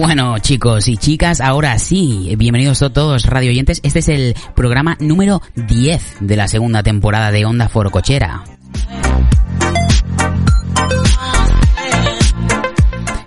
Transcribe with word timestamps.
Bueno, 0.00 0.38
chicos 0.38 0.88
y 0.88 0.96
chicas, 0.96 1.42
ahora 1.42 1.78
sí, 1.78 2.34
bienvenidos 2.38 2.82
a 2.82 2.90
todos 2.90 3.26
radio 3.26 3.50
oyentes. 3.50 3.80
Este 3.82 3.98
es 3.98 4.08
el 4.08 4.34
programa 4.56 4.96
número 4.98 5.42
10 5.56 6.16
de 6.20 6.36
la 6.36 6.48
segunda 6.48 6.82
temporada 6.82 7.30
de 7.30 7.44
Onda 7.44 7.68
Foro 7.68 7.90
Cochera. 7.90 8.42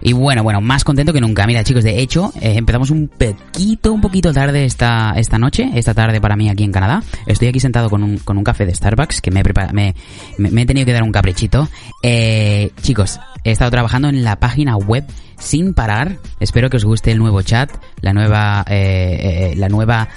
Y 0.06 0.12
bueno, 0.12 0.44
bueno, 0.44 0.60
más 0.60 0.84
contento 0.84 1.14
que 1.14 1.22
nunca. 1.22 1.48
Mira, 1.48 1.64
chicos, 1.64 1.84
de 1.84 2.02
hecho, 2.02 2.34
eh, 2.42 2.56
empezamos 2.58 2.92
un 2.92 3.08
poquito, 3.08 3.94
un 3.94 4.02
poquito 4.02 4.34
tarde 4.34 4.66
esta, 4.66 5.14
esta 5.16 5.40
noche, 5.40 5.72
esta 5.76 5.94
tarde 5.94 6.20
para 6.20 6.36
mí 6.36 6.50
aquí 6.50 6.66
en 6.66 6.74
Canadá. 6.74 7.02
Estoy 7.26 7.48
aquí 7.48 7.62
sentado 7.62 7.90
con 7.90 8.04
un, 8.04 8.18
con 8.18 8.38
un 8.38 8.44
café 8.44 8.66
de 8.66 8.76
Starbucks 8.76 9.22
que 9.22 9.32
me 9.32 9.40
he, 9.40 9.74
me, 9.74 9.96
me, 10.38 10.62
he 10.62 10.66
tenido 10.66 10.86
que 10.86 10.92
dar 10.92 11.04
un 11.04 11.14
caprichito. 11.14 11.70
Eh, 12.04 12.72
chicos, 12.82 13.22
he 13.46 13.52
estado 13.52 13.72
trabajando 13.72 14.10
en 14.10 14.26
la 14.26 14.36
página 14.36 14.76
web 14.76 15.06
sin 15.40 15.74
parar. 15.74 16.18
Espero 16.42 16.70
que 16.70 16.78
os 16.78 16.84
guste 16.84 17.12
el 17.12 17.18
nuevo 17.18 17.42
chat, 17.42 17.72
la 18.02 18.12
nueva, 18.12 18.66
eh, 18.68 19.54
eh 19.54 19.56
la 19.56 19.70
nueva 19.70 20.10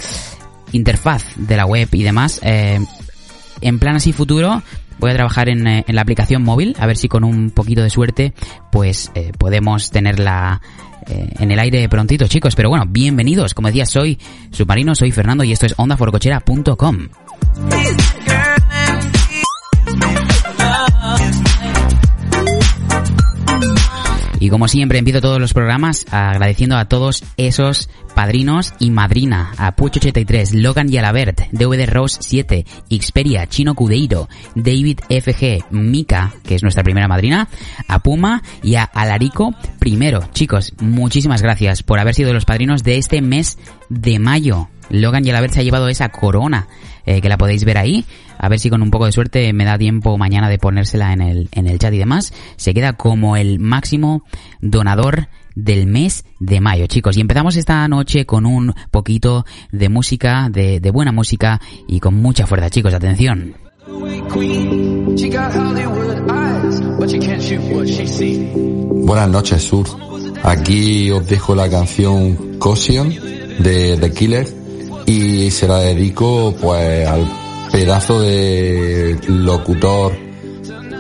interfaz 0.73 1.25
de 1.37 1.57
la 1.57 1.65
web 1.65 1.89
y 1.93 2.03
demás. 2.03 2.41
Eh, 2.43 2.81
en 3.61 3.79
plan 3.79 3.97
así 3.97 4.13
futuro, 4.13 4.63
voy 4.99 5.11
a 5.11 5.15
trabajar 5.15 5.49
en, 5.49 5.67
eh, 5.67 5.85
en, 5.87 5.95
la 5.95 6.03
aplicación 6.03 6.43
móvil, 6.43 6.75
a 6.79 6.87
ver 6.87 6.97
si 6.97 7.09
con 7.09 7.25
un 7.25 7.51
poquito 7.51 7.83
de 7.83 7.91
suerte, 7.91 8.33
pues 8.71 9.11
eh, 9.15 9.33
podemos 9.37 9.91
tenerla 9.91 10.61
eh, 11.07 11.29
en 11.39 11.51
el 11.51 11.59
aire 11.59 11.89
prontito, 11.89 12.27
chicos. 12.27 12.55
Pero 12.55 12.69
bueno, 12.69 12.85
bienvenidos. 12.89 13.55
Como 13.55 13.69
decía, 13.69 13.87
soy 13.87 14.19
Submarino, 14.51 14.95
soy 14.95 15.13
Fernando 15.13 15.45
y 15.45 15.53
esto 15.53 15.67
es 15.67 15.75
ondaforcochera.com. 15.77 17.09
Y 24.39 24.51
como 24.51 24.69
siempre 24.69 24.99
empiezo 24.99 25.21
todos 25.21 25.41
los 25.41 25.55
programas 25.55 26.07
agradeciendo 26.11 26.77
a 26.77 26.87
todos 26.87 27.25
esos 27.37 27.89
padrinos 28.15 28.75
y 28.79 28.91
madrina, 28.91 29.53
a 29.57 29.75
Pucho83, 29.77 30.53
Logan 30.61 30.93
y 30.93 30.99
Alabert, 30.99 31.41
DVD 31.53 31.87
Rose 31.87 32.19
7, 32.21 32.65
Xperia, 32.91 33.47
Chino 33.47 33.75
Cudeiro, 33.75 34.29
David 34.55 35.01
FG, 35.09 35.71
Mika, 35.71 36.35
que 36.43 36.55
es 36.55 36.63
nuestra 36.63 36.83
primera 36.83 37.09
madrina, 37.09 37.49
a 37.89 37.99
Puma 38.01 38.43
y 38.63 38.77
a 38.77 38.85
Alarico 38.85 39.55
primero. 39.79 40.29
Chicos, 40.33 40.73
muchísimas 40.81 41.43
gracias 41.43 41.83
por 41.83 41.99
haber 41.99 42.15
sido 42.15 42.33
los 42.33 42.45
padrinos 42.45 42.83
de 42.83 42.99
este 42.99 43.23
mes 43.23 43.59
de 43.89 44.19
mayo. 44.19 44.69
Logan 44.89 45.27
y 45.27 45.31
Alabert 45.31 45.55
se 45.55 45.61
ha 45.61 45.65
llevado 45.65 45.89
esa 45.89 46.11
corona, 46.11 46.69
eh, 47.07 47.21
que 47.21 47.29
la 47.29 47.39
podéis 47.39 47.65
ver 47.65 47.79
ahí 47.79 48.05
a 48.39 48.49
ver 48.49 48.59
si 48.59 48.71
con 48.71 48.83
un 48.83 48.91
poco 48.91 49.07
de 49.07 49.13
suerte 49.13 49.53
me 49.53 49.65
da 49.65 49.79
tiempo 49.79 50.19
mañana 50.19 50.49
de 50.49 50.59
ponérsela 50.59 51.13
en 51.13 51.21
el, 51.21 51.49
en 51.53 51.67
el 51.67 51.79
chat 51.79 51.93
y 51.93 51.99
demás, 51.99 52.33
se 52.57 52.75
queda 52.75 52.95
como 52.95 53.37
el 53.37 53.59
máximo 53.59 54.23
donador 54.61 55.29
del 55.55 55.87
mes 55.87 56.25
de 56.39 56.61
mayo, 56.61 56.87
chicos. 56.87 57.17
Y 57.17 57.21
empezamos 57.21 57.57
esta 57.57 57.87
noche 57.89 58.27
con 58.27 58.45
un 58.45 58.75
poquito 58.91 59.47
de 59.73 59.89
música, 59.89 60.49
de, 60.51 60.81
de 60.81 60.91
buena 60.91 61.13
música 61.13 61.61
y 61.89 62.01
con 62.01 62.15
mucha 62.15 62.47
fuerza, 62.47 62.71
chicos. 62.71 62.93
Atención. 62.93 63.55
Buenas 69.07 69.29
noches, 69.29 69.63
Sur. 69.63 69.87
Aquí 70.43 71.11
os 71.11 71.27
dejo 71.27 71.55
la 71.55 71.71
canción 71.71 72.59
Caution 72.61 73.09
de 73.61 73.97
The 73.99 74.13
Killer 74.13 74.66
y 75.07 75.51
se 75.51 75.69
la 75.69 75.79
dedico 75.79 76.55
pues 76.61 77.07
al 77.09 77.27
pedazo 77.71 78.21
de 78.21 79.19
locutor 79.29 80.13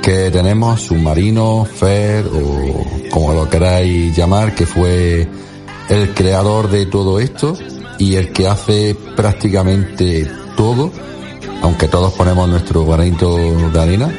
que 0.02 0.30
tenemos, 0.30 0.82
submarino, 0.82 1.64
Fer 1.64 2.24
o 2.27 2.86
como 3.10 3.32
lo 3.32 3.50
queráis 3.50 4.16
llamar, 4.16 4.55
que 4.55 4.64
fue 4.64 5.27
el 5.89 6.14
creador 6.14 6.70
de 6.70 6.86
todo 6.86 7.18
esto 7.18 7.56
y 7.98 8.14
el 8.14 8.33
que 8.33 8.46
hace 8.46 8.96
prácticamente 9.16 10.30
todo, 10.56 10.92
aunque 11.62 11.89
todos 11.89 12.12
ponemos 12.12 12.48
nuestro 12.48 12.86
granito 12.86 13.36
de 13.36 13.80
arena. 13.80 14.14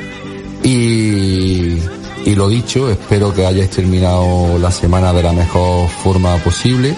Y, 0.63 1.77
y 2.25 2.35
lo 2.35 2.49
dicho, 2.49 2.89
espero 2.89 3.33
que 3.33 3.45
hayáis 3.45 3.69
terminado 3.69 4.57
la 4.59 4.71
semana 4.71 5.13
de 5.13 5.23
la 5.23 5.31
mejor 5.31 5.87
forma 5.87 6.35
posible 6.37 6.93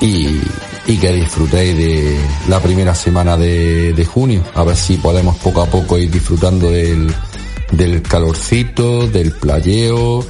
y, 0.00 0.40
y 0.86 0.96
que 0.98 1.12
disfrutéis 1.12 1.76
de 1.76 2.20
la 2.48 2.60
primera 2.60 2.94
semana 2.94 3.36
de, 3.36 4.08
junio. 4.12 4.42
A 4.54 4.62
ver 4.64 4.76
si 4.76 4.96
podemos 4.96 5.36
poco 5.36 5.62
a 5.62 5.66
poco 5.66 5.98
ir 5.98 6.10
disfrutando 6.10 6.70
del, 6.70 7.12
del 7.72 8.02
calorcito, 8.02 9.08
del 9.08 9.32
playeo, 9.32 10.24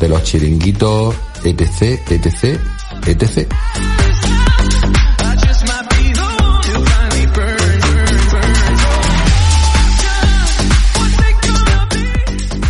de 0.00 0.08
los 0.08 0.22
chiringuitos, 0.22 1.14
etc, 1.44 2.10
etc, 2.10 2.60
etc. 3.06 3.52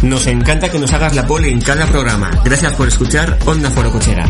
Nos 0.02 0.26
encanta 0.26 0.70
que 0.70 0.78
nos 0.78 0.92
hagas 0.92 1.14
la 1.14 1.26
pole 1.26 1.50
en 1.50 1.60
cada 1.60 1.86
programa. 1.86 2.30
Gracias 2.44 2.72
por 2.74 2.88
escuchar 2.88 3.38
Onda 3.44 3.70
Foro 3.70 3.92
Cochera. 3.92 4.26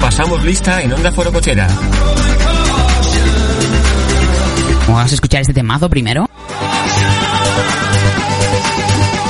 Pasamos 0.00 0.42
lista 0.42 0.80
en 0.80 0.90
Onda 0.90 1.12
Foro 1.12 1.30
Cochera. 1.30 1.68
Vamos 4.86 5.12
a 5.12 5.14
escuchar 5.14 5.42
este 5.42 5.52
temazo 5.52 5.90
primero. 5.90 6.26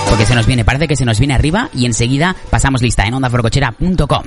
Porque 0.09 0.27
se 0.27 0.35
nos 0.37 0.47
viene, 0.47 0.65
parece 0.65 0.87
que 0.87 0.95
se 0.95 1.05
nos 1.05 1.19
viene 1.19 1.35
arriba 1.35 1.69
y 1.75 1.85
enseguida 1.85 2.37
pasamos 2.49 2.81
lista 2.81 3.05
en 3.07 3.15
ondaforocochera.com. 3.15 4.23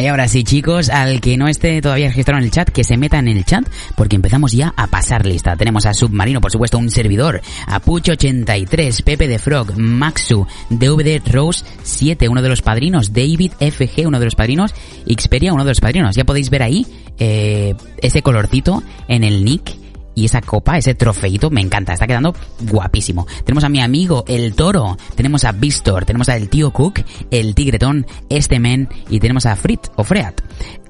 Y 0.00 0.06
ahora 0.06 0.28
sí, 0.28 0.44
chicos, 0.44 0.88
al 0.88 1.20
que 1.20 1.36
no 1.36 1.46
esté 1.46 1.82
todavía 1.82 2.08
registrado 2.08 2.38
en 2.38 2.44
el 2.44 2.50
chat, 2.50 2.70
que 2.70 2.84
se 2.84 2.96
meta 2.96 3.18
en 3.18 3.28
el 3.28 3.44
chat, 3.44 3.68
porque 3.96 4.16
empezamos 4.16 4.52
ya 4.52 4.72
a 4.74 4.86
pasar 4.86 5.26
lista. 5.26 5.56
Tenemos 5.56 5.84
a 5.84 5.92
Submarino, 5.92 6.40
por 6.40 6.50
supuesto, 6.50 6.78
un 6.78 6.90
servidor, 6.90 7.42
a 7.66 7.82
Pucho83, 7.82 9.02
Pepe 9.02 9.28
de 9.28 9.38
Frog, 9.38 9.76
Maxu, 9.76 10.46
DVD 10.70 11.20
Rose 11.30 11.64
7, 11.82 12.28
uno 12.30 12.40
de 12.40 12.48
los 12.48 12.62
padrinos, 12.62 13.12
David 13.12 13.52
FG, 13.60 14.06
uno 14.06 14.18
de 14.18 14.24
los 14.24 14.34
padrinos, 14.34 14.74
Xperia, 15.06 15.52
uno 15.52 15.64
de 15.64 15.70
los 15.72 15.80
padrinos. 15.80 16.16
Ya 16.16 16.24
podéis 16.24 16.48
ver 16.48 16.62
ahí 16.62 16.86
eh, 17.18 17.74
ese 18.00 18.22
colorcito 18.22 18.82
en 19.06 19.22
el 19.22 19.44
nick 19.44 19.76
y 20.20 20.26
esa 20.26 20.42
copa, 20.42 20.76
ese 20.76 20.94
trofeito, 20.94 21.48
me 21.48 21.62
encanta, 21.62 21.94
está 21.94 22.06
quedando 22.06 22.34
guapísimo. 22.60 23.26
Tenemos 23.42 23.64
a 23.64 23.70
mi 23.70 23.80
amigo 23.80 24.24
el 24.28 24.54
toro, 24.54 24.98
tenemos 25.14 25.44
a 25.44 25.52
Vistor, 25.52 26.04
tenemos 26.04 26.28
al 26.28 26.50
tío 26.50 26.72
Cook, 26.72 27.00
el 27.30 27.54
tigretón, 27.54 28.06
este 28.28 28.58
men 28.58 28.90
y 29.08 29.18
tenemos 29.18 29.46
a 29.46 29.56
Frit 29.56 29.86
o 29.96 30.04
Freat. 30.04 30.42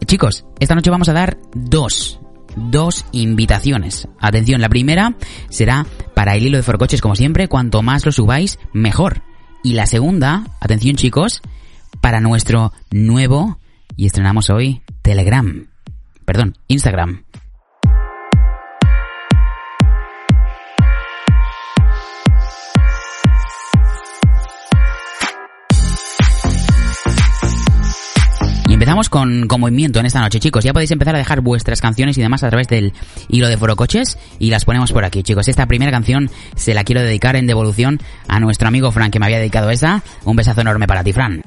Chicos, 0.05 0.44
esta 0.59 0.75
noche 0.75 0.91
vamos 0.91 1.09
a 1.09 1.12
dar 1.12 1.38
dos, 1.55 2.19
dos 2.56 3.05
invitaciones. 3.12 4.09
Atención, 4.19 4.61
la 4.61 4.69
primera 4.69 5.15
será 5.49 5.87
para 6.12 6.35
el 6.35 6.47
hilo 6.47 6.56
de 6.56 6.65
forcoches 6.65 7.00
como 7.00 7.15
siempre, 7.15 7.47
cuanto 7.47 7.83
más 7.83 8.05
lo 8.05 8.11
subáis, 8.11 8.59
mejor. 8.73 9.23
Y 9.62 9.75
la 9.75 9.87
segunda, 9.87 10.44
atención 10.59 10.97
chicos, 10.97 11.41
para 12.00 12.21
nuestro 12.21 12.73
nuevo, 12.91 13.59
y 13.94 14.06
estrenamos 14.06 14.50
hoy, 14.50 14.83
Telegram. 15.03 15.69
Perdón, 16.25 16.59
Instagram. 16.67 17.23
Empezamos 28.91 29.09
con, 29.09 29.61
movimiento 29.61 30.01
en 30.01 30.07
esta 30.07 30.21
noche, 30.21 30.41
chicos. 30.41 30.65
Ya 30.65 30.73
podéis 30.73 30.91
empezar 30.91 31.15
a 31.15 31.19
dejar 31.19 31.43
vuestras 31.43 31.81
canciones 31.81 32.19
y 32.19 32.23
demás 32.23 32.43
a 32.43 32.49
través 32.49 32.67
del 32.67 32.93
hilo 33.29 33.49
de 33.49 33.57
Foro 33.57 33.77
Coches 33.77 34.19
y 34.41 34.51
las 34.51 34.65
ponemos 34.65 34.91
por 34.91 35.05
aquí, 35.05 35.23
chicos. 35.23 35.47
Esta 35.47 35.67
primera 35.67 35.93
canción 35.93 36.29
se 36.57 36.75
la 36.75 36.83
quiero 36.83 37.01
dedicar 37.01 37.37
en 37.37 37.47
devolución 37.47 38.01
a 38.27 38.41
nuestro 38.41 38.67
amigo 38.67 38.91
Fran, 38.91 39.13
que 39.13 39.21
me 39.21 39.27
había 39.27 39.39
dedicado 39.39 39.71
esa. 39.71 40.03
Un 40.25 40.35
besazo 40.35 40.63
enorme 40.63 40.89
para 40.89 41.05
ti, 41.05 41.13
Fran. 41.13 41.41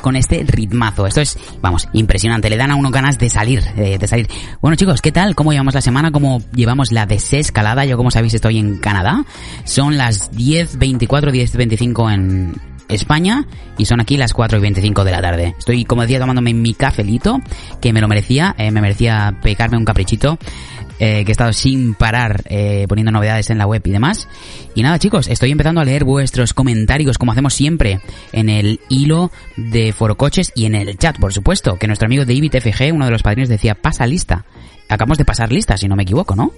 Con 0.00 0.16
este 0.16 0.44
ritmazo. 0.46 1.06
Esto 1.06 1.20
es, 1.20 1.38
vamos, 1.60 1.88
impresionante. 1.92 2.50
Le 2.50 2.56
dan 2.56 2.70
a 2.70 2.76
uno 2.76 2.90
ganas 2.90 3.18
de 3.18 3.28
salir, 3.28 3.62
eh, 3.76 3.98
de 3.98 4.06
salir. 4.06 4.28
Bueno, 4.60 4.76
chicos, 4.76 5.00
¿qué 5.02 5.12
tal? 5.12 5.34
¿Cómo 5.34 5.52
llevamos 5.52 5.74
la 5.74 5.80
semana? 5.80 6.10
¿Cómo 6.10 6.40
llevamos 6.54 6.92
la 6.92 7.06
desescalada? 7.06 7.84
Yo, 7.84 7.96
como 7.96 8.10
sabéis, 8.10 8.34
estoy 8.34 8.58
en 8.58 8.78
Canadá. 8.78 9.24
Son 9.64 9.96
las 9.96 10.32
10.24, 10.32 11.30
10.25 11.30 12.12
en, 12.12 12.72
España 12.88 13.46
y 13.78 13.86
son 13.86 14.00
aquí 14.00 14.16
las 14.16 14.32
4 14.32 14.58
y 14.58 14.60
25 14.60 15.04
de 15.04 15.10
la 15.10 15.20
tarde. 15.20 15.54
Estoy, 15.58 15.84
como 15.84 16.02
decía, 16.02 16.18
tomándome 16.18 16.54
mi 16.54 16.74
cafelito, 16.74 17.40
que 17.80 17.92
me 17.92 18.00
lo 18.00 18.08
merecía, 18.08 18.54
eh, 18.58 18.70
me 18.70 18.80
merecía 18.80 19.38
pegarme 19.42 19.76
un 19.76 19.84
caprichito, 19.84 20.38
eh, 20.98 21.24
que 21.24 21.30
he 21.30 21.32
estado 21.32 21.52
sin 21.52 21.94
parar 21.94 22.42
eh, 22.46 22.86
poniendo 22.88 23.10
novedades 23.10 23.50
en 23.50 23.58
la 23.58 23.66
web 23.66 23.82
y 23.84 23.90
demás. 23.90 24.28
Y 24.74 24.82
nada, 24.82 24.98
chicos, 24.98 25.28
estoy 25.28 25.50
empezando 25.50 25.80
a 25.80 25.84
leer 25.84 26.04
vuestros 26.04 26.54
comentarios, 26.54 27.18
como 27.18 27.32
hacemos 27.32 27.54
siempre, 27.54 28.00
en 28.32 28.48
el 28.48 28.80
hilo 28.88 29.30
de 29.56 29.92
Foro 29.92 30.16
Coches 30.16 30.52
y 30.54 30.64
en 30.64 30.74
el 30.74 30.96
chat, 30.96 31.18
por 31.18 31.32
supuesto, 31.32 31.76
que 31.76 31.86
nuestro 31.86 32.06
amigo 32.06 32.24
David 32.24 32.54
FG, 32.60 32.92
uno 32.92 33.04
de 33.04 33.10
los 33.10 33.22
padrinos, 33.22 33.48
decía, 33.48 33.74
pasa 33.74 34.06
lista 34.06 34.44
acabamos 34.92 35.18
de 35.18 35.24
pasar 35.24 35.50
lista, 35.50 35.76
si 35.76 35.88
no 35.88 35.96
me 35.96 36.02
equivoco, 36.02 36.36
¿no? 36.36 36.52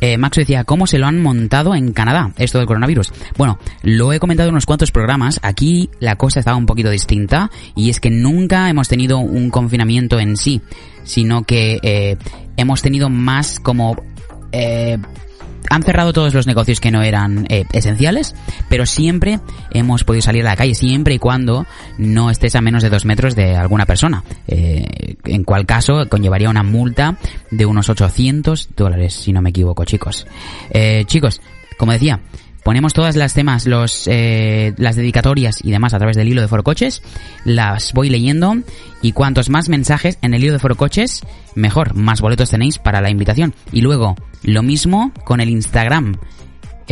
Eh, 0.00 0.18
Max 0.18 0.36
decía, 0.36 0.64
¿cómo 0.64 0.86
se 0.86 0.98
lo 0.98 1.06
han 1.06 1.20
montado 1.20 1.74
en 1.74 1.92
Canadá, 1.92 2.32
esto 2.36 2.58
del 2.58 2.66
coronavirus? 2.66 3.12
Bueno, 3.36 3.58
lo 3.82 4.12
he 4.12 4.18
comentado 4.18 4.48
en 4.48 4.54
unos 4.54 4.66
cuantos 4.66 4.90
programas, 4.90 5.38
aquí 5.42 5.90
la 6.00 6.16
cosa 6.16 6.40
estaba 6.40 6.56
un 6.56 6.66
poquito 6.66 6.90
distinta, 6.90 7.50
y 7.76 7.90
es 7.90 8.00
que 8.00 8.10
nunca 8.10 8.68
hemos 8.68 8.88
tenido 8.88 9.18
un 9.18 9.50
confinamiento 9.50 10.18
en 10.18 10.36
sí, 10.36 10.60
sino 11.04 11.44
que 11.44 11.78
eh, 11.82 12.16
hemos 12.56 12.82
tenido 12.82 13.08
más 13.08 13.60
como... 13.60 13.96
Eh, 14.52 14.98
han 15.70 15.82
cerrado 15.84 16.12
todos 16.12 16.34
los 16.34 16.46
negocios 16.46 16.80
que 16.80 16.90
no 16.90 17.02
eran 17.02 17.46
eh, 17.48 17.64
esenciales, 17.72 18.34
pero 18.68 18.84
siempre 18.84 19.40
hemos 19.70 20.04
podido 20.04 20.20
salir 20.20 20.44
a 20.44 20.50
la 20.50 20.56
calle, 20.56 20.74
siempre 20.74 21.14
y 21.14 21.18
cuando 21.18 21.64
no 21.96 22.28
estés 22.28 22.56
a 22.56 22.60
menos 22.60 22.82
de 22.82 22.90
dos 22.90 23.04
metros 23.04 23.34
de 23.36 23.56
alguna 23.56 23.86
persona. 23.86 24.22
Eh, 24.48 25.16
en 25.24 25.44
cual 25.44 25.66
caso 25.66 26.08
conllevaría 26.08 26.50
una 26.50 26.64
multa 26.64 27.16
de 27.50 27.64
unos 27.64 27.88
800 27.88 28.70
dólares, 28.76 29.14
si 29.14 29.32
no 29.32 29.40
me 29.40 29.50
equivoco, 29.50 29.84
chicos. 29.84 30.26
Eh, 30.70 31.04
chicos, 31.06 31.40
como 31.78 31.92
decía, 31.92 32.20
ponemos 32.70 32.92
todas 32.92 33.16
las 33.16 33.34
temas, 33.34 33.66
los, 33.66 34.06
eh, 34.06 34.74
las 34.76 34.94
dedicatorias 34.94 35.58
y 35.64 35.72
demás 35.72 35.92
a 35.92 35.98
través 35.98 36.16
del 36.16 36.28
hilo 36.28 36.40
de 36.40 36.46
Foro 36.46 36.62
Coches, 36.62 37.02
las 37.44 37.92
voy 37.92 38.10
leyendo 38.10 38.58
y 39.02 39.10
cuantos 39.10 39.50
más 39.50 39.68
mensajes 39.68 40.18
en 40.22 40.34
el 40.34 40.44
hilo 40.44 40.52
de 40.52 40.60
Foro 40.60 40.76
Coches, 40.76 41.22
mejor, 41.56 41.96
más 41.96 42.20
boletos 42.20 42.50
tenéis 42.50 42.78
para 42.78 43.00
la 43.00 43.10
invitación. 43.10 43.54
Y 43.72 43.80
luego, 43.80 44.14
lo 44.44 44.62
mismo 44.62 45.10
con 45.24 45.40
el 45.40 45.50
Instagram 45.50 46.16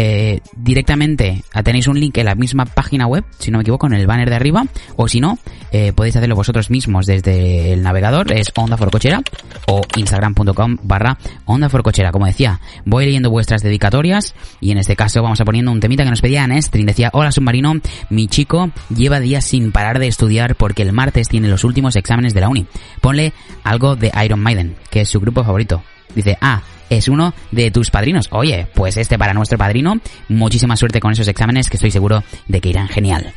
eh, 0.01 0.39
directamente 0.57 1.43
tenéis 1.65 1.89
un 1.89 1.99
link 1.99 2.17
en 2.19 2.27
la 2.27 2.37
misma 2.37 2.67
página 2.67 3.09
web, 3.09 3.25
si 3.41 3.51
no 3.51 3.59
me 3.59 3.63
equivoco, 3.63 3.89
en 3.89 3.95
el 3.95 4.07
banner 4.07 4.31
de 4.31 4.37
arriba, 4.37 4.65
o 4.95 5.09
si 5.09 5.19
no, 5.19 5.41
eh, 5.73 5.93
podéis 5.93 6.15
hacerlo 6.15 6.37
vosotros 6.37 6.71
mismos 6.71 7.05
desde 7.05 7.73
el 7.73 7.83
navegador, 7.83 8.33
es 8.33 8.53
Onda 8.55 8.77
Forcochera 8.77 9.21
o 9.67 9.81
instagram.com 9.97 10.77
barra 10.85 11.19
Onda 11.47 11.69
Forcochera. 11.69 12.13
Como 12.13 12.27
decía, 12.27 12.61
voy 12.85 13.07
leyendo 13.07 13.29
vuestras 13.29 13.61
dedicatorias 13.61 14.37
y 14.61 14.71
en 14.71 14.79
este 14.79 14.95
caso 14.95 15.21
vamos 15.21 15.41
a 15.41 15.45
poniendo 15.45 15.73
un 15.73 15.81
temita 15.81 16.05
que 16.05 16.11
nos 16.11 16.21
pedía 16.21 16.45
Anestrin. 16.45 16.87
Decía, 16.87 17.11
hola 17.13 17.33
submarino, 17.33 17.75
mi 18.09 18.29
chico 18.29 18.71
lleva 18.95 19.19
días 19.19 19.45
sin 19.45 19.73
parar 19.73 19.99
de 19.99 20.07
estudiar 20.07 20.55
porque 20.55 20.83
el 20.83 20.93
martes 20.93 21.29
tiene 21.29 21.49
los 21.49 21.65
últimos 21.65 21.97
exámenes 21.97 22.35
de 22.35 22.41
la 22.41 22.49
uni. 22.49 22.67
Ponle 23.01 23.33
algo 23.65 23.97
de 23.97 24.13
Iron 24.25 24.39
Maiden, 24.39 24.77
que 24.91 25.01
es 25.01 25.09
su 25.09 25.19
grupo 25.19 25.43
favorito. 25.43 25.83
Dice, 26.15 26.39
ah, 26.41 26.63
es 26.91 27.09
uno 27.09 27.35
de 27.51 27.71
tus 27.71 27.91
padrinos. 27.91 28.29
Oye, 28.31 28.67
pues 28.75 28.97
este 28.97 29.19
para 29.19 29.35
nuestro 29.35 29.59
padrino, 29.59 30.01
muchísima 30.29 30.77
suerte 30.77 31.01
con 31.01 31.13
esos 31.13 31.29
exámenes 31.29 31.69
que 31.69 31.77
estoy 31.77 31.91
seguro 31.91 32.23
de 32.47 32.61
que 32.61 32.71
irán 32.71 32.89
genial. 32.89 33.33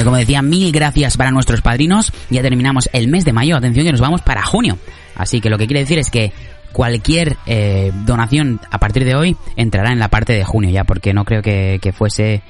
Bueno, 0.00 0.12
como 0.12 0.16
decía, 0.16 0.40
mil 0.40 0.72
gracias 0.72 1.18
para 1.18 1.30
nuestros 1.30 1.60
padrinos. 1.60 2.10
Ya 2.30 2.40
terminamos 2.40 2.88
el 2.94 3.08
mes 3.08 3.26
de 3.26 3.34
mayo. 3.34 3.54
Atención 3.54 3.84
que 3.84 3.92
nos 3.92 4.00
vamos 4.00 4.22
para 4.22 4.42
junio. 4.42 4.78
Así 5.14 5.42
que 5.42 5.50
lo 5.50 5.58
que 5.58 5.66
quiere 5.66 5.80
decir 5.80 5.98
es 5.98 6.08
que 6.08 6.32
cualquier 6.72 7.36
eh, 7.44 7.92
donación 8.06 8.62
a 8.70 8.78
partir 8.78 9.04
de 9.04 9.14
hoy 9.14 9.36
entrará 9.56 9.92
en 9.92 9.98
la 9.98 10.08
parte 10.08 10.32
de 10.32 10.42
junio 10.42 10.70
ya, 10.70 10.84
porque 10.84 11.12
no 11.12 11.26
creo 11.26 11.42
que, 11.42 11.92
fuese 11.94 12.40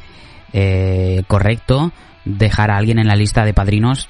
eh, 0.52 1.24
correcto 1.26 1.90
dejar 2.24 2.70
a 2.70 2.76
alguien 2.76 3.00
en 3.00 3.08
la 3.08 3.16
lista 3.16 3.44
de 3.44 3.52
padrinos 3.52 4.06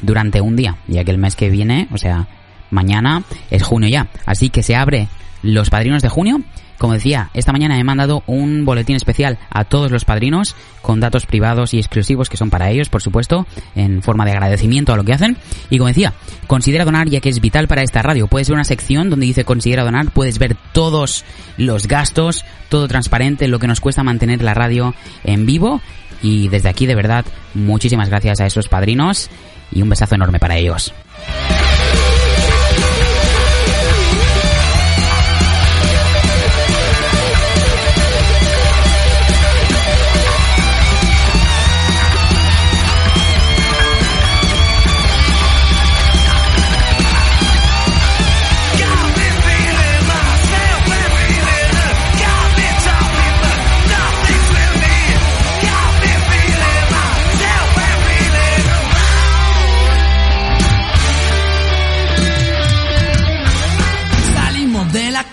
durante 0.00 0.40
un 0.40 0.56
día, 0.56 0.78
ya 0.86 1.04
que 1.04 1.10
el 1.10 1.18
mes 1.18 1.36
que 1.36 1.50
viene, 1.50 1.88
o 1.92 1.98
sea, 1.98 2.28
mañana 2.70 3.24
es 3.50 3.62
junio 3.62 3.90
ya. 3.90 4.08
Así 4.24 4.48
que 4.48 4.62
se 4.62 4.74
abre 4.74 5.08
los 5.42 5.68
padrinos 5.68 6.00
de 6.00 6.08
junio. 6.08 6.40
Como 6.78 6.94
decía, 6.94 7.30
esta 7.34 7.52
mañana 7.52 7.78
he 7.78 7.84
mandado 7.84 8.22
un 8.26 8.64
boletín 8.64 8.96
especial 8.96 9.38
a 9.50 9.64
todos 9.64 9.90
los 9.90 10.04
padrinos 10.04 10.56
con 10.82 11.00
datos 11.00 11.26
privados 11.26 11.72
y 11.72 11.78
exclusivos 11.78 12.28
que 12.28 12.36
son 12.36 12.50
para 12.50 12.70
ellos, 12.70 12.88
por 12.88 13.02
supuesto, 13.02 13.46
en 13.74 14.02
forma 14.02 14.24
de 14.24 14.32
agradecimiento 14.32 14.92
a 14.92 14.96
lo 14.96 15.04
que 15.04 15.12
hacen. 15.12 15.36
Y 15.70 15.78
como 15.78 15.88
decía, 15.88 16.14
considera 16.46 16.84
donar 16.84 17.08
ya 17.08 17.20
que 17.20 17.28
es 17.28 17.40
vital 17.40 17.68
para 17.68 17.82
esta 17.82 18.02
radio. 18.02 18.26
Puedes 18.26 18.48
ver 18.48 18.56
una 18.56 18.64
sección 18.64 19.10
donde 19.10 19.26
dice 19.26 19.44
considera 19.44 19.84
donar, 19.84 20.10
puedes 20.10 20.38
ver 20.38 20.56
todos 20.72 21.24
los 21.56 21.86
gastos, 21.86 22.44
todo 22.68 22.88
transparente, 22.88 23.48
lo 23.48 23.58
que 23.58 23.68
nos 23.68 23.80
cuesta 23.80 24.02
mantener 24.02 24.42
la 24.42 24.54
radio 24.54 24.94
en 25.22 25.46
vivo. 25.46 25.80
Y 26.22 26.48
desde 26.48 26.68
aquí, 26.68 26.86
de 26.86 26.94
verdad, 26.94 27.24
muchísimas 27.54 28.08
gracias 28.08 28.40
a 28.40 28.46
esos 28.46 28.68
padrinos 28.68 29.30
y 29.70 29.82
un 29.82 29.88
besazo 29.88 30.14
enorme 30.14 30.38
para 30.38 30.56
ellos. 30.56 30.94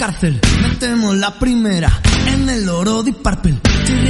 Cárcel, 0.02 0.40
metemos 0.64 1.16
la 1.16 1.38
primera 1.38 2.02
en 2.26 2.50
el 2.50 2.68
oro 2.70 3.04
de 3.04 3.14
Parpel, 3.14 3.60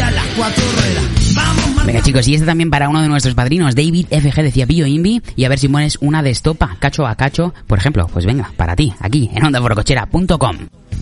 a 0.02 0.12
las 0.12 0.26
cuatro 0.38 0.64
ruedas. 0.78 1.34
Vamos, 1.36 1.86
Venga 1.86 2.02
chicos, 2.02 2.26
y 2.30 2.36
este 2.36 2.46
también 2.46 2.70
para 2.70 2.88
uno 2.88 3.02
de 3.02 3.10
nuestros 3.10 3.36
padrinos, 3.36 3.76
David 3.76 4.06
FG 4.10 4.42
decía 4.42 4.66
Bio 4.66 4.88
Invi, 4.88 5.22
y 5.36 5.44
a 5.44 5.50
ver 5.50 5.60
si 5.60 5.68
mueres 5.68 5.98
una 6.00 6.24
de 6.24 6.30
estopa, 6.30 6.78
cacho 6.80 7.06
a 7.06 7.16
cacho, 7.16 7.54
por 7.68 7.78
ejemplo, 7.78 8.08
pues 8.08 8.26
venga, 8.26 8.54
para 8.56 8.74
ti, 8.74 8.94
aquí, 9.02 9.30
en 9.34 9.44
ondaforcochera.com. 9.44 10.58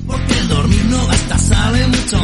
Porque 0.07 0.39
el 0.39 0.47
dormir 0.47 0.85
no 0.89 1.05
gasta, 1.05 1.37
sale 1.37 1.87
mucho 1.87 2.18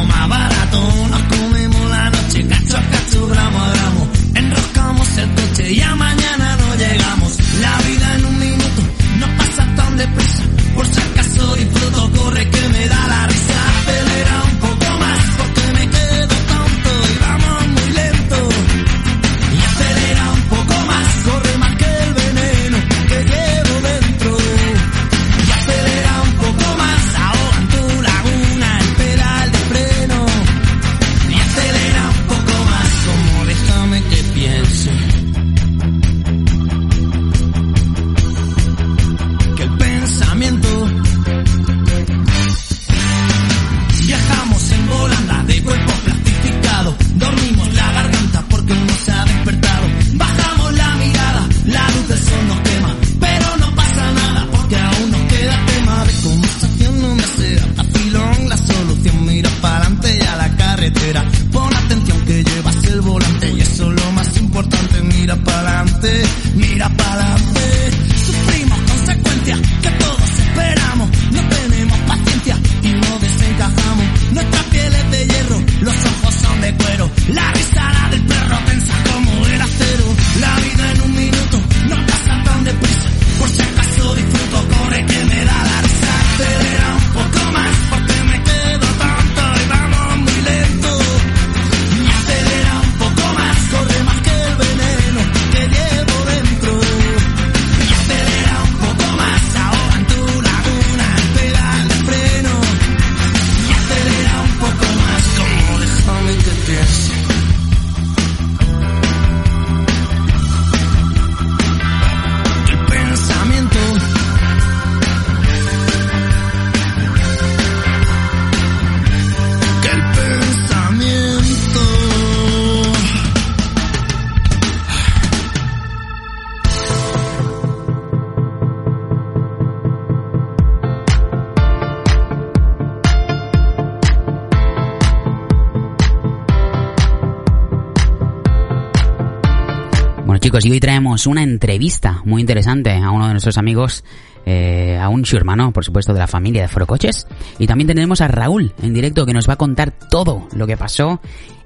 Y 140.66 140.72
hoy 140.72 140.80
traemos 140.80 141.28
una 141.28 141.44
entrevista 141.44 142.22
muy 142.24 142.40
interesante 142.40 142.90
a 142.90 143.12
uno 143.12 143.28
de 143.28 143.34
nuestros 143.34 143.56
amigos, 143.56 144.02
eh, 144.46 144.98
a 145.00 145.08
un 145.08 145.24
su 145.24 145.38
por 145.72 145.84
supuesto, 145.84 146.12
de 146.12 146.18
la 146.18 146.26
familia 146.26 146.62
de 146.62 146.66
Forocoches. 146.66 147.28
Y 147.60 147.68
también 147.68 147.86
tenemos 147.86 148.20
a 148.20 148.26
Raúl 148.26 148.74
en 148.82 148.92
directo 148.92 149.24
que 149.26 149.32
nos 149.32 149.48
va 149.48 149.52
a 149.52 149.58
contar 149.58 149.92
todo 149.92 150.48
lo 150.56 150.66
que 150.66 150.76
pasó 150.76 151.20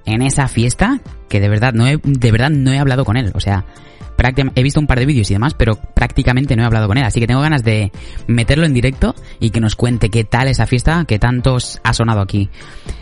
en 0.05 0.21
esa 0.21 0.49
fiesta, 0.49 1.01
que 1.31 1.41
de 1.41 1.49
verdad 1.49 1.73
no 1.73 1.87
he, 1.87 1.99
de 2.05 2.31
verdad 2.31 2.51
no 2.51 2.73
he 2.73 2.79
hablado 2.79 3.07
con 3.07 3.17
él. 3.17 3.33
O 3.35 3.41
sea, 3.41 3.65
he 4.55 4.63
visto 4.63 4.81
un 4.81 4.87
par 4.87 4.99
de 4.99 5.07
vídeos 5.07 5.31
y 5.31 5.35
demás, 5.35 5.55
pero 5.55 5.77
prácticamente 5.95 6.55
no 6.55 6.63
he 6.63 6.67
hablado 6.67 6.87
con 6.87 6.99
él. 6.99 7.05
Así 7.05 7.21
que 7.21 7.27
tengo 7.27 7.41
ganas 7.41 7.65
de 7.65 7.93
meterlo 8.27 8.67
en 8.67 8.75
directo 8.75 9.15
y 9.39 9.49
que 9.49 9.61
nos 9.61 9.77
cuente 9.77 10.11
qué 10.11 10.25
tal 10.25 10.49
esa 10.49 10.67
fiesta 10.67 11.07
que 11.07 11.19
tantos 11.19 11.81
ha 11.85 11.95
sonado 11.95 12.21
aquí 12.21 12.51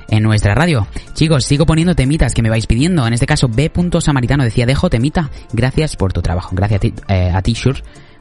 en 0.08 0.22
nuestra 0.22 0.54
radio. 0.54 0.86
Chicos, 1.14 1.44
sigo 1.44 1.66
poniendo 1.66 1.94
temitas 1.94 2.34
que 2.34 2.42
me 2.42 2.50
vais 2.50 2.66
pidiendo. 2.66 3.06
En 3.06 3.12
este 3.12 3.26
caso, 3.26 3.48
B. 3.48 3.70
Samaritano 4.00 4.44
decía, 4.44 4.66
dejo 4.66 4.90
temita. 4.90 5.30
Gracias 5.52 5.96
por 5.96 6.12
tu 6.12 6.22
trabajo. 6.22 6.50
Gracias 6.54 6.78
a 6.78 6.80
ti, 6.80 6.94
eh, 7.08 7.32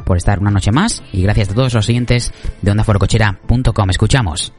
por 0.05 0.17
estar 0.17 0.39
una 0.39 0.51
noche 0.51 0.71
más. 0.71 1.03
Y 1.11 1.21
gracias 1.23 1.49
a 1.49 1.53
todos 1.53 1.73
los 1.73 1.89
oyentes 1.89 2.33
de 2.61 2.71
OndaForocochera.com. 2.71 3.89
Escuchamos. 3.89 4.53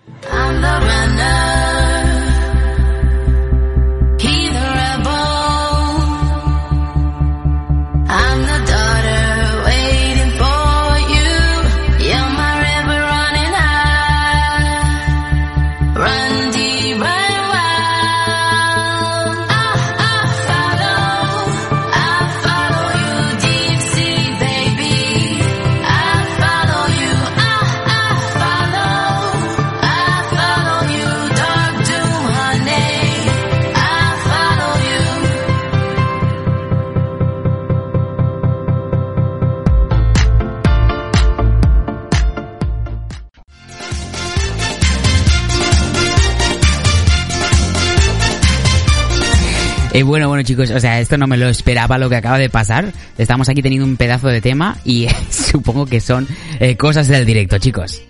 Eh, 49.99 50.05
bueno, 50.05 50.29
bueno 50.29 50.45
chicos, 50.45 50.71
o 50.71 50.79
sea, 50.79 51.01
esto 51.01 51.19
no 51.19 51.27
me 51.27 51.37
lo 51.37 51.49
esperaba 51.49 51.99
lo 51.99 52.09
que 52.09 52.15
acaba 52.15 52.39
de 52.39 52.49
pasar. 52.49 52.93
Estamos 53.19 53.49
aquí 53.49 53.63
teniendo 53.63 53.85
un 53.85 53.97
pedazo 53.97 54.29
de 54.29 54.41
tema 54.41 54.77
y 54.85 55.09
supongo 55.29 55.87
que 55.87 56.01
son 56.01 56.29
eh, 56.61 56.77
cosas 56.77 57.09
del 57.09 57.27
directo, 57.27 57.59
chicos. 57.59 58.01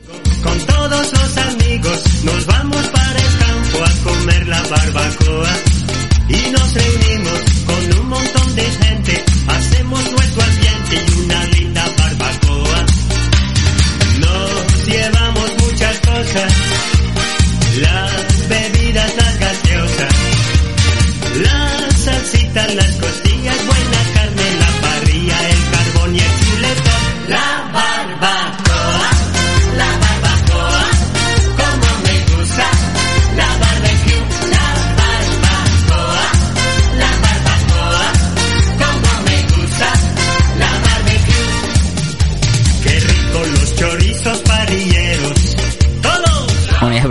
Con 0.42 0.58
todos 0.66 1.12
los 1.14 1.36
amigos 1.38 2.24
nos 2.24 2.44
vamos 2.44 2.86
para 2.88 3.18
el 3.18 3.38
campo 3.38 3.84
a 3.86 4.04
comer 4.04 4.48
la 4.48 4.62
barbacoa 4.64 5.52
y 6.28 6.50
nos 6.50 6.74
reunimos 6.74 7.40
con 7.64 8.00
un 8.00 8.08
montón 8.10 8.54
de 8.54 8.62
gente, 8.64 9.24
hacemos 9.46 10.12
nuestro 10.12 10.42
ambiente 10.42 11.04
y 11.08 11.20
una 11.24 11.44
linda 11.46 11.84
barbacoa. 11.96 12.86
Nos 14.20 14.86
llevamos 14.86 15.50
muchas 15.62 15.98
cosas, 16.00 16.52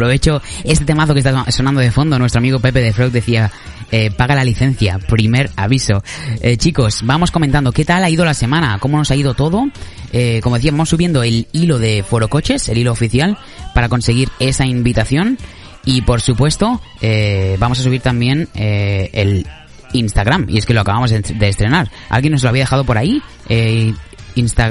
Y 0.07 0.09
aprovecho 0.09 0.41
este 0.63 0.85
temazo 0.85 1.13
que 1.13 1.19
está 1.19 1.51
sonando 1.51 1.81
de 1.81 1.91
fondo. 1.91 2.17
Nuestro 2.17 2.39
amigo 2.39 2.59
Pepe 2.59 2.79
de 2.79 2.93
Frog 2.93 3.11
decía, 3.11 3.51
eh, 3.91 4.09
paga 4.09 4.35
la 4.35 4.45
licencia, 4.45 4.99
primer 4.99 5.49
aviso. 5.57 6.01
Eh, 6.39 6.55
chicos, 6.55 7.01
vamos 7.03 7.29
comentando 7.29 7.73
qué 7.73 7.83
tal 7.83 8.05
ha 8.05 8.09
ido 8.09 8.23
la 8.23 8.33
semana, 8.33 8.77
cómo 8.79 8.97
nos 8.97 9.11
ha 9.11 9.17
ido 9.17 9.33
todo. 9.33 9.65
Eh, 10.13 10.39
como 10.41 10.55
decía, 10.55 10.71
vamos 10.71 10.87
subiendo 10.87 11.23
el 11.23 11.47
hilo 11.51 11.77
de 11.77 12.03
Foro 12.03 12.29
Coches, 12.29 12.69
el 12.69 12.77
hilo 12.77 12.93
oficial, 12.93 13.37
para 13.73 13.89
conseguir 13.89 14.29
esa 14.39 14.65
invitación. 14.65 15.37
Y 15.83 16.03
por 16.03 16.21
supuesto, 16.21 16.81
eh, 17.01 17.57
vamos 17.59 17.79
a 17.81 17.83
subir 17.83 17.99
también 17.99 18.47
eh, 18.55 19.09
el 19.11 19.45
Instagram. 19.91 20.45
Y 20.49 20.57
es 20.57 20.65
que 20.65 20.73
lo 20.73 20.81
acabamos 20.81 21.11
de 21.11 21.19
de 21.19 21.49
estrenar. 21.49 21.91
Alguien 22.07 22.31
nos 22.31 22.43
lo 22.43 22.49
había 22.49 22.63
dejado 22.63 22.85
por 22.85 22.97
ahí. 22.97 23.21
Eh, 23.49 23.93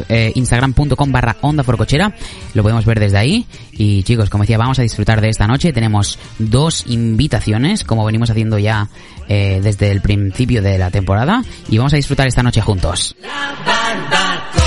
Eh, 0.08 0.32
instagram.com 0.34 1.12
barra 1.12 1.36
onda 1.40 1.62
forcochera. 1.62 2.14
Lo 2.54 2.62
podemos 2.62 2.84
ver 2.84 3.00
desde 3.00 3.18
ahí. 3.18 3.46
Y 3.72 4.02
chicos 4.04 4.30
como 4.30 4.44
decía 4.44 4.58
vamos 4.58 4.78
a 4.78 4.82
disfrutar 4.82 5.20
de 5.20 5.28
esta 5.28 5.46
noche. 5.46 5.72
Tenemos 5.72 6.18
dos 6.38 6.84
invitaciones 6.86 7.84
como 7.84 8.04
venimos 8.04 8.30
haciendo 8.30 8.58
ya 8.58 8.88
eh, 9.28 9.60
desde 9.62 9.90
el 9.90 10.00
principio 10.00 10.62
de 10.62 10.78
la 10.78 10.90
temporada. 10.90 11.42
Y 11.68 11.78
vamos 11.78 11.92
a 11.92 11.96
disfrutar 11.96 12.26
esta 12.26 12.42
noche 12.42 12.60
juntos. 12.60 13.16
La 13.22 14.65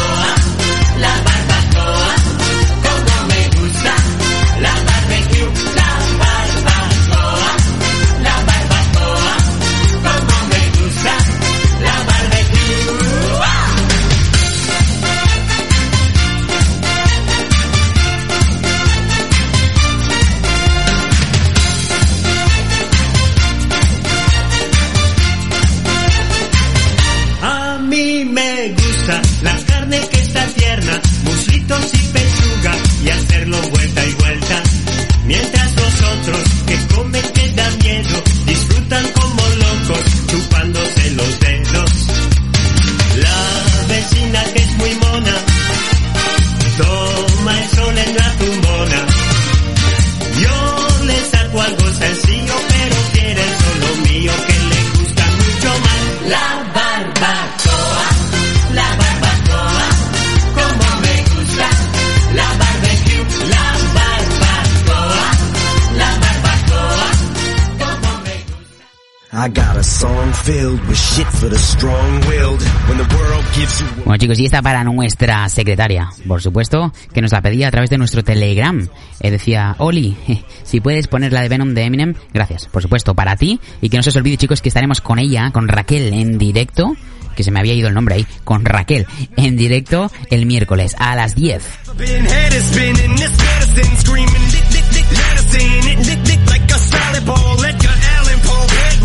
Bueno 74.04 74.18
chicos, 74.18 74.38
y 74.38 74.46
esta 74.46 74.62
para 74.62 74.84
nuestra 74.84 75.48
secretaria, 75.48 76.10
por 76.28 76.42
supuesto, 76.42 76.92
que 77.14 77.22
nos 77.22 77.32
la 77.32 77.42
pedía 77.42 77.70
a 77.70 77.72
través 77.72 77.90
de 77.90 77.98
nuestro 77.98 78.22
Telegram. 78.22 78.86
Eh, 79.22 79.32
decía, 79.32 79.76
Oli, 79.78 80.18
si 80.64 80.82
puedes 80.82 81.08
poner 81.08 81.32
la 81.32 81.42
de 81.42 81.48
Venom 81.48 81.74
de 81.74 81.84
Eminem, 81.84 82.16
gracias, 82.34 82.66
por 82.66 82.82
supuesto, 82.82 83.16
para 83.16 83.38
ti. 83.38 83.62
Y 83.80 83.88
que 83.88 83.96
no 83.96 84.04
se 84.04 84.10
os 84.10 84.16
olvide 84.18 84.36
chicos 84.36 84.62
que 84.62 84.68
estaremos 84.68 85.00
con 85.00 85.20
ella, 85.20 85.52
con 85.54 85.70
Raquel, 85.70 86.14
en 86.14 86.38
directo, 86.38 86.98
que 87.34 87.44
se 87.44 87.52
me 87.52 87.62
había 87.62 87.76
ido 87.76 87.88
el 87.88 87.94
nombre 87.94 88.16
ahí, 88.16 88.28
con 88.44 88.66
Raquel, 88.66 89.08
en 89.38 89.56
directo 89.56 90.12
el 90.30 90.48
miércoles 90.48 90.98
a 91.00 91.16
las 91.16 91.36
10. 91.36 91.64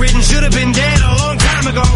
Should 0.04 0.44
have 0.44 0.52
been 0.52 0.72
dead 0.72 1.00
a 1.00 1.12
long 1.16 1.36
time 1.40 1.66
ago. 1.72 1.86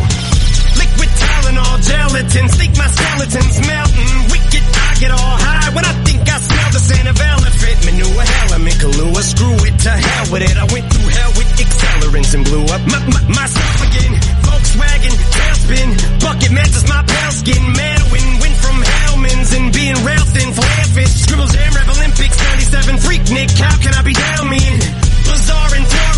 Liquid 0.80 1.12
Tylenol, 1.12 1.76
gelatin, 1.84 2.46
think 2.56 2.72
my 2.80 2.88
skeletons 2.88 3.56
melting, 3.68 4.16
wicked, 4.32 4.64
I 4.64 4.88
get 4.96 5.10
all 5.12 5.36
high. 5.44 5.68
When 5.76 5.84
I 5.84 5.92
think 6.08 6.24
I 6.24 6.40
smell 6.40 6.70
the 6.72 6.80
scent 6.88 7.04
of 7.04 7.20
elephant 7.20 7.78
manure, 7.84 8.24
hell, 8.24 8.48
I'm 8.56 8.64
in 8.64 8.76
Kahlua, 8.80 9.20
screw 9.20 9.60
it, 9.60 9.76
to 9.84 9.92
hell 9.92 10.24
with 10.32 10.40
it, 10.40 10.56
I 10.56 10.66
went 10.72 10.86
through 10.88 11.10
hell 11.12 11.32
with 11.36 11.50
accelerants 11.60 12.32
and 12.32 12.42
blew 12.48 12.64
up 12.64 12.82
my, 12.88 13.00
my, 13.12 13.22
myself 13.28 13.76
again, 13.92 14.12
Volkswagen, 14.40 15.14
tailspin, 15.36 15.88
bucket 16.24 16.52
matches 16.56 16.88
my 16.88 17.04
pale 17.04 17.34
skin, 17.36 17.60
Manwin, 17.76 18.28
went 18.40 18.56
from 18.56 18.76
Hellman's 18.88 19.52
and 19.52 19.68
being 19.68 19.98
rail 20.00 20.24
thin, 20.32 20.48
fish, 20.96 21.12
scribbles 21.28 21.52
jam, 21.52 21.76
rap 21.76 21.88
Olympics, 21.92 22.40
97, 22.72 23.04
freak 23.04 23.24
Nick, 23.36 23.52
how 23.52 23.76
can 23.84 23.92
I 23.92 24.00
be 24.00 24.16
down 24.16 24.48
mean? 24.48 25.07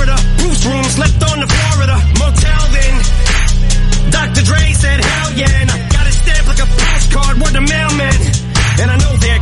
Florida, 0.00 0.16
Bruce 0.38 0.64
room, 0.64 0.84
slept 0.84 1.22
on 1.28 1.40
the 1.40 1.46
Florida, 1.46 1.96
motel 2.16 2.62
then, 2.72 2.94
Dr. 4.10 4.42
Dre 4.48 4.72
said 4.72 5.04
hell 5.04 5.32
yeah, 5.36 5.60
and 5.60 5.70
I 5.70 5.76
got 5.92 6.06
it 6.08 6.16
stamped 6.16 6.48
like 6.48 6.62
a 6.64 6.68
postcard, 6.72 7.36
word 7.36 7.52
to 7.52 7.60
mailman, 7.60 8.16
and 8.80 8.90
I 8.90 8.96
know 8.96 9.12
they're 9.20 9.40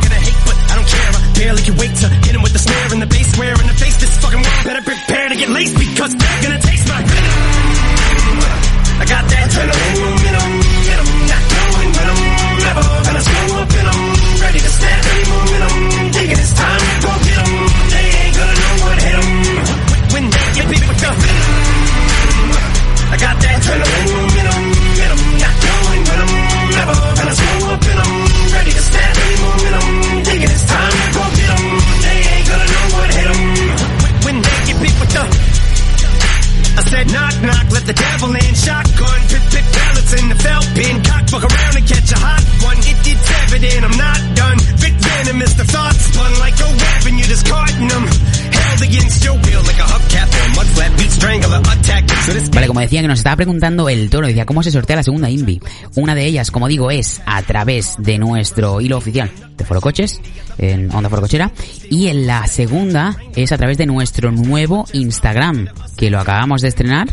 nos 53.09 53.19
estaba 53.19 53.35
preguntando 53.35 53.89
el 53.89 54.09
toro, 54.09 54.27
decía 54.27 54.45
cómo 54.45 54.63
se 54.63 54.71
sortea 54.71 54.95
la 54.95 55.03
segunda 55.03 55.29
Invi. 55.29 55.59
Una 55.95 56.15
de 56.15 56.25
ellas, 56.25 56.51
como 56.51 56.67
digo, 56.67 56.91
es 56.91 57.21
a 57.25 57.41
través 57.41 57.95
de 57.97 58.17
nuestro 58.17 58.79
hilo 58.79 58.97
oficial 58.97 59.31
de 59.57 59.65
Foro 59.65 59.81
Coches, 59.81 60.21
en 60.57 60.93
Onda 60.93 61.09
Forocochera, 61.09 61.51
y 61.89 62.07
en 62.07 62.27
la 62.27 62.47
segunda 62.47 63.17
es 63.35 63.51
a 63.51 63.57
través 63.57 63.77
de 63.77 63.87
nuestro 63.87 64.31
nuevo 64.31 64.85
Instagram, 64.93 65.67
que 65.97 66.09
lo 66.09 66.19
acabamos 66.19 66.61
de 66.61 66.67
estrenar 66.69 67.09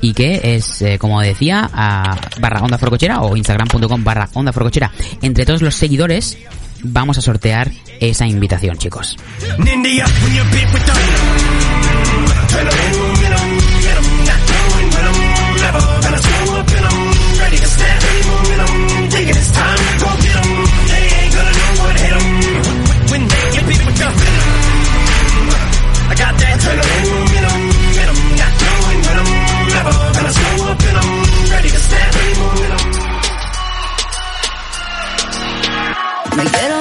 y 0.00 0.12
que 0.12 0.40
es, 0.54 0.82
eh, 0.82 0.98
como 0.98 1.20
decía, 1.20 1.68
barra 2.40 2.60
onda 2.60 2.78
forcochera 2.78 3.22
o 3.22 3.36
instagram.com 3.36 4.04
barra 4.04 4.28
onda 4.34 4.52
forcochera. 4.52 4.92
Entre 5.22 5.44
todos 5.44 5.62
los 5.62 5.74
seguidores 5.74 6.38
vamos 6.82 7.18
a 7.18 7.22
sortear 7.22 7.72
esa 8.00 8.26
invitación, 8.26 8.76
chicos. 8.76 9.16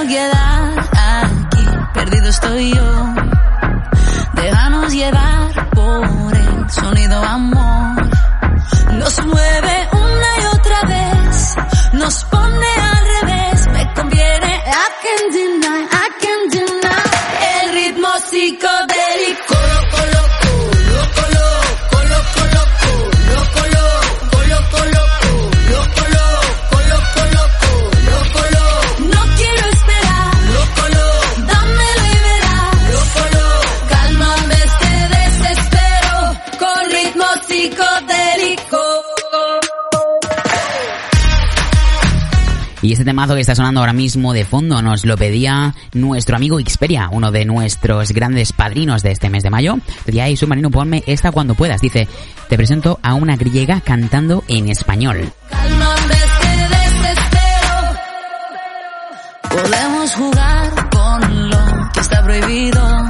Quedar 0.07 0.89
aquí, 0.95 1.65
perdido 1.93 2.29
estoy 2.29 2.73
yo. 2.73 3.13
Déjanos 4.35 4.93
llevar 4.93 5.69
por 5.71 6.33
el 6.33 6.69
sonido 6.69 7.21
amor. 7.21 8.09
Nos 8.93 9.25
mueve 9.25 9.89
una 9.91 10.29
y 10.41 10.45
otra 10.55 10.81
vez, 10.87 11.55
nos 11.91 12.23
pone 12.23 12.67
al 12.81 12.86
Y 42.87 42.93
este 42.93 43.03
temazo 43.03 43.35
que 43.35 43.41
está 43.41 43.53
sonando 43.53 43.81
ahora 43.81 43.91
mismo 43.91 44.31
de 44.31 44.45
fondo 44.45 44.81
nos 44.81 45.03
lo 45.03 45.17
pedía 45.17 45.75
nuestro 45.91 46.37
amigo 46.37 46.57
Xperia, 46.57 47.09
uno 47.11 47.31
de 47.31 47.43
nuestros 47.43 48.13
grandes 48.13 48.53
padrinos 48.53 49.03
de 49.03 49.11
este 49.11 49.29
mes 49.29 49.43
de 49.43 49.49
mayo. 49.49 49.77
Decía, 50.05 50.27
hey, 50.27 50.37
submarino, 50.37 50.71
ponme 50.71 51.03
esta 51.05 51.33
cuando 51.33 51.53
puedas. 51.53 51.81
Dice, 51.81 52.07
te 52.47 52.55
presento 52.55 52.97
a 53.03 53.13
una 53.15 53.35
griega 53.35 53.81
cantando 53.81 54.45
en 54.47 54.69
español. 54.69 55.33
Jugar 60.15 60.89
con 60.89 61.49
lo 61.49 61.89
que 61.93 61.99
está 61.99 62.23
prohibido. 62.23 63.07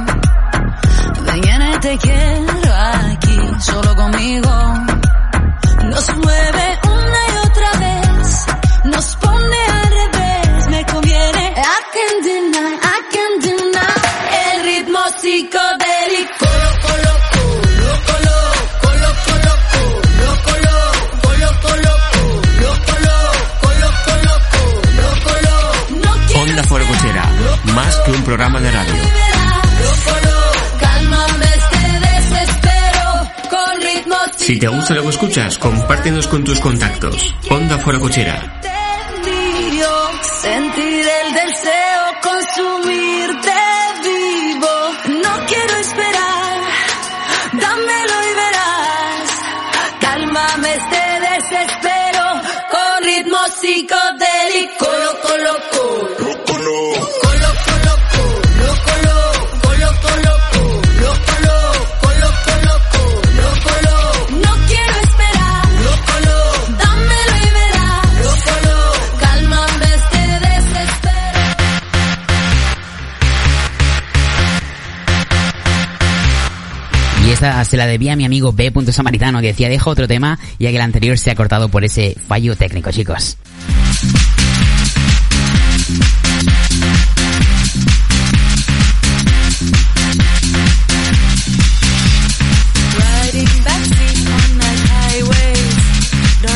Más 27.78 27.96
que 27.98 28.10
un 28.10 28.24
programa 28.24 28.60
de 28.60 28.72
radio. 28.72 29.02
Si 34.36 34.58
te 34.58 34.66
gusta 34.66 34.94
lo 34.94 35.02
que 35.02 35.08
escuchas, 35.10 35.58
compártenos 35.58 36.26
con 36.26 36.42
tus 36.42 36.58
contactos. 36.58 37.36
Onda 37.48 37.78
Forcochera. 37.78 38.60
Delirio, 38.62 38.67
esta 77.48 77.64
se 77.64 77.76
la 77.76 77.86
debía 77.86 78.12
a 78.12 78.16
mi 78.16 78.24
amigo 78.24 78.52
B. 78.52 78.72
Samaritano 78.92 79.40
que 79.40 79.48
decía, 79.48 79.68
deja 79.68 79.88
otro 79.88 80.06
tema 80.06 80.38
ya 80.58 80.70
que 80.70 80.76
el 80.76 80.82
anterior 80.82 81.18
se 81.18 81.30
ha 81.30 81.34
cortado 81.34 81.68
por 81.68 81.84
ese 81.84 82.14
fallo 82.26 82.54
técnico, 82.56 82.90
chicos. 82.90 83.38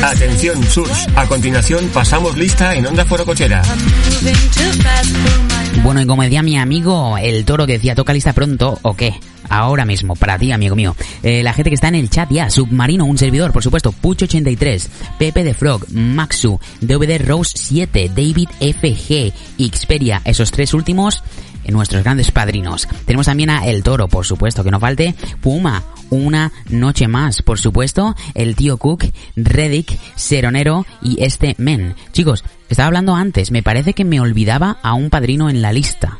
Atención, 0.02 0.62
Surs. 0.64 1.07
A 1.14 1.26
continuación 1.26 1.88
pasamos 1.94 2.37
lista 2.37 2.74
en 2.74 2.87
Onda 2.87 3.05
Forcochera. 3.05 3.62
Moving 3.62 4.35
too 4.35 4.83
fast 4.83 5.11
for 5.11 5.76
my 5.76 5.81
Bueno, 5.83 6.00
y 6.00 6.07
como 6.07 6.22
decía 6.22 6.42
mi 6.42 6.59
amigo 6.59 7.16
el 7.18 7.44
toro 7.44 7.66
que 7.66 7.74
decía, 7.74 7.94
toca 7.94 8.12
lista 8.12 8.33
pronto, 8.33 8.78
¿o 8.83 8.94
qué? 8.94 9.14
Ahora 9.53 9.85
mismo, 9.85 10.17
para 10.17 10.38
ti, 10.38 10.51
amigo 10.51 10.75
mío. 10.75 10.97
Eh, 11.23 11.43
la 11.43 11.53
gente 11.53 11.69
que 11.69 11.75
está 11.75 11.88
en 11.88 11.97
el 11.97 12.09
chat 12.09 12.31
ya, 12.31 12.49
Submarino, 12.49 13.05
un 13.05 13.19
servidor, 13.19 13.53
por 13.53 13.62
supuesto, 13.62 13.93
Pucho83, 13.93 14.88
Pepe 15.19 15.45
de 15.45 15.53
Frog, 15.53 15.93
Maxu, 15.93 16.59
DVD 16.81 17.23
Rose 17.23 17.53
7, 17.57 18.09
David 18.09 18.49
FG, 18.59 19.69
Xperia, 19.77 20.23
esos 20.25 20.53
tres 20.53 20.73
últimos, 20.73 21.23
eh, 21.65 21.71
nuestros 21.71 22.03
grandes 22.03 22.31
padrinos. 22.31 22.88
Tenemos 23.05 23.27
también 23.27 23.51
a 23.51 23.67
El 23.67 23.83
Toro, 23.83 24.09
por 24.09 24.25
supuesto, 24.25 24.65
que 24.65 24.71
no 24.71 24.81
falte, 24.81 25.15
Puma, 25.43 25.83
una 26.09 26.51
noche 26.71 27.07
más, 27.07 27.43
por 27.43 27.59
supuesto, 27.59 28.17
el 28.33 28.57
tío 28.57 28.79
Cook, 28.79 29.05
Reddick, 29.37 29.99
Seronero 30.17 30.87
y 31.03 31.23
este 31.23 31.57
Men. 31.59 31.95
Chicos, 32.12 32.43
estaba 32.71 32.87
hablando 32.87 33.15
antes, 33.15 33.51
me 33.51 33.62
parece 33.62 33.93
que 33.93 34.07
me 34.07 34.19
olvidaba 34.19 34.79
a 34.83 34.95
un 34.95 35.11
padrino 35.11 35.51
en 35.51 35.61
la 35.61 35.75
lista. 35.75 36.17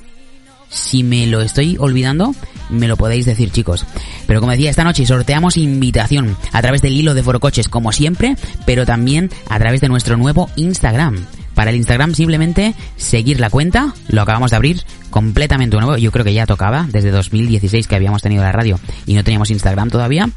Si 0.69 1.03
me 1.03 1.27
lo 1.27 1.41
estoy 1.43 1.77
olvidando, 1.79 2.35
me 2.73 2.89
lo 2.89 2.97
podéis 2.97 3.27
decir, 3.27 3.51
chicos. 3.51 3.87
Pero 4.27 4.41
como 4.41 4.53
decía, 4.53 4.71
esta 4.71 4.85
noche 4.85 5.07
sorteamos 5.07 5.57
invitación 5.57 6.37
a 6.53 6.63
través 6.63 6.83
del 6.83 6.97
hilo 6.97 7.15
de 7.15 7.23
Forocoches, 7.23 7.69
como 7.69 7.93
siempre, 7.93 8.37
pero 8.67 8.87
también 8.87 9.31
a 9.49 9.59
través 9.59 9.81
de 9.81 9.89
nuestro 9.89 10.17
nuevo 10.17 10.51
Instagram. 10.57 11.27
Para 11.55 11.71
el 11.71 11.77
Instagram 11.77 12.15
simplemente 12.15 12.75
seguir 12.97 13.41
la 13.41 13.51
cuenta, 13.51 13.95
lo 14.09 14.23
acabamos 14.23 14.51
de 14.51 14.57
abrir 14.57 14.83
completamente 15.11 15.77
nuevo, 15.77 15.97
yo 15.99 16.11
creo 16.11 16.25
que 16.25 16.33
ya 16.33 16.47
tocaba 16.47 16.89
desde 16.91 17.11
2016 17.11 17.87
que 17.87 17.95
habíamos 17.95 18.23
tenido 18.23 18.43
la 18.43 18.51
radio 18.51 18.81
y 19.07 19.15
no 19.15 19.23
teníamos 19.23 19.51
Instagram 19.51 19.91
todavía. 19.91 20.29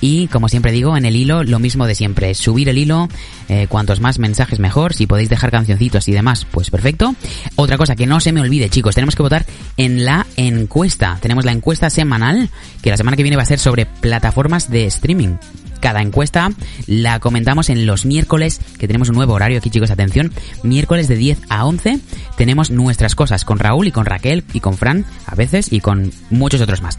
Y 0.00 0.26
como 0.28 0.48
siempre 0.48 0.72
digo 0.72 0.96
en 0.96 1.06
el 1.06 1.16
hilo 1.16 1.44
lo 1.44 1.58
mismo 1.58 1.86
de 1.86 1.94
siempre, 1.94 2.34
subir 2.34 2.68
el 2.68 2.76
hilo, 2.76 3.08
eh, 3.48 3.66
cuantos 3.68 4.00
más 4.00 4.18
mensajes 4.18 4.58
mejor, 4.58 4.92
si 4.92 5.06
podéis 5.06 5.30
dejar 5.30 5.50
cancioncitos 5.50 6.08
y 6.08 6.12
demás 6.12 6.46
pues 6.50 6.70
perfecto. 6.70 7.14
Otra 7.54 7.78
cosa 7.78 7.94
que 7.94 8.06
no 8.06 8.20
se 8.20 8.32
me 8.32 8.40
olvide 8.40 8.68
chicos, 8.68 8.94
tenemos 8.94 9.14
que 9.14 9.22
votar 9.22 9.46
en 9.76 10.04
la 10.04 10.26
encuesta, 10.36 11.18
tenemos 11.22 11.44
la 11.44 11.52
encuesta 11.52 11.88
semanal 11.88 12.50
que 12.82 12.90
la 12.90 12.96
semana 12.96 13.16
que 13.16 13.22
viene 13.22 13.36
va 13.36 13.44
a 13.44 13.46
ser 13.46 13.60
sobre 13.60 13.86
plataformas 13.86 14.70
de 14.70 14.86
streaming 14.86 15.36
cada 15.80 16.02
encuesta 16.02 16.50
la 16.86 17.20
comentamos 17.20 17.70
en 17.70 17.86
los 17.86 18.06
miércoles, 18.06 18.60
que 18.78 18.86
tenemos 18.86 19.08
un 19.08 19.16
nuevo 19.16 19.34
horario 19.34 19.58
aquí, 19.58 19.70
chicos, 19.70 19.90
atención. 19.90 20.32
Miércoles 20.62 21.08
de 21.08 21.16
10 21.16 21.38
a 21.48 21.64
11 21.64 21.98
tenemos 22.36 22.70
nuestras 22.70 23.14
cosas 23.14 23.44
con 23.44 23.58
Raúl 23.58 23.88
y 23.88 23.92
con 23.92 24.06
Raquel 24.06 24.44
y 24.52 24.60
con 24.60 24.76
Fran, 24.76 25.04
a 25.26 25.34
veces, 25.34 25.72
y 25.72 25.80
con 25.80 26.12
muchos 26.30 26.60
otros 26.60 26.82
más. 26.82 26.98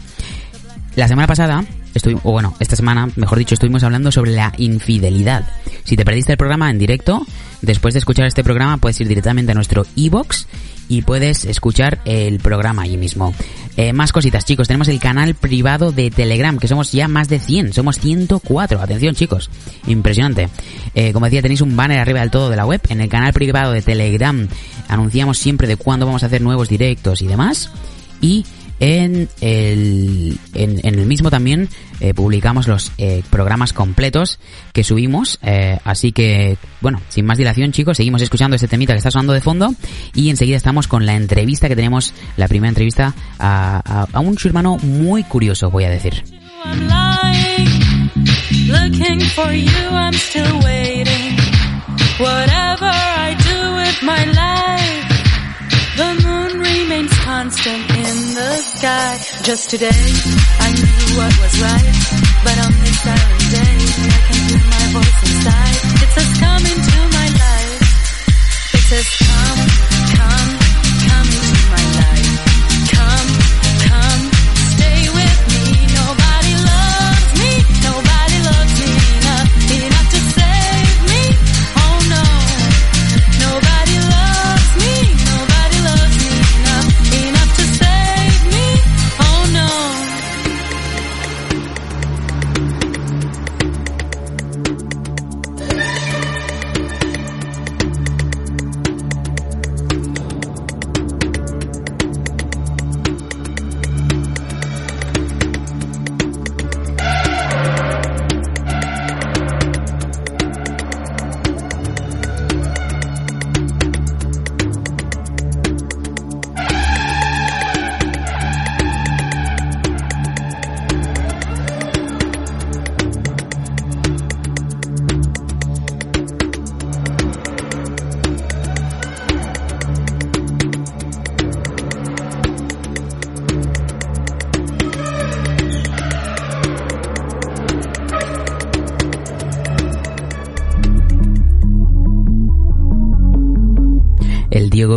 La 0.96 1.08
semana 1.08 1.28
pasada, 1.28 1.64
estoy, 1.94 2.14
o 2.22 2.32
bueno, 2.32 2.54
esta 2.60 2.76
semana, 2.76 3.08
mejor 3.16 3.38
dicho, 3.38 3.54
estuvimos 3.54 3.82
hablando 3.82 4.12
sobre 4.12 4.32
la 4.32 4.52
infidelidad. 4.58 5.48
Si 5.84 5.96
te 5.96 6.04
perdiste 6.04 6.32
el 6.32 6.38
programa 6.38 6.70
en 6.70 6.78
directo, 6.78 7.26
después 7.62 7.94
de 7.94 7.98
escuchar 7.98 8.26
este 8.26 8.44
programa 8.44 8.78
puedes 8.78 9.00
ir 9.00 9.08
directamente 9.08 9.52
a 9.52 9.54
nuestro 9.54 9.86
iBox 9.94 10.46
y 10.88 11.02
puedes 11.02 11.44
escuchar 11.44 12.00
el 12.04 12.38
programa 12.40 12.82
allí 12.82 12.96
mismo. 12.96 13.34
Eh, 13.76 13.92
más 13.92 14.10
cositas, 14.10 14.44
chicos. 14.44 14.66
Tenemos 14.66 14.88
el 14.88 14.98
canal 14.98 15.34
privado 15.34 15.92
de 15.92 16.10
Telegram, 16.10 16.58
que 16.58 16.66
somos 16.66 16.90
ya 16.90 17.06
más 17.06 17.28
de 17.28 17.38
100. 17.38 17.72
Somos 17.74 18.00
104. 18.00 18.80
Atención, 18.80 19.14
chicos. 19.14 19.50
Impresionante. 19.86 20.48
Eh, 20.94 21.12
como 21.12 21.26
decía, 21.26 21.42
tenéis 21.42 21.60
un 21.60 21.76
banner 21.76 22.00
arriba 22.00 22.20
del 22.20 22.30
todo 22.30 22.50
de 22.50 22.56
la 22.56 22.66
web. 22.66 22.80
En 22.88 23.00
el 23.00 23.08
canal 23.08 23.32
privado 23.32 23.72
de 23.72 23.82
Telegram 23.82 24.48
anunciamos 24.88 25.38
siempre 25.38 25.68
de 25.68 25.76
cuándo 25.76 26.06
vamos 26.06 26.22
a 26.22 26.26
hacer 26.26 26.42
nuevos 26.42 26.68
directos 26.68 27.22
y 27.22 27.28
demás. 27.28 27.70
Y 28.20 28.44
en 28.80 29.28
el, 29.40 30.38
en, 30.54 30.80
el 30.84 31.06
mismo 31.06 31.30
también 31.30 31.68
eh, 32.00 32.14
publicamos 32.14 32.68
los 32.68 32.92
eh, 32.98 33.22
programas 33.30 33.72
completos 33.72 34.38
que 34.72 34.84
subimos. 34.84 35.38
Eh, 35.42 35.78
así 35.84 36.12
que, 36.12 36.56
bueno, 36.80 37.00
sin 37.08 37.26
más 37.26 37.38
dilación, 37.38 37.72
chicos, 37.72 37.96
seguimos 37.96 38.22
escuchando 38.22 38.54
este 38.54 38.68
temita 38.68 38.92
que 38.92 38.98
está 38.98 39.10
sonando 39.10 39.32
de 39.32 39.40
fondo. 39.40 39.74
Y 40.14 40.30
enseguida 40.30 40.56
estamos 40.56 40.86
con 40.88 41.06
la 41.06 41.16
entrevista 41.16 41.68
que 41.68 41.76
tenemos, 41.76 42.14
la 42.36 42.48
primera 42.48 42.68
entrevista 42.68 43.14
a, 43.38 43.82
a, 43.84 44.06
a 44.12 44.20
un 44.20 44.36
hermano 44.44 44.76
muy 44.78 45.24
curioso, 45.24 45.70
voy 45.70 45.84
a 45.84 45.90
decir. 45.90 46.22
Looking 48.68 49.20
constant 57.48 57.90
in 57.96 58.34
the 58.34 58.52
sky. 58.76 59.16
Just 59.42 59.70
today, 59.70 60.04
I 60.60 60.68
knew 60.76 61.16
what 61.16 61.32
was 61.40 61.54
right. 61.64 61.96
But 62.44 62.56
on 62.60 62.72
this 62.84 62.98
silent 63.00 63.44
day, 63.56 63.76
I 64.16 64.20
can 64.28 64.40
hear 64.48 64.64
my 64.76 64.84
voice 64.96 65.20
inside. 65.28 65.80
It 66.04 66.10
says 66.12 66.30
come 66.44 66.64
into 66.72 66.98
my 67.18 67.28
life. 67.44 67.80
It 68.76 68.84
says 68.90 69.08
come, 69.24 69.60
come, 69.64 69.77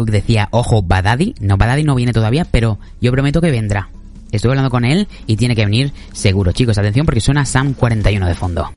Decía, 0.06 0.48
ojo, 0.52 0.82
Badadi. 0.82 1.36
No, 1.40 1.58
Badadi 1.58 1.84
no 1.84 1.96
viene 1.96 2.14
todavía, 2.14 2.46
pero 2.46 2.80
yo 3.00 3.12
prometo 3.12 3.42
que 3.42 3.52
vendrá. 3.52 3.90
Estuve 4.32 4.54
hablando 4.54 4.70
con 4.70 4.86
él 4.86 5.08
y 5.28 5.36
tiene 5.36 5.56
que 5.56 5.66
venir 5.66 5.92
seguro. 6.14 6.52
Chicos, 6.52 6.78
atención 6.78 7.06
porque 7.06 7.22
suena 7.22 7.46
Sam 7.46 7.74
41 7.74 8.28
de 8.28 8.36
fondo. 8.36 8.72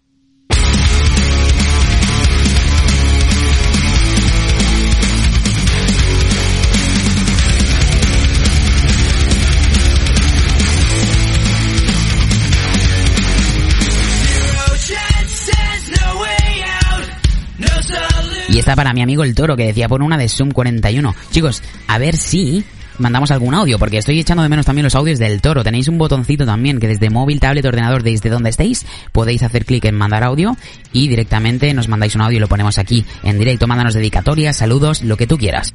Y 18.54 18.58
está 18.60 18.76
para 18.76 18.92
mi 18.92 19.02
amigo 19.02 19.24
el 19.24 19.34
toro 19.34 19.56
que 19.56 19.66
decía 19.66 19.88
pon 19.88 20.00
una 20.00 20.16
de 20.16 20.28
Zoom 20.28 20.52
41. 20.52 21.12
Chicos, 21.32 21.60
a 21.88 21.98
ver 21.98 22.16
si 22.16 22.62
mandamos 22.98 23.32
algún 23.32 23.52
audio, 23.52 23.80
porque 23.80 23.98
estoy 23.98 24.20
echando 24.20 24.44
de 24.44 24.48
menos 24.48 24.64
también 24.64 24.84
los 24.84 24.94
audios 24.94 25.18
del 25.18 25.40
toro. 25.40 25.64
Tenéis 25.64 25.88
un 25.88 25.98
botoncito 25.98 26.46
también 26.46 26.78
que 26.78 26.86
desde 26.86 27.10
móvil, 27.10 27.40
tablet, 27.40 27.64
ordenador, 27.64 28.04
desde 28.04 28.30
donde 28.30 28.50
estéis, 28.50 28.86
podéis 29.10 29.42
hacer 29.42 29.64
clic 29.64 29.84
en 29.86 29.96
mandar 29.96 30.22
audio 30.22 30.56
y 30.92 31.08
directamente 31.08 31.74
nos 31.74 31.88
mandáis 31.88 32.14
un 32.14 32.20
audio 32.20 32.36
y 32.36 32.40
lo 32.40 32.46
ponemos 32.46 32.78
aquí 32.78 33.04
en 33.24 33.40
directo. 33.40 33.66
Mándanos 33.66 33.94
dedicatorias, 33.94 34.56
saludos, 34.56 35.02
lo 35.02 35.16
que 35.16 35.26
tú 35.26 35.36
quieras. 35.36 35.74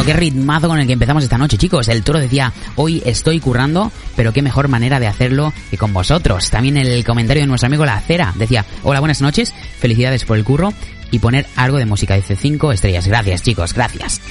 Bueno, 0.00 0.14
qué 0.14 0.18
ritmazo 0.18 0.66
con 0.66 0.80
el 0.80 0.86
que 0.86 0.94
empezamos 0.94 1.24
esta 1.24 1.36
noche, 1.36 1.58
chicos. 1.58 1.86
El 1.88 2.02
toro 2.02 2.18
decía, 2.18 2.54
hoy 2.76 3.02
estoy 3.04 3.38
currando, 3.38 3.92
pero 4.16 4.32
qué 4.32 4.40
mejor 4.40 4.68
manera 4.68 4.98
de 4.98 5.06
hacerlo 5.06 5.52
que 5.70 5.76
con 5.76 5.92
vosotros. 5.92 6.48
También 6.48 6.78
el 6.78 7.04
comentario 7.04 7.42
de 7.42 7.46
nuestro 7.46 7.66
amigo 7.66 7.84
La 7.84 8.00
Cera 8.00 8.32
decía, 8.34 8.64
hola, 8.82 9.00
buenas 9.00 9.20
noches, 9.20 9.52
felicidades 9.78 10.24
por 10.24 10.38
el 10.38 10.44
curro 10.44 10.72
y 11.10 11.18
poner 11.18 11.46
algo 11.54 11.76
de 11.76 11.84
música. 11.84 12.14
Dice 12.14 12.34
5 12.34 12.72
estrellas. 12.72 13.06
Gracias, 13.06 13.42
chicos, 13.42 13.74
gracias. 13.74 14.22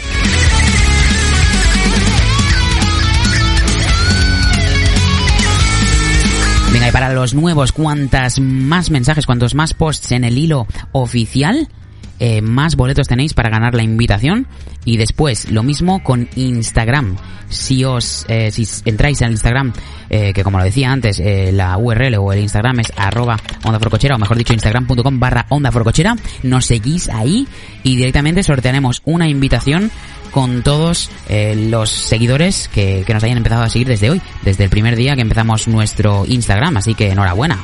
Venga, 6.73 6.87
y 6.87 6.91
para 6.91 7.13
los 7.13 7.35
nuevos, 7.35 7.73
cuantas 7.73 8.39
más 8.39 8.89
mensajes, 8.89 9.27
cuantos 9.27 9.53
más 9.53 9.75
posts 9.75 10.13
en 10.13 10.23
el 10.23 10.39
hilo 10.39 10.65
oficial, 10.93 11.69
eh, 12.19 12.41
más 12.41 12.75
boletos 12.75 13.07
tenéis 13.07 13.33
para 13.33 13.49
ganar 13.49 13.73
la 13.75 13.83
invitación. 13.83 14.47
Y 14.85 14.97
después, 14.97 15.51
lo 15.51 15.63
mismo 15.63 16.03
con 16.03 16.29
Instagram. 16.35 17.17
Si 17.49 17.83
os, 17.83 18.25
eh, 18.29 18.51
si 18.51 18.67
entráis 18.85 19.21
al 19.21 19.31
Instagram, 19.31 19.73
eh, 20.09 20.33
que 20.33 20.43
como 20.43 20.57
lo 20.57 20.63
decía 20.63 20.91
antes, 20.91 21.19
eh, 21.19 21.51
la 21.51 21.77
URL 21.77 22.15
o 22.17 22.33
el 22.33 22.39
Instagram 22.39 22.79
es 22.79 22.91
arroba 22.95 23.37
onda 23.63 23.79
forcochera, 23.79 24.15
o 24.15 24.19
mejor 24.19 24.37
dicho, 24.37 24.53
instagram.com 24.53 25.19
barra 25.19 25.45
onda 25.49 25.71
forcochera, 25.71 26.15
nos 26.43 26.65
seguís 26.65 27.09
ahí 27.09 27.47
y 27.83 27.95
directamente 27.95 28.43
sortearemos 28.43 29.01
una 29.05 29.27
invitación 29.27 29.91
con 30.31 30.63
todos 30.63 31.09
eh, 31.27 31.55
los 31.69 31.89
seguidores 31.89 32.69
que, 32.69 33.03
que 33.05 33.13
nos 33.13 33.23
hayan 33.23 33.37
empezado 33.37 33.63
a 33.63 33.69
seguir 33.69 33.87
desde 33.87 34.09
hoy, 34.09 34.21
desde 34.43 34.63
el 34.63 34.69
primer 34.69 34.95
día 34.95 35.15
que 35.15 35.21
empezamos 35.21 35.67
nuestro 35.67 36.25
Instagram, 36.27 36.77
así 36.77 36.93
que 36.95 37.11
enhorabuena. 37.11 37.59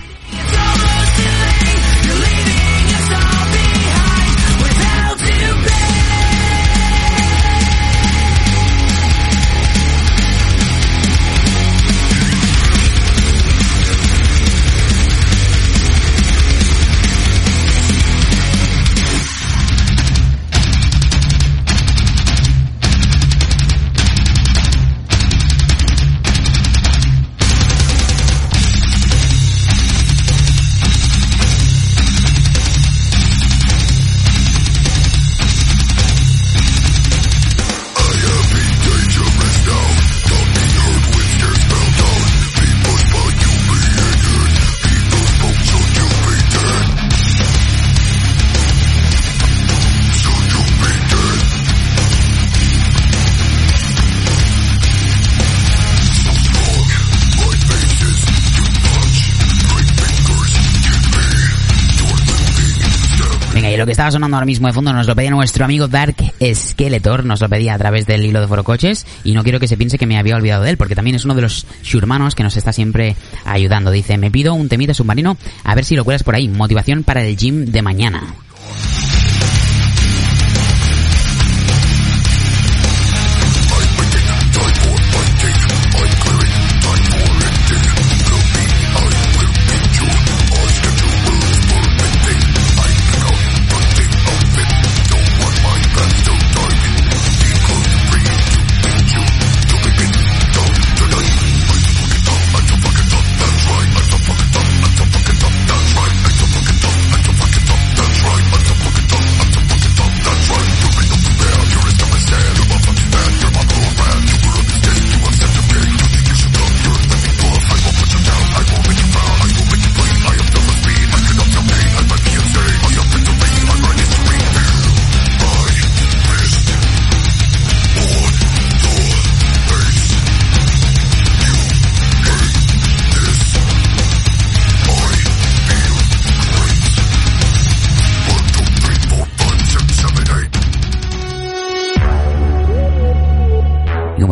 Estaba 64.06 64.20
sonando 64.20 64.38
ahora 64.38 64.46
mismo 64.46 64.68
de 64.68 64.74
fondo 64.74 64.94
nos 64.94 65.08
lo 65.08 65.16
pedía 65.16 65.32
nuestro 65.32 65.66
amigo 65.66 65.88
Dark 65.88 66.16
Skeletor, 66.54 67.26
nos 67.26 67.42
lo 67.42 67.50
pedía 67.50 67.74
a 67.74 67.78
través 67.80 68.06
del 68.06 68.24
hilo 68.24 68.40
de 68.40 68.48
Forocoches 68.48 69.04
y 69.24 69.32
no 69.32 69.42
quiero 69.42 69.60
que 69.60 69.68
se 69.68 69.78
piense 69.78 69.98
que 69.98 70.06
me 70.06 70.20
había 70.20 70.36
olvidado 70.36 70.64
de 70.64 70.70
él, 70.70 70.78
porque 70.78 70.94
también 70.94 71.16
es 71.16 71.26
uno 71.26 71.34
de 71.34 71.42
los 71.42 71.66
shurmanos 71.82 72.36
que 72.36 72.44
nos 72.44 72.56
está 72.56 72.72
siempre 72.72 73.16
ayudando. 73.46 73.90
Dice, 73.90 74.20
me 74.20 74.30
pido 74.30 74.54
un 74.54 74.70
temita 74.70 74.94
submarino, 74.94 75.38
a 75.64 75.74
ver 75.74 75.86
si 75.86 75.96
lo 75.96 76.04
cuelas 76.04 76.22
por 76.22 76.36
ahí, 76.36 76.48
motivación 76.48 77.04
para 77.04 77.24
el 77.24 77.36
gym 77.36 77.66
de 77.66 77.82
mañana. 77.82 78.22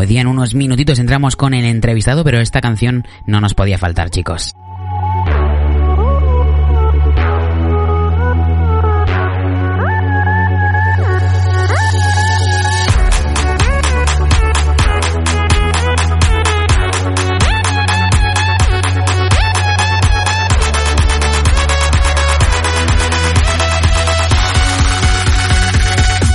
Decía, 0.04 0.22
en 0.22 0.28
unos 0.28 0.54
minutitos 0.54 1.00
entramos 1.00 1.36
con 1.36 1.54
el 1.54 1.66
entrevistado, 1.66 2.24
pero 2.24 2.40
esta 2.40 2.62
canción 2.62 3.06
no 3.26 3.40
nos 3.40 3.54
podía 3.54 3.78
faltar, 3.78 4.10
chicos. 4.10 4.54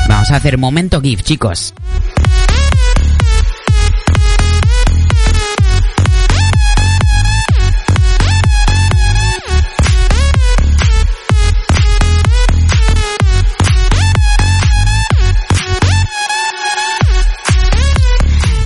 Vamos 0.08 0.30
a 0.30 0.36
hacer 0.36 0.56
momento 0.56 1.00
GIF, 1.02 1.22
chicos. 1.22 1.74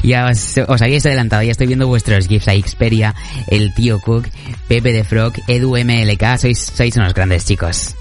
Ya 0.02 0.26
os, 0.26 0.82
habéis 0.82 1.06
adelantado, 1.06 1.42
ya 1.42 1.52
estoy 1.52 1.66
viendo 1.66 1.86
vuestros 1.86 2.26
GIFs 2.26 2.48
ahí, 2.48 2.62
Xperia, 2.62 3.14
el 3.48 3.72
tío 3.74 4.00
Cook, 4.00 4.28
Pepe 4.68 4.92
de 4.92 5.04
Frog, 5.04 5.34
Edu 5.46 5.76
MLK, 5.76 6.38
sois, 6.38 6.58
sois 6.58 6.96
unos 6.96 7.14
grandes 7.14 7.44
chicos. 7.44 7.94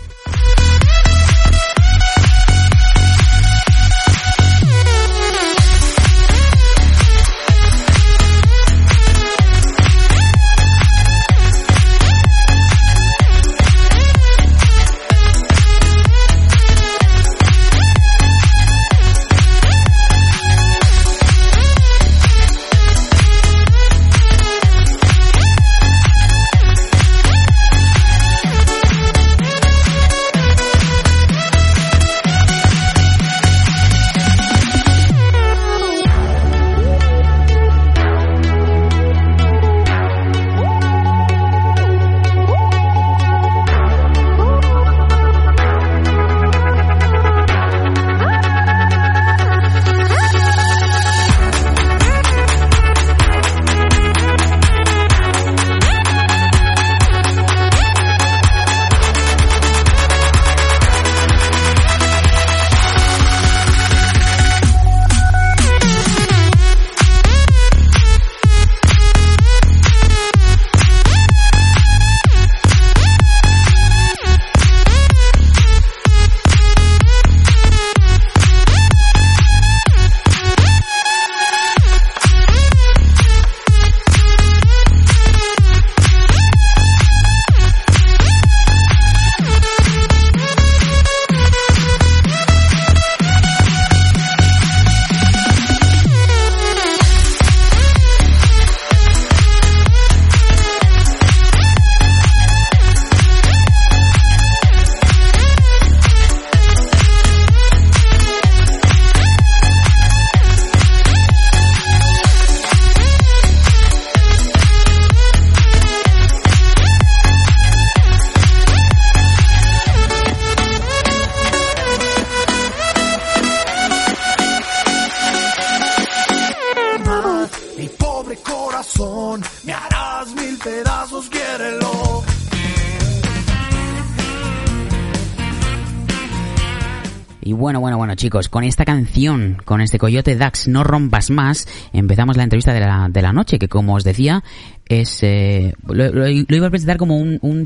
Chicos, 138.22 138.50
con 138.50 138.64
esta 138.64 138.86
canción, 138.86 139.58
con 139.66 139.82
este 139.82 139.98
Coyote 139.98 140.36
Dax, 140.36 140.68
No 140.68 140.84
Rompas 140.84 141.32
Más, 141.32 141.68
empezamos 141.92 142.38
la 142.38 142.44
entrevista 142.44 142.72
de 142.72 142.80
la, 142.80 143.08
de 143.10 143.22
la 143.24 143.34
noche, 143.34 143.58
que 143.58 143.68
como 143.68 143.96
os 143.96 144.04
decía, 144.04 144.44
es, 144.88 145.24
eh, 145.24 145.74
lo, 145.88 146.28
iba 146.30 146.68
a 146.68 146.70
presentar 146.70 146.98
como 146.98 147.18
un, 147.18 147.40
un 147.42 147.66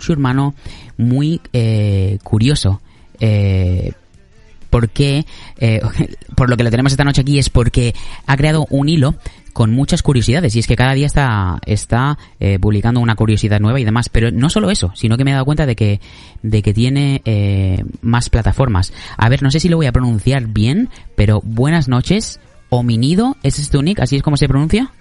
muy 0.95 1.41
eh, 1.51 2.19
curioso. 2.23 2.79
Eh, 3.19 3.91
porque, 4.69 5.25
eh, 5.57 5.81
por 6.36 6.49
lo 6.49 6.57
que 6.57 6.63
lo 6.63 6.71
tenemos 6.71 6.91
esta 6.91 7.03
noche 7.03 7.21
aquí 7.21 7.39
es 7.39 7.49
porque 7.49 7.95
ha 8.25 8.38
creado 8.38 8.65
un 8.69 8.89
hilo 8.89 9.15
con 9.53 9.71
muchas 9.71 10.01
curiosidades 10.03 10.55
y 10.55 10.59
es 10.59 10.67
que 10.67 10.75
cada 10.75 10.93
día 10.93 11.05
está 11.05 11.59
está 11.65 12.17
eh, 12.39 12.59
publicando 12.59 12.99
una 12.99 13.15
curiosidad 13.15 13.59
nueva 13.59 13.79
y 13.79 13.86
demás 13.86 14.09
pero 14.09 14.31
no 14.31 14.49
solo 14.49 14.69
eso 14.69 14.91
sino 14.95 15.17
que 15.17 15.23
me 15.23 15.31
he 15.31 15.33
dado 15.33 15.45
cuenta 15.45 15.65
de 15.65 15.75
que 15.75 16.01
de 16.43 16.61
que 16.61 16.73
tiene 16.73 17.21
eh, 17.25 17.83
más 18.01 18.29
plataformas. 18.29 18.93
A 19.17 19.29
ver 19.29 19.41
no 19.43 19.51
sé 19.51 19.59
si 19.59 19.69
lo 19.69 19.77
voy 19.77 19.86
a 19.86 19.91
pronunciar 19.91 20.47
bien 20.47 20.89
pero 21.15 21.41
buenas 21.43 21.88
noches 21.88 22.39
hominido 22.69 23.38
ese 23.43 23.61
es 23.61 23.69
tu 23.69 23.81
nick 23.81 23.99
así 23.99 24.17
es 24.17 24.23
como 24.23 24.38
se 24.38 24.47
pronuncia 24.47 24.91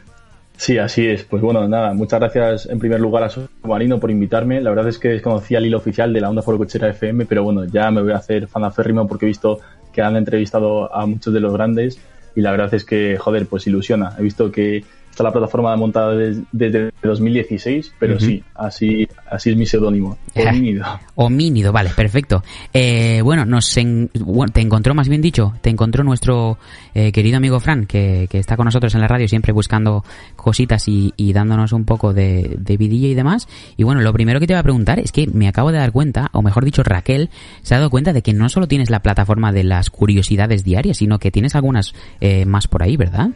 Sí, 0.57 0.79
así 0.79 1.07
es. 1.07 1.25
Pues 1.25 1.43
bueno, 1.43 1.67
nada, 1.69 1.95
muchas 1.95 2.21
gracias 2.21 2.67
en 2.67 2.79
primer 2.79 3.01
lugar 3.01 3.25
a 3.25 3.29
Submarino 3.29 3.99
por 3.99 4.11
invitarme. 4.11 4.61
La 4.61 4.71
verdad 4.71 4.89
es 4.89 4.99
que 4.99 5.09
desconocía 5.09 5.59
el 5.59 5.67
hilo 5.67 5.79
oficial 5.79 6.13
de 6.13 6.21
la 6.21 6.31
Onda 6.31 6.43
Foro 6.43 6.59
Cochera 6.59 6.89
FM, 6.89 7.27
pero 7.27 7.43
bueno, 7.43 7.65
ya 7.65 7.91
me 7.91 8.03
voy 8.03 8.13
a 8.13 8.17
hacer 8.17 8.47
fanaférrimo 8.47 9.07
porque 9.07 9.27
he 9.27 9.29
visto 9.29 9.59
que 9.93 10.03
han 10.03 10.17
entrevistado 10.17 10.95
a 10.95 11.07
muchos 11.07 11.35
de 11.35 11.41
los 11.41 11.53
grandes 11.53 11.99
y 12.37 12.41
la 12.41 12.51
verdad 12.51 12.73
es 12.75 12.85
que, 12.85 13.17
joder, 13.19 13.47
pues 13.47 13.67
ilusiona. 13.67 14.15
He 14.19 14.23
visto 14.23 14.51
que 14.51 14.85
está 15.15 15.25
la 15.25 15.33
plataforma 15.33 15.75
montada 15.77 16.15
des- 16.15 16.41
desde 16.53 16.91
2016, 17.03 17.93
pero 17.99 18.17
Ujú. 18.17 18.25
sí, 18.25 18.45
así, 18.55 19.09
así 19.31 19.51
es 19.51 19.57
mi 19.57 19.67
seudónimo. 19.67 20.19
Homínido. 20.35 20.85
Homínido, 21.15 21.73
vale, 21.73 21.91
perfecto. 21.91 22.43
Eh, 22.73 23.21
bueno, 23.23 23.45
nos 23.45 23.77
en- 23.77 24.11
bueno, 24.21 24.53
te 24.53 24.61
encontró, 24.61 24.95
más 24.95 25.09
bien 25.09 25.23
dicho, 25.23 25.55
te 25.61 25.71
encontró 25.71 26.05
nuestro 26.05 26.59
eh, 26.95 27.13
querido 27.13 27.37
amigo 27.37 27.61
Fran, 27.61 27.87
que, 27.87 28.27
que 28.31 28.39
está 28.39 28.57
con 28.57 28.65
nosotros 28.67 28.95
en 28.95 29.01
la 29.01 29.09
radio 29.09 29.29
siempre 29.29 29.53
buscando 29.53 30.05
cositas 30.37 30.87
y, 30.89 31.13
y 31.17 31.33
dándonos 31.33 31.73
un 31.73 31.85
poco 31.85 32.13
de, 32.13 32.57
de 32.59 32.77
vidilla 32.77 33.09
y 33.09 33.15
demás. 33.15 33.49
Y 33.77 33.85
bueno, 33.85 34.01
lo 34.01 34.13
primero 34.13 34.41
que 34.41 34.47
te 34.47 34.53
voy 34.55 34.61
a 34.61 34.65
preguntar 34.65 34.99
es 34.99 35.13
que 35.13 35.27
me 35.29 35.49
acabo 35.49 35.73
de 35.73 35.79
dar 35.79 35.93
cuenta, 35.93 36.29
o 36.33 36.43
mejor 36.43 36.65
dicho, 36.65 36.83
Raquel 36.83 37.31
se 37.63 37.75
ha 37.75 37.79
dado 37.79 37.91
cuenta 37.91 38.13
de 38.13 38.23
que 38.23 38.33
no 38.33 38.49
solo 38.49 38.67
tienes 38.69 38.91
la 38.91 39.01
plataforma 39.01 39.53
de 39.53 39.65
las 39.65 39.91
curiosidades 39.91 40.65
diarias, 40.65 40.99
sino 40.99 41.19
que 41.19 41.31
tienes 41.31 41.55
algunas 41.55 41.95
eh, 42.21 42.45
más 42.47 42.67
por 42.69 42.83
ahí, 42.83 42.97
¿verdad? 42.97 43.31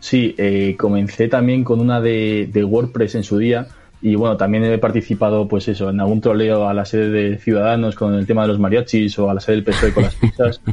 Sí, 0.00 0.34
eh, 0.38 0.76
comencé 0.78 1.28
también 1.28 1.64
con 1.64 1.80
una 1.80 2.00
de, 2.00 2.48
de 2.52 2.64
WordPress 2.64 3.16
en 3.16 3.24
su 3.24 3.38
día 3.38 3.66
y 4.00 4.14
bueno, 4.14 4.36
también 4.36 4.64
he 4.64 4.78
participado 4.78 5.48
pues 5.48 5.66
eso, 5.68 5.90
en 5.90 6.00
algún 6.00 6.20
troleo 6.20 6.68
a 6.68 6.74
la 6.74 6.84
sede 6.84 7.10
de 7.10 7.38
Ciudadanos 7.38 7.96
con 7.96 8.14
el 8.14 8.26
tema 8.26 8.42
de 8.42 8.48
los 8.48 8.58
mariachis 8.58 9.18
o 9.18 9.28
a 9.28 9.34
la 9.34 9.40
sede 9.40 9.56
del 9.56 9.64
PSOE 9.64 9.92
con 9.92 10.04
las 10.04 10.14
pizzas. 10.14 10.60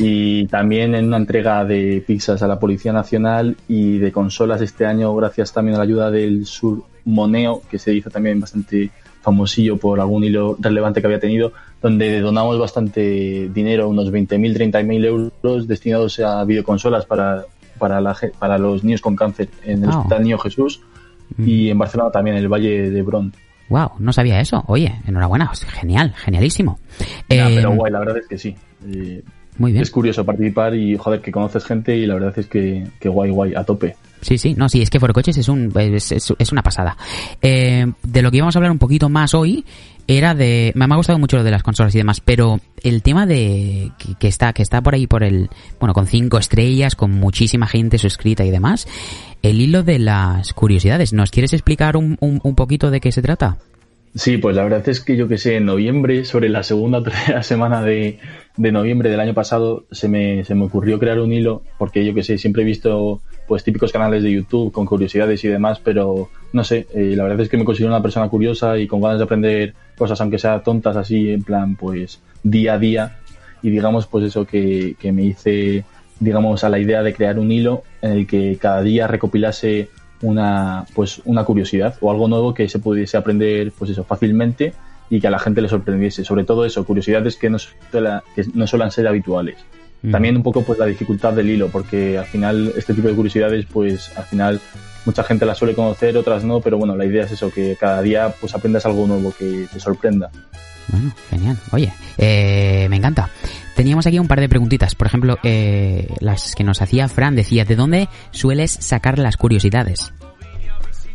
Y 0.00 0.46
también 0.46 0.94
en 0.96 1.06
una 1.06 1.16
entrega 1.16 1.64
de 1.64 2.02
pizzas 2.06 2.42
a 2.42 2.48
la 2.48 2.58
Policía 2.58 2.92
Nacional 2.92 3.56
y 3.68 3.98
de 3.98 4.12
consolas 4.12 4.60
este 4.60 4.84
año 4.84 5.14
gracias 5.14 5.52
también 5.52 5.76
a 5.76 5.78
la 5.78 5.84
ayuda 5.84 6.10
del 6.10 6.46
Sur 6.46 6.82
Moneo 7.04 7.62
que 7.70 7.78
se 7.78 7.94
hizo 7.94 8.10
también 8.10 8.40
bastante 8.40 8.90
famosillo 9.22 9.76
por 9.76 10.00
algún 10.00 10.24
hilo 10.24 10.56
relevante 10.58 11.00
que 11.00 11.06
había 11.06 11.20
tenido, 11.20 11.52
donde 11.80 12.20
donamos 12.20 12.58
bastante 12.58 13.48
dinero, 13.48 13.88
unos 13.88 14.12
20.000, 14.12 14.72
30.000 14.72 15.04
euros 15.04 15.68
destinados 15.68 16.18
a 16.20 16.44
videoconsolas 16.44 17.06
para, 17.06 17.44
para, 17.78 18.00
la, 18.00 18.16
para 18.38 18.58
los 18.58 18.84
niños 18.84 19.00
con 19.00 19.16
cáncer 19.16 19.48
en 19.64 19.84
el. 19.84 19.88
Hospital 19.90 20.22
Niño 20.22 20.38
Jesús 20.38 20.80
y 21.38 21.68
en 21.70 21.78
Barcelona 21.78 22.10
también, 22.10 22.36
en 22.36 22.42
el 22.42 22.48
Valle 22.48 22.90
de 22.90 23.02
Bron. 23.02 23.32
Wow, 23.68 23.90
no 23.98 24.12
sabía 24.12 24.40
eso. 24.40 24.64
Oye, 24.66 24.94
enhorabuena, 25.06 25.50
genial, 25.78 26.14
genialísimo. 26.16 26.78
Nah, 27.30 27.48
Eh, 27.48 27.52
pero 27.56 27.70
guay, 27.74 27.92
la 27.92 27.98
verdad 27.98 28.16
es 28.18 28.26
que 28.26 28.38
sí. 28.38 28.56
Eh, 28.90 29.22
Muy 29.58 29.72
bien. 29.72 29.82
Es 29.82 29.90
curioso 29.90 30.24
participar 30.24 30.74
y 30.74 30.96
joder, 30.96 31.20
que 31.20 31.30
conoces 31.30 31.64
gente 31.64 31.94
y 31.96 32.06
la 32.06 32.14
verdad 32.14 32.32
es 32.38 32.46
que, 32.46 32.86
que 32.98 33.08
guay, 33.10 33.30
guay, 33.30 33.54
a 33.54 33.64
tope. 33.64 33.94
Sí, 34.22 34.38
sí, 34.38 34.54
no, 34.54 34.68
sí, 34.68 34.80
es 34.82 34.88
que 34.90 34.98
Forocoches 34.98 35.36
es, 35.36 35.48
un, 35.48 35.70
es, 35.78 36.12
es- 36.12 36.34
es 36.38 36.50
una 36.52 36.62
pasada. 36.62 36.96
Eh, 37.42 37.86
de 38.02 38.22
lo 38.22 38.30
que 38.30 38.38
íbamos 38.38 38.56
a 38.56 38.58
hablar 38.58 38.72
un 38.72 38.78
poquito 38.78 39.08
más 39.10 39.34
hoy 39.34 39.64
era 40.08 40.34
de... 40.34 40.72
Me 40.74 40.86
ha 40.86 40.96
gustado 40.96 41.18
mucho 41.18 41.36
lo 41.36 41.44
de 41.44 41.50
las 41.50 41.62
consolas 41.62 41.94
y 41.94 41.98
demás, 41.98 42.20
pero 42.20 42.60
el 42.82 43.02
tema 43.02 43.26
de... 43.26 43.92
Que, 44.18 44.26
está 44.26 44.54
que 44.54 44.62
está 44.62 44.80
por 44.80 44.94
ahí 44.94 45.06
por 45.06 45.22
el... 45.22 45.50
Bueno, 45.78 45.92
con 45.92 46.06
cinco 46.06 46.38
estrellas, 46.38 46.96
con 46.96 47.12
muchísima 47.12 47.66
gente 47.66 47.98
suscrita 47.98 48.44
y 48.44 48.50
demás. 48.50 48.88
El 49.42 49.60
hilo 49.60 49.82
de 49.82 49.98
las 49.98 50.54
curiosidades. 50.54 51.12
¿Nos 51.12 51.30
quieres 51.30 51.52
explicar 51.52 51.96
un, 51.96 52.16
un 52.20 52.54
poquito 52.54 52.90
de 52.90 53.00
qué 53.00 53.12
se 53.12 53.22
trata? 53.22 53.58
Sí, 54.14 54.38
pues 54.38 54.56
la 54.56 54.64
verdad 54.64 54.88
es 54.88 55.00
que 55.00 55.16
yo 55.16 55.28
que 55.28 55.38
sé, 55.38 55.56
en 55.56 55.66
noviembre, 55.66 56.24
sobre 56.24 56.48
la 56.48 56.62
segunda 56.62 56.98
o 56.98 57.02
tercera 57.04 57.42
semana 57.42 57.82
de, 57.82 58.18
de 58.56 58.72
noviembre 58.72 59.10
del 59.10 59.20
año 59.20 59.34
pasado, 59.34 59.84
se 59.90 60.08
me, 60.08 60.44
se 60.44 60.54
me 60.54 60.64
ocurrió 60.64 60.98
crear 60.98 61.20
un 61.20 61.32
hilo, 61.32 61.62
porque 61.78 62.04
yo 62.04 62.14
que 62.14 62.22
sé, 62.22 62.38
siempre 62.38 62.62
he 62.62 62.66
visto 62.66 63.20
pues 63.46 63.64
típicos 63.64 63.92
canales 63.92 64.22
de 64.22 64.30
YouTube 64.30 64.72
con 64.72 64.84
curiosidades 64.84 65.42
y 65.44 65.48
demás, 65.48 65.80
pero 65.82 66.28
no 66.52 66.64
sé, 66.64 66.86
eh, 66.94 67.14
la 67.16 67.24
verdad 67.24 67.40
es 67.40 67.48
que 67.48 67.56
me 67.56 67.64
considero 67.64 67.92
una 67.92 68.02
persona 68.02 68.28
curiosa 68.28 68.78
y 68.78 68.86
con 68.86 69.00
ganas 69.00 69.18
de 69.18 69.24
aprender 69.24 69.74
cosas, 69.96 70.20
aunque 70.20 70.38
sean 70.38 70.62
tontas 70.62 70.96
así, 70.96 71.30
en 71.30 71.42
plan, 71.42 71.76
pues 71.76 72.20
día 72.42 72.74
a 72.74 72.78
día, 72.78 73.18
y 73.62 73.70
digamos, 73.70 74.06
pues 74.06 74.24
eso 74.24 74.46
que, 74.46 74.96
que 74.98 75.12
me 75.12 75.22
hice, 75.22 75.84
digamos, 76.20 76.62
a 76.62 76.68
la 76.68 76.78
idea 76.78 77.02
de 77.02 77.14
crear 77.14 77.38
un 77.38 77.50
hilo 77.50 77.84
en 78.02 78.12
el 78.12 78.26
que 78.26 78.58
cada 78.60 78.82
día 78.82 79.06
recopilase 79.06 79.88
una 80.22 80.84
pues 80.94 81.20
una 81.24 81.44
curiosidad 81.44 81.94
o 82.00 82.10
algo 82.10 82.28
nuevo 82.28 82.54
que 82.54 82.68
se 82.68 82.78
pudiese 82.78 83.16
aprender 83.16 83.72
pues 83.78 83.90
eso 83.90 84.04
fácilmente 84.04 84.72
y 85.10 85.20
que 85.20 85.26
a 85.28 85.30
la 85.30 85.38
gente 85.38 85.60
le 85.62 85.68
sorprendiese 85.68 86.24
sobre 86.24 86.44
todo 86.44 86.64
eso 86.64 86.84
curiosidades 86.84 87.36
que 87.36 87.48
no 87.50 87.58
suela- 87.58 88.22
que 88.34 88.44
no 88.54 88.66
suelen 88.66 88.90
ser 88.90 89.06
habituales 89.08 89.56
Mm. 90.00 90.12
también 90.12 90.36
un 90.36 90.44
poco 90.44 90.62
pues 90.62 90.78
la 90.78 90.86
dificultad 90.86 91.32
del 91.32 91.50
hilo 91.50 91.68
porque 91.68 92.18
al 92.18 92.26
final 92.26 92.72
este 92.76 92.94
tipo 92.94 93.08
de 93.08 93.14
curiosidades 93.14 93.66
pues 93.66 94.16
al 94.16 94.24
final 94.26 94.60
mucha 95.04 95.24
gente 95.24 95.44
las 95.44 95.58
suele 95.58 95.74
conocer 95.74 96.16
otras 96.16 96.44
no 96.44 96.60
pero 96.60 96.78
bueno 96.78 96.94
la 96.94 97.04
idea 97.04 97.24
es 97.24 97.32
eso 97.32 97.50
que 97.50 97.76
cada 97.80 98.00
día 98.02 98.32
pues 98.40 98.54
aprendas 98.54 98.86
algo 98.86 99.06
nuevo 99.08 99.32
que 99.36 99.66
te 99.72 99.80
sorprenda 99.80 100.30
Bueno, 100.90 101.12
genial. 101.28 101.56
Oye, 101.72 101.92
eh, 102.16 102.86
me 102.88 102.96
encanta. 102.96 103.28
Teníamos 103.78 104.08
aquí 104.08 104.18
un 104.18 104.26
par 104.26 104.40
de 104.40 104.48
preguntitas. 104.48 104.96
Por 104.96 105.06
ejemplo, 105.06 105.38
eh, 105.44 106.08
las 106.18 106.56
que 106.56 106.64
nos 106.64 106.82
hacía 106.82 107.06
Fran 107.06 107.36
decía, 107.36 107.64
¿de 107.64 107.76
dónde 107.76 108.08
sueles 108.32 108.72
sacar 108.72 109.20
las 109.20 109.36
curiosidades? 109.36 110.12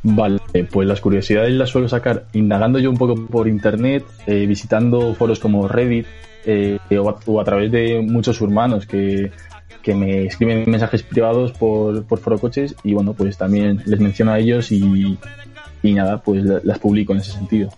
Vale, 0.02 0.40
pues 0.72 0.88
las 0.88 1.02
curiosidades 1.02 1.52
las 1.52 1.70
suelo 1.70 1.90
sacar 1.90 2.24
indagando 2.32 2.80
yo 2.80 2.90
un 2.90 2.96
poco 2.96 3.16
por 3.26 3.50
internet, 3.50 4.06
eh, 4.28 4.46
visitando 4.46 5.14
foros 5.14 5.42
como 5.42 5.68
Reddit 5.68 6.06
eh, 6.46 6.80
o, 7.26 7.42
a, 7.42 7.44
través 7.44 7.70
de 7.70 8.02
muchos 8.02 8.42
hermanos 8.42 8.86
que, 8.86 9.30
que 9.82 9.94
me 9.94 10.28
escriben 10.28 10.64
mensajes 10.66 11.04
privados 11.04 11.52
por, 11.52 12.06
por 12.06 12.20
forocoches 12.20 12.78
y 12.82 12.94
bueno, 12.94 13.12
pues 13.12 13.38
también 13.38 13.82
les 13.86 14.00
menciono 14.00 14.32
a 14.32 14.40
ellos 14.40 14.72
y, 14.72 15.18
y 15.84 15.94
nada, 15.94 16.22
pues 16.22 16.44
la- 16.44 16.62
las 16.64 16.80
publico 16.80 17.14
en 17.14 17.20
ese 17.20 17.32
sentido. 17.34 17.70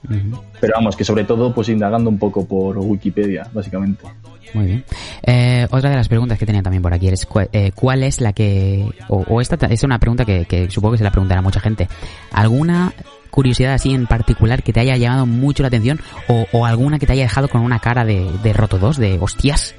Pero 0.62 0.74
vamos, 0.78 0.96
que 0.96 1.04
sobre 1.04 1.24
todo 1.26 1.54
pues 1.54 1.68
indagando 1.70 2.10
un 2.10 2.18
poco 2.20 2.46
por 2.46 2.78
Wikipedia, 2.78 3.48
básicamente. 3.52 4.06
Muy 4.54 4.66
bien. 4.68 4.84
Eh, 5.24 5.68
otra 5.72 5.90
de 5.90 5.96
las 5.98 6.08
preguntas 6.08 6.38
que 6.40 6.46
tenía 6.46 6.62
también 6.62 6.82
por 6.84 6.94
aquí 6.94 7.08
es 7.10 7.26
cu- 7.26 7.42
eh, 7.52 7.72
cuál 7.76 8.04
es 8.04 8.22
la 8.22 8.32
que... 8.32 8.88
O, 9.10 9.18
o 9.28 9.42
esta 9.42 9.58
ta- 9.58 9.68
es 9.68 9.84
una 9.84 10.00
pregunta 10.00 10.24
que, 10.24 10.46
que 10.46 10.70
supongo 10.70 10.94
que 10.94 11.00
se 11.00 11.04
la 11.04 11.12
preguntará 11.12 11.42
mucha 11.42 11.60
gente. 11.60 11.90
¿Alguna 12.32 12.94
curiosidad 13.32 13.74
así 13.74 13.94
en 13.94 14.06
particular 14.08 14.64
que 14.64 14.72
te 14.72 14.80
haya 14.80 14.96
llamado 14.96 15.26
mucho 15.26 15.62
la 15.64 15.68
atención 15.68 16.00
o, 16.30 16.46
o 16.54 16.66
alguna 16.66 17.00
que 17.00 17.06
te 17.06 17.14
haya 17.14 17.24
dejado 17.24 17.50
con 17.50 17.62
una 17.62 17.80
cara 17.80 18.06
de, 18.06 18.30
de 18.44 18.54
roto 18.54 18.78
dos, 18.78 18.96
de 18.98 19.18
hostias? 19.20 19.76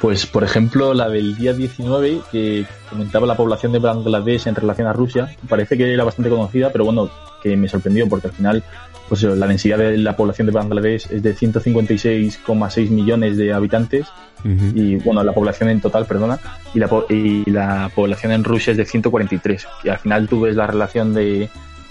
Pues, 0.00 0.26
por 0.26 0.44
ejemplo, 0.44 0.92
la 0.94 1.08
del 1.08 1.36
día 1.36 1.52
19, 1.54 2.20
que 2.30 2.66
comentaba 2.90 3.26
la 3.26 3.36
población 3.36 3.72
de 3.72 3.78
Bangladesh 3.78 4.46
en 4.46 4.54
relación 4.54 4.86
a 4.86 4.92
Rusia, 4.92 5.34
parece 5.48 5.76
que 5.78 5.92
era 5.92 6.04
bastante 6.04 6.28
conocida, 6.30 6.70
pero 6.70 6.84
bueno, 6.84 7.10
que 7.42 7.56
me 7.56 7.66
sorprendió 7.66 8.06
porque 8.08 8.26
al 8.28 8.34
final, 8.34 8.62
pues 9.08 9.22
la 9.22 9.46
densidad 9.46 9.78
de 9.78 9.96
la 9.96 10.14
población 10.16 10.46
de 10.46 10.52
Bangladesh 10.52 11.06
es 11.10 11.22
de 11.22 11.34
156,6 11.34 12.90
millones 12.90 13.36
de 13.36 13.52
habitantes 13.52 14.06
y 14.74 14.96
bueno, 14.96 15.24
la 15.24 15.32
población 15.32 15.70
en 15.70 15.80
total, 15.80 16.04
perdona, 16.06 16.38
y 16.74 16.78
la, 16.78 16.88
po- 16.88 17.06
y 17.08 17.48
la 17.50 17.90
población 17.94 18.32
en 18.32 18.44
Rusia 18.44 18.72
es 18.72 18.76
de 18.76 18.84
143. 18.84 19.66
Y 19.84 19.88
al 19.88 19.98
final 19.98 20.28
tú 20.28 20.42
ves 20.42 20.54
la 20.56 20.66
relación 20.66 21.14
de 21.14 21.48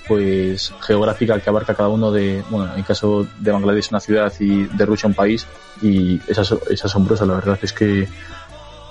pues 0.08 0.74
geográfica 0.82 1.40
que 1.40 1.50
abarca 1.50 1.74
cada 1.76 1.90
uno 1.90 2.12
de, 2.12 2.44
bueno, 2.50 2.72
en 2.74 2.80
el 2.80 2.86
caso 2.86 3.28
de 3.40 3.52
Bangladesh 3.52 3.88
una 3.92 4.00
ciudad 4.00 4.32
y 4.40 4.64
de 4.66 4.86
Rusia 4.86 5.08
un 5.08 5.16
país 5.16 5.46
y 5.82 6.20
es, 6.28 6.38
aso- 6.38 6.62
es 6.70 6.84
asombrosa, 6.86 7.26
la 7.26 7.36
verdad 7.36 7.58
es 7.62 7.74
que 7.74 8.08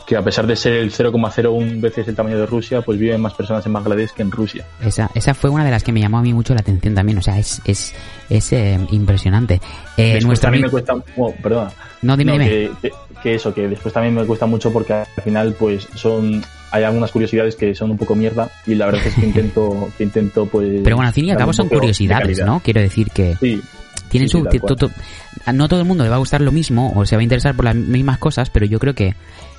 que 0.07 0.19
a 0.19 0.23
pesar 0.23 0.47
de 0.47 0.55
ser 0.55 0.75
el 0.75 0.93
0,01 0.93 1.81
veces 1.81 2.07
el 2.07 2.15
tamaño 2.15 2.39
de 2.39 2.45
Rusia, 2.45 2.83
pues 2.83 2.99
viven 2.99 3.23
más 3.23 3.33
personas 3.33 3.65
en 3.65 3.73
Bangladesh 3.73 4.11
que 4.11 4.21
en 4.21 4.31
Rusia. 4.31 4.67
Esa, 4.83 5.11
esa 5.15 5.33
fue 5.33 5.49
una 5.49 5.65
de 5.65 5.71
las 5.71 5.83
que 5.83 5.93
me 5.93 6.01
llamó 6.01 6.19
a 6.19 6.23
mí 6.23 6.35
mucho 6.35 6.53
la 6.53 6.61
atención 6.61 6.95
también. 6.95 7.17
O 7.17 7.23
sea, 7.23 7.39
es, 7.39 7.63
es, 7.65 7.95
es 8.29 8.53
eh, 8.53 8.79
impresionante. 8.91 9.63
Eh, 9.97 10.03
Después 10.17 10.25
nuestro 10.27 10.47
también 10.49 10.65
me 10.65 10.71
cuesta, 10.71 10.93
bueno, 11.17 11.35
perdona. 11.43 11.71
No, 12.03 12.19
dime, 12.19 12.33
dime. 12.33 12.49
Que, 12.51 12.71
que- 12.83 12.93
que 13.23 13.35
eso, 13.37 13.55
que 13.55 13.67
después 13.67 13.95
también 13.95 14.15
me 14.15 14.27
cuesta 14.27 14.45
mucho 14.45 14.71
porque 14.71 14.93
al 14.93 15.07
final, 15.25 15.57
pues 15.59 15.89
son, 15.95 16.45
hay 16.75 16.83
algunas 16.85 17.11
curiosidades 17.13 17.55
que 17.57 17.75
son 17.75 17.93
un 17.93 17.97
poco 17.99 18.15
mierda 18.17 18.51
y 18.67 18.75
la 18.75 18.87
verdad 18.87 19.03
es 19.07 19.15
que 19.15 19.27
intento, 19.27 19.89
que 19.97 20.05
intento, 20.05 20.47
pues. 20.47 20.81
Pero 20.83 20.97
bueno, 20.97 21.09
al 21.09 21.15
fin 21.15 21.27
y 21.27 21.31
al 21.31 21.37
cabo 21.39 21.53
son 21.53 21.69
curiosidades. 21.69 22.45
¿no? 22.45 22.61
Quiero 22.61 22.81
decir 22.81 23.09
que 23.15 23.37
Sí. 23.41 23.61
tienen 24.09 24.29
Sí, 24.29 24.39
su... 24.39 24.45
to- 24.67 24.75
to- 24.77 24.91
no 25.53 25.69
todo 25.69 25.81
el 25.81 25.87
mundo 25.87 26.03
le 26.05 26.11
va 26.11 26.17
a 26.17 26.19
gustar 26.19 26.41
lo 26.41 26.51
mismo 26.53 26.93
o 26.97 27.07
se 27.07 27.15
va 27.17 27.21
a 27.21 27.23
interesar 27.23 27.55
por 27.55 27.65
las 27.67 27.77
mismas 27.77 28.19
cosas, 28.19 28.51
pero 28.51 28.67
yo 28.67 28.79
creo 28.81 28.95
que 28.95 29.15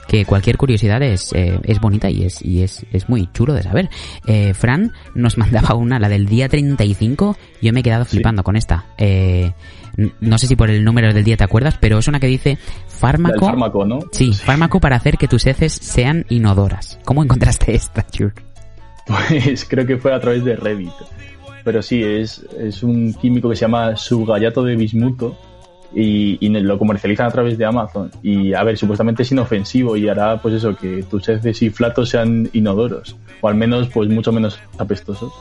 que 0.08 0.26
cualquier 0.26 0.58
curiosidad 0.58 1.01
es, 1.01 1.34
eh, 1.34 1.60
es 1.64 1.80
bonita 1.80 2.10
y 2.10 2.24
es 2.24 2.43
y 2.43 2.62
es, 2.62 2.86
es 2.91 3.10
muy 3.10 3.30
chulo 3.34 3.53
de 3.53 3.64
saber. 3.64 3.89
Eh, 4.28 4.53
Fran 4.53 4.93
nos 5.14 5.38
mandaba 5.39 5.76
una, 5.76 5.99
la 5.99 6.10
del 6.10 6.26
día 6.26 6.49
35, 6.49 7.38
yo 7.62 7.74
me 7.74 7.80
he 7.80 7.84
quedado 7.84 8.06
flipando 8.06 8.43
con 8.43 8.56
esta. 8.56 8.86
Eh, 8.97 9.51
no 10.20 10.38
sé 10.38 10.47
si 10.47 10.56
por 10.56 10.70
el 10.70 10.84
número 10.84 11.14
del 11.14 11.24
día 11.24 11.38
te 11.38 11.43
acuerdas, 11.43 11.78
pero 11.80 11.97
es 11.97 12.08
una 12.08 12.20
que 12.20 12.28
dice 12.28 12.58
fármaco... 12.88 13.45
Fármaco, 13.45 13.86
¿no? 13.86 13.99
Sí, 14.12 14.34
fármaco 14.34 14.82
para 14.82 14.97
hacer 14.97 15.18
que 15.18 15.28
tus 15.28 15.45
heces 15.45 15.72
sean 15.72 16.26
inodoras. 16.30 16.99
¿Cómo 17.06 17.24
encontraste 17.24 17.74
esta, 17.76 18.06
Chur? 18.06 18.34
Pues 19.08 19.66
creo 19.70 19.86
que 19.86 19.97
fue 19.97 20.14
a 20.14 20.20
través 20.20 20.43
de 20.43 20.56
Reddit. 20.58 20.91
Pero 21.64 21.82
sí, 21.82 22.03
es, 22.03 22.45
es 22.60 22.84
un 22.84 23.14
químico 23.14 23.49
que 23.49 23.56
se 23.56 23.62
llama 23.62 23.95
subgallato 23.95 24.64
de 24.64 24.76
bismuto 24.76 25.38
y, 25.96 26.38
y 26.46 26.50
lo 26.50 26.78
comercializan 26.78 27.28
a 27.28 27.32
través 27.32 27.58
de 27.58 27.66
Amazon. 27.66 28.12
Y 28.22 28.54
a 28.54 28.64
ver, 28.64 28.78
supuestamente 28.78 29.24
es 29.24 29.32
inofensivo 29.32 29.96
y 29.96 30.10
hará 30.10 30.41
pues 30.41 30.56
eso, 30.56 30.76
que 30.76 31.04
tus 31.04 31.28
heces 31.30 31.62
y 31.62 31.70
flatos 31.70 32.10
sean 32.10 32.50
inodoros. 32.54 33.16
O 33.41 33.48
al 33.48 33.56
menos 33.56 33.88
pues 33.93 34.10
mucho 34.10 34.32
menos 34.32 34.60
apestosos. 34.78 35.32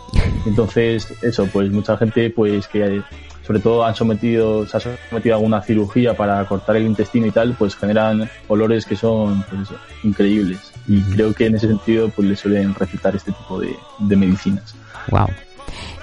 Entonces, 0.47 1.13
eso, 1.23 1.47
pues 1.53 1.71
mucha 1.71 1.97
gente 1.97 2.31
pues 2.31 2.69
que 2.69 3.03
sobre 3.45 3.61
todo 3.61 3.85
han 3.85 3.95
sometido, 3.95 4.67
se 4.67 4.77
ha 4.77 4.81
sometido 4.81 5.35
a 5.35 5.39
alguna 5.39 5.61
cirugía 5.61 6.17
para 6.17 6.45
cortar 6.47 6.77
el 6.77 6.85
intestino 6.85 7.27
y 7.27 7.31
tal, 7.31 7.55
pues 7.59 7.77
generan 7.77 8.31
olores 8.49 8.87
que 8.87 8.97
son 8.97 9.43
pues 9.43 9.63
eso, 9.63 9.77
increíbles. 10.03 10.73
Y 10.87 11.01
creo 11.01 11.35
que 11.35 11.47
en 11.47 11.57
ese 11.57 11.69
sentido 11.69 12.09
pues 12.09 12.29
le 12.29 12.37
suelen 12.37 12.75
recetar 12.75 13.15
este 13.17 13.33
tipo 13.33 13.61
de, 13.61 13.75
de 13.99 14.17
medicinas. 14.17 14.75
Wow. 15.11 15.27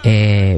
Eh, 0.04 0.58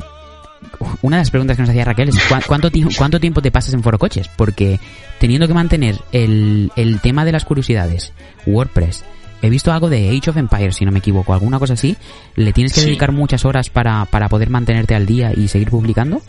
una 1.02 1.18
de 1.18 1.22
las 1.22 1.32
preguntas 1.32 1.56
que 1.58 1.62
nos 1.64 1.70
hacía 1.70 1.86
Raquel 1.86 2.10
es 2.10 2.16
¿cuá- 2.30 2.42
¿cuánto, 2.46 2.70
cuánto 2.98 3.20
tiempo 3.20 3.42
te 3.42 3.52
pasas 3.52 3.74
en 3.74 3.84
Foro 3.84 3.98
Coches? 4.00 4.30
Porque 4.36 4.80
teniendo 5.20 5.48
que 5.48 5.54
mantener 5.54 5.96
el, 6.12 6.72
el 6.76 7.00
tema 7.00 7.26
de 7.26 7.32
las 7.32 7.46
curiosidades, 7.46 8.14
WordPress, 8.46 9.04
he 9.42 9.50
visto 9.50 9.72
algo 9.72 9.90
de 9.90 10.10
Age 10.10 10.30
of 10.30 10.38
Empires, 10.38 10.76
si 10.76 10.86
no 10.86 10.92
me 10.92 11.00
equivoco, 11.00 11.34
alguna 11.34 11.60
cosa 11.60 11.74
así, 11.74 11.96
¿le 12.36 12.54
tienes 12.54 12.74
que 12.74 12.80
Sí. 12.82 12.86
dedicar 12.88 13.12
muchas 13.12 13.44
horas 13.46 13.70
para, 13.70 14.06
para 14.06 14.30
poder 14.30 14.50
mantenerte 14.50 14.96
al 14.96 15.06
día 15.06 15.32
y 15.36 15.48
seguir 15.48 15.70
publicando? 15.70 16.22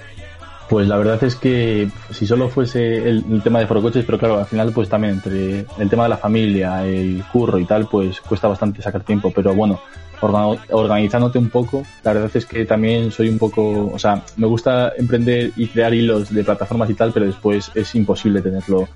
Pues 0.68 0.88
la 0.88 0.96
verdad 0.96 1.22
es 1.22 1.36
que 1.36 1.88
si 2.10 2.26
solo 2.26 2.48
fuese 2.48 2.96
el, 3.08 3.22
el 3.30 3.42
tema 3.42 3.58
de 3.60 3.66
forocoches, 3.66 4.04
pero 4.06 4.18
claro, 4.18 4.38
al 4.38 4.46
final 4.46 4.72
pues 4.72 4.88
también 4.88 5.14
entre 5.14 5.66
el 5.78 5.90
tema 5.90 6.04
de 6.04 6.08
la 6.08 6.16
familia, 6.16 6.84
el 6.86 7.22
curro 7.30 7.58
y 7.58 7.66
tal, 7.66 7.86
pues 7.86 8.18
cuesta 8.22 8.48
bastante 8.48 8.80
sacar 8.80 9.02
tiempo, 9.04 9.30
pero 9.32 9.54
bueno, 9.54 9.78
organizándote 10.24 11.38
un 11.38 11.50
poco, 11.50 11.82
la 12.02 12.12
verdad 12.12 12.30
es 12.34 12.46
que 12.46 12.64
también 12.64 13.10
soy 13.10 13.28
un 13.28 13.38
poco, 13.38 13.90
o 13.92 13.98
sea, 13.98 14.22
me 14.36 14.46
gusta 14.46 14.92
emprender 14.96 15.52
y 15.56 15.66
crear 15.68 15.94
hilos 15.94 16.32
de 16.32 16.44
plataformas 16.44 16.90
y 16.90 16.94
tal, 16.94 17.12
pero 17.12 17.26
después 17.26 17.70
es 17.74 17.94
imposible 17.94 18.40
tenerlo 18.40 18.88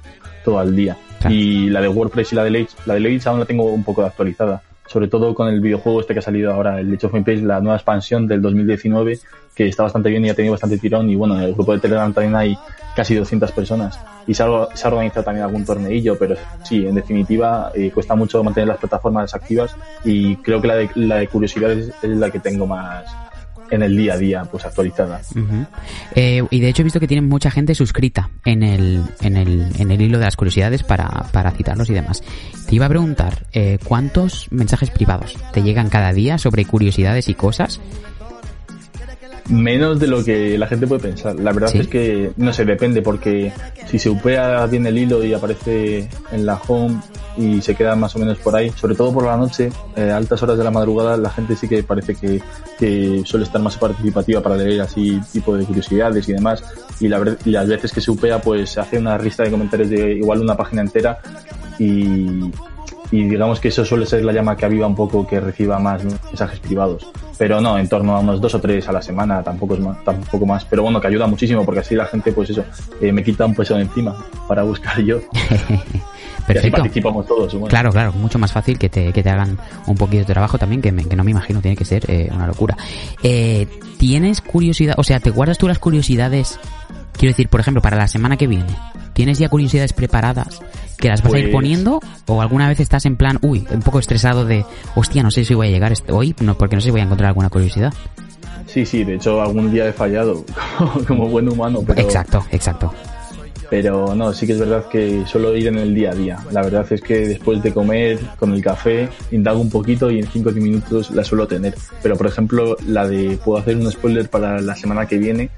todo 0.45 0.59
al 0.59 0.75
día. 0.75 0.97
Claro. 1.21 1.35
Y 1.35 1.69
la 1.71 1.81
de 1.81 1.89
WordPress 1.89 2.33
y 2.33 2.37
la 2.37 2.45
de 2.45 2.51
Leeds, 2.51 2.77
la 2.87 2.95
de 2.95 3.01
Leeds 3.01 3.27
aún 3.27 3.41
la 3.41 3.47
tengo 3.47 3.65
un 3.65 3.85
poco 3.85 4.03
actualizada. 4.05 4.63
Sobre 4.89 5.09
todo 5.09 5.35
con 5.35 5.49
el 5.49 5.61
videojuego 5.61 6.01
este 6.01 6.15
que 6.15 6.19
ha 6.19 6.23
salido 6.23 6.53
ahora, 6.53 6.81
el 6.81 6.93
Age 6.93 7.07
of 7.07 7.15
Empires, 7.15 7.43
la 7.43 7.61
nueva 7.61 7.77
expansión 7.77 8.27
del 8.27 8.43
2019, 8.43 9.19
que 9.55 9.69
está 9.69 9.85
bastante 9.85 10.09
bien 10.09 10.25
y 10.25 10.31
ha 10.31 10.35
tenido 10.35 10.53
bastante 10.53 10.79
tirón. 10.79 11.09
Y 11.11 11.15
bueno, 11.15 11.37
en 11.37 11.43
el 11.43 11.55
grupo 11.55 11.73
de 11.73 11.79
Telegram 11.79 12.13
también 12.13 12.35
hay 12.35 12.59
casi 12.97 13.15
200 13.15 13.53
personas. 13.53 14.01
Y 14.27 14.35
se 14.35 14.43
ha, 14.43 14.47
organizado 14.47 15.25
también 15.25 15.45
algún 15.45 15.65
torneillo, 15.65 16.19
pero 16.19 16.35
sí, 16.65 16.87
en 16.87 16.95
definitiva, 16.95 17.71
eh, 17.75 17.91
cuesta 17.93 18.15
mucho 18.15 18.43
mantener 18.43 18.69
las 18.69 18.79
plataformas 18.79 19.35
activas. 19.35 19.77
Y 20.05 20.37
creo 20.37 20.61
que 20.61 20.69
la 20.69 20.75
de, 20.75 20.91
la 20.97 21.17
de 21.17 21.29
curiosidad 21.29 21.71
es 21.71 21.93
la 22.03 22.31
que 22.31 22.41
tengo 22.41 22.67
más 22.67 23.05
en 23.71 23.83
el 23.83 23.97
día 23.97 24.15
a 24.15 24.17
día, 24.17 24.45
pues 24.45 24.65
actualizada. 24.65 25.21
Ujú. 25.31 25.67
Eh, 26.15 26.43
y 26.51 26.61
de 26.61 26.69
hecho 26.69 26.83
he 26.83 26.85
visto 26.85 27.01
que 27.01 27.09
tienen 27.09 27.29
mucha 27.29 27.51
gente 27.51 27.75
suscrita 27.75 28.31
en 28.45 28.63
el, 28.63 29.03
en 29.21 29.37
el, 29.37 29.73
en 29.79 29.91
el 29.91 30.01
hilo 30.01 30.19
de 30.19 30.25
las 30.25 30.37
curiosidades 30.37 30.83
para, 30.83 31.09
para 31.33 31.51
citarlos 31.53 31.91
y 31.91 31.95
demás. 31.95 32.23
Te 32.67 32.75
iba 32.75 32.87
a 32.87 32.89
preguntar, 32.89 33.47
eh, 33.53 33.79
¿cuántos 33.85 34.51
mensajes 34.51 34.91
privados 34.91 35.37
te 35.53 35.63
llegan 35.63 35.89
cada 35.89 36.13
día 36.13 36.39
sobre 36.39 36.65
curiosidades 36.65 37.29
y 37.29 37.35
cosas? 37.35 37.81
Menos 39.49 39.99
de 39.99 40.07
lo 40.07 40.23
que 40.23 40.59
la 40.59 40.67
gente 40.67 40.87
puede 40.87 41.01
pensar. 41.01 41.35
La 41.37 41.53
verdad 41.53 41.69
¿Sí? 41.69 41.79
es 41.79 41.89
que, 41.89 42.33
no 42.37 42.53
sé, 42.53 42.65
depende, 42.67 43.01
porque 43.01 43.53
si 43.87 43.99
se 43.99 44.11
upea 44.11 44.67
bien 44.67 44.87
el 44.87 44.99
hilo 44.99 45.25
y 45.25 45.33
aparece 45.33 46.09
en 46.31 46.45
la 46.45 46.61
home 46.69 47.01
y 47.39 47.63
se 47.63 47.75
queda 47.75 47.97
más 47.97 48.15
o 48.17 48.19
menos 48.19 48.37
por 48.39 48.55
ahí, 48.55 48.71
sobre 48.71 48.95
todo 48.95 49.13
por 49.13 49.25
la 49.25 49.37
noche, 49.37 49.71
eh, 49.97 50.11
a 50.11 50.17
altas 50.17 50.43
horas 50.43 50.59
de 50.59 50.65
la 50.65 50.71
madrugada, 50.71 51.17
la 51.17 51.31
gente 51.31 51.57
sí 51.57 51.67
que 51.67 51.83
parece 51.83 52.15
que, 52.15 52.43
que 52.79 53.23
suele 53.25 53.47
estar 53.47 53.63
más 53.63 53.79
participativa 53.79 54.43
para 54.43 54.57
leer 54.57 54.83
así 54.83 55.19
tipo 55.33 55.57
de 55.57 55.65
curiosidades 55.65 56.29
y 56.29 56.33
demás. 56.33 56.63
Y, 57.01 57.09
la, 57.09 57.37
y 57.45 57.51
las 57.51 57.69
veces 57.69 57.93
que 57.93 58.01
se 58.03 58.11
upea, 58.11 58.41
pues 58.41 58.71
se 58.71 58.81
hace 58.81 58.99
una 58.99 59.17
lista 59.17 59.45
de 59.45 59.51
comentarios 59.51 59.89
de 59.89 60.13
igual 60.13 60.41
una 60.41 60.57
página 60.57 60.83
entera 60.83 61.21
y, 61.79 62.51
y 63.11 63.25
digamos 63.25 63.61
que 63.61 63.69
eso 63.69 63.85
suele 63.85 64.07
ser 64.07 64.25
la 64.25 64.33
llama 64.33 64.57
que 64.57 64.65
aviva 64.67 64.87
un 64.87 64.95
poco 64.95 65.27
que 65.27 65.41
reciba 65.41 65.79
más 65.79 66.05
mensajes 66.05 66.59
privados. 66.61 67.07
Pero 67.39 67.61
no, 67.61 67.79
en 67.79 67.89
torno 67.89 68.17
a 68.17 68.21
unos 68.21 68.41
dos 68.41 68.55
o 68.55 68.61
tres 68.61 68.89
a 68.89 68.93
la 68.93 69.01
semana, 69.01 69.43
tampoco 69.43 69.75
es 69.75 69.81
más, 69.81 70.03
tampoco 70.05 70.45
más. 70.45 70.65
Pero 70.65 70.83
bueno, 70.83 71.01
que 71.01 71.07
ayuda 71.07 71.27
muchísimo 71.29 71.65
porque 71.65 71.81
así 71.81 71.95
la 71.95 72.05
gente, 72.07 72.33
pues 72.33 72.51
eso, 72.51 72.65
eh, 73.01 73.13
me 73.13 73.23
quita 73.23 73.47
un 73.47 73.55
peso 73.55 73.77
de 73.77 73.83
encima 73.83 74.17
para 74.49 74.63
buscar 74.65 74.99
yo. 75.01 75.21
Y 76.49 76.57
así 76.57 76.71
participamos 76.71 77.27
todos. 77.27 77.53
bueno. 77.53 77.67
Claro, 77.67 77.91
claro, 77.91 78.11
mucho 78.13 78.39
más 78.39 78.51
fácil 78.53 78.79
que 78.79 78.89
te, 78.89 79.13
que 79.13 79.23
te 79.23 79.29
hagan 79.29 79.59
un 79.87 79.95
poquito 79.97 80.21
de 80.25 80.33
trabajo 80.33 80.57
también, 80.57 80.81
que, 80.81 80.91
me- 80.93 81.05
que 81.05 81.15
no 81.15 81.23
me 81.23 81.31
imagino, 81.31 81.61
tiene 81.61 81.77
que 81.77 81.85
ser 81.85 82.11
eh, 82.11 82.31
una 82.35 82.47
locura. 82.47 82.75
Eh, 83.23 83.67
¿Tienes 83.99 84.41
curiosidad, 84.41 84.95
o 84.97 85.05
sea, 85.05 85.21
te 85.21 85.29
guardas 85.29 85.59
tú 85.59 85.69
las 85.69 85.79
curiosidades, 85.79 86.59
quiero 87.13 87.33
decir, 87.33 87.49
por 87.49 87.61
ejemplo, 87.61 87.83
para 87.83 87.99
la 87.99 88.09
semana 88.09 88.39
que 88.39 88.47
viene? 88.47 88.75
¿Tienes 89.19 89.41
ya 89.41 89.49
curiosidades 89.49 89.93
preparadas 89.93 90.61
que 90.97 91.09
las 91.09 91.25
vas 91.25 91.35
a 91.35 91.39
ir 91.39 91.47
Pues- 91.47 91.53
poniendo? 91.53 91.99
¿O 92.29 92.41
alguna 92.41 92.69
vez 92.69 92.79
estás 92.79 93.05
en 93.05 93.17
plan, 93.17 93.37
uy, 93.43 93.67
un 93.73 93.81
poco 93.83 93.99
estresado 93.99 94.45
de, 94.45 94.65
hostia, 94.95 95.25
no 95.25 95.33
sé 95.33 95.45
si 95.45 95.55
voy 95.55 95.67
a 95.67 95.71
llegar 95.73 95.91
este- 95.91 96.13
hoy, 96.13 96.37
no, 96.41 96.57
porque 96.57 96.77
no 96.77 96.81
sé 96.81 96.85
si 96.87 96.91
voy 96.93 97.01
a 97.01 97.03
encontrar 97.03 97.27
alguna 97.31 97.51
curiosidad? 97.51 97.93
Sí, 98.69 98.87
sí, 98.87 99.03
de 99.03 99.17
hecho 99.17 99.43
algún 99.43 99.73
día 99.73 99.89
he 99.89 99.93
fallado 99.93 100.45
como, 100.79 101.05
como 101.05 101.29
buen 101.31 101.49
humano, 101.49 101.83
pero, 101.85 102.01
Exacto, 102.01 102.47
exacto. 102.53 102.95
Pero 103.71 104.15
no, 104.15 104.33
sí 104.33 104.47
que 104.47 104.53
es 104.55 104.59
verdad 104.59 104.87
que 104.89 105.25
suelo 105.27 105.55
ir 105.57 105.67
en 105.69 105.79
el 105.79 105.95
día 105.95 106.11
a 106.11 106.15
día. 106.15 106.39
La 106.53 106.63
verdad 106.63 106.87
es 106.91 107.01
que 107.03 107.29
después 107.29 107.63
de 107.63 107.73
comer 107.73 108.19
con 108.39 108.53
el 108.55 108.63
café, 108.63 109.09
indago 109.31 109.61
un 109.61 109.69
poquito 109.71 110.11
y 110.11 110.19
en 110.19 110.27
5 110.27 110.49
o 110.49 110.53
10 110.53 110.65
minutos 110.65 111.11
la 111.11 111.23
suelo 111.25 111.47
tener. 111.47 111.75
Pero 112.03 112.17
por 112.17 112.27
ejemplo, 112.27 112.77
la 112.87 113.07
de, 113.07 113.39
puedo 113.45 113.59
hacer 113.59 113.77
un 113.77 113.91
spoiler 113.91 114.29
para 114.31 114.61
la 114.61 114.75
semana 114.75 115.07
que 115.07 115.19
viene, 115.19 115.51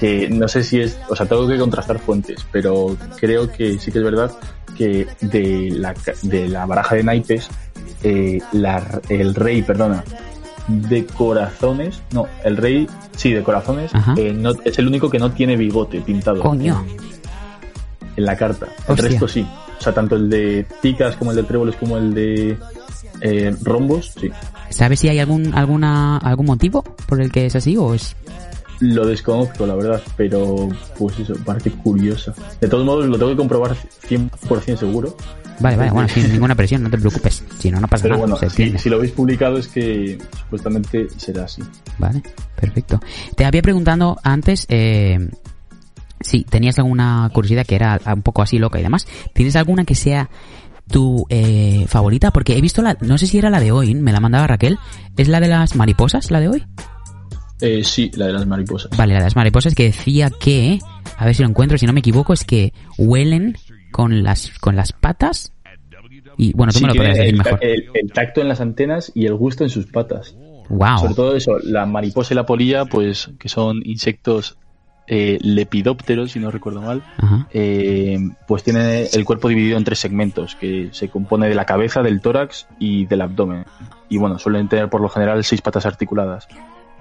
que 0.00 0.28
no 0.28 0.48
sé 0.48 0.64
si 0.64 0.80
es, 0.80 0.98
o 1.08 1.14
sea, 1.16 1.26
tengo 1.26 1.46
que 1.46 1.58
contrastar 1.58 1.98
fuentes, 1.98 2.44
pero 2.50 2.96
creo 3.20 3.50
que 3.50 3.78
sí 3.78 3.92
que 3.92 3.98
es 3.98 4.04
verdad 4.04 4.32
que 4.76 5.06
de 5.20 5.70
la, 5.70 5.94
de 6.22 6.48
la 6.48 6.66
baraja 6.66 6.96
de 6.96 7.04
naipes, 7.04 7.48
eh, 8.02 8.40
la- 8.52 9.00
el 9.08 9.34
rey, 9.34 9.62
perdona, 9.62 10.02
de 10.68 11.04
corazones, 11.06 12.00
no, 12.12 12.26
el 12.44 12.56
rey, 12.56 12.86
sí, 13.16 13.32
de 13.32 13.42
corazones, 13.42 13.92
eh, 14.16 14.32
no, 14.32 14.52
es 14.64 14.78
el 14.78 14.86
único 14.86 15.10
que 15.10 15.18
no 15.18 15.30
tiene 15.32 15.56
bigote 15.56 16.00
pintado 16.00 16.40
Coño. 16.40 16.84
En, 18.16 18.24
la 18.24 18.36
carta. 18.36 18.66
El 18.86 18.92
Hostia. 18.92 19.08
resto 19.08 19.28
sí. 19.28 19.46
O 19.78 19.82
sea, 19.82 19.92
tanto 19.92 20.16
el 20.16 20.30
de 20.30 20.66
picas 20.80 21.16
como 21.16 21.30
el 21.32 21.36
de 21.38 21.42
tréboles 21.42 21.76
como 21.76 21.96
el 21.96 22.14
de 22.14 22.56
eh, 23.20 23.54
rombos, 23.62 24.12
sí. 24.20 24.30
¿Sabes 24.70 25.00
si 25.00 25.08
hay 25.08 25.18
algún, 25.18 25.54
alguna, 25.54 26.18
algún 26.18 26.46
motivo 26.46 26.82
por 27.06 27.20
el 27.20 27.30
que 27.30 27.46
es 27.46 27.56
así 27.56 27.76
o 27.76 27.92
es 27.94 28.16
Lo 28.80 29.06
desconozco, 29.06 29.66
la 29.66 29.74
verdad, 29.74 30.02
pero 30.16 30.68
pues 30.98 31.18
eso, 31.18 31.34
parece 31.44 31.70
curioso. 31.70 32.32
De 32.60 32.68
todos 32.68 32.84
modos, 32.84 33.06
lo 33.06 33.18
tengo 33.18 33.30
que 33.32 33.36
comprobar 33.36 33.76
100% 34.08 34.76
seguro. 34.78 35.16
Vale, 35.60 35.76
vale, 35.76 35.90
bueno, 35.90 36.08
sin 36.08 36.28
ninguna 36.32 36.54
presión, 36.54 36.82
no 36.82 36.90
te 36.90 36.98
preocupes. 36.98 37.44
Si 37.58 37.70
no, 37.70 37.80
no 37.80 37.86
pasa 37.86 38.04
Pero 38.04 38.16
nada. 38.16 38.26
bueno, 38.38 38.50
si, 38.50 38.78
si 38.78 38.88
lo 38.88 38.96
habéis 38.96 39.12
publicado 39.12 39.58
es 39.58 39.68
que 39.68 40.18
supuestamente 40.44 41.08
será 41.16 41.44
así. 41.44 41.62
Vale, 41.98 42.22
perfecto. 42.60 43.00
Te 43.36 43.44
había 43.44 43.62
preguntando 43.62 44.18
antes, 44.24 44.66
eh, 44.68 45.28
si 46.24 46.44
tenías 46.44 46.78
alguna 46.78 47.30
curiosidad 47.32 47.66
que 47.66 47.74
era 47.76 48.00
un 48.14 48.22
poco 48.22 48.42
así 48.42 48.58
loca 48.58 48.78
y 48.78 48.82
demás. 48.82 49.06
¿Tienes 49.34 49.56
alguna 49.56 49.84
que 49.84 49.94
sea 49.94 50.30
tu 50.88 51.26
eh, 51.28 51.86
favorita? 51.88 52.30
Porque 52.30 52.56
he 52.56 52.60
visto 52.60 52.82
la, 52.82 52.96
no 53.00 53.18
sé 53.18 53.26
si 53.26 53.38
era 53.38 53.50
la 53.50 53.60
de 53.60 53.72
hoy, 53.72 53.94
me 53.94 54.12
la 54.12 54.20
mandaba 54.20 54.46
Raquel. 54.46 54.78
¿Es 55.16 55.28
la 55.28 55.40
de 55.40 55.48
las 55.48 55.76
mariposas, 55.76 56.30
la 56.30 56.40
de 56.40 56.48
hoy? 56.48 56.64
Eh, 57.60 57.84
sí, 57.84 58.10
la 58.16 58.26
de 58.26 58.32
las 58.32 58.46
mariposas. 58.46 58.90
Vale, 58.96 59.12
la 59.14 59.20
de 59.20 59.24
las 59.26 59.36
mariposas 59.36 59.74
que 59.74 59.84
decía 59.84 60.30
que, 60.30 60.80
a 61.16 61.24
ver 61.24 61.34
si 61.34 61.42
lo 61.42 61.48
encuentro, 61.48 61.78
si 61.78 61.86
no 61.86 61.92
me 61.92 62.00
equivoco, 62.00 62.32
es 62.32 62.44
que 62.44 62.72
huelen 62.98 63.56
con 63.92 64.22
las, 64.24 64.50
con 64.58 64.74
las 64.74 64.92
patas. 64.92 65.52
Y 66.38 66.52
bueno, 66.54 66.72
tú 66.72 66.78
Sí, 66.78 66.84
me 66.84 66.88
lo 66.88 66.94
podrías 66.96 67.18
decir 67.18 67.34
el, 67.34 67.38
mejor. 67.38 67.58
el- 67.62 67.84
el 67.94 68.12
tacto 68.12 68.40
en 68.40 68.48
las 68.48 68.60
antenas 68.60 69.12
y 69.14 69.26
el 69.26 69.34
gusto 69.34 69.62
en 69.64 69.70
sus 69.70 69.86
patas. 69.86 70.34
Wow. 70.70 70.98
Sobre 70.98 71.14
todo 71.14 71.36
eso, 71.36 71.58
la 71.62 71.84
mariposa 71.86 72.32
y 72.32 72.36
la 72.36 72.46
polilla, 72.46 72.86
pues 72.86 73.30
que 73.38 73.48
son 73.48 73.80
insectos 73.84 74.56
eh, 75.06 75.38
lepidópteros, 75.42 76.32
si 76.32 76.38
no 76.38 76.50
recuerdo 76.50 76.80
mal, 76.80 77.02
eh, 77.52 78.18
pues 78.46 78.62
tiene 78.62 79.06
el 79.06 79.24
cuerpo 79.24 79.48
dividido 79.48 79.76
en 79.76 79.84
tres 79.84 79.98
segmentos, 79.98 80.54
que 80.54 80.90
se 80.92 81.08
compone 81.08 81.48
de 81.48 81.54
la 81.54 81.64
cabeza, 81.64 82.02
del 82.02 82.20
tórax 82.20 82.66
y 82.78 83.06
del 83.06 83.22
abdomen. 83.22 83.64
Y 84.08 84.18
bueno, 84.18 84.38
suelen 84.38 84.68
tener 84.68 84.88
por 84.88 85.00
lo 85.00 85.08
general 85.08 85.42
seis 85.44 85.60
patas 85.60 85.86
articuladas. 85.86 86.48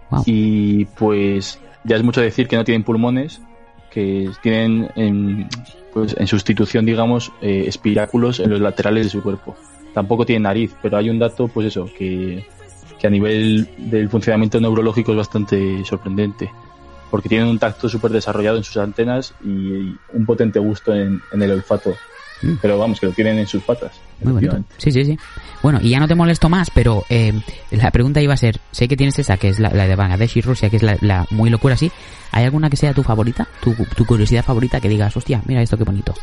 Wow. 0.09 0.23
Y 0.25 0.85
pues 0.85 1.59
ya 1.83 1.95
es 1.95 2.03
mucho 2.03 2.21
decir 2.21 2.47
que 2.47 2.55
no 2.55 2.63
tienen 2.63 2.83
pulmones, 2.83 3.41
que 3.91 4.29
tienen 4.41 4.89
en, 4.95 5.47
pues, 5.93 6.15
en 6.17 6.27
sustitución, 6.27 6.85
digamos, 6.85 7.31
eh, 7.41 7.65
espiráculos 7.67 8.39
en 8.39 8.49
los 8.49 8.59
laterales 8.61 9.05
de 9.05 9.09
su 9.09 9.21
cuerpo. 9.21 9.55
Tampoco 9.93 10.25
tienen 10.25 10.43
nariz, 10.43 10.73
pero 10.81 10.97
hay 10.97 11.09
un 11.09 11.19
dato, 11.19 11.47
pues 11.49 11.67
eso, 11.67 11.89
que, 11.97 12.45
que 12.99 13.07
a 13.07 13.09
nivel 13.09 13.69
del 13.77 14.09
funcionamiento 14.09 14.59
neurológico 14.59 15.11
es 15.11 15.17
bastante 15.17 15.83
sorprendente. 15.85 16.49
Porque 17.12 17.30
tienen 17.30 17.47
un 17.47 17.59
tacto 17.59 17.88
súper 17.88 18.12
desarrollado 18.12 18.57
en 18.57 18.64
sus 18.64 18.78
antenas 18.78 19.36
y 19.43 19.95
un 20.14 20.26
potente 20.26 20.57
gusto 20.57 20.95
en, 20.95 21.22
en 21.32 21.41
el 21.43 21.51
olfato. 21.51 21.93
Mm. 22.41 22.55
Pero 22.59 22.80
vamos, 22.80 22.99
que 22.99 23.05
lo 23.05 23.12
tienen 23.12 23.38
en 23.38 23.45
sus 23.45 23.62
patas. 23.62 23.91
Muy 24.24 24.34
bonito. 24.34 24.63
Sí, 24.78 24.91
sí, 24.91 25.03
sí. 25.03 25.17
Bueno, 25.61 25.80
y 25.82 25.89
ya 25.89 25.99
no 25.99 26.07
te 26.07 26.15
molesto 26.15 26.49
más, 26.49 26.69
pero 26.72 27.05
eh, 27.09 27.34
la 27.72 27.91
pregunta 27.91 28.22
iba 28.22 28.34
a 28.34 28.38
ser, 28.38 28.59
sé 28.72 28.88
que 28.88 28.97
tienes 28.97 29.17
esa, 29.19 29.38
que 29.38 29.49
es 29.49 29.59
la, 29.59 29.69
la 29.69 29.88
de 29.88 29.95
Bangladesh 29.95 30.38
y 30.38 30.41
Rusia, 30.41 30.69
que 30.69 30.78
es 30.78 30.84
la, 30.84 30.97
la 31.01 31.26
muy 31.30 31.49
locura 31.49 31.76
así. 31.76 31.91
¿Hay 32.32 32.45
alguna 32.45 32.69
que 32.69 32.78
sea 32.78 32.93
tu 32.93 33.03
favorita? 33.03 33.47
Tu, 33.61 33.76
tu 33.95 34.05
curiosidad 34.05 34.43
favorita 34.43 34.80
que 34.80 34.89
digas, 34.89 35.15
hostia, 35.15 35.41
mira 35.45 35.61
esto 35.61 35.78
qué 35.78 35.84
bonito. 35.84 36.13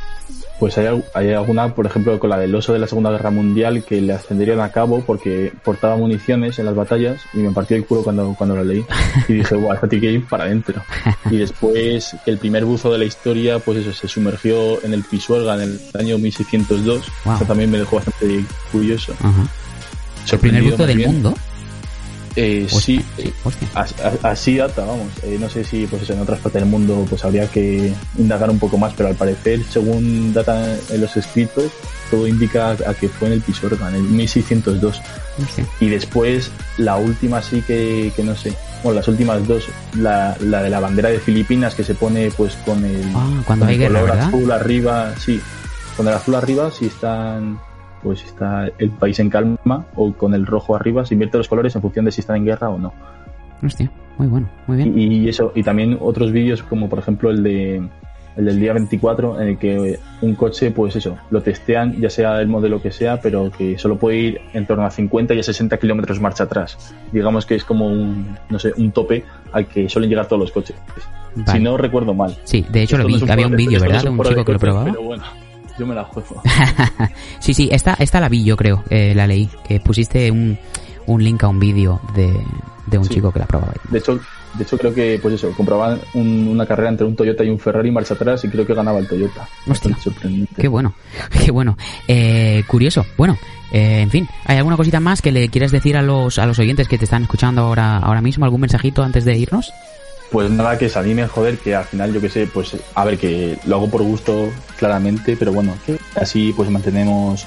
Pues 0.59 0.77
hay, 0.77 1.05
hay 1.15 1.33
alguna, 1.33 1.73
por 1.73 1.87
ejemplo, 1.87 2.19
con 2.19 2.31
la 2.31 2.39
del 2.39 2.53
oso 2.53 2.73
de 2.73 2.81
la 2.81 2.89
Segunda 2.89 3.11
Guerra 3.11 3.31
Mundial 3.31 3.85
que 3.85 4.01
le 4.01 4.13
ascenderían 4.13 4.61
a 4.61 4.73
cabo 4.73 5.03
porque 5.07 5.53
portaba 5.63 5.97
municiones 5.97 6.59
en 6.59 6.65
las 6.65 6.75
batallas 6.75 7.21
y 7.33 7.39
me 7.39 7.53
partió 7.53 7.77
el 7.77 7.87
culo 7.87 8.03
cuando, 8.03 8.35
cuando 8.37 8.57
lo 8.57 8.65
leí. 8.65 8.85
Y 9.29 9.35
dije, 9.35 9.55
guau, 9.55 9.73
esto 9.75 9.87
tiene 9.87 10.07
que 10.07 10.13
ir 10.15 10.27
para 10.27 10.45
adentro. 10.45 10.83
Y 11.31 11.37
después 11.37 12.17
que 12.25 12.31
el 12.33 12.39
primer 12.39 12.65
buzo 12.65 12.91
de 12.91 12.99
la 12.99 13.05
historia, 13.05 13.61
pues 13.61 13.79
eso, 13.79 13.93
se 13.93 14.09
sumergió 14.09 14.83
en 14.85 14.95
el 14.95 15.05
Pisuerga 15.05 15.55
en 15.55 15.61
el 15.63 15.81
año 15.95 16.19
1602. 16.19 17.07
Wow. 17.25 17.37
Eso 17.37 17.45
también 17.45 17.71
me 17.71 17.79
dejó 17.79 17.88
bastante 17.97 18.45
curioso. 18.73 19.13
Ajá. 19.21 19.47
El 20.31 20.39
primer 20.39 20.63
buzo 20.63 20.87
del 20.87 20.97
bien. 20.99 21.13
mundo. 21.13 21.35
Eh, 22.37 22.69
Hostia, 22.71 22.81
sí, 23.01 23.05
sí, 23.17 23.33
hostia. 23.43 23.69
as- 23.75 23.95
así 24.23 24.57
data, 24.59 24.85
vamos. 24.85 25.09
Eh, 25.25 25.39
no 25.41 25.49
sé 25.49 25.65
si 25.65 25.87
pues 25.87 26.03
eso, 26.03 26.13
en 26.13 26.21
otras 26.21 26.39
partes 26.39 26.61
del 26.63 26.71
mundo 26.71 27.05
pues 27.11 27.25
habría 27.25 27.49
que 27.51 27.93
indagar 28.17 28.49
un 28.49 28.61
poco 28.61 28.79
más, 28.79 28.93
pero 28.97 29.09
al 29.09 29.17
parecer, 29.17 29.63
según 29.69 30.33
data 30.33 30.77
en 30.91 31.01
los 31.01 31.17
escritos, 31.17 31.73
todo 32.13 32.29
indica 32.29 32.73
a 32.87 32.95
que 32.95 33.09
fue 33.09 33.27
en 33.29 33.35
el 33.35 33.41
Pisuerga, 33.41 33.89
en 33.89 33.97
el 33.97 34.03
1602. 34.03 35.01
Hostia. 35.43 35.67
Y 35.81 35.89
después, 35.89 36.53
la 36.77 36.97
última 36.97 37.43
sí 37.43 37.61
que, 37.67 38.13
que 38.15 38.23
no 38.23 38.37
sé. 38.37 38.53
Bueno, 38.85 39.01
las 39.01 39.09
últimas 39.09 39.45
dos, 39.49 39.65
la, 39.97 40.37
la 40.41 40.63
de 40.63 40.71
la 40.71 40.79
bandera 40.79 41.09
de 41.09 41.19
Filipinas 41.19 41.75
que 41.75 41.83
se 41.83 41.97
pone 41.97 42.31
pues 42.37 42.55
con 42.65 42.85
el, 42.85 43.03
Ah, 43.17 43.43
cuando 43.47 43.65
con 43.65 43.69
hay 43.71 43.75
el 43.75 43.81
guerra, 43.81 44.01
color 44.01 44.11
¿verdad? 44.15 44.29
azul 44.29 44.53
arriba, 44.53 45.15
sí. 45.19 45.41
Con 45.97 46.07
el 46.07 46.15
azul 46.15 46.37
arriba 46.37 46.71
si 46.71 46.87
están 46.87 47.59
pues 48.03 48.25
está 48.25 48.69
el 48.79 48.91
país 48.91 49.19
en 49.21 49.31
calma 49.31 49.87
o 49.95 50.13
con 50.13 50.35
el 50.35 50.47
rojo 50.47 50.75
arriba 50.77 51.05
se 51.05 51.15
invierte 51.15 51.39
los 51.39 51.49
colores 51.49 51.75
en 51.77 51.83
función 51.83 52.05
de 52.05 52.13
si 52.13 52.21
están 52.21 52.37
en 52.37 52.45
guerra 52.47 52.69
o 52.71 52.79
no. 52.79 52.93
Hostia, 53.63 53.91
muy 54.19 54.27
bueno, 54.29 54.49
muy 54.67 54.77
bien. 54.77 54.99
Y, 54.99 55.05
y 55.25 55.29
eso, 55.29 55.53
y 55.55 55.63
también 55.63 55.99
otros 56.01 56.33
vídeos 56.33 56.63
como 56.63 56.89
por 56.89 56.99
ejemplo 57.01 57.31
el 57.31 57.43
de 57.43 57.83
el 58.37 58.45
del 58.45 58.61
día 58.61 58.73
24 58.73 59.41
en 59.41 59.49
el 59.49 59.59
que 59.59 59.99
un 60.23 60.37
coche 60.37 60.71
pues 60.71 60.95
eso, 60.95 61.17
lo 61.31 61.43
testean 61.43 62.01
ya 62.01 62.09
sea 62.09 62.41
el 62.41 62.47
modelo 62.47 62.81
que 62.81 62.93
sea, 62.93 63.21
pero 63.21 63.51
que 63.51 63.77
solo 63.79 63.97
puede 63.99 64.17
ir 64.19 64.41
en 64.53 64.65
torno 64.65 64.85
a 64.85 64.93
50 64.93 65.35
y 65.35 65.41
a 65.41 65.43
60 65.43 65.77
kilómetros 65.79 66.21
marcha 66.21 66.45
atrás. 66.45 66.95
Digamos 67.11 67.47
que 67.47 67.57
es 67.57 67.65
como 67.65 67.89
un, 67.89 68.37
no 68.49 68.61
sé, 68.61 68.73
un 68.77 68.93
tope 68.93 69.25
al 69.51 69.67
que 69.67 69.89
suelen 69.89 70.09
llegar 70.09 70.27
todos 70.27 70.39
los 70.39 70.53
coches. 70.53 70.77
Vale. 71.35 71.51
Si 71.59 71.65
no 71.65 71.77
recuerdo 71.77 72.15
mal. 72.15 72.37
Sí, 72.45 72.65
de 72.71 72.83
hecho 72.85 72.97
lo 72.97 73.09
Esto 73.09 73.13
no 73.13 73.19
vi, 73.19 73.25
un 73.25 73.31
había 73.33 73.47
un 73.47 73.53
de- 73.53 73.57
vídeo, 73.57 73.79
no 73.81 73.85
¿verdad? 73.87 74.07
un 74.09 74.23
chico 74.23 74.45
que 74.45 74.53
lo 74.53 74.59
probaba. 74.61 74.85
Pero 74.85 75.03
bueno, 75.03 75.25
yo 75.79 75.87
me 75.87 75.95
la 75.95 76.05
juego. 76.05 76.43
sí, 77.41 77.55
sí, 77.55 77.69
esta, 77.73 77.95
esta 77.95 78.21
la 78.21 78.29
vi 78.29 78.45
yo 78.45 78.57
creo, 78.57 78.85
eh, 78.91 79.13
la 79.15 79.27
leí, 79.27 79.49
que 79.67 79.81
pusiste 79.81 80.31
un, 80.31 80.59
un 81.07 81.23
link 81.25 81.43
a 81.45 81.49
un 81.49 81.59
vídeo 81.59 82.01
de, 82.15 82.33
de 82.87 82.99
un 82.99 83.05
Sí. 83.05 83.15
chico 83.15 83.31
que 83.33 83.39
la 83.39 83.47
probaba. 83.47 83.73
De 83.91 83.99
hecho, 83.99 84.19
de 84.55 84.65
hecho 84.65 84.77
creo 84.79 84.95
que 84.95 85.19
pues 85.23 85.35
eso, 85.35 85.51
compraban 85.57 86.01
un- 86.15 86.49
una 86.49 86.67
carrera 86.67 86.89
entre 86.89 87.07
un 87.07 87.15
Toyota 87.15 87.45
y 87.45 87.51
un 87.51 87.59
Ferrari 87.59 87.91
marcha 87.91 88.15
atrás 88.15 88.45
y 88.45 88.49
creo 88.49 88.67
que 88.67 88.75
ganaba 88.75 88.99
el 88.99 89.07
Toyota. 89.09 89.47
Hostia. 89.69 89.97
Sorprendente. 90.03 90.55
Qué 90.61 90.69
bueno, 90.69 90.95
qué 91.45 91.51
bueno. 91.51 91.77
Eh, 92.07 92.63
curioso. 92.67 93.05
Bueno, 93.17 93.37
eh, 93.73 94.01
en 94.01 94.11
fin, 94.11 94.29
¿hay 94.47 94.57
alguna 94.57 94.77
cosita 94.77 94.99
más 95.01 95.21
que 95.23 95.31
le 95.33 95.49
quieras 95.51 95.71
decir 95.71 95.97
a 95.97 96.03
los, 96.03 96.39
a 96.39 96.47
los 96.47 96.59
oyentes 96.59 96.89
que 96.89 96.97
te 96.99 97.05
están 97.05 97.23
escuchando 97.23 97.63
ahora, 97.63 97.99
ahora 97.99 98.21
mismo? 98.23 98.45
¿Algún 98.45 98.63
mensajito 98.63 99.03
antes 99.03 99.25
de 99.25 99.37
irnos? 99.37 99.71
Pues 100.31 100.51
nada, 100.51 100.77
que 100.77 100.89
se 100.89 100.99
anime, 100.99 101.27
joder, 101.27 101.57
que 101.59 101.75
al 101.75 101.85
final 101.85 102.13
yo 102.13 102.21
que 102.21 102.29
sé, 102.29 102.47
pues 102.47 102.77
a 102.95 103.05
ver, 103.05 103.19
que 103.19 103.59
lo 103.65 103.77
hago 103.77 103.89
por 103.89 104.03
gusto 104.03 104.51
claramente, 104.79 105.37
pero 105.39 105.53
bueno, 105.53 105.75
que 105.87 105.99
así 106.17 106.53
pues 106.55 106.69
mantenemos 106.69 107.47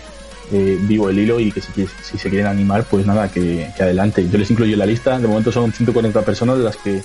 eh, 0.51 0.77
vivo 0.81 1.09
el 1.09 1.19
hilo 1.19 1.39
y 1.39 1.51
que 1.51 1.61
si, 1.61 1.71
si 2.03 2.17
se 2.17 2.29
quieren 2.29 2.47
animar, 2.47 2.83
pues 2.85 3.05
nada, 3.05 3.29
que, 3.31 3.69
que 3.77 3.83
adelante. 3.83 4.27
Yo 4.29 4.37
les 4.37 4.49
incluyo 4.49 4.73
en 4.73 4.79
la 4.79 4.85
lista, 4.85 5.19
de 5.19 5.27
momento 5.27 5.51
son 5.51 5.71
140 5.71 6.21
personas 6.23 6.57
de 6.57 6.63
las 6.63 6.75
que 6.77 7.03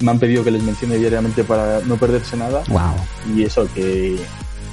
me 0.00 0.10
han 0.10 0.18
pedido 0.18 0.44
que 0.44 0.50
les 0.50 0.62
mencione 0.62 0.98
diariamente 0.98 1.42
para 1.44 1.80
no 1.80 1.96
perderse 1.96 2.36
nada 2.36 2.62
Wow. 2.68 3.34
y 3.34 3.44
eso, 3.44 3.66
que, 3.74 4.16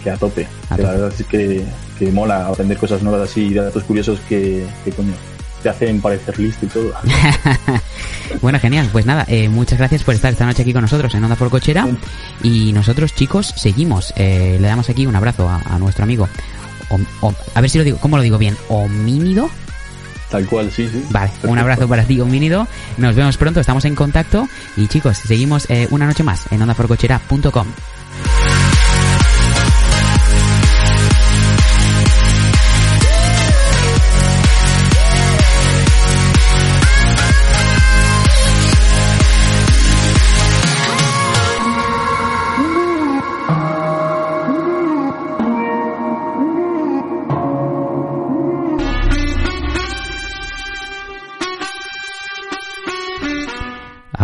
que 0.04 0.10
a 0.10 0.18
tope. 0.18 0.48
A 0.70 0.76
que 0.76 0.84
la 0.84 0.92
verdad 0.92 1.14
es 1.18 1.26
que, 1.26 1.64
que 1.98 2.12
mola 2.12 2.48
aprender 2.48 2.78
cosas 2.78 3.02
nuevas 3.02 3.30
así 3.30 3.48
y 3.48 3.54
datos 3.54 3.84
curiosos 3.84 4.20
que, 4.28 4.66
que 4.84 4.92
coño, 4.92 5.14
te 5.62 5.70
hacen 5.70 6.02
parecer 6.02 6.38
listo 6.40 6.66
y 6.66 6.70
todo. 6.70 6.94
bueno, 8.42 8.60
genial. 8.60 8.90
Pues 8.92 9.06
nada, 9.06 9.26
eh, 9.28 9.50
muchas 9.50 9.78
gracias 9.80 10.04
por 10.04 10.14
estar 10.16 10.32
esta 10.32 10.46
noche 10.46 10.62
aquí 10.64 10.74
con 10.74 10.82
nosotros 10.82 11.14
en 11.16 11.24
Onda 11.24 11.36
por 11.36 11.50
Cochera. 11.50 11.88
Y 12.44 12.74
nosotros, 12.74 13.14
chicos, 13.16 13.54
seguimos. 13.56 14.14
Eh, 14.18 14.58
le 14.60 14.68
damos 14.68 14.90
aquí 14.90 15.06
un 15.06 15.16
abrazo 15.16 15.50
a, 15.50 15.62
a 15.74 15.78
nuestro 15.80 16.04
amigo. 16.04 16.28
Om- 16.90 17.36
a 17.56 17.62
ver 17.62 17.70
si 17.70 17.78
lo 17.78 17.84
digo, 17.84 17.98
¿cómo 18.00 18.18
lo 18.18 18.24
digo 18.24 18.38
bien? 18.38 18.58
¿Homínido? 18.70 19.50
Tal 20.30 20.46
cual, 20.46 20.72
sí, 20.72 20.88
sí. 20.92 21.04
Vale, 21.10 21.30
un 21.44 21.58
abrazo 21.58 21.88
para 21.90 22.04
ti, 22.06 22.20
homínido. 22.22 22.66
Nos 22.98 23.16
vemos 23.16 23.36
pronto, 23.38 23.60
estamos 23.60 23.84
en 23.86 23.96
contacto. 23.96 24.48
Y 24.78 24.88
chicos, 24.88 25.18
seguimos 25.18 25.70
eh, 25.70 25.88
una 25.92 26.06
noche 26.06 26.24
más 26.24 26.46
en 26.52 26.62
ondaforcochera.com. 26.62 27.68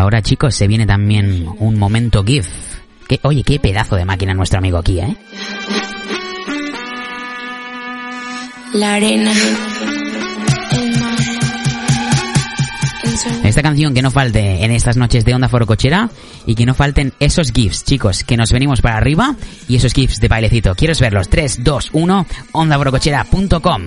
Ahora, 0.08 0.22
chicos, 0.22 0.56
se 0.56 0.68
viene 0.68 0.86
también 0.86 1.46
un 1.60 1.78
momento 1.78 2.24
GIF. 2.24 2.48
Que, 3.10 3.20
oye, 3.24 3.44
qué 3.44 3.60
pedazo 3.60 3.98
de 3.98 4.06
máquina 4.06 4.34
nuestro 4.34 4.58
amigo 4.58 4.78
aquí, 4.78 5.02
¿eh? 5.02 5.18
La 8.74 8.94
arena. 8.94 9.34
Esta 13.44 13.62
canción 13.62 13.94
que 13.94 14.02
no 14.02 14.10
falte 14.10 14.64
en 14.64 14.72
estas 14.72 14.96
noches 14.96 15.26
de 15.26 15.36
Onda 15.36 15.50
Forocochera 15.50 16.10
y 16.46 16.56
que 16.56 16.66
no 16.66 16.74
falten 16.74 17.12
esos 17.20 17.52
GIFs, 17.52 17.84
chicos, 17.84 18.24
que 18.24 18.38
nos 18.38 18.54
venimos 18.54 18.80
para 18.80 18.96
arriba 18.96 19.36
y 19.68 19.76
esos 19.76 19.92
GIFs 19.92 20.22
de 20.22 20.30
bailecito. 20.30 20.74
¿Quieres 20.74 21.02
verlos? 21.02 21.28
3, 21.28 21.66
2, 21.66 21.90
1, 21.92 22.26
ondaforocochera.com. 22.54 23.82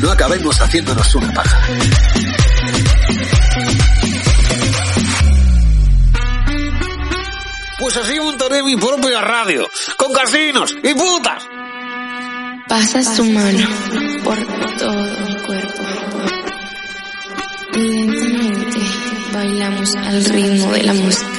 no 0.00 0.12
acabemos 0.12 0.60
haciéndonos 0.60 1.14
una 1.16 1.32
paja. 1.32 1.60
Pues 7.80 7.96
así 7.96 8.20
montaré 8.20 8.62
mi 8.62 8.76
propia 8.76 9.20
radio, 9.20 9.68
con 9.96 10.12
casinos 10.12 10.72
y 10.84 10.94
putas. 10.94 11.42
Pasas 12.68 13.16
tu 13.16 13.24
mano 13.24 13.66
por 14.22 14.36
todo 14.78 15.02
mi 15.26 15.34
cuerpo. 15.46 15.82
Y 17.74 17.80
lentamente 17.80 18.78
bailamos 19.32 19.96
al 19.96 20.24
ritmo 20.26 20.72
de 20.72 20.82
la 20.84 20.94
música. 20.94 21.31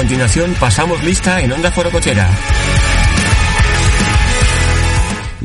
Continuación 0.00 0.54
pasamos 0.58 1.04
lista 1.04 1.40
en 1.42 1.52
Onda 1.52 1.70
Forocochera. 1.70 2.26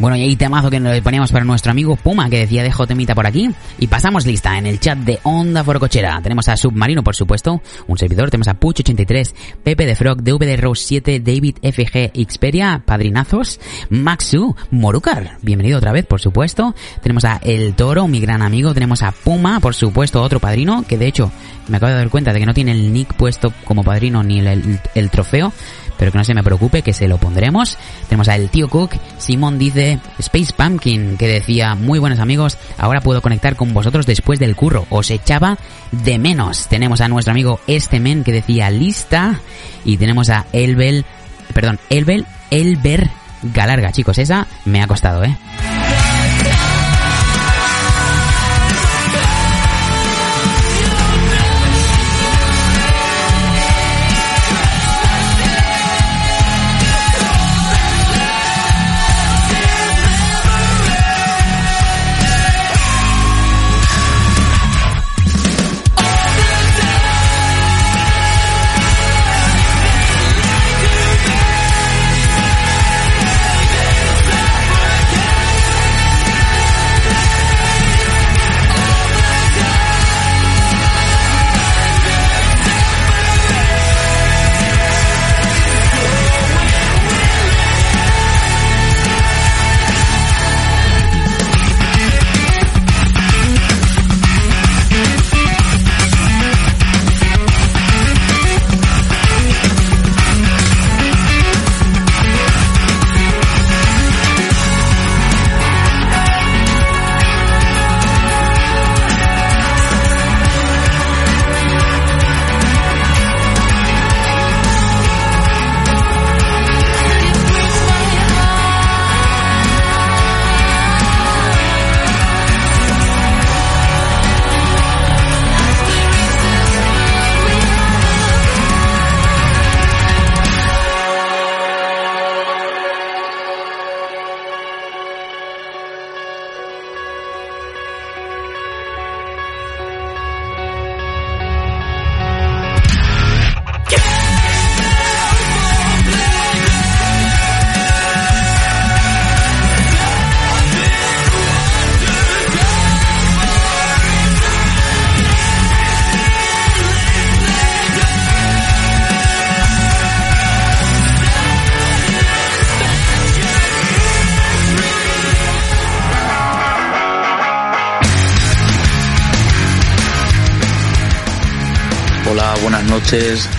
Bueno, 0.06 0.18
y 0.18 0.22
ahí 0.22 0.36
temazo 0.36 0.70
que 0.70 0.80
le 0.80 1.02
poníamos 1.02 1.32
para 1.32 1.44
nuestro 1.46 1.72
amigo 1.72 1.96
Puma, 1.96 2.30
que 2.30 2.38
decía 2.38 2.62
dejo 2.62 2.86
temita 2.86 3.16
por 3.16 3.26
aquí. 3.26 3.50
Y 3.80 3.88
pasamos 3.88 4.28
lista 4.28 4.56
en 4.56 4.68
el 4.68 4.80
chat 4.80 5.00
de 5.00 5.18
Onda 5.24 5.64
Forocochera. 5.64 6.22
Tenemos 6.22 6.48
a 6.48 6.56
Submarino, 6.56 7.04
por 7.04 7.16
supuesto, 7.16 7.60
un 7.88 7.98
servidor. 7.98 8.30
Tenemos 8.30 8.48
a 8.48 8.60
Puch83, 8.60 9.34
Pepe 9.64 9.88
de 9.88 9.96
Frog, 9.96 10.22
DVD 10.22 10.58
Rose 10.62 10.84
7, 10.86 11.22
David 11.22 11.56
FG, 11.60 12.12
Xperia, 12.32 12.84
Padrinazos, 12.86 13.60
Maxu, 13.90 14.56
Morucar. 14.70 15.40
Bienvenido 15.42 15.80
otra 15.80 15.92
vez, 15.92 16.06
por 16.06 16.22
supuesto. 16.22 16.76
Tenemos 17.02 17.26
a 17.26 17.38
El 17.38 17.74
Toro, 17.74 18.08
mi 18.08 18.20
gran 18.20 18.44
amigo. 18.44 18.76
Tenemos 18.76 19.02
a 19.02 19.12
Puma, 19.12 19.60
por 19.60 19.74
supuesto, 19.74 20.22
otro 20.22 20.40
padrino, 20.40 20.86
que 20.88 21.00
de 21.00 21.08
hecho 21.08 21.32
me 21.68 21.78
acabo 21.78 21.94
de 21.94 21.98
dar 21.98 22.10
cuenta 22.12 22.32
de 22.32 22.40
que 22.42 22.46
no 22.46 22.54
tiene 22.54 22.74
el 22.74 22.94
nick 22.94 23.16
puesto 23.16 23.52
como 23.64 23.84
padrino 23.84 24.22
ni 24.22 24.38
el- 24.38 24.80
el 24.94 25.10
trofeo. 25.10 25.52
Pero 25.98 26.12
que 26.12 26.18
no 26.18 26.24
se 26.24 26.34
me 26.34 26.44
preocupe, 26.44 26.82
que 26.82 26.94
se 26.94 27.08
lo 27.08 27.18
pondremos. 27.18 27.78
Tenemos 28.08 28.28
a 28.28 28.36
el 28.36 28.50
tío 28.50 28.70
Cook. 28.70 28.96
Simón 29.18 29.58
dice, 29.58 30.00
Space 30.20 30.54
Pumpkin, 30.56 31.18
que 31.18 31.28
decía, 31.28 31.76
muy 31.76 32.00
buenos 32.00 32.20
amigos, 32.20 32.58
ahora 32.78 33.02
puedo 33.02 33.22
conectar 33.22 33.56
con 33.56 33.74
vosotros 33.74 34.06
después 34.06 34.40
del 34.40 34.56
curro. 34.56 34.86
Os 34.90 35.12
echaba 35.12 35.58
de 35.92 36.18
menos. 36.20 36.68
Tenemos 36.68 37.02
a 37.02 37.08
nuestro 37.08 37.32
amigo 37.32 37.60
Este 37.68 38.00
Men, 38.00 38.24
que 38.24 38.32
decía, 38.32 38.70
lista. 38.70 39.40
Y 39.84 39.98
tenemos 39.98 40.30
a 40.30 40.46
Elbel, 40.52 41.06
perdón, 41.54 41.80
Elbel, 41.90 42.26
Elber 42.52 43.10
Galarga. 43.42 43.92
Chicos, 43.92 44.18
esa 44.18 44.48
me 44.66 44.82
ha 44.82 44.88
costado, 44.88 45.24
¿eh? 45.24 45.38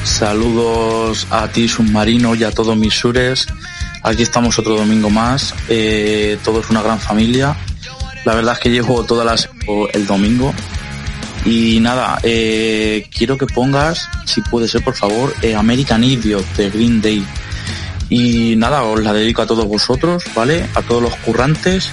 Saludos 0.05 1.27
a 1.31 1.49
ti, 1.49 1.67
submarino, 1.67 2.35
y 2.35 2.45
a 2.45 2.51
todos 2.51 2.77
mis 2.77 2.93
sures. 2.93 3.47
Aquí 4.03 4.23
estamos 4.23 4.59
otro 4.59 4.77
domingo 4.77 5.09
más. 5.09 5.55
Eh, 5.69 6.39
todos 6.45 6.69
una 6.69 6.83
gran 6.83 7.01
familia. 7.01 7.57
La 8.25 8.35
verdad 8.35 8.55
es 8.55 8.61
que 8.61 8.71
llevo 8.71 9.05
todas 9.05 9.25
las 9.25 9.49
el 9.95 10.07
domingo. 10.07 10.53
Y 11.45 11.81
nada, 11.81 12.19
eh, 12.23 13.09
quiero 13.17 13.39
que 13.39 13.47
pongas, 13.47 14.09
si 14.25 14.41
puede 14.43 14.69
ser, 14.69 14.83
por 14.83 14.95
favor, 14.95 15.35
eh, 15.43 15.55
American 15.55 16.05
Idiot 16.05 16.45
de 16.57 16.71
Green 16.71 17.01
Day. 17.01 17.25
Y 18.11 18.57
nada, 18.57 18.83
os 18.83 19.01
la 19.03 19.13
dedico 19.13 19.43
a 19.43 19.47
todos 19.47 19.67
vosotros, 19.67 20.25
¿vale? 20.35 20.67
A 20.75 20.83
todos 20.83 21.03
los 21.03 21.15
currantes. 21.17 21.91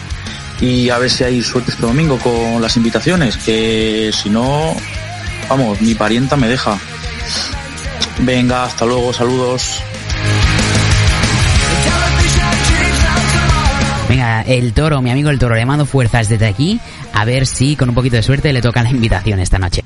Y 0.59 0.89
a 0.89 0.97
ver 0.97 1.09
si 1.09 1.23
hay 1.23 1.41
suerte 1.41 1.71
este 1.71 1.83
domingo 1.83 2.17
con 2.19 2.61
las 2.61 2.75
invitaciones, 2.77 3.37
que 3.37 4.11
si 4.13 4.29
no, 4.29 4.75
vamos, 5.49 5.81
mi 5.81 5.93
parienta 5.95 6.35
me 6.35 6.47
deja. 6.47 6.77
Venga, 8.19 8.65
hasta 8.65 8.85
luego, 8.85 9.11
saludos. 9.13 9.81
Venga, 14.09 14.41
el 14.41 14.73
toro, 14.73 15.01
mi 15.01 15.11
amigo 15.11 15.29
el 15.29 15.39
toro, 15.39 15.55
le 15.55 15.65
mando 15.65 15.85
fuerzas 15.85 16.29
desde 16.29 16.45
aquí 16.45 16.79
A 17.13 17.25
ver 17.25 17.47
si 17.47 17.75
con 17.75 17.89
un 17.89 17.95
poquito 17.95 18.15
de 18.17 18.23
suerte 18.23 18.53
le 18.53 18.61
toca 18.61 18.83
la 18.83 18.89
invitación 18.89 19.39
esta 19.39 19.57
noche. 19.57 19.83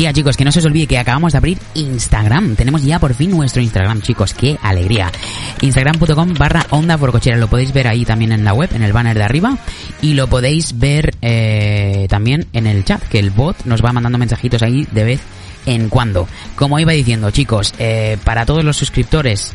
Decía, 0.00 0.14
chicos, 0.14 0.36
que 0.38 0.46
no 0.46 0.52
se 0.52 0.66
olvide 0.66 0.86
que 0.86 0.98
acabamos 0.98 1.32
de 1.32 1.38
abrir 1.38 1.58
Instagram. 1.74 2.56
Tenemos 2.56 2.82
ya 2.82 2.98
por 2.98 3.12
fin 3.12 3.30
nuestro 3.30 3.60
Instagram, 3.60 4.00
chicos. 4.00 4.32
¡Qué 4.32 4.56
alegría! 4.62 5.12
Instagram.com 5.60 6.32
barra 6.38 6.66
onda 6.70 6.96
cochera. 6.96 7.36
Lo 7.36 7.48
podéis 7.48 7.74
ver 7.74 7.86
ahí 7.86 8.06
también 8.06 8.32
en 8.32 8.42
la 8.42 8.54
web, 8.54 8.70
en 8.72 8.82
el 8.82 8.94
banner 8.94 9.18
de 9.18 9.24
arriba. 9.24 9.58
Y 10.00 10.14
lo 10.14 10.26
podéis 10.26 10.78
ver 10.78 11.14
eh, 11.20 12.06
también 12.08 12.46
en 12.54 12.66
el 12.66 12.82
chat, 12.82 13.02
que 13.08 13.18
el 13.18 13.28
bot 13.28 13.66
nos 13.66 13.84
va 13.84 13.92
mandando 13.92 14.16
mensajitos 14.16 14.62
ahí 14.62 14.86
de 14.90 15.04
vez 15.04 15.20
en 15.66 15.90
cuando. 15.90 16.26
Como 16.56 16.78
iba 16.78 16.92
diciendo, 16.92 17.30
chicos, 17.30 17.74
eh, 17.78 18.16
para 18.24 18.46
todos 18.46 18.64
los 18.64 18.78
suscriptores 18.78 19.52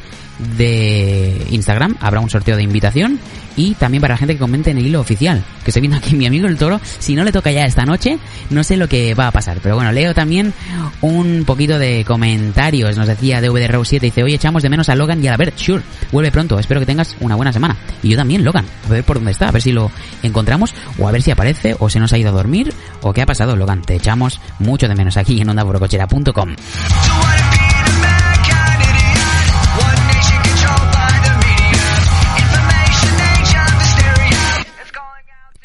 de 0.58 1.46
Instagram 1.50 1.96
habrá 2.00 2.20
un 2.20 2.30
sorteo 2.30 2.58
de 2.58 2.64
invitación 2.64 3.20
y 3.58 3.74
también 3.76 4.02
para 4.02 4.16
la 4.16 4.18
gente 4.18 4.34
que 4.34 4.40
comente 4.40 4.72
en 4.72 4.78
el 4.78 4.88
hilo 4.88 5.00
oficial. 5.00 5.44
Que 5.64 5.72
estoy 5.72 5.82
viendo 5.82 5.98
aquí 5.98 6.16
mi 6.16 6.26
amigo 6.26 6.48
el 6.48 6.58
toro. 6.58 6.80
Si 6.84 7.16
no 7.16 7.24
le 7.24 7.32
toca 7.32 7.52
ya 7.52 7.66
esta 7.66 7.86
noche, 7.86 8.18
no 8.50 8.64
sé 8.64 8.78
lo 8.78 8.88
que 8.88 9.14
va 9.14 9.28
a 9.28 9.32
pasar. 9.32 9.60
Pero 9.62 9.76
bueno, 9.76 9.92
leo 9.92 10.14
también 10.14 10.54
un 11.02 11.44
poquito 11.46 11.80
de 11.80 12.04
comentarios. 12.06 12.98
Nos 12.98 13.08
decía 13.08 13.42
DVD 13.42 13.68
Row 13.70 13.86
7, 13.86 14.06
dice, 14.06 14.24
oye, 14.24 14.36
echamos 14.36 14.64
de 14.64 14.70
menos 14.70 14.90
a 14.90 14.96
Logan 14.96 15.24
y 15.24 15.28
a 15.28 15.32
la 15.32 15.38
Bert. 15.38 15.58
Sure, 15.58 15.84
vuelve 16.12 16.32
pronto. 16.32 16.60
Espero 16.60 16.80
que 16.80 16.86
tengas 16.86 17.16
una 17.20 17.36
buena 17.36 17.54
semana. 17.54 17.78
Y 18.04 18.10
yo 18.10 18.18
también, 18.18 18.44
Logan. 18.44 18.66
A 18.86 18.90
ver 18.90 19.04
por 19.04 19.18
dónde 19.18 19.32
está, 19.32 19.50
a 19.50 19.52
ver 19.52 19.62
si 19.62 19.72
lo 19.72 19.92
encontramos 20.22 20.74
o 20.98 21.08
a 21.08 21.12
ver 21.12 21.22
si 21.22 21.32
aparece 21.32 21.76
o 21.80 21.90
se 21.90 22.00
nos 22.00 22.12
ha 22.14 22.18
ido 22.18 22.30
a 22.30 22.34
dormir 22.34 22.74
o 23.02 23.14
qué 23.14 23.22
ha 23.22 23.26
pasado, 23.26 23.56
Logan. 23.56 23.82
Te 23.82 23.96
echamos 23.96 24.42
mucho 24.60 24.88
de 24.88 24.96
menos 24.96 25.18
aquí 25.18 25.42
en 25.42 25.50
ondaborocochera.com. 25.50 26.56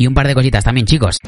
Y 0.01 0.07
un 0.07 0.15
par 0.15 0.27
de 0.27 0.35
cositas 0.35 0.65
también, 0.65 0.87
chicos. 0.87 1.19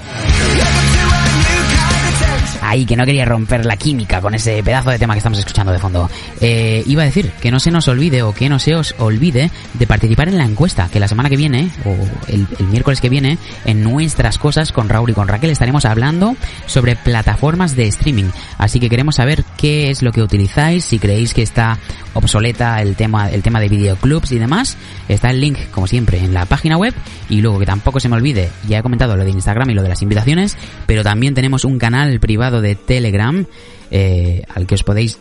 Ahí, 2.73 2.87
que 2.87 2.97
no 2.97 3.05
quería 3.05 3.27
romper 3.27 3.67
la 3.67 3.77
química 3.77 4.23
con 4.23 4.35
ese 4.35 4.63
pedazo 4.63 4.89
de 4.89 4.99
tema 4.99 5.13
que 5.13 5.19
estamos 5.19 5.39
escuchando 5.39 5.73
de 5.73 5.79
fondo. 5.79 6.09
Eh, 6.41 6.83
iba 6.87 7.03
a 7.03 7.05
decir 7.05 7.31
que 7.33 7.51
no 7.51 7.61
se 7.61 7.71
nos 7.71 7.87
olvide 7.87 8.23
o 8.23 8.33
que 8.33 8.49
no 8.49 8.59
se 8.59 8.75
os 8.75 8.95
olvide 8.97 9.51
de 9.75 9.87
participar 9.87 10.29
en 10.29 10.39
la 10.39 10.47
encuesta, 10.47 10.89
que 10.91 10.99
la 10.99 11.07
semana 11.07 11.29
que 11.29 11.37
viene, 11.37 11.69
o 11.85 11.95
el, 12.29 12.47
el 12.59 12.67
miércoles 12.69 13.03
que 13.03 13.11
viene, 13.11 13.37
en 13.67 13.83
nuestras 13.83 14.39
cosas 14.39 14.73
con 14.73 14.89
Raúl 14.89 15.11
y 15.11 15.13
con 15.13 15.29
Raquel 15.29 15.51
estaremos 15.51 15.85
hablando 15.85 16.35
sobre 16.65 16.97
plataformas 16.97 17.77
de 17.77 17.89
streaming. 17.89 18.31
Así 18.57 18.81
que 18.81 18.89
queremos 18.89 19.17
saber 19.17 19.45
qué 19.59 19.91
es 19.91 20.03
lo 20.03 20.11
que 20.11 20.23
utilizáis, 20.23 20.87
si 20.87 20.99
creéis 20.99 21.35
que 21.35 21.43
está 21.43 21.79
obsoleta 22.15 22.81
el 22.81 22.97
tema, 22.97 23.29
el 23.29 23.43
tema 23.43 23.61
de 23.61 23.69
videoclubs 23.69 24.33
y 24.33 24.39
demás. 24.39 24.79
Está 25.09 25.29
el 25.29 25.43
link, 25.43 25.59
como 25.71 25.87
siempre, 25.87 26.19
en 26.19 26.33
la 26.33 26.47
página 26.47 26.79
web. 26.79 26.95
Y 27.29 27.43
luego 27.43 27.59
que 27.59 27.67
tampoco 27.67 28.01
se 28.01 28.09
me 28.09 28.17
olvide, 28.17 28.51
ya 28.67 28.79
he 28.79 28.83
comentado 28.83 29.15
lo 29.17 29.25
de 29.25 29.31
Instagram 29.31 29.69
y 29.71 29.75
lo 29.75 29.83
de 29.83 29.89
las 29.91 30.03
invitaciones, 30.03 30.57
pero 30.87 31.03
también 31.03 31.35
tenemos 31.35 31.65
un 31.65 31.79
canal 31.79 32.19
privado 32.21 32.62
de 32.63 32.75
Telegram 32.75 33.45
eh, 33.91 34.43
al 34.55 34.67
que 34.67 34.75
os 34.75 34.83
podéis 34.83 35.19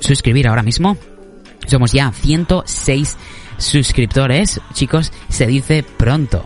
suscribir 0.00 0.48
ahora 0.48 0.62
mismo. 0.62 0.96
Somos 1.66 1.92
ya 1.92 2.10
106 2.10 3.18
suscriptores, 3.58 4.60
chicos, 4.72 5.12
se 5.28 5.46
dice 5.46 5.82
pronto. 5.82 6.42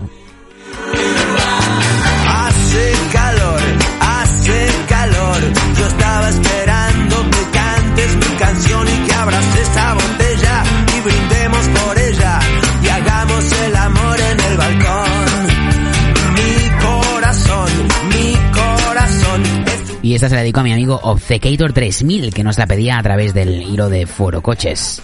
Y 20.04 20.14
esta 20.14 20.28
se 20.28 20.34
la 20.34 20.42
dedico 20.42 20.60
a 20.60 20.62
mi 20.62 20.70
amigo 20.70 21.00
Obcecator 21.02 21.72
3000, 21.72 22.34
que 22.34 22.44
nos 22.44 22.58
la 22.58 22.66
pedía 22.66 22.98
a 22.98 23.02
través 23.02 23.32
del 23.32 23.62
hilo 23.62 23.88
de 23.88 24.04
Foro 24.04 24.42
Coches. 24.42 25.02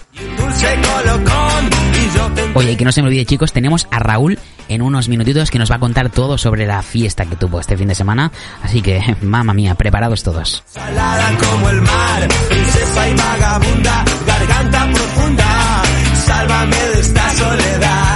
Oye, 2.53 2.73
y 2.73 2.75
que 2.75 2.85
no 2.85 2.91
se 2.91 3.01
me 3.01 3.07
olvide, 3.07 3.25
chicos, 3.25 3.51
tenemos 3.51 3.87
a 3.89 3.97
Raúl 3.97 4.37
en 4.69 4.83
unos 4.83 5.09
minutitos 5.09 5.49
que 5.49 5.57
nos 5.57 5.71
va 5.71 5.77
a 5.77 5.79
contar 5.79 6.11
todo 6.11 6.37
sobre 6.37 6.67
la 6.67 6.83
fiesta 6.83 7.25
que 7.25 7.35
tuvo 7.35 7.59
este 7.59 7.75
fin 7.77 7.87
de 7.87 7.95
semana. 7.95 8.31
Así 8.61 8.83
que, 8.83 9.01
mamma 9.23 9.55
mía, 9.55 9.73
preparados 9.73 10.21
todos. 10.21 10.63
salada 10.67 11.35
como 11.35 11.69
el 11.71 11.81
mar, 11.81 12.27
princesa 12.47 13.09
y 13.09 13.15
vagabunda, 13.15 14.05
garganta 14.27 14.91
profunda. 14.91 15.83
Sálvame 16.27 16.77
de 16.77 16.99
esta 16.99 17.29
soledad. 17.31 18.10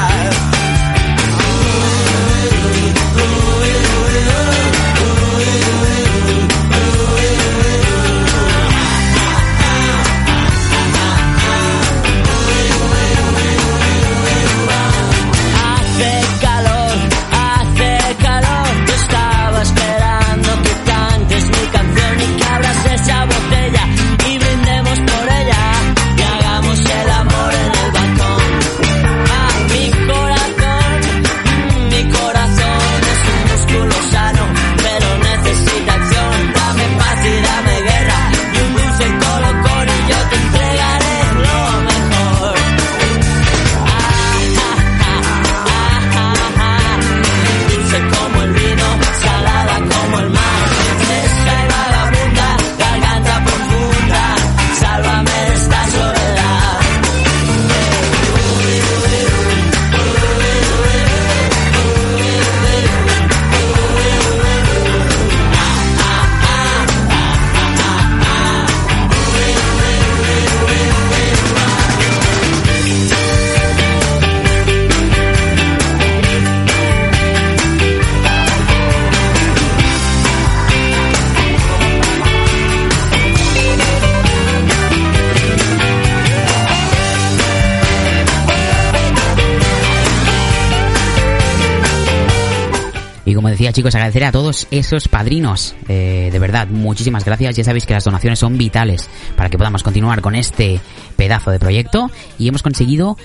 Chicos, 93.75 93.93
agradecer 93.93 94.23
a 94.23 94.31
todos 94.31 94.67
esos 94.71 95.09
padrinos. 95.09 95.75
Eh, 95.89 96.29
de 96.31 96.39
verdad, 96.39 96.67
muchísimas 96.69 97.25
gracias. 97.25 97.57
Ya 97.57 97.63
sabéis 97.65 97.85
que 97.85 97.93
las 97.93 98.05
donaciones 98.05 98.39
son 98.39 98.57
vitales 98.57 99.09
para 99.35 99.49
que 99.49 99.57
podamos 99.57 99.83
continuar 99.83 100.21
con 100.21 100.33
este 100.33 100.79
pedazo 101.17 101.51
de 101.51 101.59
proyecto. 101.59 102.09
Y 102.39 102.47
hemos 102.47 102.63
conseguido 102.63 103.17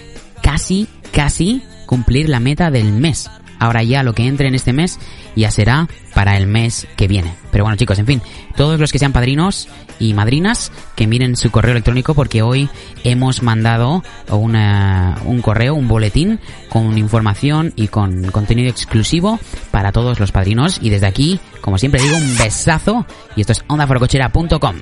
casi, 0.43 0.89
casi 1.13 1.63
cumplir 1.87 2.29
la 2.29 2.41
meta 2.41 2.73
del 2.73 2.93
mes. 2.93 3.31
Ahora 3.61 3.85
ya 3.85 4.03
lo 4.03 4.15
que 4.15 4.27
entre 4.27 4.49
en 4.49 4.57
este 4.57 4.73
mes 4.73 4.99
ya 5.37 5.53
será 5.53 5.89
para 6.15 6.37
el 6.37 6.49
mes 6.49 6.89
que 6.97 7.07
viene. 7.07 7.35
Pero 7.53 7.65
bueno 7.65 7.77
chicos, 7.77 7.99
en 8.01 8.07
fin, 8.07 8.23
todos 8.57 8.81
los 8.81 8.91
que 8.91 8.99
sean 8.99 9.13
padrinos 9.13 9.69
y 10.01 10.15
madrinas 10.15 10.73
que 10.97 11.07
miren 11.07 11.37
su 11.37 11.51
correo 11.51 11.73
electrónico 11.73 12.15
porque 12.15 12.43
hoy 12.43 12.69
hemos 13.05 13.43
mandado 13.43 14.03
un 14.31 15.43
correo, 15.43 15.75
un 15.75 15.87
boletín 15.87 16.41
con 16.69 16.99
información 16.99 17.73
y 17.77 17.89
con 17.89 18.31
contenido 18.33 18.71
exclusivo 18.71 19.39
para 19.71 19.93
todos 19.93 20.19
los 20.19 20.33
padrinos 20.33 20.79
y 20.83 20.91
desde 20.91 21.07
aquí, 21.07 21.39
como 21.61 21.79
siempre 21.79 22.03
digo, 22.03 22.17
un 22.17 22.37
besazo 22.39 23.07
y 23.37 23.43
esto 23.43 23.53
es 23.53 23.63
ondaforocochera.com. 23.69 24.77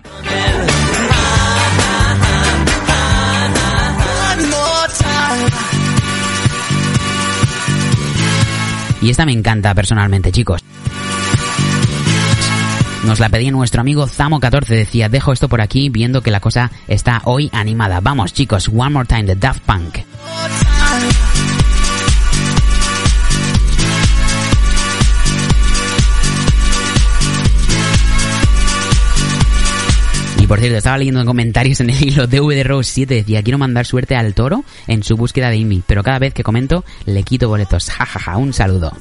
Y 9.01 9.11
esta 9.11 9.25
me 9.27 9.33
encanta 9.33 9.75
personalmente, 9.75 10.33
chicos. 10.33 10.63
Nos 13.05 13.21
la 13.21 13.29
pedía 13.29 13.51
nuestro 13.51 13.81
amigo 13.81 14.07
Zamo14, 14.07 14.67
decía, 14.67 15.09
dejo 15.09 15.33
esto 15.33 15.49
por 15.49 15.61
aquí 15.61 15.89
viendo 15.89 16.21
que 16.21 16.31
la 16.31 16.41
cosa 16.41 16.71
está 16.89 17.23
hoy 17.25 17.49
animada. 17.53 18.01
Vamos 18.01 18.33
chicos, 18.33 18.69
One 18.69 18.91
More 18.91 19.07
Time 19.07 19.25
de 19.25 19.37
Daft 19.37 19.61
Punk. 19.61 19.99
Por 30.49 30.61
cierto, 30.61 30.79
estaba 30.79 30.97
leyendo 30.97 31.21
en 31.21 31.27
comentarios 31.27 31.79
en 31.81 31.91
el 31.91 32.03
hilo 32.03 32.27
DVD 32.27 32.65
Rose 32.65 32.91
7, 32.95 33.15
decía, 33.17 33.43
quiero 33.43 33.59
mandar 33.59 33.85
suerte 33.85 34.17
al 34.17 34.33
toro 34.33 34.65
en 34.87 35.03
su 35.03 35.15
búsqueda 35.15 35.51
de 35.51 35.61
Amy, 35.61 35.83
pero 35.87 36.03
cada 36.03 36.19
vez 36.19 36.33
que 36.33 36.43
comento 36.43 36.87
le 37.05 37.23
quito 37.23 37.49
boletos. 37.49 37.91
Jajaja, 37.91 38.19
ja, 38.19 38.33
ja. 38.33 38.39
un 38.39 38.55
saludo. 38.55 38.93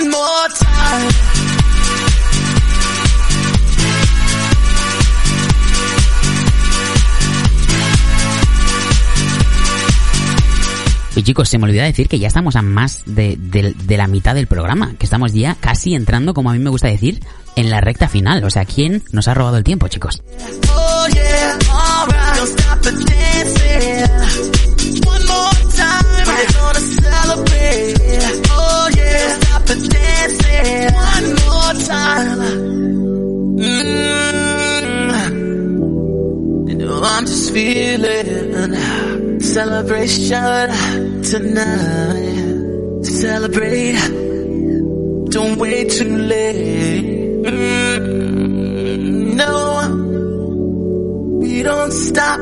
One 0.00 0.10
more 0.10 0.48
time. 0.48 1.10
Y 11.16 11.22
chicos, 11.22 11.48
se 11.48 11.58
me 11.58 11.64
olvidó 11.64 11.82
decir 11.82 12.08
que 12.08 12.18
ya 12.18 12.28
estamos 12.28 12.56
a 12.56 12.62
más 12.62 13.02
de, 13.04 13.36
de- 13.36 13.74
de 13.74 13.96
la 13.96 14.06
mitad 14.06 14.34
del 14.34 14.46
programa, 14.46 14.94
que 14.98 15.04
estamos 15.04 15.32
ya 15.32 15.56
casi 15.56 15.94
entrando, 15.94 16.32
como 16.34 16.50
a 16.50 16.52
mí 16.52 16.60
me 16.60 16.70
gusta 16.70 16.86
decir, 16.88 17.20
en 17.56 17.68
la 17.68 17.80
recta 17.80 18.08
final. 18.08 18.42
O 18.44 18.50
sea, 18.50 18.64
¿quién 18.64 19.02
nos 19.12 19.26
ha 19.28 19.34
robado 19.34 19.56
el 19.58 19.64
tiempo, 19.64 19.88
chicos? 19.88 20.22
Oh 20.72 21.06
yeah. 21.12 21.58
The 29.70 29.76
dancing. 29.86 30.90
One 30.94 31.28
more 31.46 31.74
time. 31.86 32.40
Mm. 33.56 33.90
You 36.70 36.74
know 36.74 37.00
I'm 37.04 37.24
just 37.24 37.52
feeling 37.52 39.40
celebration 39.40 41.22
tonight. 41.22 43.04
Celebrate. 43.04 43.94
Don't 45.30 45.56
wait 45.60 45.90
too 45.92 46.16
late. 46.16 47.44
Mm, 47.44 49.34
no. 49.36 49.86
We 51.38 51.62
don't 51.62 51.92
stop. 51.92 52.40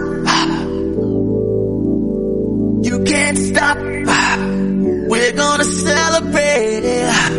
You 2.86 3.04
can't 3.04 3.36
stop. 3.36 3.76
We're 5.08 5.32
gonna 5.32 5.64
celebrate. 5.64 6.84
It 6.84 7.38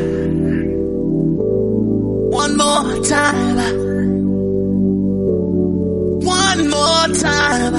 one 2.32 2.58
more 2.58 3.04
time. 3.06 3.58
One 6.26 6.70
more 6.70 7.08
time. 7.14 7.74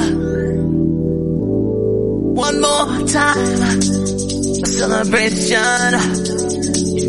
One 2.35 2.61
more 2.61 3.09
time. 3.09 3.63
A 4.63 4.67
celebration. 4.67 5.93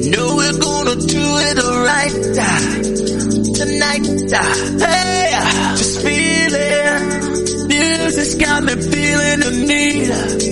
You 0.04 0.10
know 0.12 0.36
we're 0.36 0.58
gonna 0.58 0.96
do 0.96 1.26
it 1.48 1.58
right 1.90 2.14
tonight. 3.60 4.06
Hey, 4.82 5.32
just 5.78 6.02
feeling. 6.02 7.68
Music's 7.68 8.36
got 8.36 8.64
me 8.64 8.74
feeling 8.74 9.40
the 9.40 9.52
need. 9.68 10.52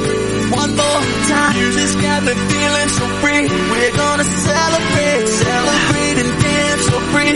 One 0.51 0.75
more 0.75 1.01
time. 1.27 1.53
Music's 1.55 1.95
got 1.95 2.23
me 2.23 2.33
feeling 2.33 2.89
so 2.97 3.05
free. 3.21 3.43
We're 3.71 3.95
gonna 3.95 4.23
celebrate. 4.23 5.27
Celebrate 5.27 6.17
and 6.23 6.33
dance 6.43 6.83
so 6.91 6.97
free. 7.11 7.33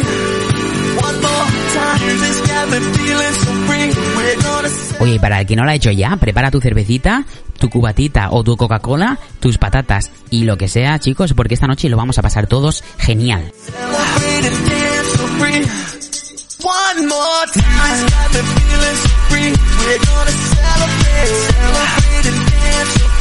One 1.08 1.18
more 1.26 1.48
time. 1.76 2.00
Music's 2.08 2.42
got 2.48 2.66
me 2.72 2.80
feeling 2.96 3.36
so 3.44 3.52
free. 3.68 3.90
We're 4.18 4.42
gonna 4.42 4.86
Oye, 5.00 5.16
y 5.16 5.20
para 5.20 5.42
el 5.42 5.46
que 5.46 5.56
no 5.56 5.64
lo 5.64 5.72
ha 5.72 5.76
hecho 5.76 5.92
ya, 5.92 6.16
prepara 6.16 6.52
tu 6.52 6.62
cervecita, 6.62 7.26
tu 7.60 7.70
cubatita 7.70 8.30
o 8.32 8.44
tu 8.44 8.56
Coca-Cola, 8.56 9.20
tus 9.40 9.58
patatas 9.58 10.10
y 10.30 10.46
lo 10.46 10.58
que 10.58 10.70
sea, 10.70 11.00
chicos, 11.00 11.34
porque 11.34 11.56
esta 11.56 11.68
noche 11.68 11.90
lo 11.90 11.98
vamos 11.98 12.18
a 12.18 12.22
pasar 12.22 12.48
todos 12.48 12.84
genial. 12.98 13.52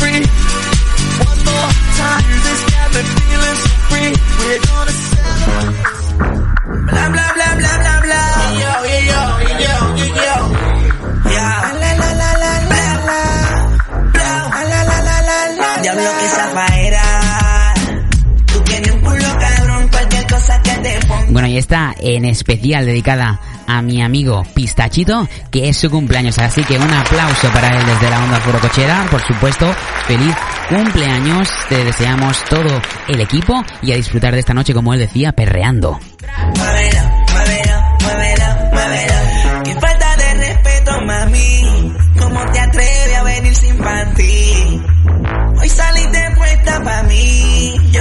Free. 0.05 0.21
One 1.29 1.41
more 1.49 1.73
time. 2.01 2.29
So 2.45 2.67
free. 2.69 2.69
We're 2.69 2.69
gonna 2.69 2.69
celebrate. 2.69 2.75
Got 2.75 2.89
me 2.95 3.03
feeling 3.17 3.59
so 3.65 3.73
free. 3.89 4.13
We're 4.39 5.61
gonna. 5.65 6.33
Blah 6.91 7.09
blah 7.15 7.31
blah 7.37 7.53
blah 7.61 7.77
blah 7.83 7.99
blah. 8.05 8.29
Yo 8.63 8.73
yo 8.93 9.01
yo 9.13 9.23
yo 9.65 9.77
yo 10.05 10.13
yo. 10.29 10.37
Yeah. 11.33 11.57
La 11.83 11.91
la 12.01 12.11
la 12.21 12.31
la 12.43 12.53
la 12.73 12.87
la. 13.09 13.21
Blah. 14.15 14.43
La 14.73 14.81
la 14.89 14.99
la 15.01 15.19
la 15.29 15.39
la. 15.59 15.69
Diablo 15.83 16.11
que 16.21 16.27
zafaera. 16.37 17.14
Y 21.47 21.59
está 21.59 21.95
en 22.01 22.25
especial 22.25 22.87
dedicada 22.87 23.39
a 23.67 23.83
mi 23.83 24.03
amigo 24.03 24.43
Pistachito, 24.55 25.29
que 25.51 25.69
es 25.69 25.77
su 25.77 25.91
cumpleaños, 25.91 26.39
así 26.39 26.65
que 26.65 26.79
un 26.79 26.91
aplauso 26.91 27.49
para 27.49 27.69
él 27.69 27.87
desde 27.87 28.11
la 28.11 28.25
onda 28.25 28.41
Cochera, 28.61 29.07
por 29.11 29.21
supuesto, 29.23 29.71
feliz 30.07 30.35
cumpleaños, 30.69 31.49
te 31.69 31.85
deseamos 31.85 32.43
todo 32.45 32.81
el 33.09 33.21
equipo 33.21 33.63
y 33.83 33.93
a 33.93 33.97
disfrutar 33.97 34.33
de 34.33 34.41
esta 34.41 34.55
noche, 34.55 34.73
como 34.73 34.95
él 34.95 35.01
decía, 35.01 35.33
perreando. 35.33 35.99
Hoy 45.61 45.69
saliste 45.69 46.31
puesta 46.37 46.83
pa' 46.83 47.03
mí 47.05 47.44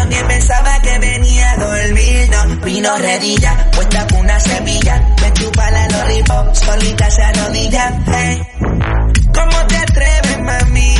también 0.03 0.27
pensaba 0.27 0.81
que 0.81 0.99
venía 0.99 1.51
a 1.51 1.57
dormir, 1.57 2.29
no, 2.29 2.55
vino 2.65 2.97
redilla, 2.97 3.71
puesta 3.71 4.05
con 4.07 4.19
una 4.19 4.37
semilla, 4.37 5.01
me 5.21 5.31
chupa 5.31 5.71
la 5.71 5.87
lollipop, 5.87 6.53
solita 6.53 7.09
se 7.09 7.23
anodilla, 7.23 8.03
hey. 8.07 8.41
¿Cómo 9.33 9.67
te 9.67 9.77
atreves, 9.77 10.39
mami? 10.41 10.95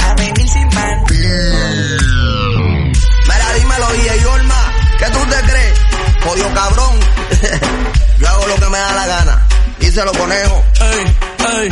A 0.00 0.14
venir 0.14 0.48
sin 0.48 0.68
pan. 0.70 1.04
Mira, 3.28 3.52
dímelo, 3.56 3.86
y 3.94 4.24
Olma, 4.24 4.72
¿qué 4.98 5.06
tú 5.06 5.20
te 5.30 5.36
crees? 5.48 5.80
Jodido 6.24 6.54
cabrón. 6.54 7.00
Yo 8.18 8.28
hago 8.28 8.46
lo 8.48 8.56
que 8.56 8.66
me 8.70 8.78
da 8.78 8.92
la 8.92 9.06
gana. 9.06 9.46
Y 9.78 9.86
se 9.86 10.04
lo 10.04 10.12
conejo. 10.12 10.64
Ey, 10.80 11.16
ey, 11.60 11.68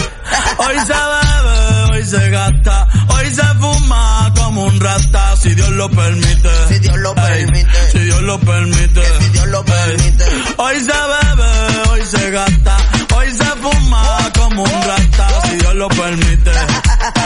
hoy 0.58 0.78
se 0.86 1.59
hoy 2.00 2.06
se 2.06 2.30
gasta, 2.30 2.88
hoy 3.08 3.30
se 3.30 3.42
fuma 3.60 4.32
como 4.34 4.64
un 4.64 4.80
rata, 4.80 5.36
si 5.36 5.54
Dios 5.54 5.68
lo 5.70 5.90
permite. 5.90 6.48
Si 6.68 6.78
Dios 6.78 6.96
lo 6.96 7.10
Ey, 7.10 7.44
permite. 7.44 7.90
Si 7.92 7.98
Dios 7.98 8.22
lo 8.22 8.40
permite. 8.40 9.02
Si 9.20 9.28
Dios 9.28 9.46
lo 9.48 9.64
permite. 9.64 10.24
Hoy 10.56 10.80
se 10.80 10.92
bebe, 10.92 11.90
hoy 11.90 12.00
se 12.06 12.30
gasta, 12.30 12.76
hoy 13.14 13.30
se 13.30 13.44
fuma 13.44 14.30
como 14.38 14.62
un 14.62 14.82
rata, 14.82 15.28
si 15.44 15.56
Dios 15.56 15.74
lo 15.74 15.88
permite. 15.88 16.50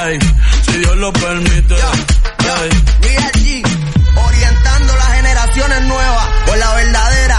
Ey, 0.06 0.18
si 0.66 0.78
Dios 0.78 0.96
lo 0.96 1.12
permite. 1.12 1.74
Real 2.38 3.32
G, 3.32 3.62
orientando 4.26 4.96
las 4.96 5.08
generaciones 5.14 5.82
nuevas 5.82 6.26
por 6.46 6.58
la 6.58 6.74
verdadera. 6.74 7.38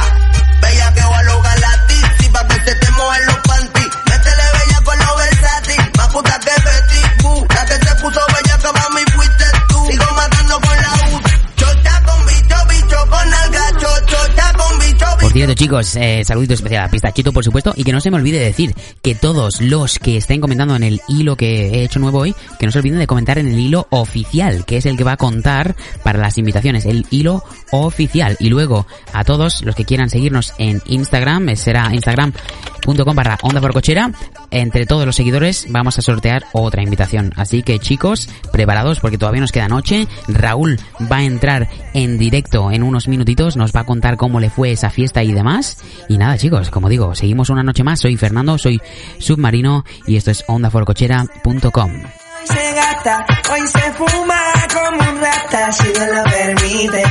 Cierto, 15.35 15.53
chicos, 15.53 15.97
eh, 15.97 16.23
saludito 16.23 16.53
especial 16.53 16.85
a 16.85 16.89
Pistachito, 16.89 17.33
por 17.33 17.43
supuesto, 17.43 17.73
y 17.75 17.83
que 17.83 17.91
no 17.91 17.99
se 17.99 18.09
me 18.09 18.15
olvide 18.15 18.39
decir 18.39 18.73
que 19.01 19.15
todos 19.15 19.59
los 19.59 19.99
que 19.99 20.15
estén 20.15 20.39
comentando 20.39 20.77
en 20.77 20.83
el 20.83 21.01
hilo 21.09 21.35
que 21.35 21.67
he 21.67 21.83
hecho 21.83 21.99
nuevo 21.99 22.19
hoy, 22.19 22.33
que 22.57 22.65
no 22.65 22.71
se 22.71 22.79
olviden 22.79 22.99
de 22.99 23.05
comentar 23.05 23.37
en 23.37 23.49
el 23.49 23.59
hilo 23.59 23.85
oficial, 23.89 24.63
que 24.63 24.77
es 24.77 24.85
el 24.85 24.95
que 24.95 25.03
va 25.03 25.11
a 25.11 25.17
contar 25.17 25.75
para 26.03 26.19
las 26.19 26.37
invitaciones, 26.37 26.85
el 26.85 27.05
hilo 27.09 27.43
oficial. 27.71 28.37
Y 28.39 28.47
luego, 28.47 28.87
a 29.11 29.25
todos 29.25 29.61
los 29.63 29.75
que 29.75 29.83
quieran 29.83 30.09
seguirnos 30.09 30.53
en 30.57 30.81
Instagram, 30.85 31.49
eh, 31.49 31.57
será 31.57 31.93
instagram.com 31.93 33.15
barra 33.15 33.37
onda 33.41 33.59
por 33.59 33.73
cochera, 33.73 34.13
entre 34.55 34.85
todos 34.85 35.05
los 35.05 35.17
seguidores 35.17 35.67
vamos 35.69 35.99
a 35.99 36.01
sortear 36.01 36.45
otra 36.53 36.81
invitación. 36.81 37.33
Así 37.35 37.61
que 37.61 37.77
chicos, 37.77 38.29
preparados 38.51 39.01
porque 39.01 39.17
todavía 39.17 39.41
nos 39.41 39.51
queda 39.51 39.67
noche. 39.67 40.07
Raúl 40.27 40.79
va 41.11 41.17
a 41.17 41.23
entrar 41.23 41.67
en 41.93 42.17
directo 42.17 42.71
en 42.71 42.81
unos 42.81 43.09
minutitos, 43.09 43.57
nos 43.57 43.75
va 43.75 43.81
a 43.81 43.85
contar 43.85 44.15
cómo 44.15 44.39
le 44.39 44.49
fue 44.49 44.71
esa 44.71 44.89
fiesta 44.89 45.23
y 45.23 45.33
demás. 45.33 45.77
Y 46.07 46.17
nada 46.17 46.37
chicos, 46.37 46.69
como 46.69 46.87
digo, 46.87 47.13
seguimos 47.15 47.49
una 47.49 47.63
noche 47.63 47.83
más. 47.83 47.99
Soy 47.99 48.15
Fernando, 48.15 48.57
soy 48.57 48.81
submarino 49.19 49.83
y 50.07 50.15
esto 50.15 50.31
es 50.31 50.43
ondaforcochera.com. 50.47 51.91
Hoy 51.91 52.47
se 52.47 52.73
gasta, 52.75 53.25
hoy 53.51 53.67
se 53.67 53.91
fuma 53.93 54.41
como 54.73 55.19
rata, 55.19 55.71
si 55.71 55.83
Dios 55.83 56.07
lo 56.13 56.23
permite. 56.23 57.03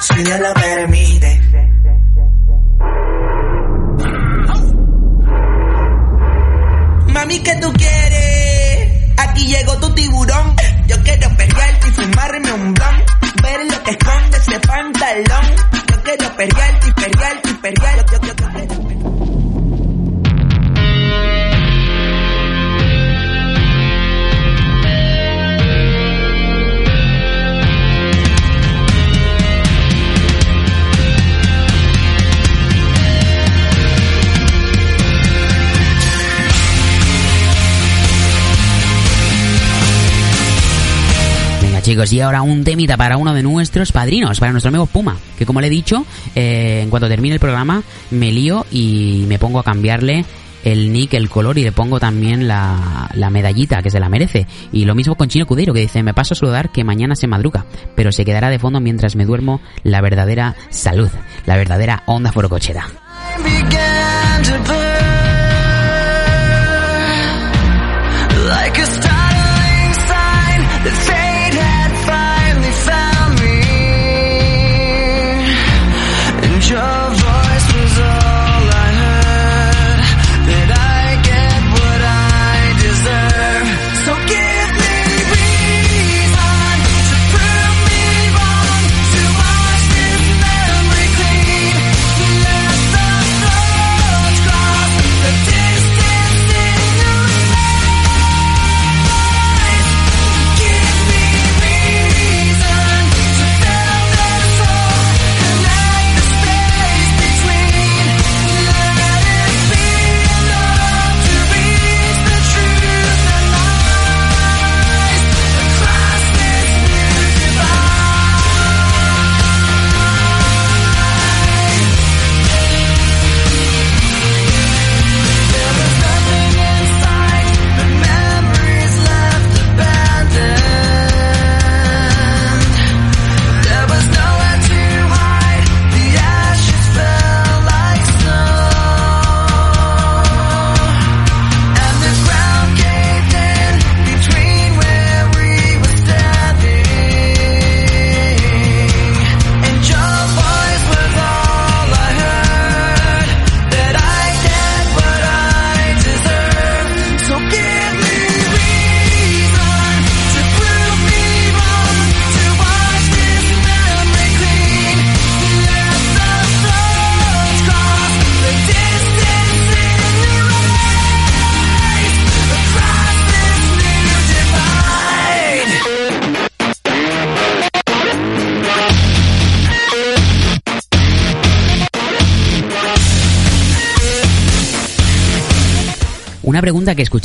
Si 0.00 0.22
Dios 0.22 0.40
lo 0.40 0.52
permite. 0.54 1.65
Mami, 7.16 7.38
¿qué 7.38 7.56
tú 7.56 7.72
quieres? 7.72 8.92
Aquí 9.16 9.46
llegó 9.46 9.74
tu 9.78 9.94
tiburón. 9.94 10.54
Yo 10.86 11.02
quiero 11.02 11.34
pelearte 11.34 11.88
y 11.88 11.90
fumarme 11.92 12.52
un 12.52 12.74
blon. 12.74 13.04
Ver 13.42 13.64
lo 13.64 13.82
que 13.84 13.90
esconde 13.92 14.36
ese 14.36 14.60
pantalón. 14.60 15.56
Yo 15.88 16.02
quiero 16.02 16.36
pelearte 16.36 16.88
y 16.88 16.92
pelearte 16.92 17.50
y. 17.62 18.06
Yo, 18.12 18.18
yo, 18.20 18.34
yo, 18.34 18.68
yo. 18.68 18.85
Chicos, 41.86 42.12
y 42.12 42.20
ahora 42.20 42.42
un 42.42 42.64
temita 42.64 42.96
para 42.96 43.16
uno 43.16 43.32
de 43.32 43.44
nuestros 43.44 43.92
padrinos, 43.92 44.40
para 44.40 44.50
nuestro 44.50 44.70
amigo 44.70 44.86
Puma, 44.86 45.16
que 45.38 45.46
como 45.46 45.60
le 45.60 45.68
he 45.68 45.70
dicho, 45.70 46.04
eh, 46.34 46.80
en 46.82 46.90
cuanto 46.90 47.06
termine 47.06 47.34
el 47.34 47.40
programa 47.40 47.80
me 48.10 48.32
lío 48.32 48.66
y 48.72 49.24
me 49.28 49.38
pongo 49.38 49.60
a 49.60 49.62
cambiarle 49.62 50.24
el 50.64 50.92
nick, 50.92 51.14
el 51.14 51.28
color 51.28 51.58
y 51.58 51.62
le 51.62 51.70
pongo 51.70 52.00
también 52.00 52.48
la, 52.48 53.08
la 53.14 53.30
medallita 53.30 53.82
que 53.82 53.90
se 53.90 54.00
la 54.00 54.08
merece. 54.08 54.48
Y 54.72 54.84
lo 54.84 54.96
mismo 54.96 55.14
con 55.14 55.28
Chino 55.28 55.46
Cudero 55.46 55.72
que 55.72 55.78
dice, 55.78 56.02
me 56.02 56.12
paso 56.12 56.34
a 56.34 56.36
saludar 56.36 56.72
que 56.72 56.82
mañana 56.82 57.14
se 57.14 57.28
madruga, 57.28 57.66
pero 57.94 58.10
se 58.10 58.24
quedará 58.24 58.50
de 58.50 58.58
fondo 58.58 58.80
mientras 58.80 59.14
me 59.14 59.24
duermo 59.24 59.60
la 59.84 60.00
verdadera 60.00 60.56
salud, 60.70 61.10
la 61.46 61.56
verdadera 61.56 62.02
onda 62.06 62.32
forocochera. 62.32 62.88
like 68.46 68.95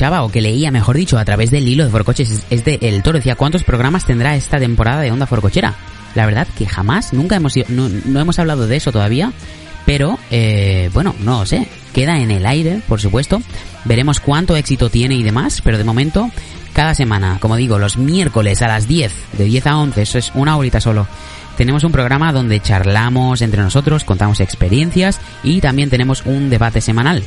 o 0.10 0.30
que 0.30 0.42
leía, 0.42 0.72
mejor 0.72 0.98
dicho, 0.98 1.18
a 1.18 1.26
través 1.26 1.52
del 1.52 1.68
hilo 1.68 1.84
de 1.84 1.90
Forcoches 1.92 2.44
es, 2.50 2.66
de 2.66 2.80
El 2.82 3.04
Toro. 3.04 3.18
Decía, 3.20 3.36
¿cuántos 3.36 3.64
programas 3.64 4.06
tendrá 4.06 4.36
esta 4.36 4.58
temporada 4.60 5.02
de 5.02 5.12
Onda 5.12 5.28
Forcochera? 5.28 5.76
La 6.16 6.26
verdad 6.26 6.48
que 6.58 6.66
jamás, 6.66 7.14
nunca 7.14 7.36
hemos 7.36 7.56
ido- 7.56 7.68
no, 7.70 7.88
no 7.88 8.20
hemos 8.20 8.40
hablado 8.40 8.68
de 8.68 8.76
eso 8.78 8.92
todavía, 8.92 9.32
pero 9.86 10.18
eh, 10.32 10.90
bueno, 10.94 11.16
no 11.20 11.40
lo 11.40 11.46
sé. 11.46 11.68
Queda 11.94 12.20
en 12.20 12.32
el 12.32 12.46
aire, 12.46 12.82
por 12.88 13.00
supuesto. 13.00 13.42
Veremos 13.86 14.20
cuánto 14.20 14.56
éxito 14.56 14.90
tiene 14.90 15.16
y 15.16 15.24
demás, 15.24 15.62
pero 15.64 15.78
de 15.78 15.84
momento, 15.84 16.30
cada 16.74 16.94
semana, 16.96 17.38
como 17.40 17.56
digo, 17.56 17.80
los 17.80 17.98
miércoles 17.98 18.62
a 18.62 18.68
las 18.68 18.88
10, 18.88 19.14
de 19.38 19.44
10 19.46 19.68
a 19.68 19.78
11, 19.78 20.02
eso 20.02 20.18
es 20.18 20.32
una 20.36 20.58
horita 20.58 20.82
solo. 20.82 21.08
Tenemos 21.58 21.84
un 21.84 21.92
programa 21.92 22.32
donde 22.32 22.60
charlamos 22.60 23.42
entre 23.42 23.62
nosotros, 23.62 24.04
contamos 24.04 24.40
experiencias 24.40 25.20
y 25.44 25.62
también 25.62 25.90
tenemos 25.90 26.24
un 26.26 26.50
debate 26.50 26.82
semanal. 26.82 27.24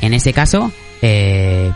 En 0.00 0.14
ese 0.14 0.32
caso, 0.32 0.72
eh, 1.02 1.72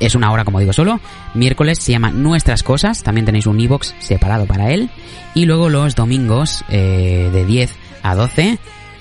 es 0.00 0.14
una 0.14 0.30
hora, 0.30 0.44
como 0.44 0.60
digo, 0.60 0.72
solo. 0.72 1.00
Miércoles 1.34 1.78
se 1.78 1.92
llama 1.92 2.10
Nuestras 2.10 2.62
Cosas. 2.62 3.02
También 3.02 3.26
tenéis 3.26 3.46
un 3.46 3.60
iBox 3.60 3.94
separado 3.98 4.46
para 4.46 4.72
él. 4.72 4.90
Y 5.34 5.44
luego 5.44 5.68
los 5.68 5.94
domingos, 5.94 6.64
eh, 6.68 7.30
de 7.32 7.44
10 7.44 7.74
a 8.02 8.14
12, 8.14 8.58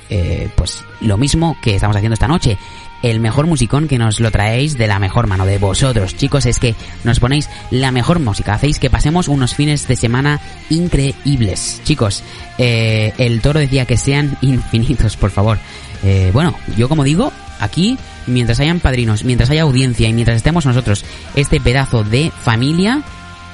eh, 0.10 0.50
pues 0.56 0.84
lo 1.02 1.18
mismo 1.18 1.58
que 1.62 1.76
estamos 1.76 1.96
haciendo 1.96 2.14
esta 2.14 2.28
noche. 2.28 2.58
El 3.04 3.20
mejor 3.20 3.46
musicón 3.46 3.88
que 3.88 4.00
nos 4.00 4.20
lo 4.20 4.32
traéis 4.32 4.76
de 4.76 4.88
la 4.88 4.98
mejor 4.98 5.28
mano 5.28 5.46
de 5.46 5.60
vosotros, 5.60 6.16
chicos, 6.16 6.48
es 6.48 6.58
que 6.58 6.74
nos 7.04 7.20
ponéis 7.20 7.48
la 7.70 7.92
mejor 7.92 8.20
música, 8.20 8.56
hacéis 8.56 8.80
que 8.80 8.90
pasemos 8.90 9.28
unos 9.28 9.54
fines 9.54 9.88
de 9.88 9.96
semana 9.96 10.42
increíbles. 10.72 11.80
Chicos, 11.84 12.24
eh, 12.58 13.14
el 13.20 13.40
toro 13.42 13.60
decía 13.60 13.86
que 13.86 13.98
sean 13.98 14.36
infinitos, 14.42 15.16
por 15.16 15.30
favor. 15.30 15.60
Eh, 16.04 16.32
bueno, 16.34 16.56
yo 16.76 16.90
como 16.90 17.04
digo, 17.04 17.32
aquí, 17.60 17.98
mientras 18.28 18.60
hayan 18.60 18.80
padrinos, 18.80 19.24
mientras 19.24 19.50
haya 19.50 19.64
audiencia 19.64 20.08
y 20.08 20.14
mientras 20.14 20.38
estemos 20.38 20.66
nosotros, 20.66 21.04
este 21.36 21.60
pedazo 21.60 22.04
de 22.04 22.32
familia 22.44 23.02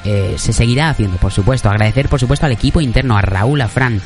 eh, 0.04 0.36
se 0.38 0.54
seguirá 0.54 0.90
haciendo, 0.90 1.18
por 1.18 1.32
supuesto. 1.32 1.70
Agradecer, 1.70 2.10
por 2.10 2.20
supuesto, 2.20 2.46
al 2.46 2.52
equipo 2.52 2.82
interno, 2.82 3.18
a 3.18 3.22
Raúl, 3.22 3.62
a 3.62 3.68
Fran, 3.68 4.02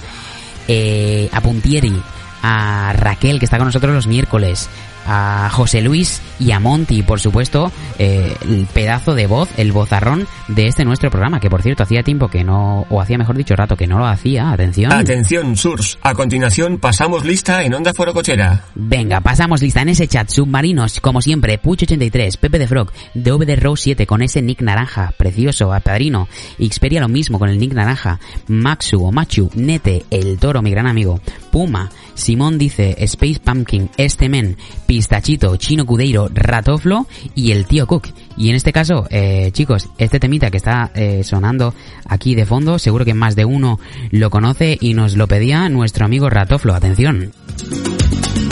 eh, 0.68 1.30
a 1.32 1.42
Puntieri, 1.42 2.00
a 2.44 2.94
Raquel, 2.94 3.40
que 3.40 3.46
está 3.46 3.58
con 3.58 3.68
nosotros 3.68 3.94
los 3.94 4.08
miércoles, 4.08 4.70
a 5.08 5.50
José 5.52 5.82
Luis 5.82 6.22
y 6.40 6.52
a 6.52 6.60
Monty, 6.60 7.02
por 7.02 7.20
supuesto, 7.20 7.72
eh, 7.98 8.36
el 8.42 8.68
pedazo 8.74 9.16
de 9.16 9.26
voz, 9.26 9.50
el 9.58 9.72
vozarrón 9.72 10.28
de 10.50 10.68
este 10.68 10.86
nuestro 10.86 11.10
programa, 11.10 11.40
que 11.40 11.50
por 11.50 11.62
cierto 11.62 11.84
hacía 11.84 12.04
tiempo 12.04 12.28
que 12.28 12.44
no, 12.44 12.86
o 12.90 13.02
hacía 13.02 13.18
mejor 13.18 13.38
dicho 13.38 13.56
rato 13.56 13.76
que 13.76 13.88
no 13.88 13.98
lo 13.98 14.06
hacía, 14.06 14.52
atención. 14.52 14.92
Atención, 14.92 15.56
Surs. 15.56 15.98
A 16.02 16.14
continuación 16.14 16.78
pasamos 16.78 17.26
lista 17.26 17.64
en 17.64 17.74
Onda 17.74 17.94
Foro 17.94 18.14
Cochera. 18.14 18.66
Venga, 18.76 19.22
pasamos 19.22 19.62
lista 19.62 19.82
en 19.82 19.90
ese 19.90 20.08
chat. 20.08 20.30
Submarinos, 20.30 21.00
como 21.00 21.22
siempre, 21.22 21.62
Puch83, 21.62 22.38
Pepe 22.38 22.60
de 22.60 22.68
Frog, 22.68 22.92
DVD 23.14 23.58
Row 23.60 23.76
7 23.76 24.06
con 24.06 24.22
ese 24.22 24.42
nick 24.42 24.62
naranja, 24.62 25.14
precioso, 25.18 25.74
a 25.74 25.80
Padrino, 25.80 26.28
Xperia 26.60 27.02
lo 27.02 27.08
mismo 27.08 27.40
con 27.40 27.50
el 27.50 27.60
nick 27.60 27.74
naranja, 27.74 28.20
Maxu 28.48 29.04
o 29.04 29.12
Machu, 29.12 29.50
Nete, 29.56 30.06
el 30.12 30.38
toro, 30.38 30.62
mi 30.62 30.72
gran 30.72 30.88
amigo, 30.88 31.20
Puma, 31.52 31.90
Simón 32.14 32.58
dice, 32.58 32.96
Space 33.00 33.40
Pumpkin, 33.44 33.90
Este 33.98 34.28
Men, 34.30 34.58
Pistachito, 34.98 35.56
Chino 35.58 35.86
Cudeiro, 35.86 36.28
Ratoflo 36.34 37.06
y 37.36 37.52
el 37.52 37.68
tío 37.68 37.86
Cook. 37.86 38.08
Y 38.36 38.50
en 38.50 38.56
este 38.56 38.74
caso, 38.74 39.06
eh, 39.12 39.52
chicos, 39.54 39.90
este 40.00 40.20
temita 40.20 40.50
que 40.50 40.58
está 40.58 40.90
eh, 40.96 41.24
sonando 41.24 41.76
aquí 42.08 42.34
de 42.34 42.48
fondo, 42.48 42.80
seguro 42.80 43.06
que 43.06 43.14
más 43.14 43.36
de 43.36 43.46
uno 43.46 43.80
lo 44.10 44.32
conoce 44.32 44.76
y 44.82 44.96
nos 44.96 45.16
lo 45.16 45.28
pedía 45.28 45.70
nuestro 45.70 46.06
amigo 46.06 46.32
Ratoflo. 46.32 46.74
Atención. 46.74 47.32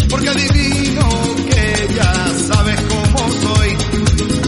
Porque 0.08 0.30
adivino 0.30 1.10
que 1.50 1.96
ya 1.96 2.14
sabes 2.48 2.80
cómo 2.82 3.32
soy, 3.32 3.70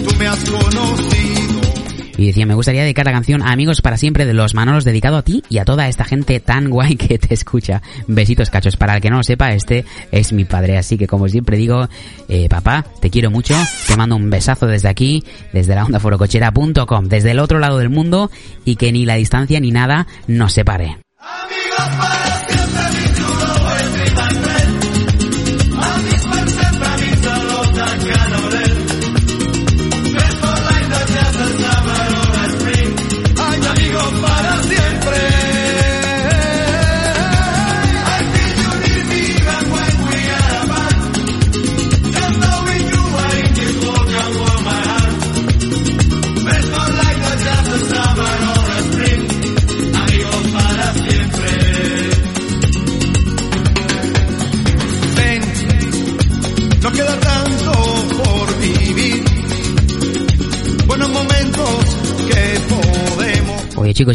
tú 0.05 0.15
me 0.19 0.27
has 0.27 0.49
conocido. 0.51 1.16
Y 2.17 2.27
decía, 2.27 2.45
me 2.45 2.55
gustaría 2.55 2.81
dedicar 2.81 3.05
la 3.05 3.11
canción 3.11 3.41
a 3.41 3.51
Amigos 3.51 3.81
para 3.81 3.97
siempre 3.97 4.25
de 4.25 4.33
los 4.33 4.53
Manolos, 4.53 4.83
dedicado 4.83 5.17
a 5.17 5.21
ti 5.21 5.43
y 5.49 5.59
a 5.59 5.65
toda 5.65 5.87
esta 5.87 6.03
gente 6.03 6.39
tan 6.39 6.69
guay 6.69 6.95
que 6.95 7.17
te 7.17 7.33
escucha. 7.33 7.81
Besitos 8.07 8.49
cachos. 8.49 8.77
Para 8.77 8.95
el 8.95 9.01
que 9.01 9.09
no 9.09 9.17
lo 9.17 9.23
sepa, 9.23 9.53
este 9.53 9.85
es 10.11 10.33
mi 10.33 10.45
padre. 10.45 10.77
Así 10.77 10.97
que 10.97 11.07
como 11.07 11.27
siempre 11.29 11.57
digo, 11.57 11.87
eh, 12.27 12.49
papá, 12.49 12.85
te 12.99 13.09
quiero 13.09 13.31
mucho. 13.31 13.55
Te 13.87 13.95
mando 13.95 14.15
un 14.15 14.29
besazo 14.29 14.67
desde 14.67 14.89
aquí, 14.89 15.23
desde 15.53 15.75
la 15.75 15.85
onda 15.85 15.99
forocochera.com, 15.99 17.05
desde 17.05 17.31
el 17.31 17.39
otro 17.39 17.59
lado 17.59 17.77
del 17.77 17.89
mundo 17.89 18.31
y 18.65 18.75
que 18.75 18.91
ni 18.91 19.05
la 19.05 19.15
distancia 19.15 19.59
ni 19.59 19.71
nada 19.71 20.07
nos 20.27 20.53
separe. 20.53 20.97
Ay, 21.19 22.46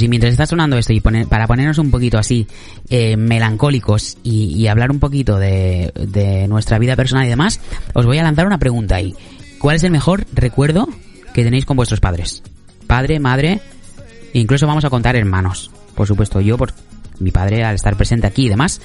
y 0.00 0.08
mientras 0.08 0.30
está 0.32 0.46
sonando 0.46 0.78
esto 0.78 0.92
y 0.92 1.00
poner- 1.00 1.26
para 1.26 1.48
ponernos 1.48 1.78
un 1.78 1.90
poquito 1.90 2.18
así 2.18 2.46
eh, 2.88 3.16
melancólicos 3.16 4.16
y, 4.22 4.54
y 4.56 4.68
hablar 4.68 4.92
un 4.92 5.00
poquito 5.00 5.38
de, 5.38 5.92
de 5.94 6.46
nuestra 6.46 6.78
vida 6.78 6.94
personal 6.94 7.26
y 7.26 7.28
demás, 7.28 7.60
os 7.94 8.06
voy 8.06 8.18
a 8.18 8.22
lanzar 8.22 8.46
una 8.46 8.58
pregunta 8.58 8.94
ahí. 8.96 9.14
¿Cuál 9.58 9.76
es 9.76 9.84
el 9.84 9.90
mejor 9.90 10.24
recuerdo 10.32 10.88
que 11.34 11.42
tenéis 11.44 11.66
con 11.66 11.76
vuestros 11.76 12.00
padres? 12.00 12.42
Padre, 12.86 13.18
madre, 13.20 13.60
incluso 14.32 14.66
vamos 14.66 14.84
a 14.84 14.90
contar 14.90 15.16
hermanos. 15.16 15.70
Por 15.94 16.06
supuesto, 16.06 16.40
yo 16.40 16.56
por 16.56 16.72
mi 17.18 17.30
padre 17.30 17.64
al 17.64 17.74
estar 17.74 17.96
presente 17.96 18.26
aquí 18.26 18.46
y 18.46 18.48
demás. 18.48 18.80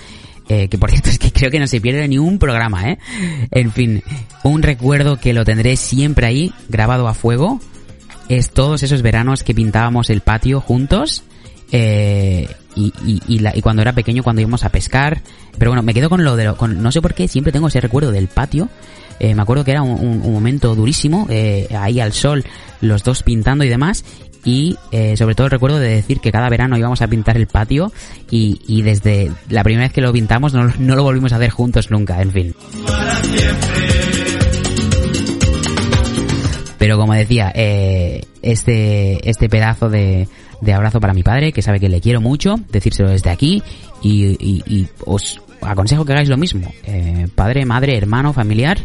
eh, 0.49 0.67
que 0.69 0.77
por 0.77 0.89
cierto 0.91 1.09
es 1.09 1.19
que 1.19 1.31
creo 1.31 1.51
que 1.51 1.59
no 1.59 1.67
se 1.67 1.81
pierde 1.81 2.07
ni 2.07 2.17
un 2.17 2.39
programa, 2.39 2.89
¿eh? 2.91 2.97
En 3.51 3.71
fin, 3.71 4.01
un 4.43 4.61
recuerdo 4.63 5.17
que 5.19 5.33
lo 5.33 5.43
tendré 5.45 5.75
siempre 5.77 6.25
ahí, 6.27 6.53
grabado 6.69 7.07
a 7.07 7.13
fuego, 7.13 7.59
es 8.29 8.51
todos 8.51 8.83
esos 8.83 9.01
veranos 9.01 9.43
que 9.43 9.53
pintábamos 9.55 10.09
el 10.09 10.21
patio 10.21 10.61
juntos 10.61 11.23
eh, 11.71 12.47
y, 12.75 12.93
y, 13.27 13.39
la- 13.39 13.55
y 13.55 13.61
cuando 13.61 13.81
era 13.81 13.93
pequeño 13.93 14.23
cuando 14.23 14.41
íbamos 14.41 14.63
a 14.63 14.69
pescar. 14.69 15.21
Pero 15.57 15.71
bueno 15.71 15.81
me 15.83 15.93
quedo 15.93 16.09
con 16.09 16.23
lo 16.23 16.35
de 16.35 16.45
lo, 16.45 16.57
con, 16.57 16.81
no 16.81 16.91
sé 16.91 17.01
por 17.01 17.13
qué 17.13 17.27
siempre 17.27 17.51
tengo 17.51 17.67
ese 17.67 17.81
recuerdo 17.81 18.11
del 18.11 18.27
patio. 18.27 18.69
Eh, 19.19 19.33
me 19.33 19.41
acuerdo 19.41 19.63
que 19.65 19.71
era 19.71 19.81
un 19.81 20.31
momento 20.31 20.75
durísimo 20.75 21.25
eh, 21.29 21.67
ahí 21.77 21.99
al 21.99 22.13
sol 22.13 22.43
los 22.81 23.03
dos 23.03 23.23
pintando 23.23 23.63
y 23.63 23.69
demás. 23.69 24.05
Y 24.45 24.77
eh, 24.91 25.17
sobre 25.17 25.33
todo 25.35 25.49
recuerdo 25.49 25.79
de 25.79 25.89
decir 25.89 26.19
que 26.21 26.31
cada 26.31 26.47
verano 26.47 26.77
íbamos 26.77 27.01
a 27.01 27.07
pintar 27.07 27.35
el 27.35 27.47
patio 27.47 27.91
y, 28.29 28.61
y 28.67 28.81
desde 28.83 29.31
la 29.49 29.63
primera 29.63 29.85
vez 29.87 29.93
que 29.93 29.99
lo 30.01 30.13
pintamos 30.13 30.53
no, 30.53 30.71
no 30.79 30.95
lo 30.95 31.03
volvimos 31.03 31.33
a 31.33 31.37
hacer 31.37 31.49
juntos 31.49 31.89
nunca 31.91 32.21
en 32.21 32.31
fin 32.31 32.55
Pero 36.87 36.99
como 36.99 37.13
decía, 37.15 37.51
eh, 37.53 38.23
este, 38.41 39.29
este 39.29 39.49
pedazo 39.49 39.89
de, 39.89 40.29
abrazo 40.73 41.01
para 41.01 41.13
mi 41.13 41.21
padre, 41.21 41.51
que 41.51 41.61
sabe 41.61 41.81
que 41.81 41.89
le 41.89 41.99
quiero 41.99 42.21
mucho, 42.21 42.61
decírselo 42.71 43.09
desde 43.09 43.29
aquí, 43.29 43.61
y, 44.01 44.87
os 45.05 45.41
aconsejo 45.59 46.05
que 46.05 46.13
hagáis 46.13 46.29
lo 46.29 46.37
mismo. 46.37 46.71
Eh, 46.85 47.27
padre, 47.35 47.65
madre, 47.65 47.97
hermano, 47.97 48.31
familiar, 48.31 48.79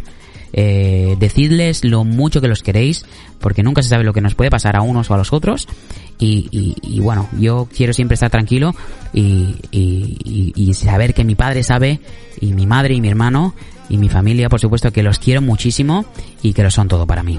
eh, 0.52 1.14
decidles 1.20 1.84
lo 1.84 2.02
mucho 2.02 2.40
que 2.40 2.48
los 2.48 2.64
queréis, 2.64 3.06
porque 3.38 3.62
nunca 3.62 3.84
se 3.84 3.90
sabe 3.90 4.02
lo 4.02 4.12
que 4.12 4.20
nos 4.20 4.34
puede 4.34 4.50
pasar 4.50 4.74
a 4.74 4.82
unos 4.82 5.08
o 5.08 5.14
a 5.14 5.18
los 5.18 5.32
otros. 5.32 5.68
Y, 6.18 6.98
bueno, 6.98 7.28
yo 7.38 7.68
quiero 7.72 7.92
siempre 7.92 8.14
estar 8.14 8.30
tranquilo 8.30 8.74
y- 9.12 9.54
y 9.70 10.74
saber 10.74 11.14
que 11.14 11.22
mi 11.22 11.36
padre 11.36 11.62
sabe, 11.62 12.00
y 12.40 12.52
mi 12.52 12.66
madre 12.66 12.94
y 12.94 13.00
mi 13.00 13.06
hermano, 13.06 13.54
y 13.88 13.96
mi 13.96 14.08
familia, 14.08 14.48
por 14.48 14.58
supuesto, 14.58 14.90
que 14.90 15.04
los 15.04 15.20
quiero 15.20 15.40
muchísimo 15.40 16.04
y 16.42 16.52
que 16.52 16.64
lo 16.64 16.70
son 16.72 16.88
todo 16.88 17.06
para 17.06 17.22
mí. 17.22 17.38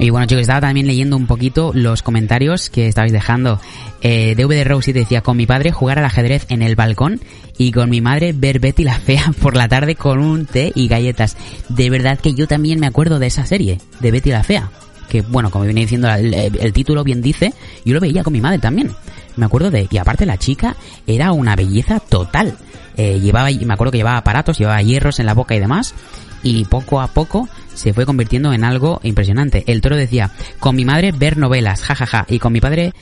Y 0.00 0.08
bueno 0.08 0.26
chicos, 0.26 0.40
estaba 0.40 0.62
también 0.62 0.86
leyendo 0.86 1.14
un 1.14 1.26
poquito 1.26 1.72
los 1.74 2.02
comentarios 2.02 2.70
que 2.70 2.88
estabais 2.88 3.12
dejando. 3.12 3.60
Eh, 4.00 4.34
DVD 4.34 4.64
Rose 4.64 4.94
decía, 4.94 5.20
con 5.20 5.36
mi 5.36 5.44
padre 5.44 5.72
jugar 5.72 5.98
al 5.98 6.06
ajedrez 6.06 6.46
en 6.48 6.62
el 6.62 6.74
balcón 6.74 7.20
y 7.58 7.70
con 7.70 7.90
mi 7.90 8.00
madre 8.00 8.32
ver 8.32 8.60
Betty 8.60 8.82
la 8.82 8.98
Fea 8.98 9.34
por 9.42 9.56
la 9.56 9.68
tarde 9.68 9.96
con 9.96 10.20
un 10.20 10.46
té 10.46 10.72
y 10.74 10.88
galletas. 10.88 11.36
De 11.68 11.90
verdad 11.90 12.18
que 12.18 12.32
yo 12.32 12.48
también 12.48 12.80
me 12.80 12.86
acuerdo 12.86 13.18
de 13.18 13.26
esa 13.26 13.44
serie, 13.44 13.78
de 14.00 14.10
Betty 14.10 14.30
la 14.30 14.42
Fea. 14.42 14.70
que 15.10 15.20
bueno, 15.20 15.50
como 15.50 15.66
viene 15.66 15.82
diciendo 15.82 16.08
el, 16.08 16.32
el 16.34 16.72
título 16.72 17.04
bien 17.04 17.20
dice, 17.20 17.52
yo 17.84 17.92
lo 17.92 18.00
veía 18.00 18.24
con 18.24 18.32
mi 18.32 18.40
madre 18.40 18.58
también. 18.58 18.92
Me 19.36 19.44
acuerdo 19.44 19.70
de, 19.70 19.86
y 19.90 19.98
aparte 19.98 20.24
la 20.24 20.38
chica 20.38 20.76
era 21.06 21.32
una 21.32 21.56
belleza 21.56 22.00
total. 22.00 22.56
Eh, 22.96 23.20
llevaba, 23.20 23.50
me 23.50 23.74
acuerdo 23.74 23.92
que 23.92 23.98
llevaba 23.98 24.18
aparatos, 24.18 24.58
llevaba 24.58 24.82
hierros 24.82 25.20
en 25.20 25.26
la 25.26 25.34
boca 25.34 25.54
y 25.54 25.60
demás, 25.60 25.94
y 26.42 26.64
poco 26.64 27.00
a 27.00 27.08
poco 27.08 27.48
se 27.74 27.92
fue 27.92 28.06
convirtiendo 28.06 28.52
en 28.52 28.64
algo 28.64 29.00
impresionante. 29.02 29.64
El 29.66 29.80
toro 29.80 29.96
decía, 29.96 30.30
con 30.58 30.76
mi 30.76 30.84
madre 30.84 31.12
ver 31.12 31.36
novelas, 31.36 31.82
jajaja, 31.82 32.26
y 32.28 32.38
con 32.38 32.52
mi 32.52 32.60
padre 32.60 32.92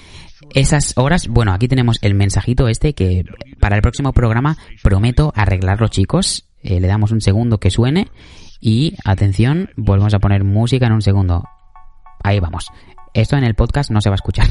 esas 0.54 0.96
horas, 0.96 1.28
bueno, 1.28 1.52
aquí 1.52 1.68
tenemos 1.68 1.98
el 2.02 2.14
mensajito 2.14 2.68
este 2.68 2.94
que 2.94 3.24
para 3.60 3.76
el 3.76 3.82
próximo 3.82 4.12
programa 4.12 4.56
prometo 4.82 5.32
arreglarlo 5.34 5.88
chicos. 5.88 6.44
Eh, 6.62 6.80
le 6.80 6.88
damos 6.88 7.12
un 7.12 7.20
segundo 7.20 7.58
que 7.58 7.70
suene 7.70 8.08
y 8.60 8.94
atención, 9.04 9.70
volvemos 9.76 10.14
a 10.14 10.18
poner 10.18 10.44
música 10.44 10.86
en 10.86 10.92
un 10.92 11.02
segundo. 11.02 11.44
Ahí 12.22 12.40
vamos. 12.40 12.68
Esto 13.14 13.36
en 13.36 13.44
el 13.44 13.54
podcast 13.54 13.90
no 13.90 14.00
se 14.00 14.10
va 14.10 14.14
a 14.14 14.16
escuchar. 14.16 14.46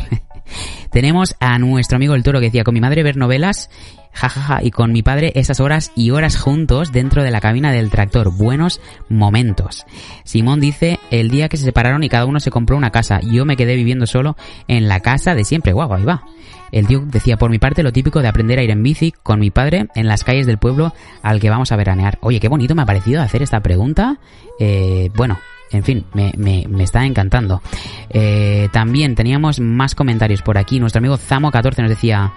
Tenemos 0.92 1.36
a 1.40 1.58
nuestro 1.60 1.98
amigo 1.98 2.16
el 2.16 2.24
toro 2.24 2.40
que 2.40 2.48
decía, 2.48 2.64
con 2.64 2.74
mi 2.74 2.82
madre 2.82 3.04
ver 3.04 3.18
novelas, 3.18 3.70
jajaja, 4.14 4.64
y 4.64 4.72
con 4.72 4.92
mi 4.92 5.04
padre 5.04 5.32
esas 5.36 5.60
horas 5.60 5.92
y 5.96 6.12
horas 6.12 6.38
juntos 6.38 6.92
dentro 6.92 7.24
de 7.24 7.32
la 7.32 7.42
cabina 7.42 7.72
del 7.72 7.90
tractor. 7.90 8.32
Buenos 8.36 8.82
momentos. 9.10 9.86
Simón 10.24 10.60
dice, 10.60 11.00
el 11.12 11.30
día 11.30 11.50
que 11.50 11.58
se 11.58 11.66
separaron 11.66 12.04
y 12.04 12.10
cada 12.10 12.26
uno 12.26 12.40
se 12.40 12.52
compró 12.52 12.78
una 12.78 12.92
casa, 12.92 13.20
yo 13.22 13.46
me 13.46 13.58
quedé 13.58 13.76
viviendo 13.76 14.06
solo 14.06 14.36
en 14.68 14.88
la 14.88 15.00
casa 15.00 15.36
de 15.36 15.44
siempre. 15.44 15.74
Guau, 15.74 15.94
ahí 15.94 16.04
va. 16.04 16.24
El 16.72 16.88
tío 16.88 17.02
decía, 17.06 17.38
por 17.38 17.50
mi 17.50 17.60
parte, 17.60 17.84
lo 17.84 17.94
típico 17.94 18.22
de 18.22 18.28
aprender 18.28 18.60
a 18.60 18.64
ir 18.64 18.72
en 18.72 18.84
bici 18.84 19.12
con 19.12 19.40
mi 19.40 19.52
padre 19.52 19.88
en 19.96 20.08
las 20.08 20.24
calles 20.24 20.46
del 20.46 20.58
pueblo 20.58 20.94
al 21.24 21.40
que 21.40 21.50
vamos 21.50 21.72
a 21.72 21.76
veranear. 21.76 22.18
Oye, 22.22 22.40
qué 22.40 22.50
bonito 22.50 22.76
me 22.76 22.82
ha 22.82 22.86
parecido 22.86 23.22
hacer 23.22 23.42
esta 23.42 23.62
pregunta. 23.62 24.20
Eh, 24.60 25.10
bueno, 25.16 25.38
en 25.72 25.84
fin, 25.84 26.06
me, 26.14 26.34
me, 26.38 26.66
me 26.68 26.84
está 26.84 27.06
encantando. 27.06 27.62
Eh, 28.10 28.70
también 28.72 29.16
teníamos 29.16 29.60
más 29.60 29.96
comentarios 29.96 30.42
por 30.42 30.58
aquí. 30.58 30.80
Nuestro 30.80 31.00
amigo 31.00 31.18
Zamo14 31.18 31.82
nos 31.82 31.90
decía... 31.90 32.34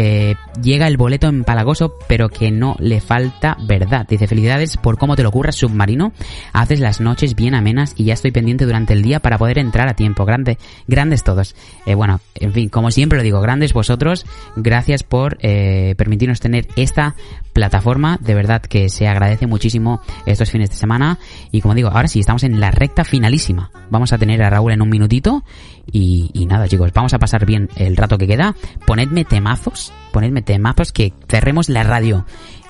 eh, 0.00 0.36
llega 0.62 0.86
el 0.86 0.96
boleto 0.96 1.26
empalagoso, 1.26 1.92
pero 2.06 2.28
que 2.28 2.52
no 2.52 2.76
le 2.78 3.00
falta 3.00 3.56
verdad. 3.60 4.06
Dice, 4.08 4.28
felicidades 4.28 4.76
por 4.76 4.96
cómo 4.96 5.16
te 5.16 5.24
lo 5.24 5.32
curras, 5.32 5.56
submarino. 5.56 6.12
Haces 6.52 6.78
las 6.78 7.00
noches 7.00 7.34
bien 7.34 7.56
amenas 7.56 7.94
y 7.96 8.04
ya 8.04 8.14
estoy 8.14 8.30
pendiente 8.30 8.64
durante 8.64 8.92
el 8.92 9.02
día 9.02 9.18
para 9.18 9.38
poder 9.38 9.58
entrar 9.58 9.88
a 9.88 9.94
tiempo. 9.94 10.24
Grande, 10.24 10.56
grandes 10.86 11.24
todos. 11.24 11.56
Eh, 11.84 11.96
bueno, 11.96 12.20
en 12.36 12.52
fin, 12.52 12.68
como 12.68 12.92
siempre 12.92 13.18
lo 13.18 13.24
digo, 13.24 13.40
grandes 13.40 13.72
vosotros. 13.72 14.24
Gracias 14.54 15.02
por 15.02 15.36
eh, 15.40 15.96
permitirnos 15.98 16.38
tener 16.38 16.68
esta 16.76 17.16
plataforma. 17.58 18.18
De 18.20 18.36
verdad 18.36 18.62
que 18.62 18.88
se 18.88 19.08
agradece 19.08 19.48
muchísimo 19.48 20.00
estos 20.26 20.48
fines 20.48 20.70
de 20.70 20.76
semana. 20.76 21.18
Y 21.50 21.60
como 21.60 21.74
digo, 21.74 21.88
ahora 21.88 22.06
sí, 22.06 22.20
estamos 22.20 22.44
en 22.44 22.60
la 22.60 22.70
recta 22.70 23.04
finalísima. 23.04 23.72
Vamos 23.90 24.12
a 24.12 24.18
tener 24.18 24.40
a 24.44 24.50
Raúl 24.50 24.72
en 24.72 24.80
un 24.80 24.88
minutito. 24.88 25.42
Y, 25.90 26.46
nada, 26.48 26.68
chicos, 26.68 26.92
vamos 26.92 27.14
a 27.14 27.18
pasar 27.18 27.46
bien 27.46 27.68
el 27.74 27.96
rato 27.96 28.16
que 28.16 28.28
queda. 28.28 28.54
Ponedme 28.86 29.24
temazos, 29.24 29.92
ponedme 30.12 30.42
temazos 30.42 30.92
que 30.92 31.12
cerremos 31.28 31.68
la 31.68 31.82
radio 31.82 32.24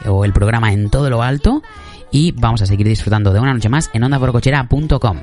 o 0.06 0.24
el 0.24 0.32
programa 0.32 0.72
en 0.72 0.88
todo 0.88 1.10
lo 1.10 1.22
alto. 1.22 1.62
Y 2.10 2.32
vamos 2.32 2.62
a 2.62 2.66
seguir 2.66 2.88
disfrutando 2.88 3.34
de 3.34 3.40
una 3.40 3.52
noche 3.52 3.68
más 3.68 3.90
en 3.92 4.04
ondaborocochera.com. 4.04 5.18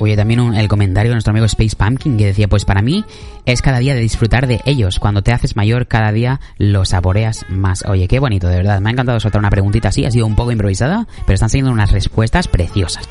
Oye, 0.00 0.16
también 0.16 0.40
un- 0.40 0.54
el 0.54 0.68
comentario 0.68 1.10
de 1.10 1.14
nuestro 1.16 1.32
amigo 1.32 1.44
Space 1.46 1.76
Pumpkin 1.76 2.16
que 2.16 2.26
decía, 2.26 2.48
pues 2.48 2.64
para 2.64 2.80
mí 2.80 3.04
es 3.44 3.60
cada 3.60 3.78
día 3.78 3.94
de 3.94 4.00
disfrutar 4.00 4.46
de 4.46 4.60
ellos. 4.64 4.98
Cuando 4.98 5.22
te 5.22 5.32
haces 5.32 5.56
mayor, 5.56 5.86
cada 5.88 6.10
día 6.12 6.40
lo 6.56 6.84
saboreas 6.86 7.44
más. 7.50 7.84
Oye, 7.86 8.08
qué 8.08 8.18
bonito, 8.18 8.48
de 8.48 8.56
verdad. 8.56 8.80
Me 8.80 8.88
ha 8.90 8.92
encantado 8.92 9.20
soltar 9.20 9.40
una 9.40 9.50
preguntita 9.50 9.88
así, 9.88 10.04
ha 10.06 10.10
sido 10.10 10.26
un 10.26 10.36
poco 10.36 10.52
improvisada, 10.52 11.06
pero 11.26 11.34
están 11.34 11.50
saliendo 11.50 11.70
unas 11.72 11.92
respuestas 11.92 12.48
preciosas. 12.48 13.08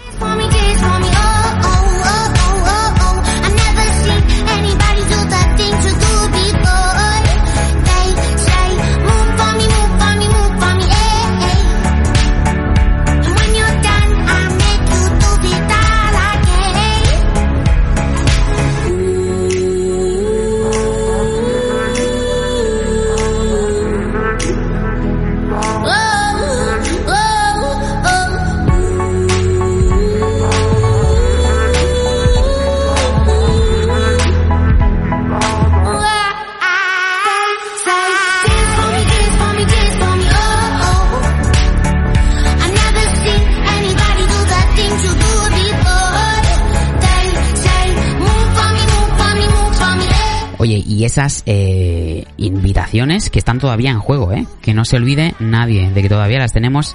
Y 50.99 51.05
esas 51.05 51.43
eh, 51.45 52.25
invitaciones 52.35 53.29
que 53.29 53.39
están 53.39 53.57
todavía 53.57 53.89
en 53.89 53.99
juego, 53.99 54.33
¿eh? 54.33 54.45
Que 54.61 54.73
no 54.73 54.83
se 54.83 54.97
olvide 54.97 55.33
nadie 55.39 55.89
de 55.89 56.01
que 56.01 56.09
todavía 56.09 56.39
las 56.39 56.51
tenemos 56.51 56.93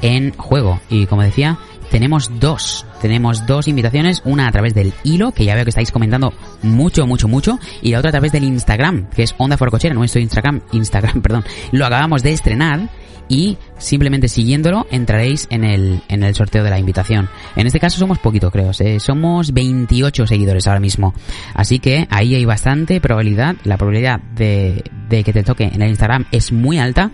en 0.00 0.32
juego. 0.32 0.80
Y 0.88 1.04
como 1.04 1.20
decía, 1.20 1.58
tenemos 1.92 2.40
dos. 2.40 2.86
Tenemos 3.02 3.46
dos 3.46 3.68
invitaciones, 3.68 4.22
una 4.24 4.48
a 4.48 4.50
través 4.50 4.72
del 4.72 4.94
hilo, 5.04 5.32
que 5.32 5.44
ya 5.44 5.54
veo 5.54 5.64
que 5.64 5.70
estáis 5.70 5.92
comentando 5.92 6.32
mucho, 6.62 7.06
mucho, 7.06 7.28
mucho, 7.28 7.60
y 7.82 7.90
la 7.90 7.98
otra 7.98 8.08
a 8.08 8.12
través 8.12 8.32
del 8.32 8.44
Instagram, 8.44 9.10
que 9.10 9.24
es 9.24 9.34
Onda 9.36 9.58
Forcochera, 9.58 9.94
nuestro 9.94 10.18
Instagram, 10.18 10.62
Instagram, 10.72 11.20
perdón. 11.20 11.44
Lo 11.70 11.84
acabamos 11.84 12.22
de 12.22 12.32
estrenar 12.32 12.88
y 13.28 13.58
simplemente 13.76 14.28
siguiéndolo 14.28 14.86
entraréis 14.90 15.46
en 15.50 15.64
el, 15.64 16.00
en 16.08 16.22
el 16.22 16.34
sorteo 16.34 16.64
de 16.64 16.70
la 16.70 16.78
invitación. 16.78 17.28
En 17.56 17.66
este 17.66 17.78
caso 17.78 17.98
somos 17.98 18.18
poquito, 18.18 18.50
creo. 18.50 18.70
¿eh? 18.78 18.98
Somos 18.98 19.52
28 19.52 20.26
seguidores 20.26 20.66
ahora 20.66 20.80
mismo. 20.80 21.12
Así 21.52 21.78
que 21.78 22.08
ahí 22.10 22.34
hay 22.34 22.46
bastante 22.46 23.02
probabilidad. 23.02 23.56
La 23.64 23.76
probabilidad 23.76 24.18
de, 24.34 24.82
de 25.10 25.24
que 25.24 25.32
te 25.34 25.42
toque 25.42 25.64
en 25.64 25.82
el 25.82 25.90
Instagram 25.90 26.24
es 26.32 26.52
muy 26.52 26.78
alta. 26.78 27.10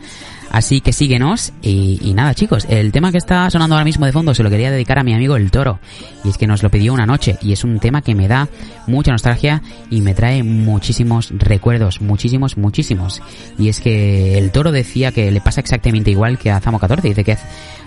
Así 0.50 0.80
que 0.80 0.92
síguenos 0.92 1.52
y, 1.62 2.12
nada 2.14 2.34
chicos, 2.34 2.66
el 2.68 2.90
tema 2.90 3.12
que 3.12 3.18
está 3.18 3.50
sonando 3.50 3.74
ahora 3.74 3.84
mismo 3.84 4.06
de 4.06 4.12
fondo 4.12 4.34
se 4.34 4.42
lo 4.42 4.50
quería 4.50 4.70
dedicar 4.70 4.98
a 4.98 5.04
mi 5.04 5.12
amigo 5.14 5.36
el 5.36 5.50
toro 5.50 5.78
y 6.24 6.30
es 6.30 6.38
que 6.38 6.46
nos 6.46 6.62
lo 6.62 6.70
pidió 6.70 6.92
una 6.92 7.06
noche 7.06 7.36
y 7.42 7.52
es 7.52 7.64
un 7.64 7.78
tema 7.80 8.02
que 8.02 8.14
me 8.14 8.28
da 8.28 8.48
mucha 8.86 9.12
nostalgia 9.12 9.62
y 9.90 10.00
me 10.00 10.14
trae 10.14 10.42
muchísimos 10.42 11.32
recuerdos, 11.36 12.00
muchísimos, 12.00 12.56
muchísimos 12.56 13.22
y 13.58 13.68
es 13.68 13.80
que 13.80 14.38
el 14.38 14.50
toro 14.50 14.72
decía 14.72 15.12
que 15.12 15.30
le 15.30 15.40
pasa 15.40 15.60
exactamente 15.60 16.10
igual 16.10 16.38
que 16.38 16.50
a 16.50 16.60
Zamo 16.60 16.78
14, 16.78 17.08
dice 17.08 17.24
que 17.24 17.36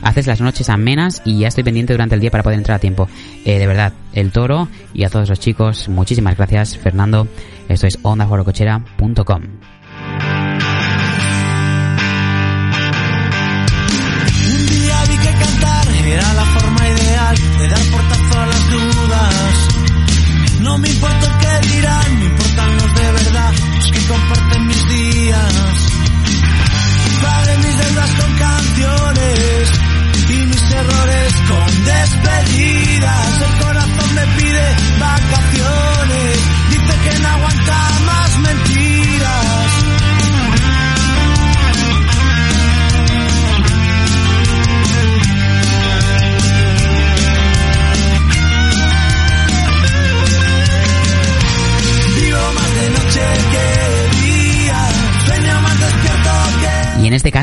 haces 0.02 0.28
las 0.28 0.40
noches 0.40 0.70
amenas 0.70 1.22
y 1.26 1.40
ya 1.40 1.48
estoy 1.48 1.64
pendiente 1.64 1.94
durante 1.94 2.16
el 2.16 2.22
día 2.22 2.32
para 2.32 2.44
poder 2.44 2.60
entrar 2.60 2.76
a 2.78 2.80
tiempo. 2.80 3.10
Eh, 3.44 3.60
de 3.60 3.68
verdad, 3.68 3.94
el 4.14 4.32
toro 4.32 4.68
y 4.94 5.04
a 5.04 5.10
todos 5.10 5.30
los 5.30 5.40
chicos, 5.40 5.90
muchísimas 5.90 6.38
gracias 6.38 6.78
Fernando, 6.78 7.28
esto 7.68 7.88
es 7.88 7.98
ondaforocochera.com. 8.04 9.42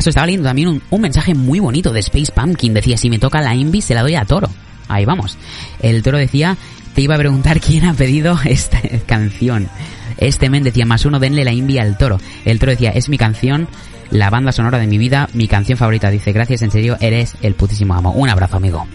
estaba 0.07 0.25
leyendo 0.25 0.47
también 0.47 0.67
un, 0.67 0.81
un 0.89 1.01
mensaje 1.01 1.33
muy 1.35 1.59
bonito 1.59 1.91
de 1.91 1.99
Space 1.99 2.31
Pumpkin. 2.31 2.73
Decía, 2.73 2.97
si 2.97 3.09
me 3.09 3.19
toca 3.19 3.41
la 3.41 3.55
Invi, 3.55 3.81
se 3.81 3.93
la 3.93 4.01
doy 4.01 4.15
a 4.15 4.25
Toro. 4.25 4.49
Ahí 4.87 5.05
vamos. 5.05 5.37
El 5.81 6.01
Toro 6.03 6.17
decía, 6.17 6.57
te 6.95 7.01
iba 7.01 7.15
a 7.15 7.17
preguntar 7.17 7.59
quién 7.61 7.85
ha 7.85 7.93
pedido 7.93 8.37
esta 8.45 8.81
canción. 9.05 9.67
Este 10.17 10.49
men 10.49 10.63
decía, 10.63 10.85
más 10.85 11.05
uno, 11.05 11.19
denle 11.19 11.43
la 11.43 11.53
Invi 11.53 11.79
al 11.79 11.97
Toro. 11.97 12.19
El 12.45 12.59
Toro 12.59 12.71
decía, 12.71 12.91
es 12.91 13.09
mi 13.09 13.17
canción, 13.17 13.67
la 14.11 14.29
banda 14.29 14.51
sonora 14.51 14.79
de 14.79 14.87
mi 14.87 14.97
vida, 14.97 15.29
mi 15.33 15.47
canción 15.47 15.77
favorita. 15.77 16.09
Dice, 16.09 16.31
gracias, 16.33 16.61
en 16.61 16.71
serio, 16.71 16.97
eres 16.99 17.35
el 17.41 17.55
putísimo 17.55 17.93
amo. 17.93 18.11
Un 18.11 18.29
abrazo, 18.29 18.57
amigo. 18.57 18.85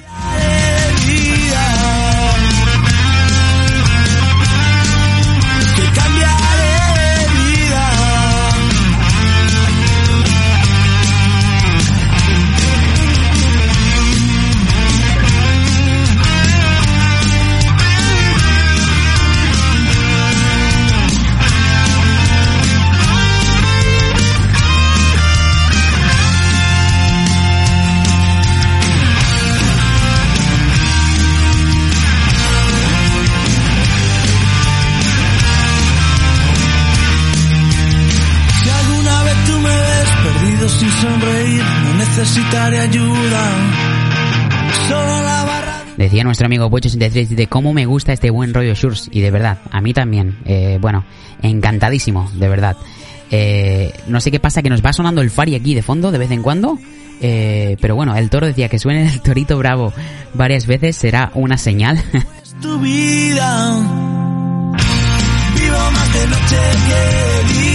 Decía 46.14 46.22
nuestro 46.22 46.46
amigo 46.46 46.70
Pocho83 46.70 47.26
de 47.26 47.48
cómo 47.48 47.74
me 47.74 47.86
gusta 47.86 48.12
este 48.12 48.30
buen 48.30 48.54
rollo 48.54 48.72
Shurs. 48.74 49.08
Y 49.10 49.20
de 49.20 49.32
verdad, 49.32 49.58
a 49.72 49.80
mí 49.80 49.92
también. 49.92 50.38
Eh, 50.44 50.78
bueno, 50.80 51.04
encantadísimo, 51.42 52.30
de 52.34 52.48
verdad. 52.48 52.76
Eh, 53.32 53.92
no 54.06 54.20
sé 54.20 54.30
qué 54.30 54.38
pasa, 54.38 54.62
que 54.62 54.70
nos 54.70 54.80
va 54.80 54.92
sonando 54.92 55.22
el 55.22 55.30
Fari 55.30 55.56
aquí 55.56 55.74
de 55.74 55.82
fondo 55.82 56.12
de 56.12 56.18
vez 56.18 56.30
en 56.30 56.42
cuando. 56.42 56.78
Eh, 57.20 57.76
pero 57.80 57.96
bueno, 57.96 58.14
el 58.14 58.30
toro 58.30 58.46
decía 58.46 58.68
que 58.68 58.78
suene 58.78 59.08
el 59.12 59.22
torito 59.22 59.58
bravo 59.58 59.92
varias 60.34 60.68
veces 60.68 60.94
será 60.94 61.32
una 61.34 61.58
señal. 61.58 62.00
tu 62.62 62.78
vida. 62.78 63.72
Vivo 65.56 65.90
más 65.90 66.14
de 66.14 66.26
noche 66.28 67.73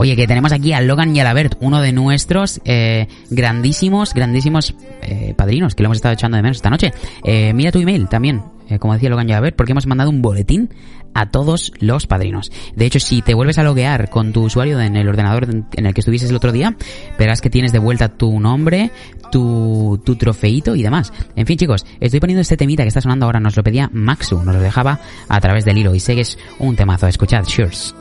Oye, 0.00 0.16
que 0.16 0.26
tenemos 0.26 0.50
aquí 0.52 0.72
a 0.72 0.80
Logan 0.80 1.14
y 1.14 1.20
a 1.20 1.30
Bert, 1.34 1.56
uno 1.60 1.82
de 1.82 1.92
nuestros 1.92 2.62
eh, 2.64 3.06
grandísimos, 3.28 4.14
grandísimos 4.14 4.74
eh, 5.02 5.34
padrinos, 5.36 5.74
que 5.74 5.82
lo 5.82 5.88
hemos 5.88 5.98
estado 5.98 6.14
echando 6.14 6.38
de 6.38 6.42
menos 6.42 6.56
esta 6.56 6.70
noche. 6.70 6.90
Eh, 7.22 7.52
mira 7.52 7.70
tu 7.70 7.80
email 7.80 8.08
también, 8.08 8.42
eh, 8.70 8.78
como 8.78 8.94
decía 8.94 9.10
Logan 9.10 9.28
y 9.28 9.34
a 9.34 9.40
Bert, 9.40 9.56
porque 9.56 9.72
hemos 9.72 9.86
mandado 9.86 10.08
un 10.08 10.22
boletín 10.22 10.70
a 11.12 11.28
todos 11.28 11.74
los 11.80 12.06
padrinos. 12.06 12.50
De 12.74 12.86
hecho, 12.86 12.98
si 12.98 13.20
te 13.20 13.34
vuelves 13.34 13.58
a 13.58 13.62
loguear 13.62 14.08
con 14.08 14.32
tu 14.32 14.44
usuario 14.44 14.80
en 14.80 14.96
el 14.96 15.06
ordenador 15.06 15.46
en 15.50 15.84
el 15.84 15.92
que 15.92 16.00
estuvieses 16.00 16.30
el 16.30 16.36
otro 16.36 16.50
día, 16.50 16.74
verás 17.18 17.42
que 17.42 17.50
tienes 17.50 17.70
de 17.70 17.78
vuelta 17.78 18.08
tu 18.08 18.40
nombre, 18.40 18.92
tu, 19.30 20.00
tu 20.02 20.16
trofeito 20.16 20.76
y 20.76 20.82
demás. 20.82 21.12
En 21.36 21.44
fin, 21.44 21.58
chicos, 21.58 21.84
estoy 22.00 22.20
poniendo 22.20 22.40
este 22.40 22.56
temita 22.56 22.84
que 22.84 22.88
está 22.88 23.02
sonando 23.02 23.26
ahora, 23.26 23.38
nos 23.38 23.54
lo 23.54 23.62
pedía 23.62 23.90
Maxu, 23.92 24.42
nos 24.42 24.54
lo 24.54 24.62
dejaba 24.62 24.98
a 25.28 25.40
través 25.42 25.66
del 25.66 25.76
hilo 25.76 25.94
y 25.94 26.00
sé 26.00 26.14
que 26.14 26.22
es 26.22 26.38
un 26.58 26.74
temazo. 26.74 27.06
Escuchad, 27.06 27.44
Shures. 27.44 27.94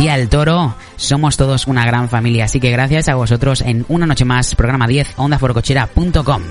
Decía 0.00 0.14
el 0.14 0.30
toro, 0.30 0.74
somos 0.96 1.36
todos 1.36 1.66
una 1.66 1.84
gran 1.84 2.08
familia, 2.08 2.46
así 2.46 2.58
que 2.58 2.70
gracias 2.70 3.10
a 3.10 3.16
vosotros 3.16 3.60
en 3.60 3.84
una 3.88 4.06
noche 4.06 4.24
más, 4.24 4.54
programa 4.54 4.86
10, 4.86 5.12
ondaforcochera.com. 5.18 6.42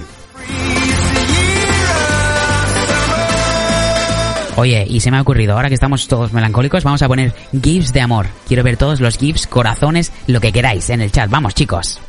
Oye, 4.55 4.85
y 4.87 4.99
se 4.99 5.09
me 5.09 5.17
ha 5.17 5.21
ocurrido, 5.21 5.55
ahora 5.55 5.67
que 5.67 5.73
estamos 5.73 6.07
todos 6.07 6.31
melancólicos, 6.31 6.83
vamos 6.83 7.01
a 7.01 7.07
poner 7.07 7.33
GIFs 7.59 7.91
de 7.91 8.01
amor. 8.01 8.27
Quiero 8.47 8.61
ver 8.61 8.77
todos 8.77 9.01
los 9.01 9.17
GIFs, 9.17 9.47
corazones, 9.47 10.11
lo 10.27 10.39
que 10.39 10.51
queráis 10.51 10.87
en 10.91 11.01
el 11.01 11.11
chat. 11.11 11.27
Vamos, 11.27 11.55
chicos. 11.55 11.99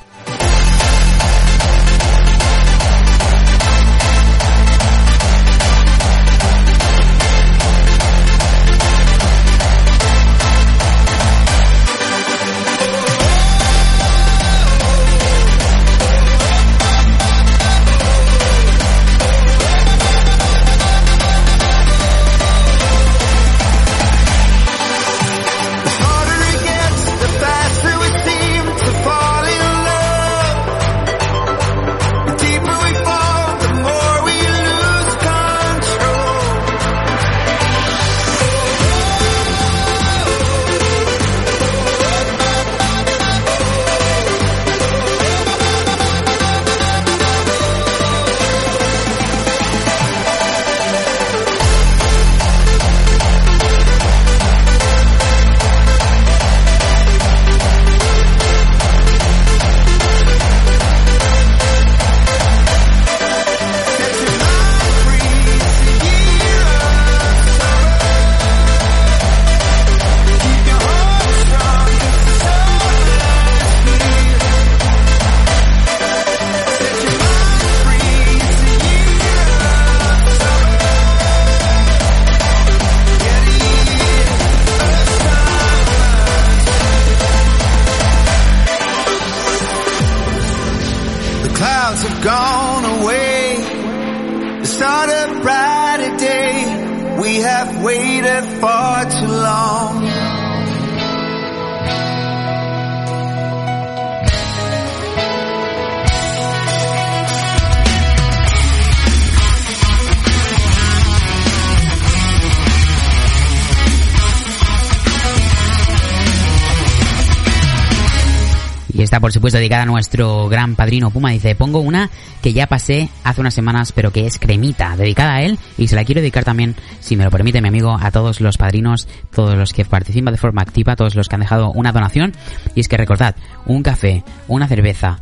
Por 119.30 119.34
supuesto, 119.34 119.58
dedicada 119.58 119.84
a 119.84 119.86
nuestro 119.86 120.48
gran 120.48 120.74
padrino 120.74 121.12
Puma. 121.12 121.30
Dice, 121.30 121.54
pongo 121.54 121.78
una 121.78 122.10
que 122.42 122.52
ya 122.52 122.66
pasé 122.66 123.10
hace 123.22 123.40
unas 123.40 123.54
semanas, 123.54 123.92
pero 123.92 124.10
que 124.10 124.26
es 124.26 124.40
cremita, 124.40 124.96
dedicada 124.96 125.36
a 125.36 125.42
él. 125.42 125.56
Y 125.78 125.86
se 125.86 125.94
la 125.94 126.04
quiero 126.04 126.20
dedicar 126.20 126.42
también, 126.42 126.74
si 126.98 127.14
me 127.14 127.22
lo 127.22 127.30
permite 127.30 127.62
mi 127.62 127.68
amigo, 127.68 127.96
a 127.96 128.10
todos 128.10 128.40
los 128.40 128.58
padrinos, 128.58 129.06
todos 129.32 129.56
los 129.56 129.72
que 129.72 129.84
participan 129.84 130.34
de 130.34 130.38
forma 130.38 130.62
activa, 130.62 130.96
todos 130.96 131.14
los 131.14 131.28
que 131.28 131.36
han 131.36 131.42
dejado 131.42 131.70
una 131.70 131.92
donación. 131.92 132.32
Y 132.74 132.80
es 132.80 132.88
que 132.88 132.96
recordad, 132.96 133.36
un 133.66 133.84
café, 133.84 134.24
una 134.48 134.66
cerveza, 134.66 135.20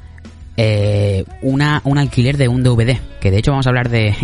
eh, 0.56 1.26
una, 1.42 1.82
un 1.84 1.98
alquiler 1.98 2.38
de 2.38 2.48
un 2.48 2.62
DVD, 2.62 2.98
que 3.20 3.30
de 3.30 3.36
hecho 3.36 3.50
vamos 3.50 3.66
a 3.66 3.68
hablar 3.68 3.90
de, 3.90 4.14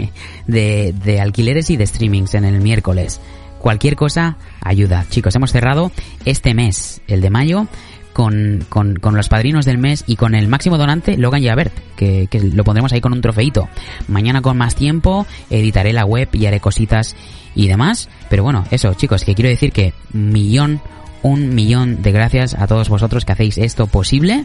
de, 0.47 0.94
de 1.05 1.20
alquileres 1.20 1.69
y 1.69 1.77
de 1.77 1.86
streamings 1.86 2.32
en 2.36 2.47
el 2.47 2.62
miércoles. 2.62 3.20
Cualquier 3.59 3.97
cosa 3.97 4.36
ayuda. 4.62 5.05
Chicos, 5.11 5.35
hemos 5.36 5.52
cerrado 5.52 5.93
este 6.24 6.55
mes, 6.55 7.02
el 7.06 7.20
de 7.20 7.31
mayo, 7.31 7.66
con, 8.15 8.65
con, 8.70 8.97
los 9.15 9.28
padrinos 9.28 9.66
del 9.66 9.77
mes 9.77 10.05
y 10.07 10.16
con 10.16 10.35
el 10.35 10.49
máximo 10.49 10.78
donante, 10.78 11.19
Logan 11.19 11.45
Javert, 11.45 11.74
que, 11.97 12.28
que 12.28 12.41
lo 12.41 12.65
pondremos 12.65 12.93
ahí 12.93 13.03
con 13.03 13.12
un 13.12 13.20
trofeito. 13.20 13.69
Mañana 14.09 14.41
con 14.41 14.57
más 14.57 14.74
tiempo 14.74 15.27
editaré 15.51 15.93
la 15.93 16.07
web 16.07 16.28
y 16.32 16.47
haré 16.47 16.61
cositas 16.61 17.15
y 17.55 17.66
demás. 17.66 18.09
Pero 18.31 18.45
bueno, 18.45 18.65
eso 18.70 18.95
chicos, 18.95 19.24
que 19.24 19.35
quiero 19.35 19.51
decir 19.51 19.73
que 19.73 19.93
millón, 20.12 20.81
un 21.23 21.55
millón 21.55 22.03
de 22.03 22.12
gracias 22.12 22.55
a 22.55 22.66
todos 22.66 22.89
vosotros 22.89 23.24
que 23.24 23.32
hacéis 23.32 23.59
esto 23.59 23.89
posible 23.89 24.45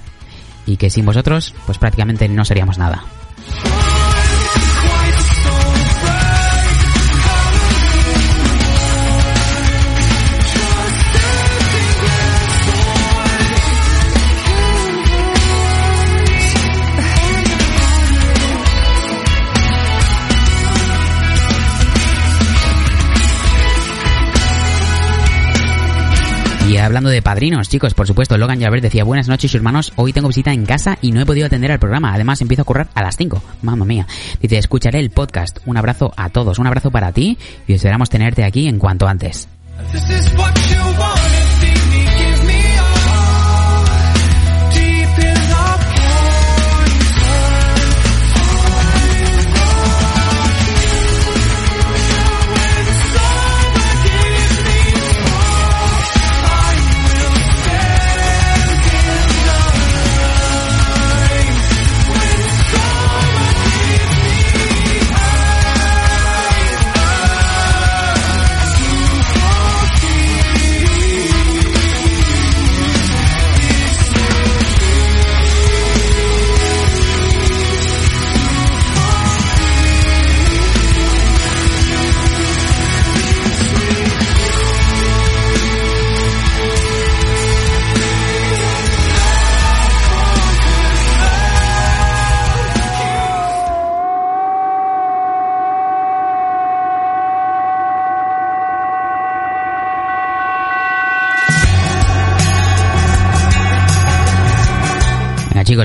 y 0.65 0.77
que 0.77 0.89
sin 0.89 1.05
vosotros 1.05 1.53
pues 1.65 1.77
prácticamente 1.77 2.27
no 2.27 2.43
seríamos 2.45 2.77
nada. 2.77 3.03
Y 26.69 26.77
hablando 26.77 27.09
de 27.09 27.23
padrinos, 27.23 27.67
chicos, 27.67 27.95
por 27.95 28.05
supuesto, 28.05 28.37
Logan 28.37 28.61
Javert 28.61 28.83
decía, 28.83 29.03
buenas 29.03 29.27
noches 29.27 29.55
hermanos, 29.55 29.91
hoy 29.95 30.13
tengo 30.13 30.27
visita 30.27 30.53
en 30.53 30.67
casa 30.67 30.99
y 31.01 31.11
no 31.11 31.19
he 31.19 31.25
podido 31.25 31.47
atender 31.47 31.71
al 31.71 31.79
programa, 31.79 32.13
además 32.13 32.41
empiezo 32.41 32.61
a 32.61 32.65
correr 32.65 32.85
a 32.93 33.01
las 33.01 33.17
5, 33.17 33.41
mamma 33.63 33.85
mía. 33.85 34.05
Dice, 34.39 34.59
escucharé 34.59 34.99
el 34.99 35.09
podcast, 35.09 35.57
un 35.65 35.77
abrazo 35.77 36.13
a 36.15 36.29
todos, 36.29 36.59
un 36.59 36.67
abrazo 36.67 36.91
para 36.91 37.11
ti 37.11 37.39
y 37.65 37.73
esperamos 37.73 38.11
tenerte 38.11 38.43
aquí 38.43 38.67
en 38.67 38.77
cuanto 38.77 39.07
antes. 39.07 39.49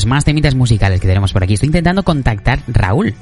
Más 0.07 0.25
temitas 0.25 0.55
musicales 0.55 1.01
que 1.01 1.07
tenemos 1.07 1.33
por 1.33 1.43
aquí. 1.45 1.55
Estoy 1.55 1.69
intentando 1.69 2.03
contactar 2.03 2.61
Raúl. 2.67 3.15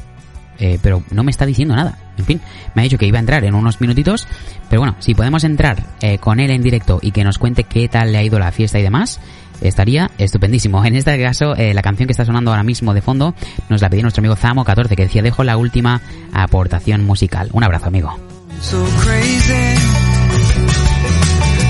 eh, 0.58 0.78
pero 0.82 1.02
no 1.10 1.22
me 1.24 1.30
está 1.30 1.44
diciendo 1.46 1.74
nada. 1.74 1.98
En 2.18 2.24
fin, 2.24 2.40
me 2.74 2.82
ha 2.82 2.84
dicho 2.84 2.98
que 2.98 3.06
iba 3.06 3.18
a 3.18 3.20
entrar 3.20 3.44
en 3.44 3.54
unos 3.54 3.80
minutitos. 3.80 4.26
Pero 4.68 4.80
bueno, 4.80 4.96
si 5.00 5.14
podemos 5.14 5.44
entrar 5.44 5.82
eh, 6.00 6.18
con 6.18 6.40
él 6.40 6.50
en 6.50 6.62
directo 6.62 6.98
y 7.02 7.10
que 7.10 7.24
nos 7.24 7.38
cuente 7.38 7.64
qué 7.64 7.88
tal 7.88 8.12
le 8.12 8.18
ha 8.18 8.22
ido 8.22 8.38
la 8.38 8.52
fiesta 8.52 8.78
y 8.78 8.82
demás, 8.82 9.18
estaría 9.60 10.10
estupendísimo. 10.18 10.84
En 10.92 10.94
este 10.96 11.20
caso, 11.22 11.56
eh, 11.56 11.74
la 11.74 11.82
canción 11.82 12.06
que 12.06 12.12
está 12.12 12.24
sonando 12.24 12.50
ahora 12.50 12.62
mismo 12.64 12.94
de 12.94 13.02
fondo 13.02 13.34
nos 13.68 13.80
la 13.82 13.90
pidió 13.90 14.02
nuestro 14.02 14.20
amigo 14.20 14.36
Zamo14, 14.36 14.94
que 14.94 15.02
decía, 15.04 15.22
dejo 15.22 15.42
la 15.44 15.56
última 15.56 16.00
aportación 16.32 17.04
musical. 17.04 17.48
Un 17.52 17.64
abrazo, 17.64 17.86
amigo. 17.86 18.16
so 18.60 18.78
crazy. 19.02 19.74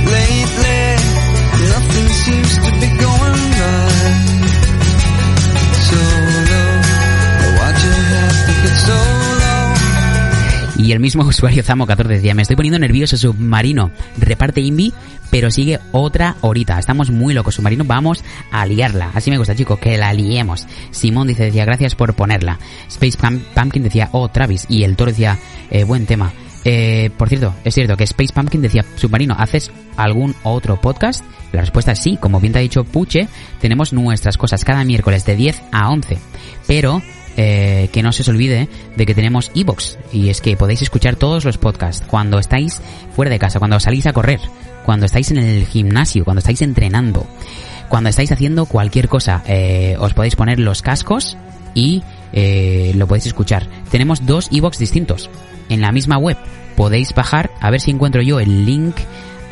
Lately, 0.05 0.97
nothing 1.71 2.09
seems 2.09 2.59
to 2.59 2.71
be 2.81 2.92
Y 10.79 10.93
el 10.93 11.01
mismo 11.01 11.25
usuario 11.27 11.63
Zamo14 11.63 12.07
decía, 12.07 12.35
me 12.35 12.43
estoy 12.43 12.57
poniendo 12.57 12.79
nervioso, 12.79 13.17
submarino. 13.17 13.91
Reparte 14.19 14.61
Invi, 14.61 14.93
pero 15.31 15.51
sigue 15.51 15.79
otra 15.93 16.37
horita. 16.41 16.79
Estamos 16.79 17.11
muy 17.11 17.35
locos, 17.35 17.55
submarino. 17.55 17.85
Vamos 17.85 18.25
a 18.51 18.67
liarla. 18.67 19.11
Así 19.15 19.31
me 19.31 19.39
gusta, 19.39 19.55
chicos, 19.55 19.79
que 19.79 19.97
la 19.99 20.13
liemos. 20.13 20.67
Simón 20.91 21.29
dice, 21.29 21.45
decía, 21.45 21.65
gracias 21.65 21.95
por 21.95 22.15
ponerla. 22.15 22.59
Space 22.89 23.19
Pum- 23.19 23.41
Pumpkin 23.55 23.83
decía, 23.83 24.09
oh, 24.13 24.29
Travis. 24.29 24.67
Y 24.69 24.85
el 24.85 24.97
toro 24.97 25.11
decía, 25.11 25.39
eh, 25.71 25.85
buen 25.85 26.07
tema. 26.07 26.33
Eh, 26.65 27.11
por 27.17 27.29
cierto, 27.29 27.55
es 27.65 27.75
cierto 27.75 27.97
que 27.97 28.05
Space 28.05 28.33
Pumpkin 28.33 28.63
decía, 28.63 28.85
submarino, 28.97 29.35
¿haces 29.37 29.73
algún 29.97 30.35
otro 30.45 30.81
podcast? 30.81 31.25
La 31.53 31.61
respuesta 31.61 31.93
es 31.93 31.99
sí, 31.99 32.17
como 32.21 32.41
bien 32.41 32.53
te 32.53 32.61
ha 32.61 32.63
dicho 32.63 32.85
Puche, 32.85 33.29
tenemos 33.61 33.93
nuestras 33.93 34.39
cosas 34.39 34.65
cada 34.65 34.85
miércoles 34.85 35.25
de 35.27 35.35
10 35.37 35.61
a 35.73 35.91
11. 35.91 36.19
Pero 36.67 37.03
eh, 37.37 37.89
que 37.93 38.03
no 38.03 38.13
se 38.13 38.23
os 38.23 38.29
olvide 38.29 38.69
de 38.97 39.07
que 39.07 39.15
tenemos 39.15 39.51
iBox 39.55 39.99
y 40.13 40.29
es 40.29 40.41
que 40.41 40.57
podéis 40.57 40.83
escuchar 40.83 41.17
todos 41.17 41.45
los 41.45 41.59
podcasts 41.59 42.05
cuando 42.07 42.39
estáis 42.39 42.81
fuera 43.15 43.31
de 43.31 43.39
casa, 43.39 43.59
cuando 43.59 43.81
salís 43.81 44.07
a 44.07 44.13
correr, 44.13 44.41
cuando 44.85 45.07
estáis 45.07 45.31
en 45.31 45.39
el 45.39 45.67
gimnasio, 45.67 46.25
cuando 46.25 46.41
estáis 46.41 46.63
entrenando, 46.63 47.27
cuando 47.89 48.11
estáis 48.11 48.33
haciendo 48.33 48.67
cualquier 48.67 49.09
cosa, 49.09 49.43
eh, 49.47 49.97
os 49.99 50.15
podéis 50.15 50.37
poner 50.37 50.59
los 50.59 50.83
cascos 50.83 51.37
y 51.75 52.03
eh, 52.33 52.93
lo 52.97 53.07
podéis 53.07 53.27
escuchar. 53.27 53.67
Tenemos 53.91 54.27
dos 54.27 54.49
iBox 54.51 54.79
distintos 54.79 55.31
en 55.69 55.81
la 55.81 55.93
misma 55.93 56.19
web. 56.19 56.37
Podéis 56.77 57.15
bajar, 57.15 57.51
a 57.61 57.71
ver 57.71 57.81
si 57.81 57.91
encuentro 57.91 58.23
yo 58.23 58.41
el 58.41 58.65
link 58.65 58.97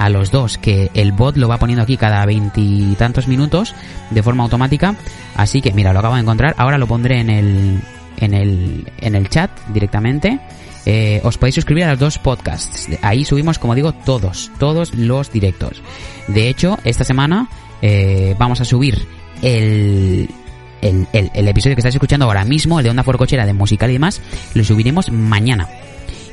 a 0.00 0.08
los 0.08 0.30
dos, 0.30 0.56
que 0.56 0.90
el 0.94 1.12
bot 1.12 1.36
lo 1.36 1.46
va 1.46 1.58
poniendo 1.58 1.82
aquí 1.82 1.96
cada 1.98 2.24
veintitantos 2.24 3.28
minutos 3.28 3.74
de 4.10 4.22
forma 4.22 4.42
automática. 4.42 4.96
Así 5.36 5.60
que 5.60 5.72
mira, 5.72 5.92
lo 5.92 5.98
acabo 5.98 6.14
de 6.14 6.22
encontrar. 6.22 6.54
Ahora 6.56 6.78
lo 6.78 6.86
pondré 6.86 7.20
en 7.20 7.28
el, 7.28 7.80
en 8.16 8.34
el, 8.34 8.90
en 8.98 9.14
el 9.14 9.28
chat 9.28 9.50
directamente. 9.68 10.40
Eh, 10.86 11.20
os 11.22 11.36
podéis 11.36 11.56
suscribir 11.56 11.84
a 11.84 11.90
los 11.90 11.98
dos 11.98 12.18
podcasts. 12.18 12.88
Ahí 13.02 13.26
subimos, 13.26 13.58
como 13.58 13.74
digo, 13.74 13.92
todos, 13.92 14.50
todos 14.58 14.94
los 14.94 15.30
directos. 15.30 15.82
De 16.26 16.48
hecho, 16.48 16.78
esta 16.84 17.04
semana 17.04 17.50
eh, 17.82 18.34
vamos 18.38 18.62
a 18.62 18.64
subir 18.64 19.06
el, 19.42 20.30
el, 20.80 21.06
el- 21.12 21.48
episodio 21.48 21.76
que 21.76 21.80
estáis 21.80 21.96
escuchando 21.96 22.24
ahora 22.24 22.46
mismo, 22.46 22.78
el 22.78 22.84
de 22.84 22.90
Onda 22.90 23.02
Forcochera 23.02 23.44
de 23.44 23.52
musical 23.52 23.90
y 23.90 23.94
demás, 23.94 24.22
lo 24.54 24.64
subiremos 24.64 25.12
mañana. 25.12 25.68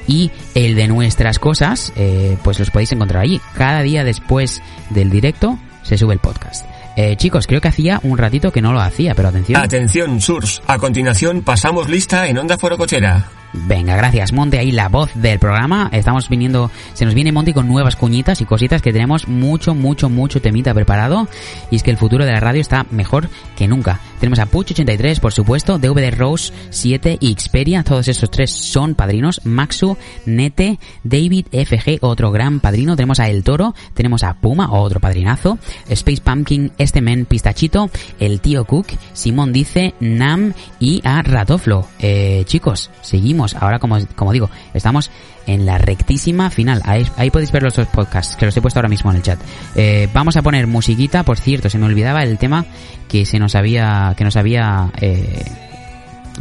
Y 0.07 0.31
el 0.55 0.75
de 0.75 0.87
nuestras 0.87 1.37
cosas, 1.37 1.93
eh, 1.95 2.37
pues 2.43 2.59
los 2.59 2.71
podéis 2.71 2.91
encontrar 2.93 3.23
allí. 3.23 3.41
Cada 3.55 3.81
día 3.81 4.03
después 4.03 4.61
del 4.89 5.09
directo 5.09 5.59
se 5.83 5.97
sube 5.97 6.13
el 6.13 6.19
podcast. 6.19 6.65
Eh, 6.95 7.15
chicos, 7.15 7.45
creo 7.45 7.61
que 7.61 7.67
hacía 7.67 7.99
un 8.01 8.17
ratito 8.17 8.51
que 8.51 8.61
no 8.61 8.73
lo 8.73 8.79
hacía, 8.79 9.13
pero 9.13 9.27
atención. 9.27 9.61
Atención, 9.61 10.19
Surs. 10.19 10.63
A 10.65 10.79
continuación 10.79 11.43
pasamos 11.43 11.89
lista 11.89 12.27
en 12.27 12.39
Onda 12.39 12.57
Forocochera. 12.57 13.27
Venga, 13.53 13.95
gracias, 13.95 14.33
Monte. 14.33 14.59
Ahí 14.59 14.71
la 14.71 14.89
voz 14.89 15.09
del 15.15 15.39
programa. 15.39 15.89
Estamos 15.93 16.27
viniendo, 16.29 16.69
se 16.93 17.05
nos 17.05 17.13
viene 17.13 17.31
Monte 17.31 17.53
con 17.53 17.67
nuevas 17.67 17.95
cuñitas 17.95 18.41
y 18.41 18.45
cositas 18.45 18.81
que 18.81 18.91
tenemos 18.91 19.27
mucho, 19.27 19.73
mucho, 19.73 20.09
mucho 20.09 20.41
temita 20.41 20.73
preparado. 20.73 21.27
Y 21.71 21.77
es 21.77 21.83
que 21.83 21.91
el 21.91 21.97
futuro 21.97 22.25
de 22.25 22.33
la 22.33 22.39
radio 22.39 22.61
está 22.61 22.85
mejor 22.91 23.29
que 23.55 23.67
nunca. 23.67 23.99
Tenemos 24.19 24.39
a 24.39 24.49
Puch83, 24.49 25.19
por 25.19 25.31
supuesto, 25.31 25.77
DVD 25.77 26.11
Rose 26.11 26.51
7 26.71 27.17
y 27.19 27.33
Xperia. 27.33 27.83
Todos 27.83 28.07
estos 28.07 28.29
tres 28.29 28.51
son 28.51 28.95
padrinos. 28.95 29.41
Maxu, 29.45 29.97
Nete, 30.25 30.79
David 31.03 31.47
FG, 31.51 31.99
otro 32.01 32.31
gran 32.31 32.59
padrino. 32.59 32.95
Tenemos 32.95 33.19
a 33.19 33.29
El 33.29 33.43
Toro, 33.43 33.75
tenemos 33.93 34.23
a 34.23 34.33
Puma, 34.35 34.71
otro 34.71 34.99
padrinazo. 34.99 35.57
Space 35.87 36.21
Pumpkin, 36.21 36.71
este 36.77 37.01
men 37.01 37.25
Pistachito, 37.25 37.89
el 38.19 38.41
tío 38.41 38.65
Cook, 38.65 38.87
Simón 39.13 39.53
dice, 39.53 39.93
Nam 39.99 40.53
y 40.79 41.01
a 41.03 41.21
Ratoflo. 41.21 41.87
Eh, 41.99 42.43
chicos, 42.45 42.89
seguimos. 43.01 43.36
Ahora, 43.59 43.79
como, 43.79 43.97
como 44.15 44.33
digo, 44.33 44.49
estamos 44.73 45.11
en 45.45 45.65
la 45.65 45.77
rectísima 45.77 46.49
final. 46.49 46.81
Ahí, 46.85 47.29
podéis 47.31 47.51
ver 47.51 47.63
los 47.63 47.75
dos 47.75 47.87
podcasts, 47.87 48.35
que 48.35 48.45
los 48.45 48.55
he 48.55 48.61
puesto 48.61 48.79
ahora 48.79 48.89
mismo 48.89 49.11
en 49.11 49.17
el 49.17 49.23
chat. 49.23 49.39
Eh, 49.75 50.09
vamos 50.13 50.37
a 50.37 50.41
poner 50.41 50.67
musiquita, 50.67 51.23
por 51.23 51.37
cierto, 51.37 51.69
se 51.69 51.77
me 51.77 51.85
olvidaba 51.85 52.23
el 52.23 52.37
tema 52.37 52.65
que 53.07 53.25
se 53.25 53.39
nos 53.39 53.55
había, 53.55 54.13
que 54.17 54.23
nos 54.23 54.35
había 54.35 54.91
eh, 54.99 55.45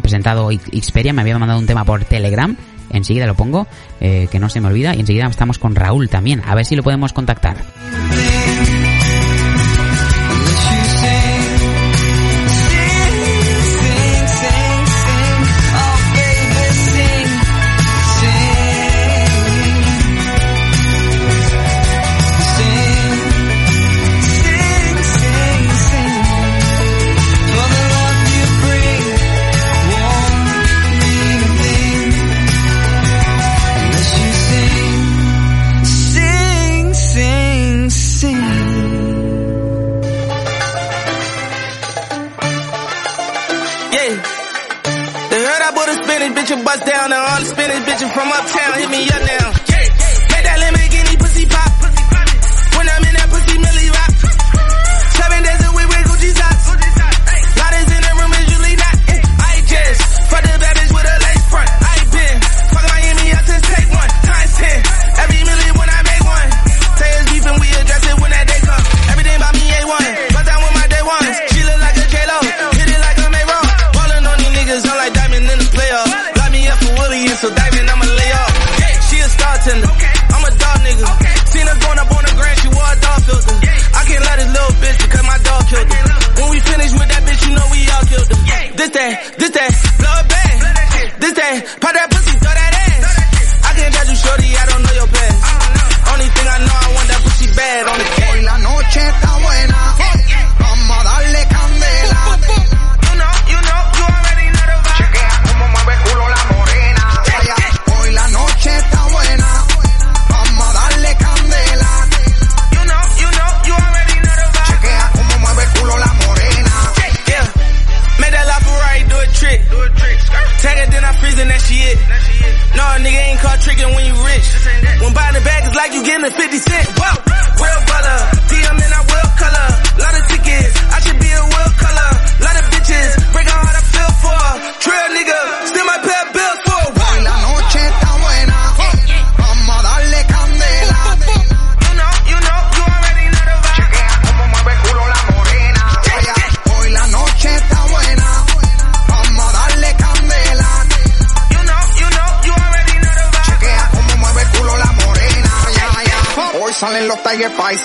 presentado 0.01 0.51
Xperia, 0.51 1.13
me 1.13 1.23
había 1.23 1.39
mandado 1.39 1.61
un 1.61 1.67
tema 1.67 1.85
por 1.85 2.05
Telegram. 2.05 2.57
Enseguida 2.91 3.27
lo 3.27 3.35
pongo, 3.35 3.67
eh, 4.01 4.29
que 4.31 4.39
no 4.39 4.49
se 4.49 4.61
me 4.61 4.69
olvida. 4.69 4.95
Y 4.95 5.01
enseguida 5.01 5.27
estamos 5.27 5.59
con 5.59 5.75
Raúl 5.75 6.09
también. 6.09 6.43
A 6.47 6.55
ver 6.55 6.65
si 6.65 6.77
lo 6.77 6.83
podemos 6.83 7.13
contactar. 7.13 7.57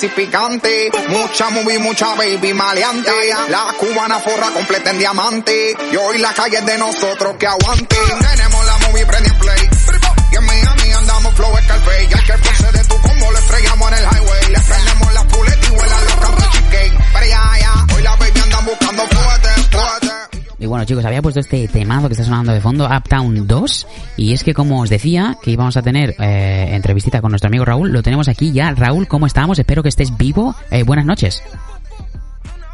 Tiger 0.02 0.10
Spicy 0.10 0.10
picantes. 0.10 0.91
Mucha 1.10 1.49
movie, 1.49 1.80
mucha 1.80 2.15
baby 2.15 2.53
maleante. 2.53 3.11
La 3.49 3.73
cubana 3.78 4.19
forra 4.19 4.52
completa 4.52 4.91
en 4.91 4.99
diamante. 4.99 5.76
Y 5.91 5.95
hoy 5.95 6.18
la 6.18 6.34
calle 6.34 6.57
es 6.57 6.65
de 6.65 6.78
nosotros 6.78 7.36
que 7.38 7.48
aguante. 7.48 7.95
Tenemos 8.36 8.65
la 8.65 8.88
movie 8.88 9.06
prende 9.06 9.30
en 9.30 9.40
play. 9.40 9.69
Y 10.32 10.36
en 10.36 10.45
Miami 10.45 10.94
andamos 10.98 11.34
flow 11.34 11.52
Scarface. 11.64 12.07
Ya 12.10 12.23
que 12.23 12.32
el 12.34 12.40
pose 12.40 12.72
de 12.72 12.84
tu 12.86 12.95
combo 13.02 13.32
lo 13.32 13.38
estrellamos 13.38 13.91
en 13.91 13.98
el 13.98 14.03
highway. 14.03 14.52
Le 14.52 14.60
prendemos 14.60 15.14
la 15.14 15.23
puleta 15.28 15.68
y 15.68 15.76
vuelan 15.76 16.06
los 16.06 16.15
campos 16.15 16.49
cheesecake. 16.52 16.94
Pero 17.14 17.26
ya, 17.26 17.60
ya. 17.60 17.95
Hoy 17.95 18.02
la 18.03 18.15
baby 18.15 18.40
andan 18.44 18.65
buscando 18.65 19.03
fuerte, 19.03 19.49
fuerte. 19.72 20.11
Y 20.61 20.68
bueno 20.68 20.86
chicos, 20.86 21.03
había 21.06 21.23
puesto 21.23 21.40
este 21.40 21.68
temazo 21.68 22.07
que 22.07 22.14
está 22.14 22.23
sonando 22.23 22.53
de 22.53 22.61
fondo, 22.61 22.86
Uptown 22.86 23.48
2, 23.48 23.88
y 24.18 24.34
es 24.34 24.44
que 24.44 24.53
como 24.53 24.82
os 24.82 24.91
decía 24.91 25.36
que 25.41 25.49
íbamos 25.49 25.76
a 25.76 25.82
tener 25.82 26.14
eh, 26.19 26.61
entrevistita 26.76 27.22
con 27.22 27.31
nuestro 27.31 27.48
amigo 27.48 27.65
Raúl, 27.65 27.91
lo 27.91 28.02
tenemos 28.03 28.27
aquí 28.27 28.52
ya. 28.52 28.72
Raúl, 28.73 29.07
¿cómo 29.07 29.26
estamos? 29.27 29.60
Espero 29.60 29.84
que 29.84 29.89
estés 29.89 30.15
vivo. 30.18 30.56
Eh, 30.72 30.84
buenas 30.84 31.06
noches. 31.06 31.43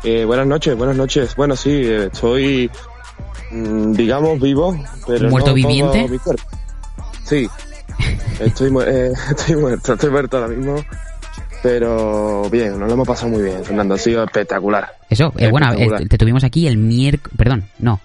Eh, 0.03 0.26
buenas 0.26 0.48
noches, 0.48 0.76
buenas 0.78 0.95
noches. 0.95 1.36
Bueno, 1.36 1.56
sí, 1.56 1.72
eh, 1.72 2.06
estoy, 2.11 2.69
mm, 3.52 3.94
digamos, 3.94 4.40
vivo, 4.40 4.78
pero 5.07 5.30
¿Muerto 5.30 5.49
no 5.49 5.56
viviente? 5.56 5.99
todo 5.99 6.07
mi 6.10 6.19
cuerpo. 6.19 6.44
Sí, 7.24 7.49
estoy, 8.40 8.72
mu- 8.72 8.82
eh, 8.82 9.11
estoy 9.32 9.56
muerto, 9.56 9.94
estoy 9.94 10.10
muerto 10.11 10.38
ahora 10.38 10.49
mismo, 10.49 10.76
pero 11.64 12.49
bien, 12.49 12.80
nos 12.80 12.88
lo 12.88 12.94
hemos 12.94 13.07
pasado 13.07 13.30
muy 13.30 13.41
bien, 13.44 13.64
Fernando, 13.65 13.95
ha 13.95 13.98
sido 13.98 14.24
espectacular. 14.24 14.94
Eso, 15.10 15.34
eh, 15.38 15.49
bueno, 15.49 15.74
eh, 15.74 16.06
te 16.07 16.18
tuvimos 16.18 16.44
aquí 16.44 16.68
el 16.68 16.78
miércoles, 16.78 17.36
perdón, 17.38 17.65
no. 17.80 17.99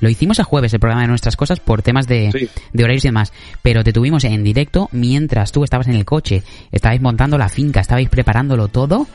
Lo 0.00 0.08
hicimos 0.08 0.38
el 0.38 0.44
jueves 0.44 0.72
el 0.72 0.80
programa 0.80 1.02
de 1.02 1.08
nuestras 1.08 1.36
cosas 1.36 1.60
por 1.60 1.82
temas 1.82 2.06
de, 2.06 2.50
de 2.72 2.84
horarios 2.84 3.04
y 3.04 3.08
demás, 3.08 3.32
pero 3.62 3.84
te 3.84 3.92
tuvimos 3.92 4.24
en 4.24 4.44
directo 4.44 4.88
mientras 4.92 5.52
tú 5.52 5.64
estabas 5.64 5.88
en 5.88 5.94
el 5.94 6.04
coche, 6.04 6.42
estabais 6.72 7.00
montando 7.00 7.38
la 7.38 7.48
finca, 7.48 7.80
estabais 7.80 8.08
preparándolo 8.08 8.68
todo. 8.68 9.06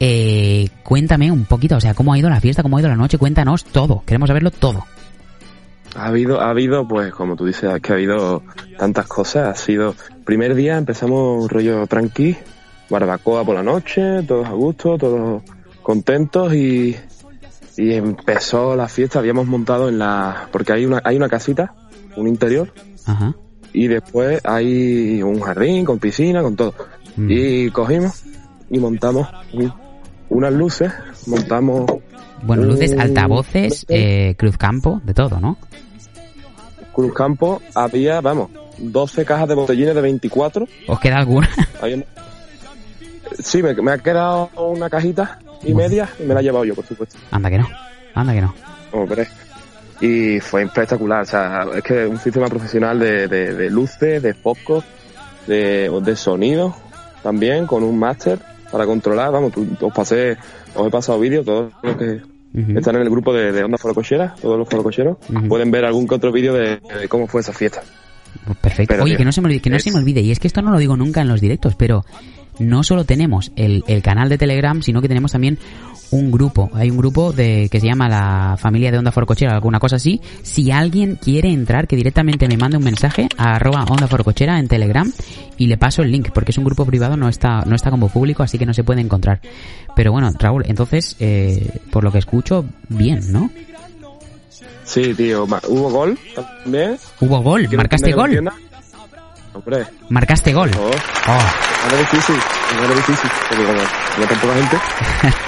Eh, 0.00 0.68
cuéntame 0.82 1.30
un 1.30 1.44
poquito, 1.44 1.76
o 1.76 1.80
sea, 1.80 1.94
cómo 1.94 2.12
ha 2.12 2.18
ido 2.18 2.28
la 2.28 2.40
fiesta, 2.40 2.62
cómo 2.62 2.76
ha 2.76 2.80
ido 2.80 2.88
la 2.88 2.96
noche, 2.96 3.18
cuéntanos 3.18 3.64
todo, 3.64 4.02
queremos 4.04 4.28
saberlo 4.28 4.50
todo. 4.50 4.84
Ha 5.96 6.06
habido, 6.06 6.40
ha 6.40 6.50
habido, 6.50 6.86
pues 6.88 7.12
como 7.12 7.36
tú 7.36 7.46
dices, 7.46 7.70
que 7.80 7.92
ha 7.92 7.94
habido 7.94 8.42
tantas 8.78 9.06
cosas. 9.06 9.48
Ha 9.48 9.54
sido, 9.54 9.94
primer 10.24 10.56
día 10.56 10.76
empezamos 10.76 11.44
un 11.44 11.48
rollo 11.48 11.86
tranqui, 11.86 12.36
barbacoa 12.90 13.44
por 13.44 13.54
la 13.54 13.62
noche, 13.62 14.22
todos 14.24 14.46
a 14.46 14.52
gusto, 14.52 14.98
todos 14.98 15.42
contentos 15.82 16.52
y, 16.52 16.96
y 17.76 17.92
empezó 17.94 18.76
la 18.76 18.88
fiesta. 18.88 19.18
Habíamos 19.18 19.46
montado 19.46 19.88
en 19.88 19.98
la, 19.98 20.48
porque 20.52 20.72
hay 20.72 20.86
una, 20.86 21.00
hay 21.04 21.16
una 21.16 21.28
casita, 21.28 21.74
un 22.16 22.28
interior, 22.28 22.72
Ajá. 23.06 23.34
y 23.72 23.86
después 23.88 24.40
hay 24.44 25.22
un 25.22 25.40
jardín 25.40 25.84
con 25.84 25.98
piscina, 25.98 26.42
con 26.42 26.56
todo. 26.56 26.74
Mm. 27.16 27.26
Y 27.30 27.70
cogimos 27.70 28.22
y 28.70 28.78
montamos 28.78 29.28
un- 29.52 29.72
unas 30.30 30.52
luces, 30.52 30.92
montamos 31.26 31.84
Bueno, 32.42 32.64
luces, 32.64 32.92
un- 32.92 33.00
altavoces, 33.00 33.84
eh, 33.88 34.34
cruzcampo, 34.38 35.00
de 35.04 35.14
todo, 35.14 35.38
¿no? 35.40 35.56
Cruzcampo 36.92 37.60
había, 37.74 38.20
vamos, 38.20 38.50
12 38.78 39.24
cajas 39.24 39.48
de 39.48 39.54
botellines 39.54 39.94
de 39.94 40.00
24. 40.00 40.66
¿Os 40.86 41.00
queda 41.00 41.18
alguna? 41.18 41.48
Había- 41.80 42.04
Sí, 43.38 43.62
me, 43.62 43.74
me 43.74 43.90
ha 43.92 43.98
quedado 43.98 44.50
una 44.56 44.88
cajita 44.88 45.40
y 45.64 45.74
media 45.74 46.08
y 46.18 46.24
me 46.24 46.34
la 46.34 46.40
he 46.40 46.42
llevado 46.42 46.64
yo, 46.64 46.74
por 46.74 46.84
supuesto. 46.86 47.16
Anda 47.30 47.50
que 47.50 47.58
no. 47.58 47.68
Anda 48.14 48.32
que 48.32 48.40
no. 48.40 48.54
Hombre. 48.92 49.26
Y 50.00 50.40
fue 50.40 50.62
espectacular, 50.64 51.22
o 51.22 51.24
sea, 51.24 51.66
es 51.74 51.82
que 51.82 52.06
un 52.06 52.18
sistema 52.18 52.46
profesional 52.48 52.98
de, 52.98 53.28
de, 53.28 53.54
de 53.54 53.70
luces, 53.70 54.22
de 54.22 54.34
focos, 54.34 54.84
de, 55.46 55.88
de 56.02 56.16
sonido 56.16 56.74
también, 57.22 57.66
con 57.66 57.82
un 57.84 57.98
máster 57.98 58.38
para 58.70 58.86
controlar, 58.86 59.30
vamos, 59.32 59.52
tú- 59.52 59.66
os 59.80 59.92
pasé, 59.94 60.36
os 60.74 60.86
he 60.86 60.90
pasado 60.90 61.18
vídeos, 61.20 61.44
todos 61.46 61.72
los 61.82 61.96
que 61.96 62.20
están 62.76 62.96
en 62.96 63.02
el 63.02 63.10
grupo 63.10 63.32
de, 63.32 63.52
de 63.52 63.64
Onda 63.64 63.78
Forocochera, 63.78 64.34
todos 64.40 64.58
los 64.58 64.68
forococheros, 64.68 65.16
Ujú. 65.32 65.48
pueden 65.48 65.70
ver 65.70 65.84
algún 65.84 66.06
que 66.08 66.14
otro 66.16 66.32
vídeo 66.32 66.52
de, 66.54 66.80
de 67.00 67.08
cómo 67.08 67.26
fue 67.26 67.40
esa 67.40 67.52
fiesta. 67.52 67.82
Pues 68.44 68.58
perfecto. 68.58 68.92
Pero, 68.92 69.04
Oye, 69.04 69.12
tío, 69.12 69.18
que 69.18 69.24
no 69.24 69.32
se 69.32 69.40
me 69.40 69.46
olvide, 69.46 69.60
que 69.60 69.70
no 69.70 69.76
es- 69.76 69.84
se 69.84 69.92
me 69.92 69.98
olvide, 69.98 70.20
y 70.20 70.32
es 70.32 70.38
que 70.40 70.48
esto 70.48 70.60
no 70.60 70.70
lo 70.72 70.78
digo 70.78 70.96
nunca 70.96 71.20
en 71.22 71.28
los 71.28 71.40
directos, 71.40 71.76
pero 71.76 72.04
no 72.58 72.82
solo 72.82 73.04
tenemos 73.04 73.52
el, 73.56 73.84
el 73.86 74.02
canal 74.02 74.28
de 74.28 74.38
Telegram, 74.38 74.82
sino 74.82 75.00
que 75.02 75.08
tenemos 75.08 75.32
también 75.32 75.58
un 76.10 76.30
grupo. 76.30 76.70
Hay 76.74 76.90
un 76.90 76.96
grupo 76.96 77.32
de 77.32 77.68
que 77.70 77.80
se 77.80 77.86
llama 77.86 78.08
la 78.08 78.56
familia 78.58 78.90
de 78.90 78.98
Onda 78.98 79.10
Forcochera, 79.10 79.54
alguna 79.54 79.80
cosa 79.80 79.96
así. 79.96 80.20
Si 80.42 80.70
alguien 80.70 81.16
quiere 81.16 81.50
entrar, 81.50 81.86
que 81.86 81.96
directamente 81.96 82.48
me 82.48 82.56
mande 82.56 82.76
un 82.76 82.84
mensaje 82.84 83.28
a 83.36 83.56
arroba 83.56 83.84
Onda 83.84 84.06
Forcochera 84.06 84.58
en 84.58 84.68
Telegram 84.68 85.10
y 85.58 85.66
le 85.66 85.76
paso 85.76 86.02
el 86.02 86.12
link, 86.12 86.30
porque 86.32 86.52
es 86.52 86.58
un 86.58 86.64
grupo 86.64 86.86
privado, 86.86 87.16
no 87.16 87.28
está, 87.28 87.62
no 87.66 87.74
está 87.74 87.90
como 87.90 88.08
público, 88.08 88.42
así 88.42 88.58
que 88.58 88.66
no 88.66 88.74
se 88.74 88.84
puede 88.84 89.00
encontrar. 89.00 89.40
Pero 89.96 90.12
bueno, 90.12 90.30
Raúl, 90.38 90.64
entonces, 90.66 91.16
eh, 91.20 91.80
por 91.90 92.04
lo 92.04 92.12
que 92.12 92.18
escucho, 92.18 92.64
bien, 92.88 93.32
¿no? 93.32 93.50
Sí, 94.84 95.14
tío, 95.14 95.44
hubo 95.44 95.90
gol 95.90 96.18
también. 96.34 96.96
Hubo 97.20 97.40
gol, 97.40 97.68
marcaste 97.74 98.12
gol. 98.12 98.50
Hombre, 99.54 99.84
Marcaste 100.08 100.52
gol. 100.52 100.70
Oh. 100.78 100.90
Oh. 101.28 101.88
no 101.90 101.94
es 101.96 102.10
difícil, 102.10 102.36
no 102.76 102.82
es 102.82 102.96
difícil, 102.96 103.30
porque 103.48 103.64
como 103.64 103.78
no 103.78 104.26
tan 104.26 104.38
poca 104.40 104.54
gente, 104.54 104.76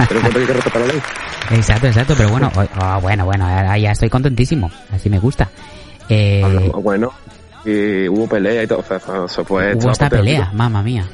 pero 0.08 0.20
que 0.20 0.26
hay 0.38 0.46
que 0.46 0.52
respetar 0.52 0.80
la 0.82 0.86
ley. 0.88 1.02
Exacto, 1.50 1.86
exacto, 1.86 2.14
pero 2.16 2.28
bueno, 2.30 2.50
oh, 2.56 2.64
oh, 2.82 3.00
bueno, 3.00 3.24
bueno, 3.24 3.46
ya 3.76 3.92
estoy 3.92 4.08
contentísimo, 4.10 4.68
así 4.92 5.08
me 5.08 5.20
gusta. 5.20 5.48
Eh, 6.08 6.70
Bueno, 6.82 7.12
y 7.64 8.08
hubo 8.08 8.26
pelea 8.28 8.64
y 8.64 8.66
todo, 8.66 8.82
fue, 8.82 8.98
fue, 8.98 9.28
se 9.28 9.44
fue 9.44 9.74
hubo 9.76 9.90
esta 9.92 10.08
pelea, 10.08 10.50
mamma 10.54 10.82
mía. 10.82 11.08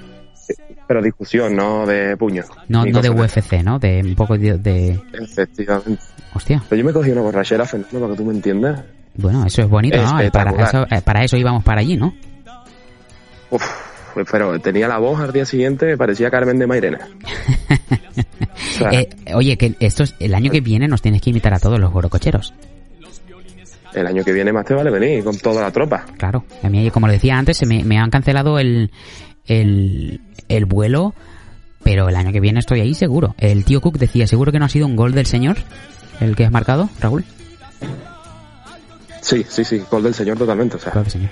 Pero 0.86 1.02
discusión, 1.02 1.54
no 1.54 1.86
de 1.86 2.16
puño. 2.16 2.44
No, 2.68 2.84
no 2.84 3.00
de 3.02 3.10
UFC, 3.10 3.62
¿no? 3.62 3.78
De 3.78 4.00
un 4.02 4.14
poco 4.14 4.36
de, 4.38 4.56
de- 4.58 5.00
Efectivamente. 5.12 6.02
Hostia. 6.34 6.62
Pero 6.68 6.80
yo 6.80 6.86
me 6.86 6.92
cogí 6.94 7.10
una 7.10 7.20
borrachera, 7.20 7.64
Fernando, 7.66 8.00
para 8.00 8.12
que 8.12 8.16
tú 8.16 8.24
me 8.24 8.32
entiendas. 8.34 8.82
Bueno, 9.14 9.44
eso 9.46 9.62
es 9.62 9.68
bonito, 9.68 10.02
¿no? 10.02 10.30
Para 10.30 10.50
eso, 10.64 10.86
eh, 10.90 11.02
para 11.02 11.22
eso 11.24 11.36
íbamos 11.36 11.62
para 11.62 11.80
allí, 11.82 11.96
¿no? 11.96 12.14
Uf, 13.52 13.64
pues, 14.14 14.26
pero 14.30 14.58
tenía 14.58 14.88
la 14.88 14.98
voz 14.98 15.20
al 15.20 15.32
día 15.32 15.44
siguiente, 15.46 15.96
parecía 15.96 16.30
Carmen 16.30 16.58
de 16.58 16.66
Mairena. 16.66 17.08
O 18.74 18.74
sea, 18.78 18.90
Eh, 19.00 19.08
oye, 19.34 19.56
que 19.56 19.74
esto 19.80 20.02
es- 20.02 20.14
el 20.18 20.34
año 20.34 20.50
que 20.50 20.60
viene 20.60 20.88
nos 20.88 21.02
tienes 21.02 21.20
que 21.20 21.30
invitar 21.30 21.52
a 21.54 21.58
todos 21.58 21.78
los 21.78 21.92
gorococheros. 21.92 22.52
el 23.94 24.06
año 24.06 24.24
que 24.24 24.32
viene 24.32 24.52
más 24.52 24.64
te 24.64 24.74
vale 24.74 24.90
venir 24.90 25.22
con 25.22 25.36
toda 25.38 25.60
la 25.62 25.70
tropa. 25.70 26.04
Claro. 26.16 26.44
A 26.62 26.68
mí, 26.70 26.90
como 26.90 27.06
le 27.06 27.14
decía 27.14 27.36
antes, 27.38 27.56
se 27.58 27.66
me, 27.66 27.84
me 27.84 27.98
han 27.98 28.08
cancelado 28.10 28.58
el, 28.58 28.90
el, 29.46 30.20
el 30.48 30.64
vuelo, 30.64 31.14
pero 31.82 32.08
el 32.08 32.16
año 32.16 32.32
que 32.32 32.40
viene 32.40 32.60
estoy 32.60 32.80
ahí 32.80 32.94
seguro. 32.94 33.34
El 33.38 33.64
tío 33.64 33.80
Cook 33.82 33.98
decía, 33.98 34.26
¿seguro 34.26 34.50
que 34.52 34.58
no 34.58 34.64
ha 34.64 34.70
sido 34.70 34.86
un 34.86 34.96
gol 34.96 35.12
del 35.12 35.26
señor? 35.26 35.58
¿El 36.20 36.34
que 36.36 36.44
has 36.46 36.52
marcado, 36.52 36.88
Raúl? 37.00 37.24
Sí, 39.20 39.44
sí, 39.48 39.64
sí, 39.64 39.82
gol 39.90 40.02
del 40.02 40.14
señor 40.14 40.38
totalmente. 40.38 40.76
O 40.76 40.80
sea, 40.80 40.92
Gol 40.92 41.04
del 41.04 41.12
señor. 41.12 41.30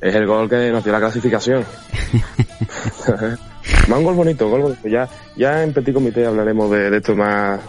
Es 0.00 0.14
el 0.14 0.26
gol 0.26 0.48
que 0.48 0.70
nos 0.70 0.82
dio 0.84 0.92
la 0.92 0.98
clasificación. 1.00 1.64
más 3.88 3.98
un 3.98 4.04
gol 4.04 4.14
bonito, 4.14 4.48
gol 4.48 4.62
bonito. 4.62 4.88
Ya, 4.88 5.08
ya 5.36 5.62
en 5.62 5.72
Petit 5.72 5.94
Comité 5.94 6.26
hablaremos 6.26 6.70
de, 6.70 6.90
de 6.90 6.96
esto 6.98 7.14
más, 7.16 7.60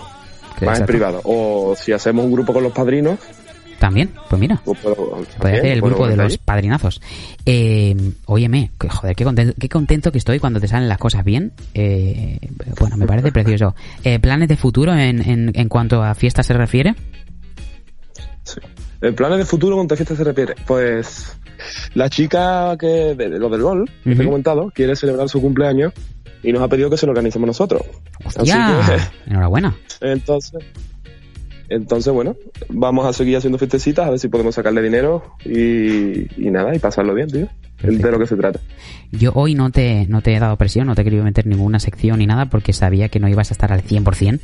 más 0.61 0.79
en 0.79 0.85
privado. 0.85 1.21
O 1.23 1.75
si 1.77 1.91
hacemos 1.91 2.25
un 2.25 2.31
grupo 2.33 2.53
con 2.53 2.63
los 2.63 2.71
padrinos, 2.71 3.19
También, 3.79 4.11
pues 4.29 4.39
mira. 4.39 4.61
pues 4.63 4.79
puedo- 4.79 5.23
Puede 5.39 5.57
hacer 5.57 5.71
el 5.71 5.81
grupo 5.81 6.07
de 6.07 6.15
los 6.15 6.37
padrinazos. 6.37 7.01
Eh, 7.45 7.95
óyeme, 8.25 8.71
joder, 8.89 9.15
qué 9.15 9.23
contento, 9.23 9.53
qué 9.59 9.67
contento 9.69 10.11
que 10.11 10.19
estoy 10.19 10.39
cuando 10.39 10.59
te 10.59 10.67
salen 10.67 10.87
las 10.87 10.99
cosas 10.99 11.23
bien. 11.25 11.51
Eh, 11.73 12.37
bueno, 12.79 12.95
me 12.97 13.07
parece 13.07 13.31
precioso. 13.31 13.75
Eh, 14.03 14.19
¿Planes 14.19 14.47
de 14.49 14.55
futuro 14.57 14.93
en, 14.93 15.21
en, 15.27 15.51
en 15.55 15.67
cuanto 15.67 16.03
a 16.03 16.13
fiesta 16.15 16.43
se 16.43 16.53
refiere? 16.53 16.95
¿El 19.01 19.15
planes 19.15 19.39
de 19.39 19.45
futuro 19.45 19.77
con 19.77 19.87
qué 19.87 19.95
fiesta 19.95 20.15
se 20.15 20.23
refiere? 20.23 20.53
Pues 20.67 21.35
la 21.93 22.09
chica 22.09 22.75
que 22.79 23.15
de, 23.15 23.29
de 23.29 23.39
lo 23.39 23.49
del 23.49 23.61
gol, 23.61 23.89
que 24.03 24.15
te 24.15 24.23
he 24.23 24.25
comentado, 24.25 24.71
quiere 24.73 24.95
celebrar 24.95 25.29
su 25.29 25.41
cumpleaños 25.41 25.93
y 26.43 26.51
nos 26.51 26.61
ha 26.61 26.67
pedido 26.67 26.89
que 26.89 26.97
se 26.97 27.05
lo 27.05 27.11
organicemos 27.11 27.47
nosotros. 27.47 27.83
Así 28.25 28.51
Enhorabuena. 29.27 29.75
que, 29.99 30.11
entonces, 30.11 30.63
entonces, 31.69 32.11
bueno, 32.11 32.35
vamos 32.69 33.05
a 33.05 33.13
seguir 33.13 33.37
haciendo 33.37 33.57
fiestecitas, 33.57 34.05
a 34.05 34.09
ver 34.09 34.19
si 34.19 34.27
podemos 34.27 34.55
sacarle 34.55 34.81
dinero 34.81 35.35
y, 35.45 36.45
y 36.45 36.51
nada, 36.51 36.75
y 36.75 36.79
pasarlo 36.79 37.13
bien, 37.13 37.29
tío. 37.29 37.47
De 37.81 38.11
lo 38.11 38.19
que 38.19 38.27
se 38.27 38.35
trata. 38.35 38.59
Yo 39.11 39.31
hoy 39.33 39.55
no 39.55 39.71
te, 39.71 40.05
no 40.07 40.21
te 40.21 40.35
he 40.35 40.39
dado 40.39 40.55
presión, 40.55 40.85
no 40.85 40.93
te 40.93 41.01
he 41.01 41.03
querido 41.03 41.23
meter 41.23 41.47
ninguna 41.47 41.79
sección 41.79 42.19
ni 42.19 42.27
nada 42.27 42.45
porque 42.45 42.73
sabía 42.73 43.09
que 43.09 43.19
no 43.19 43.27
ibas 43.27 43.49
a 43.49 43.53
estar 43.53 43.73
al 43.73 43.83
100% 43.83 44.39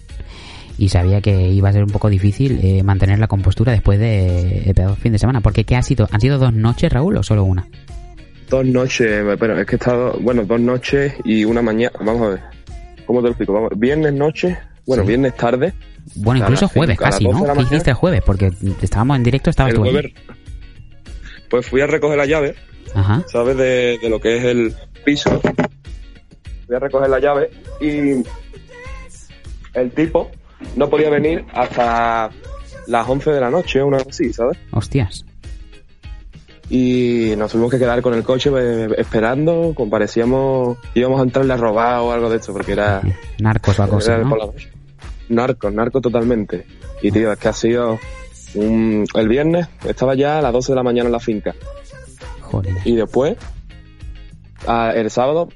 y 0.78 0.90
sabía 0.90 1.22
que 1.22 1.50
iba 1.50 1.70
a 1.70 1.74
ser 1.74 1.84
un 1.84 1.90
poco 1.90 2.10
difícil 2.10 2.60
eh, 2.64 2.84
mantener 2.84 3.20
la 3.20 3.28
compostura 3.28 3.72
después 3.72 4.00
de, 4.00 4.62
de 4.66 4.74
de 4.74 4.96
fin 4.96 5.12
de 5.12 5.20
semana. 5.20 5.42
Porque 5.42 5.64
¿qué 5.64 5.76
ha 5.76 5.82
sido? 5.82 6.08
¿Han 6.12 6.22
sido 6.22 6.38
dos 6.38 6.54
noches, 6.54 6.92
Raúl, 6.92 7.18
o 7.18 7.24
solo 7.24 7.44
una? 7.44 7.68
Dos 8.50 8.66
noches, 8.66 9.24
pero 9.40 9.60
es 9.60 9.66
que 9.66 9.76
he 9.76 9.78
estado, 9.78 10.18
bueno, 10.22 10.46
dos 10.46 10.60
noches 10.62 11.14
y 11.26 11.44
una 11.44 11.62
mañana, 11.62 11.92
vamos 12.00 12.22
a 12.22 12.30
ver, 12.30 12.40
¿cómo 13.06 13.20
te 13.20 13.24
lo 13.24 13.30
explico? 13.30 13.54
Vamos, 13.54 13.72
viernes 13.76 14.14
noche, 14.14 14.58
bueno, 14.86 15.04
Sí. 15.04 15.08
viernes 15.10 15.36
tarde. 15.36 15.74
Bueno, 16.16 16.40
incluso 16.40 16.70
jueves 16.70 16.96
cinco, 16.98 17.04
casi, 17.04 17.24
12 17.26 17.34
¿no? 17.34 17.42
¿Qué 17.42 17.48
mañana. 17.50 17.68
hiciste 17.68 17.90
el 17.90 17.96
jueves? 17.98 18.22
Porque 18.26 18.54
estábamos 18.82 19.18
en 19.18 19.24
directo, 19.24 19.50
estabas 19.50 19.72
El 19.72 19.76
tú 19.76 19.82
jueves, 19.84 20.14
pues 21.50 21.66
fui 21.66 21.82
a 21.82 21.88
recoger 21.88 22.18
la 22.18 22.26
llave, 22.26 22.56
Ajá. 22.96 23.24
¿sabes? 23.28 23.58
De, 23.58 24.00
de 24.02 24.10
lo 24.10 24.20
que 24.22 24.38
es 24.38 24.44
el 24.46 24.74
piso. 25.04 25.42
Fui 26.68 26.76
a 26.76 26.80
recoger 26.80 27.10
la 27.10 27.20
llave 27.20 27.50
y 27.82 28.24
el 29.74 29.92
tipo 29.92 30.32
no 30.76 30.90
podía 30.90 31.10
venir 31.10 31.46
hasta 31.54 32.30
las 32.88 33.08
11 33.10 33.32
de 33.32 33.40
la 33.42 33.50
noche, 33.50 33.84
una 33.84 33.98
cosa 33.98 34.10
así, 34.10 34.34
¿sabes? 34.34 34.58
Hostias. 34.72 35.26
Y 36.70 37.34
nos 37.38 37.52
tuvimos 37.52 37.72
que 37.72 37.80
quedar 37.80 38.02
con 38.02 38.14
el 38.14 38.24
coche 38.24 38.50
eh, 38.58 38.88
esperando, 38.98 39.72
comparecíamos, 39.74 40.78
íbamos 40.96 41.22
a 41.22 41.24
entrarle 41.24 41.54
a 41.54 41.58
robar 41.58 42.00
o 42.02 42.12
algo 42.12 42.30
de 42.30 42.38
esto, 42.38 42.52
porque 42.52 42.74
era... 42.74 43.02
Narcos 43.40 43.80
o 43.80 43.84
algo 43.84 43.98
así, 43.98 44.10
era 44.12 44.20
¿no? 44.24 44.30
por 44.30 44.40
la 44.40 44.46
noche. 44.48 44.70
Narco, 45.30 45.72
narco 45.72 46.02
totalmente. 46.02 46.66
Y 47.02 47.12
tío, 47.12 47.32
es 47.32 47.40
que 47.40 47.48
ha 47.48 47.54
sido 47.54 48.00
un... 48.56 49.06
El 49.14 49.28
viernes 49.30 49.68
estaba 49.88 50.16
ya 50.16 50.40
a 50.40 50.42
las 50.42 50.52
12 50.52 50.74
de 50.74 50.76
la 50.76 50.84
mañana 50.84 51.08
en 51.08 51.14
la 51.14 51.20
finca. 51.22 51.56
Joder. 52.42 52.76
Y 52.84 52.96
después, 52.98 53.38
a- 54.68 54.92
el 54.94 55.10
sábado, 55.10 55.48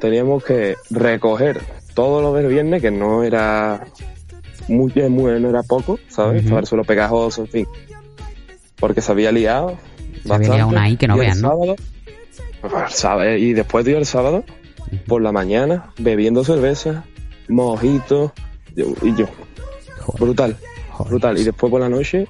teníamos 0.00 0.42
que 0.42 0.74
recoger 0.90 1.60
todo 1.94 2.22
lo 2.22 2.32
del 2.34 2.48
viernes, 2.48 2.82
que 2.82 2.90
no 2.90 3.22
era 3.22 3.84
muy, 4.68 4.92
muy 5.08 5.40
no 5.40 5.48
era 5.50 5.62
poco, 5.62 5.98
¿sabes? 6.08 6.44
El 6.50 6.66
suelo 6.66 6.84
pegajoso, 6.84 7.42
en 7.42 7.48
fin. 7.48 7.66
Porque 8.78 9.00
se 9.00 9.12
había 9.12 9.32
liado. 9.32 9.76
Se 10.24 10.32
había 10.34 10.66
una 10.66 10.82
ahí 10.82 10.96
que 10.96 11.06
no 11.08 11.16
y 11.16 11.20
el 11.20 11.26
vean, 11.26 11.40
¿no? 11.40 11.48
sábado, 11.50 11.76
el 12.86 12.90
sábado- 12.92 13.36
y 13.36 13.52
después 13.52 13.84
dio 13.84 13.96
el 13.98 14.06
sábado, 14.06 14.44
por 15.06 15.22
la 15.22 15.32
mañana, 15.32 15.92
bebiendo 15.98 16.44
cerveza, 16.44 17.04
mojitos, 17.48 18.32
y 18.76 19.14
yo. 19.14 19.26
Brutal, 20.18 20.56
brutal. 21.08 21.38
Y 21.38 21.44
después 21.44 21.70
por 21.70 21.80
la 21.80 21.88
noche, 21.88 22.26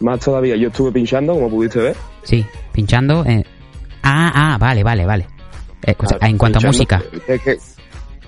más 0.00 0.20
todavía. 0.20 0.56
Yo 0.56 0.68
estuve 0.68 0.92
pinchando, 0.92 1.34
como 1.34 1.48
pudiste 1.50 1.80
ver. 1.80 1.96
Sí, 2.22 2.44
pinchando. 2.72 3.24
eh. 3.24 3.44
Ah, 4.02 4.30
ah, 4.54 4.58
vale, 4.58 4.82
vale, 4.82 5.04
vale. 5.06 5.26
Eh, 5.86 5.94
en 6.22 6.38
cuanto 6.38 6.58
a 6.58 6.62
música. 6.62 7.02
Que, 7.26 7.38
que, 7.38 7.58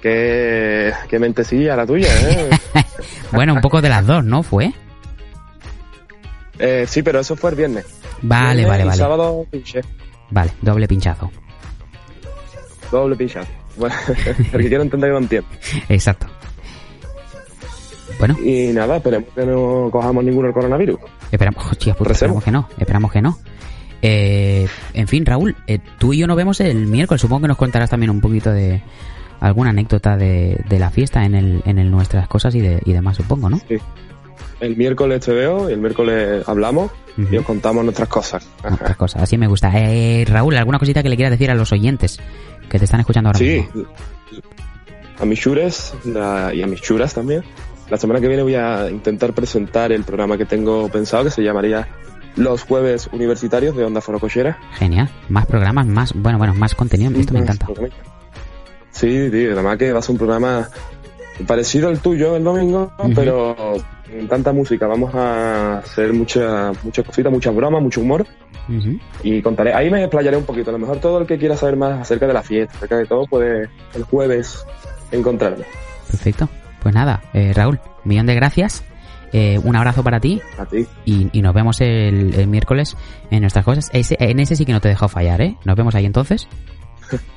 que, 0.02 0.92
que 1.08 1.18
mentecilla 1.18 1.76
la 1.76 1.86
tuya, 1.86 2.08
¿eh? 2.30 2.50
Bueno, 3.32 3.54
un 3.54 3.60
poco 3.60 3.80
de 3.82 3.88
las 3.88 4.06
dos, 4.06 4.24
¿no? 4.24 4.42
¿Fue? 4.42 4.72
Eh, 6.58 6.84
sí, 6.88 7.02
pero 7.02 7.20
eso 7.20 7.36
fue 7.36 7.50
el 7.50 7.56
viernes. 7.56 7.84
Vale, 8.22 8.60
Viernes 8.62 8.68
vale, 8.68 8.84
vale. 8.84 8.96
sábado 8.98 9.46
pinché, 9.50 9.80
Vale, 10.30 10.50
doble 10.62 10.88
pinchazo. 10.88 11.30
doble 12.90 13.16
pinchado. 13.16 13.46
Bueno, 13.76 13.94
el 14.52 14.62
que 14.62 14.68
quiero 14.68 14.82
entender 14.82 15.10
que 15.10 15.12
lo 15.12 15.18
entiende. 15.18 15.48
Exacto. 15.88 16.26
Bueno. 18.18 18.34
Y 18.42 18.68
nada, 18.72 18.96
esperemos 18.96 19.28
que 19.34 19.44
no 19.44 19.90
cojamos 19.92 20.24
ninguno 20.24 20.48
el 20.48 20.54
coronavirus. 20.54 20.98
Esperamos, 21.30 21.66
hostia, 21.70 21.94
puta, 21.94 22.12
esperamos 22.12 22.42
que 22.42 22.50
no, 22.50 22.68
esperamos 22.78 23.12
que 23.12 23.20
no. 23.20 23.38
Eh, 24.00 24.66
en 24.94 25.08
fin, 25.08 25.26
Raúl, 25.26 25.54
eh, 25.66 25.78
tú 25.98 26.14
y 26.14 26.18
yo 26.18 26.26
nos 26.26 26.36
vemos 26.36 26.60
el 26.60 26.86
miércoles. 26.86 27.20
Supongo 27.20 27.42
que 27.42 27.48
nos 27.48 27.56
contarás 27.58 27.90
también 27.90 28.08
un 28.10 28.20
poquito 28.22 28.50
de 28.52 28.80
alguna 29.40 29.70
anécdota 29.70 30.16
de, 30.16 30.62
de 30.68 30.78
la 30.78 30.90
fiesta 30.90 31.24
en 31.24 31.34
el, 31.34 31.62
en 31.66 31.78
el 31.78 31.90
Nuestras 31.90 32.26
Cosas 32.28 32.54
y, 32.54 32.60
de, 32.60 32.80
y 32.84 32.92
demás, 32.92 33.16
supongo, 33.16 33.50
¿no? 33.50 33.58
Sí. 33.68 33.76
el 34.60 34.76
miércoles 34.76 35.20
te 35.24 35.32
veo 35.32 35.68
y 35.68 35.72
el 35.74 35.80
miércoles 35.80 36.48
hablamos 36.48 36.90
y 37.30 37.36
os 37.36 37.44
contamos 37.44 37.82
nuestras 37.84 38.08
cosas. 38.08 38.48
Otras 38.62 38.96
cosas, 38.96 39.22
así 39.22 39.38
me 39.38 39.46
gusta. 39.46 39.70
Eh, 39.74 40.24
Raúl, 40.28 40.56
¿alguna 40.56 40.78
cosita 40.78 41.02
que 41.02 41.08
le 41.08 41.16
quieras 41.16 41.30
decir 41.32 41.50
a 41.50 41.54
los 41.54 41.72
oyentes 41.72 42.18
que 42.68 42.78
te 42.78 42.84
están 42.84 43.00
escuchando 43.00 43.28
ahora 43.28 43.38
Sí, 43.38 43.64
mismo? 43.74 43.84
a 45.18 45.24
mis 45.24 45.40
chures 45.40 45.94
la- 46.04 46.52
y 46.54 46.62
a 46.62 46.66
mis 46.66 46.80
churas 46.82 47.14
también. 47.14 47.42
La 47.88 47.96
semana 47.96 48.20
que 48.20 48.28
viene 48.28 48.42
voy 48.42 48.54
a 48.56 48.90
intentar 48.90 49.32
presentar 49.32 49.92
el 49.92 50.02
programa 50.04 50.36
que 50.36 50.44
tengo 50.44 50.88
pensado 50.88 51.24
que 51.24 51.30
se 51.30 51.42
llamaría 51.42 51.86
Los 52.34 52.64
Jueves 52.64 53.08
Universitarios 53.12 53.76
de 53.76 53.84
Onda 53.84 54.00
Forocochera. 54.00 54.58
Genial. 54.74 55.08
Más 55.28 55.46
programas, 55.46 55.86
más, 55.86 56.12
bueno, 56.14 56.36
bueno, 56.38 56.52
más 56.54 56.74
contenido. 56.74 57.12
Esto 57.18 57.32
me 57.32 57.40
encanta. 57.40 57.66
Sí, 58.96 59.28
tío, 59.30 59.52
además 59.52 59.76
que 59.78 59.92
va 59.92 59.98
a 59.98 60.02
ser 60.02 60.12
un 60.12 60.18
programa 60.18 60.68
parecido 61.46 61.88
al 61.88 61.98
tuyo 62.00 62.34
el 62.36 62.44
domingo, 62.44 62.90
pero 63.14 63.54
con 64.10 64.28
tanta 64.28 64.52
música. 64.52 64.86
Vamos 64.86 65.14
a 65.14 65.78
hacer 65.78 66.12
mucha, 66.14 66.72
muchas 66.82 67.04
cositas, 67.04 67.30
muchas 67.30 67.54
bromas, 67.54 67.82
mucho 67.82 68.00
humor. 68.00 68.26
Ujú. 68.68 68.98
Y 69.22 69.42
contaré, 69.42 69.74
ahí 69.74 69.90
me 69.90 70.00
explayaré 70.02 70.36
un 70.38 70.44
poquito. 70.44 70.70
A 70.70 70.72
lo 70.72 70.78
mejor 70.78 70.98
todo 70.98 71.18
el 71.20 71.26
que 71.26 71.36
quiera 71.38 71.56
saber 71.56 71.76
más 71.76 72.00
acerca 72.00 72.26
de 72.26 72.32
la 72.32 72.42
fiesta, 72.42 72.74
acerca 72.76 72.96
de 72.96 73.04
todo, 73.06 73.26
puede 73.26 73.68
el 73.94 74.02
jueves 74.04 74.64
encontrarme. 75.12 75.64
Perfecto. 76.10 76.48
Pues 76.80 76.94
nada, 76.94 77.22
eh, 77.34 77.52
Raúl, 77.54 77.78
millón 78.04 78.26
de 78.26 78.34
gracias. 78.34 78.82
Eh, 79.32 79.60
un 79.62 79.76
abrazo 79.76 80.02
para 80.02 80.20
ti. 80.20 80.40
A 80.58 80.64
ti. 80.64 80.86
Y, 81.04 81.28
y 81.32 81.42
nos 81.42 81.52
vemos 81.52 81.80
el, 81.82 82.32
el 82.34 82.46
miércoles 82.46 82.96
en 83.30 83.40
nuestras 83.40 83.64
cosas. 83.64 83.90
Ese- 83.92 84.16
en 84.20 84.40
ese 84.40 84.56
sí 84.56 84.64
que 84.64 84.72
no 84.72 84.80
te 84.80 84.88
he 84.88 84.92
dejado 84.92 85.08
fallar, 85.10 85.42
¿eh? 85.42 85.56
Nos 85.64 85.76
vemos 85.76 85.94
ahí 85.94 86.06
entonces. 86.06 86.48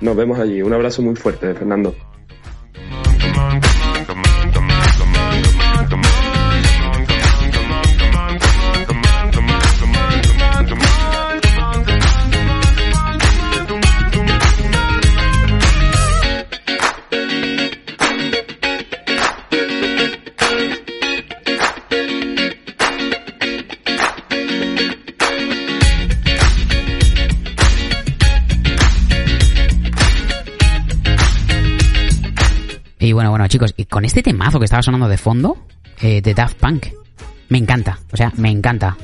Nos 0.00 0.16
vemos 0.16 0.38
allí. 0.38 0.62
Un 0.62 0.72
abrazo 0.72 1.02
muy 1.02 1.16
fuerte, 1.16 1.54
Fernando. 1.54 1.94
Y 33.10 33.12
bueno, 33.12 33.30
bueno, 33.30 33.48
chicos, 33.48 33.74
y 33.76 33.86
con 33.86 34.04
este 34.04 34.22
temazo 34.22 34.60
que 34.60 34.66
estaba 34.66 34.84
sonando 34.84 35.08
de 35.08 35.16
fondo, 35.18 35.56
eh, 36.00 36.22
de 36.22 36.32
Daft 36.32 36.58
Punk, 36.60 36.86
me 37.48 37.58
encanta, 37.58 37.98
o 38.12 38.16
sea, 38.16 38.32
me 38.36 38.52
encanta. 38.52 38.96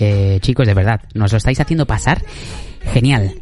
Eh, 0.00 0.38
chicos, 0.40 0.66
de 0.66 0.74
verdad, 0.74 1.00
nos 1.14 1.30
lo 1.30 1.38
estáis 1.38 1.60
haciendo 1.60 1.86
pasar 1.86 2.24
genial. 2.92 3.34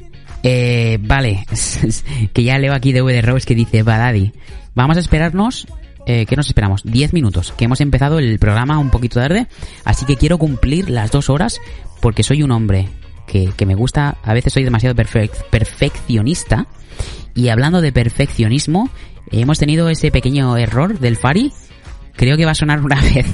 Eh, 0.43 0.99
vale, 1.01 1.47
que 2.35 2.45
ya 2.45 2.59
leo 2.59 2.75
aquí 2.75 2.93
DVD 2.93 3.23
Rose 3.25 3.47
que 3.47 3.55
dice, 3.55 3.83
Badadi, 3.83 4.35
vamos 4.75 4.99
a 4.99 5.01
esperarnos, 5.01 5.67
eh, 6.05 6.27
¿qué 6.27 6.37
nos 6.37 6.49
esperamos? 6.49 6.83
10 6.85 7.15
minutos, 7.15 7.55
que 7.57 7.65
hemos 7.65 7.81
empezado 7.81 8.19
el 8.19 8.39
programa 8.39 8.79
un 8.79 8.91
poquito 8.91 9.21
tarde, 9.21 9.47
así 9.87 10.05
que 10.05 10.17
quiero 10.19 10.37
cumplir 10.37 10.91
las 10.91 11.11
dos 11.11 11.31
horas 11.31 11.59
porque 12.03 12.23
soy 12.25 12.43
un 12.43 12.51
hombre 12.51 12.91
que, 13.27 13.53
que 13.57 13.65
me 13.65 13.75
gusta, 13.75 14.19
a 14.23 14.35
veces 14.35 14.53
soy 14.53 14.65
demasiado 14.65 14.95
perfec- 14.95 15.45
perfeccionista 15.49 16.67
y 17.35 17.49
hablando 17.49 17.81
de 17.81 17.91
perfeccionismo, 17.91 18.91
hemos 19.31 19.59
tenido 19.59 19.89
ese 19.89 20.11
pequeño 20.11 20.57
error 20.57 20.99
del 20.99 21.17
Fari. 21.17 21.53
Creo 22.17 22.37
que 22.37 22.45
va 22.45 22.51
a 22.53 22.55
sonar 22.57 22.81
una 22.85 23.01
vez. 23.15 23.27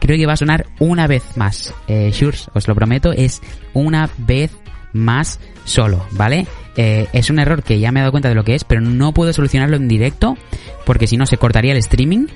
Creo 0.00 0.16
que 0.16 0.26
va 0.26 0.32
a 0.32 0.36
sonar 0.36 0.66
una 0.80 1.06
vez 1.06 1.22
más. 1.36 1.74
Eh, 1.88 2.10
Shurs, 2.12 2.50
os 2.54 2.66
lo 2.68 2.74
prometo, 2.74 3.12
es 3.12 3.40
una 3.72 4.10
vez 4.18 4.50
más 4.92 5.38
solo, 5.64 6.04
¿vale? 6.12 6.46
Eh, 6.76 7.06
es 7.12 7.30
un 7.30 7.38
error 7.38 7.62
que 7.62 7.78
ya 7.78 7.92
me 7.92 8.00
he 8.00 8.02
dado 8.02 8.12
cuenta 8.12 8.28
de 8.28 8.34
lo 8.34 8.44
que 8.44 8.54
es, 8.54 8.64
pero 8.64 8.80
no 8.80 9.12
puedo 9.12 9.32
solucionarlo 9.32 9.76
en 9.76 9.88
directo 9.88 10.36
porque 10.84 11.06
si 11.06 11.16
no 11.16 11.26
se 11.26 11.36
cortaría 11.36 11.72
el 11.72 11.78
streaming 11.78 12.26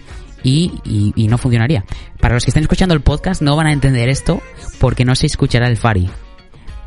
y, 0.43 0.73
y- 0.85 1.13
y 1.17 1.29
no 1.29 1.39
funcionaría. 1.39 1.85
Para 2.21 2.35
los 2.35 2.45
que 2.45 2.51
estén 2.51 2.63
escuchando 2.63 2.95
el 2.95 3.01
podcast 3.01 3.43
no 3.43 3.57
van 3.57 3.67
a 3.67 3.73
entender 3.73 4.09
esto 4.09 4.41
porque 4.79 5.05
no 5.05 5.15
se 5.15 5.27
escuchará 5.27 5.69
el 5.69 5.77
Fari. 5.77 6.09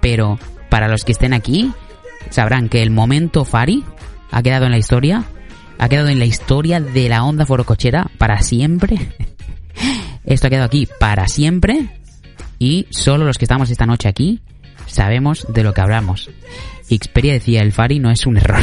Pero 0.02 0.40
para 0.70 0.88
los 0.88 1.04
que 1.04 1.12
estén 1.12 1.34
aquí 1.34 1.72
sabrán 2.30 2.70
que 2.70 2.82
el 2.82 2.92
momento 2.92 3.44
Fari 3.46 3.84
ha 4.32 4.42
quedado 4.44 4.66
en 4.66 4.72
la 4.72 4.78
historia, 4.78 5.24
ha 5.80 5.90
quedado 5.90 6.10
en 6.10 6.20
la 6.20 6.26
historia 6.26 6.80
de 6.80 7.10
la 7.10 7.24
onda 7.24 7.46
forocochera 7.46 8.12
para 8.18 8.42
siempre. 8.42 8.98
Esto 10.26 10.48
ha 10.48 10.50
quedado 10.50 10.66
aquí 10.66 10.88
para 11.00 11.28
siempre 11.28 11.90
y 12.60 12.86
solo 12.90 13.26
los 13.26 13.38
que 13.38 13.46
estamos 13.46 13.70
esta 13.72 13.86
noche 13.86 14.10
aquí 14.10 14.42
sabemos 14.86 15.48
de 15.50 15.64
lo 15.64 15.74
que 15.74 15.82
hablamos. 15.82 16.30
Xperia 16.90 17.34
decía, 17.34 17.62
el 17.62 17.72
Fari 17.72 18.00
no 18.00 18.12
es 18.12 18.26
un 18.26 18.38
error. 18.38 18.62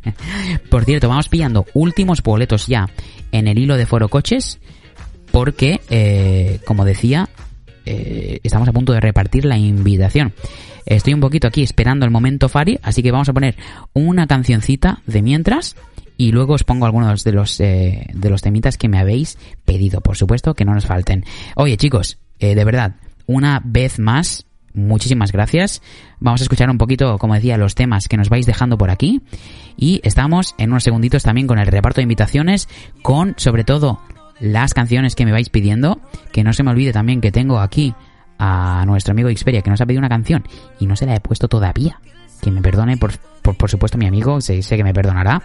Por 0.70 0.84
cierto, 0.84 1.08
vamos 1.08 1.28
pillando 1.28 1.66
últimos 1.74 2.22
boletos 2.22 2.66
ya 2.66 2.88
en 3.32 3.46
el 3.46 3.58
hilo 3.58 3.76
de 3.76 3.86
forocoches 3.86 4.60
porque, 5.30 5.80
eh, 5.90 6.60
como 6.64 6.84
decía, 6.84 7.28
eh, 7.84 8.40
estamos 8.42 8.68
a 8.68 8.72
punto 8.72 8.92
de 8.92 9.00
repartir 9.00 9.44
la 9.44 9.58
invitación. 9.58 10.32
Estoy 10.86 11.12
un 11.12 11.20
poquito 11.20 11.46
aquí 11.46 11.62
esperando 11.62 12.06
el 12.06 12.10
momento 12.10 12.48
Fari, 12.48 12.78
así 12.82 13.02
que 13.02 13.12
vamos 13.12 13.28
a 13.28 13.32
poner 13.32 13.56
una 13.92 14.26
cancioncita 14.26 15.02
de 15.06 15.22
mientras 15.22 15.76
y 16.20 16.32
luego 16.32 16.52
os 16.52 16.64
pongo 16.64 16.84
algunos 16.84 17.24
de 17.24 17.32
los 17.32 17.58
eh, 17.60 18.06
de 18.12 18.28
los 18.28 18.42
temitas 18.42 18.76
que 18.76 18.90
me 18.90 18.98
habéis 18.98 19.38
pedido, 19.64 20.02
por 20.02 20.18
supuesto, 20.18 20.52
que 20.52 20.66
no 20.66 20.74
nos 20.74 20.84
falten. 20.84 21.24
Oye, 21.56 21.78
chicos, 21.78 22.18
eh, 22.38 22.54
de 22.54 22.62
verdad, 22.62 22.96
una 23.24 23.62
vez 23.64 23.98
más, 23.98 24.44
muchísimas 24.74 25.32
gracias. 25.32 25.80
Vamos 26.18 26.42
a 26.42 26.44
escuchar 26.44 26.68
un 26.68 26.76
poquito, 26.76 27.16
como 27.16 27.32
decía, 27.32 27.56
los 27.56 27.74
temas 27.74 28.06
que 28.06 28.18
nos 28.18 28.28
vais 28.28 28.44
dejando 28.44 28.76
por 28.76 28.90
aquí 28.90 29.22
y 29.78 30.02
estamos 30.04 30.54
en 30.58 30.72
unos 30.72 30.84
segunditos 30.84 31.22
también 31.22 31.46
con 31.46 31.58
el 31.58 31.66
reparto 31.66 32.00
de 32.00 32.02
invitaciones, 32.02 32.68
con 33.00 33.32
sobre 33.38 33.64
todo 33.64 33.98
las 34.40 34.74
canciones 34.74 35.14
que 35.14 35.24
me 35.24 35.32
vais 35.32 35.48
pidiendo, 35.48 36.02
que 36.32 36.44
no 36.44 36.52
se 36.52 36.62
me 36.62 36.70
olvide 36.72 36.92
también 36.92 37.22
que 37.22 37.32
tengo 37.32 37.60
aquí 37.60 37.94
a 38.38 38.84
nuestro 38.86 39.12
amigo 39.12 39.30
Xperia 39.30 39.62
que 39.62 39.70
nos 39.70 39.80
ha 39.80 39.86
pedido 39.86 40.00
una 40.00 40.10
canción 40.10 40.44
y 40.78 40.86
no 40.86 40.96
se 40.96 41.06
la 41.06 41.14
he 41.14 41.20
puesto 41.20 41.48
todavía. 41.48 41.98
Que 42.42 42.50
me 42.50 42.60
perdone, 42.60 42.98
por, 42.98 43.12
por, 43.42 43.56
por 43.56 43.70
supuesto, 43.70 43.98
mi 43.98 44.06
amigo, 44.06 44.40
sé, 44.40 44.62
sé 44.62 44.76
que 44.76 44.84
me 44.84 44.94
perdonará. 44.94 45.42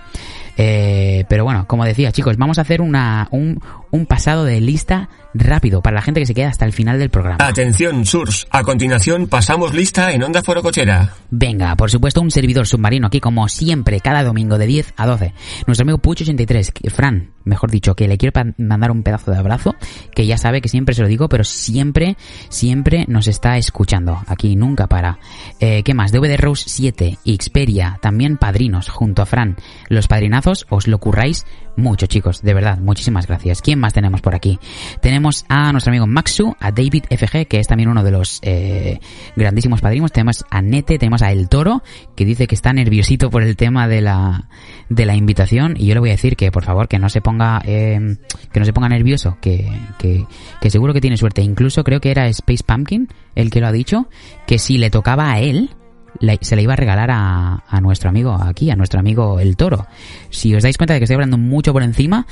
Eh, 0.58 1.26
pero 1.28 1.44
bueno, 1.44 1.66
como 1.68 1.84
decía, 1.86 2.12
chicos, 2.12 2.38
vamos 2.38 2.58
a 2.58 2.62
hacer 2.62 2.82
una, 2.82 3.28
un, 3.32 3.60
un 3.92 4.06
pasado 4.06 4.46
de 4.46 4.62
lista 4.62 5.10
rápido 5.34 5.82
para 5.82 5.96
la 5.96 6.02
gente 6.02 6.22
que 6.22 6.26
se 6.26 6.34
queda 6.34 6.48
hasta 6.48 6.64
el 6.66 6.72
final 6.72 6.98
del 6.98 7.10
programa. 7.10 7.46
Atención, 7.46 8.06
Surs. 8.06 8.48
A 8.52 8.64
continuación 8.64 9.28
pasamos 9.28 9.74
lista 9.74 10.14
en 10.14 10.24
Onda 10.24 10.42
Forocochera. 10.42 11.14
Venga, 11.30 11.76
por 11.76 11.92
supuesto, 11.92 12.22
un 12.22 12.32
servidor 12.32 12.68
submarino 12.68 13.08
aquí, 13.08 13.20
como 13.20 13.50
siempre, 13.50 14.00
cada 14.00 14.24
domingo 14.24 14.58
de 14.58 14.66
10 14.68 14.94
a 14.96 15.06
12. 15.06 15.34
Nuestro 15.68 15.84
amigo 15.84 15.98
Pucho83, 16.00 16.72
que- 16.72 16.90
Fran, 16.90 17.32
mejor 17.44 17.70
dicho, 17.70 17.94
que 17.96 18.08
le 18.08 18.18
quiero 18.18 18.32
mandar 18.58 18.92
un 18.92 19.04
pedazo 19.04 19.32
de 19.32 19.38
abrazo, 19.40 19.76
que 20.16 20.26
ya 20.26 20.38
sabe 20.38 20.62
que 20.62 20.70
siempre 20.70 20.96
se 20.96 21.02
lo 21.02 21.10
digo, 21.10 21.28
pero 21.28 21.44
siempre, 21.44 22.16
siempre 22.48 23.04
nos 23.10 23.28
está 23.28 23.58
escuchando. 23.58 24.22
Aquí 24.28 24.56
nunca 24.56 24.88
para. 24.88 25.20
Eh, 25.60 25.84
¿Qué 25.84 25.94
más? 25.94 26.14
DVD 26.14 26.38
Rose 26.38 26.64
7, 26.70 27.18
Xperia, 27.26 27.85
también 28.02 28.38
padrinos, 28.38 28.90
junto 28.90 29.22
a 29.22 29.26
Fran. 29.26 29.56
Los 29.90 30.08
padrinazos 30.08 30.66
os 30.70 30.88
lo 30.88 31.00
curráis 31.00 31.46
mucho, 31.78 32.08
chicos, 32.08 32.42
de 32.42 32.54
verdad, 32.54 32.78
muchísimas 32.80 33.28
gracias. 33.28 33.62
¿Quién 33.62 33.80
más 33.80 33.94
tenemos 33.94 34.22
por 34.22 34.34
aquí? 34.34 34.60
Tenemos 35.02 35.46
a 35.50 35.72
nuestro 35.72 35.92
amigo 35.92 36.08
Maxu, 36.08 36.56
a 36.60 36.72
David 36.72 37.04
FG, 37.10 37.48
que 37.48 37.60
es 37.60 37.68
también 37.68 37.90
uno 37.90 38.04
de 38.04 38.12
los 38.12 38.40
eh, 38.44 39.00
grandísimos 39.36 39.82
padrinos. 39.82 40.12
Tenemos 40.12 40.46
a 40.50 40.62
Nete, 40.62 40.98
tenemos 40.98 41.22
a 41.22 41.32
El 41.32 41.50
Toro, 41.50 41.84
que 42.16 42.26
dice 42.26 42.48
que 42.48 42.56
está 42.56 42.72
nerviosito 42.72 43.30
por 43.30 43.44
el 43.44 43.58
tema 43.58 43.88
de 43.88 44.02
la, 44.02 44.48
de 44.90 45.06
la 45.06 45.16
invitación. 45.16 45.76
Y 45.78 45.88
yo 45.88 45.96
le 45.96 46.00
voy 46.00 46.10
a 46.10 46.14
decir 46.14 46.38
que, 46.38 46.52
por 46.52 46.64
favor, 46.64 46.88
que 46.88 46.98
no 46.98 47.10
se 47.10 47.22
ponga, 47.22 47.62
eh, 47.66 48.18
que 48.52 48.60
no 48.60 48.66
se 48.66 48.74
ponga 48.74 48.88
nervioso, 48.88 49.38
que, 49.42 49.70
que, 49.98 50.26
que 50.62 50.70
seguro 50.70 50.94
que 50.94 51.02
tiene 51.02 51.18
suerte. 51.18 51.42
Incluso 51.42 51.84
creo 51.84 52.00
que 52.00 52.12
era 52.12 52.28
Space 52.28 52.64
Pumpkin 52.66 53.10
el 53.36 53.50
que 53.50 53.60
lo 53.60 53.68
ha 53.68 53.72
dicho, 53.72 54.08
que 54.48 54.60
si 54.60 54.78
le 54.78 54.90
tocaba 54.90 55.32
a 55.32 55.40
él, 55.40 55.72
la- 56.20 56.38
se 56.42 56.56
le 56.56 56.62
iba 56.62 56.74
a 56.74 56.78
regalar 56.78 57.10
a, 57.12 57.64
a 57.68 57.82
nuestro 57.82 58.10
amigo 58.10 58.34
aquí, 58.34 58.70
a 58.72 58.76
nuestro 58.76 59.00
amigo 59.00 59.40
el 59.40 59.56
toro. 59.58 59.88
Si 60.30 60.54
os 60.56 60.64
dais 60.64 60.78
cuenta 60.78 60.94
de 60.94 61.00
que 61.00 61.04
estoy 61.06 61.16
hablando 61.16 61.38
mucho 61.38 61.74
por 61.74 61.84
encima, 61.84 62.26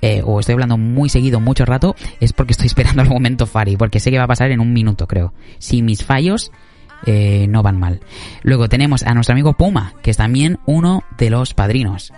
eh, 0.00 0.22
o 0.24 0.38
estoy 0.40 0.52
hablando 0.52 0.78
muy 0.78 1.08
seguido, 1.08 1.40
mucho 1.40 1.64
rato, 1.64 1.96
es 2.20 2.32
porque 2.32 2.52
estoy 2.52 2.66
esperando 2.68 3.02
el 3.02 3.08
momento 3.08 3.46
Fari, 3.46 3.76
porque 3.76 4.00
sé 4.00 4.10
que 4.10 4.18
va 4.18 4.24
a 4.24 4.28
pasar 4.28 4.50
en 4.50 4.60
un 4.60 4.72
minuto, 4.72 5.06
creo. 5.06 5.32
Si 5.58 5.82
mis 5.82 6.04
fallos 6.04 6.52
eh, 7.06 7.46
no 7.48 7.62
van 7.62 7.78
mal. 7.78 8.00
Luego 8.42 8.68
tenemos 8.68 9.02
a 9.04 9.14
nuestro 9.14 9.32
amigo 9.32 9.52
Puma, 9.54 9.94
que 10.02 10.10
es 10.10 10.16
también 10.16 10.58
uno 10.66 11.02
de 11.16 11.30
los 11.30 11.54
padrinos. 11.54 12.12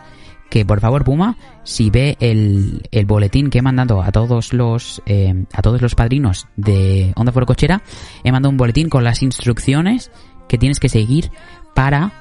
Que 0.48 0.64
por 0.64 0.80
favor, 0.80 1.04
Puma, 1.04 1.36
si 1.62 1.90
ve 1.90 2.16
el, 2.18 2.82
el 2.90 3.06
boletín 3.06 3.50
que 3.50 3.58
he 3.58 3.62
mandado 3.62 4.02
a 4.02 4.10
todos 4.10 4.52
los 4.52 5.00
eh, 5.06 5.44
a 5.52 5.62
todos 5.62 5.80
los 5.80 5.94
padrinos 5.94 6.48
de 6.56 7.12
Onda 7.14 7.30
Foro 7.30 7.46
Cochera, 7.46 7.82
he 8.24 8.32
mandado 8.32 8.50
un 8.50 8.56
boletín 8.56 8.88
con 8.88 9.04
las 9.04 9.22
instrucciones 9.22 10.10
que 10.50 10.58
tienes 10.58 10.80
que 10.80 10.88
seguir 10.88 11.30
para 11.74 12.12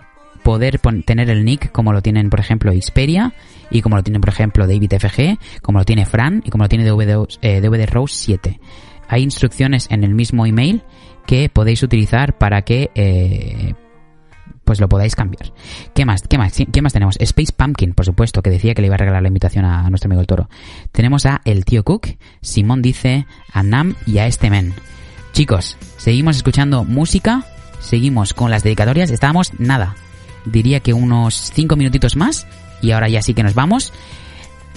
poder 0.44 0.80
tener 1.04 1.32
el 1.32 1.44
nick 1.44 1.72
como 1.72 1.92
lo 1.94 2.04
tienen, 2.04 2.30
por 2.30 2.40
ejemplo, 2.40 2.72
Xperia 2.72 3.34
y 3.72 3.82
como 3.82 3.96
lo 3.96 4.04
tienen, 4.04 4.22
por 4.22 4.30
ejemplo, 4.30 4.68
David 4.68 4.94
FG, 5.00 5.62
como 5.64 5.80
lo 5.80 5.86
tiene 5.86 6.06
Fran 6.06 6.44
y 6.46 6.52
como 6.52 6.64
lo 6.64 6.70
tiene 6.70 6.86
DVD, 6.86 7.26
eh, 7.42 7.86
Rose 7.88 8.16
7. 8.16 8.60
Hay 9.08 9.24
instrucciones 9.24 9.88
en 9.90 10.04
el 10.04 10.14
mismo 10.14 10.46
email 10.46 10.84
que 11.26 11.50
podéis 11.50 11.82
utilizar 11.82 12.38
para 12.38 12.62
que 12.62 12.92
eh, 12.94 13.74
pues 14.64 14.80
lo 14.80 14.88
podáis 14.88 15.16
cambiar. 15.16 15.52
¿Qué 15.96 16.06
más? 16.06 16.22
¿Qué 16.22 16.38
más? 16.38 16.56
¿Qué 16.72 16.82
más 16.84 16.94
tenemos? 16.94 17.16
Space 17.20 17.52
Pumpkin, 17.52 17.96
por 17.96 18.06
supuesto, 18.06 18.44
que 18.44 18.52
decía 18.52 18.76
que 18.76 18.82
le 18.84 18.88
iba 18.88 18.96
a 18.96 19.00
regalar 19.00 19.24
la 19.24 19.30
invitación 19.30 19.66
a 19.66 19.90
nuestro 19.90 20.08
amigo 20.08 20.22
el 20.22 20.28
toro. 20.28 20.50
Tenemos 20.92 21.26
a 21.26 21.42
El 21.46 21.66
Tío 21.66 21.84
Cook, 21.84 22.10
Simón 22.42 22.84
dice, 22.84 23.26
a 23.52 23.64
Nam 23.64 23.96
y 24.06 24.20
a 24.20 24.28
este 24.28 24.52
men. 24.52 24.76
Chicos, 25.32 25.78
seguimos 25.98 26.38
escuchando 26.38 26.84
música, 26.84 27.46
seguimos 27.80 28.34
con 28.34 28.52
las 28.52 28.64
dedicatorias, 28.64 29.12
estábamos 29.12 29.52
nada. 29.60 29.96
Diría 30.46 30.80
que 30.80 30.94
unos 30.94 31.52
5 31.54 31.76
minutitos 31.76 32.16
más 32.16 32.48
y 32.82 32.92
ahora 32.92 33.10
ya 33.10 33.22
sí 33.22 33.34
que 33.34 33.44
nos 33.44 33.54
vamos. 33.54 33.94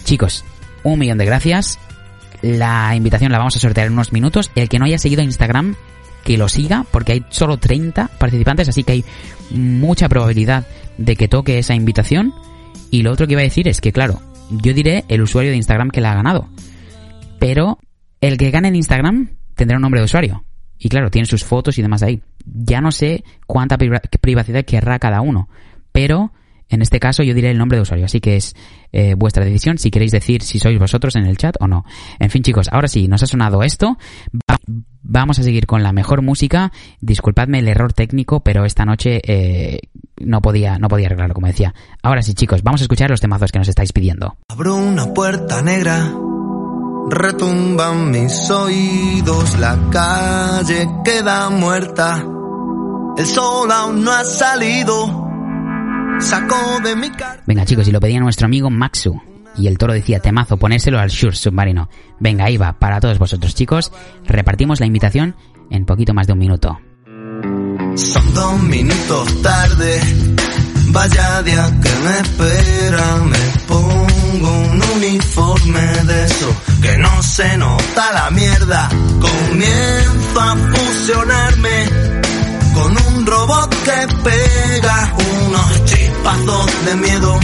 Chicos, 0.04 0.44
un 0.82 0.98
millón 0.98 1.18
de 1.18 1.26
gracias. 1.26 1.78
La 2.42 2.94
invitación 2.96 3.30
la 3.30 3.38
vamos 3.38 3.56
a 3.56 3.60
sortear 3.60 3.86
en 3.86 3.92
unos 3.92 4.12
minutos. 4.12 4.50
El 4.54 4.68
que 4.68 4.78
no 4.78 4.84
haya 4.84 4.98
seguido 4.98 5.22
Instagram, 5.22 5.76
que 6.24 6.38
lo 6.38 6.48
siga, 6.48 6.84
porque 6.90 7.12
hay 7.12 7.24
solo 7.30 7.58
30 7.58 8.08
participantes, 8.18 8.68
así 8.68 8.82
que 8.82 8.92
hay 8.92 9.04
mucha 9.50 10.08
probabilidad 10.08 10.66
de 10.98 11.16
que 11.16 11.28
toque 11.28 11.58
esa 11.58 11.74
invitación. 11.74 12.34
Y 12.90 13.02
lo 13.02 13.12
otro 13.12 13.26
que 13.26 13.32
iba 13.32 13.40
a 13.40 13.44
decir 13.44 13.68
es 13.68 13.80
que, 13.80 13.92
claro, 13.92 14.20
yo 14.50 14.74
diré 14.74 15.04
el 15.08 15.22
usuario 15.22 15.50
de 15.50 15.56
Instagram 15.56 15.90
que 15.90 16.00
la 16.00 16.12
ha 16.12 16.16
ganado. 16.16 16.48
Pero 17.38 17.78
el 18.20 18.36
que 18.36 18.50
gane 18.50 18.68
en 18.68 18.76
Instagram 18.76 19.30
tendrá 19.54 19.76
un 19.76 19.82
nombre 19.82 20.00
de 20.00 20.04
usuario. 20.04 20.44
Y 20.84 20.88
claro, 20.88 21.10
tiene 21.10 21.26
sus 21.26 21.44
fotos 21.44 21.78
y 21.78 21.82
demás 21.82 22.02
ahí. 22.02 22.20
Ya 22.44 22.80
no 22.80 22.90
sé 22.90 23.22
cuánta 23.46 23.78
priva- 23.78 24.00
privacidad 24.20 24.64
querrá 24.64 24.98
cada 24.98 25.20
uno. 25.20 25.48
Pero 25.92 26.32
en 26.68 26.82
este 26.82 26.98
caso 26.98 27.22
yo 27.22 27.34
diré 27.34 27.50
el 27.50 27.58
nombre 27.58 27.76
de 27.78 27.82
usuario. 27.82 28.06
Así 28.06 28.20
que 28.20 28.34
es 28.36 28.56
eh, 28.92 29.14
vuestra 29.14 29.44
decisión 29.44 29.78
si 29.78 29.90
queréis 29.90 30.10
decir 30.10 30.42
si 30.42 30.58
sois 30.58 30.78
vosotros 30.78 31.14
en 31.16 31.26
el 31.26 31.36
chat 31.36 31.54
o 31.60 31.68
no. 31.68 31.84
En 32.18 32.30
fin 32.30 32.42
chicos, 32.42 32.68
ahora 32.72 32.88
sí, 32.88 33.06
nos 33.06 33.22
ha 33.22 33.26
sonado 33.26 33.62
esto. 33.62 33.96
Va- 34.50 34.58
vamos 35.02 35.38
a 35.38 35.42
seguir 35.44 35.66
con 35.66 35.82
la 35.84 35.92
mejor 35.92 36.20
música. 36.22 36.72
Disculpadme 37.00 37.60
el 37.60 37.68
error 37.68 37.92
técnico, 37.92 38.40
pero 38.40 38.64
esta 38.64 38.84
noche 38.84 39.20
eh, 39.24 39.80
no 40.18 40.40
podía, 40.42 40.78
no 40.78 40.88
podía 40.88 41.06
arreglarlo, 41.06 41.34
como 41.34 41.46
decía. 41.46 41.74
Ahora 42.02 42.22
sí 42.22 42.34
chicos, 42.34 42.62
vamos 42.64 42.80
a 42.80 42.84
escuchar 42.84 43.08
los 43.10 43.20
temazos 43.20 43.52
que 43.52 43.58
nos 43.60 43.68
estáis 43.68 43.92
pidiendo. 43.92 44.36
Abro 44.48 44.74
una 44.74 45.12
puerta 45.14 45.62
negra, 45.62 46.10
retumban 47.10 48.10
mis 48.10 48.50
oídos, 48.50 49.58
la 49.58 49.78
calle 49.90 50.88
queda 51.04 51.50
muerta, 51.50 52.24
el 53.16 53.26
sol 53.26 53.70
aún 53.70 54.04
no 54.04 54.12
ha 54.12 54.24
salido, 54.24 55.28
saco 56.20 56.80
de 56.82 56.96
mi 56.96 57.10
cara. 57.10 57.42
Venga 57.46 57.64
chicos, 57.64 57.86
y 57.88 57.92
lo 57.92 58.00
pedía 58.00 58.20
nuestro 58.20 58.46
amigo 58.46 58.70
Maxu. 58.70 59.20
Y 59.56 59.66
el 59.66 59.76
toro 59.76 59.92
decía, 59.92 60.20
temazo, 60.20 60.56
ponérselo 60.56 60.98
al 60.98 61.10
Shure 61.10 61.36
submarino. 61.36 61.90
Venga, 62.18 62.46
ahí 62.46 62.56
va, 62.56 62.72
para 62.78 63.00
todos 63.00 63.18
vosotros 63.18 63.54
chicos. 63.54 63.92
Repartimos 64.24 64.80
la 64.80 64.86
invitación 64.86 65.36
en 65.70 65.84
poquito 65.84 66.14
más 66.14 66.26
de 66.26 66.32
un 66.32 66.38
minuto. 66.38 66.78
Son 67.96 68.34
dos 68.34 68.62
minutos 68.62 69.42
tarde, 69.42 70.00
vaya 70.92 71.42
día 71.42 71.66
que 71.82 71.90
me 72.04 72.18
espera, 72.20 73.16
me 73.24 73.38
pongo 73.66 74.50
un 74.50 74.82
uniforme 74.96 75.80
de 75.80 76.24
eso 76.24 76.56
que 76.82 76.98
no 76.98 77.22
se 77.22 77.56
nota 77.56 78.12
la 78.12 78.30
mierda, 78.30 78.88
comienzo 79.20 80.40
a 80.40 80.56
fusionarme 80.56 81.88
con 82.74 82.96
un 83.08 83.26
robot 83.26 83.74
que 83.84 84.14
pega 84.22 85.14
unos 85.46 85.84
chispazos 85.84 86.84
de 86.86 86.96
miedo. 86.96 87.40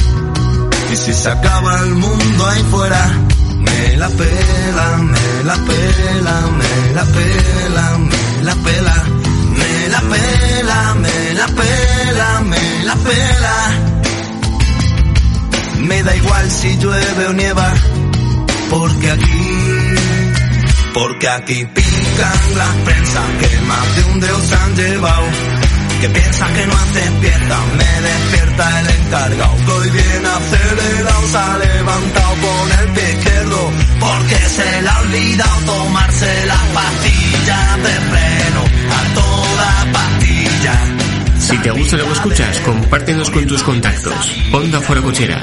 Y 0.92 0.96
si 0.96 1.12
se 1.12 1.30
acaba 1.30 1.80
el 1.80 1.94
mundo 1.94 2.46
ahí 2.46 2.62
fuera 2.70 3.28
me 3.58 3.96
la 3.96 4.08
pela, 4.08 4.96
me 4.98 5.44
la 5.44 5.54
pela, 5.54 6.36
me 6.58 6.94
la 6.94 7.04
pela, 7.04 7.98
me 7.98 8.44
la 8.44 8.54
pela, 8.54 9.04
me 9.88 9.94
la 9.94 10.00
pela, 10.00 10.94
me 10.94 11.34
la 11.34 11.46
pela, 11.46 12.40
me 12.40 12.84
la 12.84 12.94
pela. 12.96 13.56
Me 15.80 16.02
da 16.02 16.16
igual 16.16 16.50
si 16.50 16.76
llueve 16.76 17.26
o 17.26 17.32
nieva, 17.32 17.72
porque 18.68 19.10
aquí, 19.10 19.50
porque 20.92 21.28
aquí 21.28 21.64
pican 21.64 22.40
las 22.56 22.74
prensas 22.84 23.30
que 23.40 23.60
más 23.60 23.96
de 23.96 24.04
un 24.12 24.20
dedo 24.20 24.40
se 24.40 24.54
han 24.56 24.76
llevado. 24.76 25.26
Que 26.00 26.08
piensa 26.10 26.46
que 26.54 26.66
no 26.66 26.74
hace 26.74 27.02
fiesta, 27.20 27.58
me 27.78 28.00
despierta 28.08 28.80
el 28.80 28.88
encargado. 28.90 29.74
Hoy 29.74 29.90
viene 29.90 30.28
acelerado, 30.28 31.26
se 31.28 31.38
ha 31.38 31.58
levantado 31.58 32.34
con 32.44 32.80
el 32.80 32.92
pie 32.92 33.10
izquierdo. 33.14 33.72
Porque 34.00 34.36
se 34.36 34.82
le 34.82 34.88
ha 34.88 34.98
olvidado 35.00 35.60
tomarse 35.64 36.46
las 36.46 36.64
pastillas 36.74 37.76
de 37.82 37.94
freno. 38.10 38.28
Si 41.48 41.56
te 41.56 41.70
gusta 41.70 41.96
lo 41.96 42.04
que 42.04 42.12
escuchas, 42.12 42.58
compártenos 42.60 43.30
con 43.30 43.46
tus 43.46 43.62
contactos. 43.62 44.36
Onda 44.52 44.82
Foro 44.82 45.02
Cochera. 45.02 45.40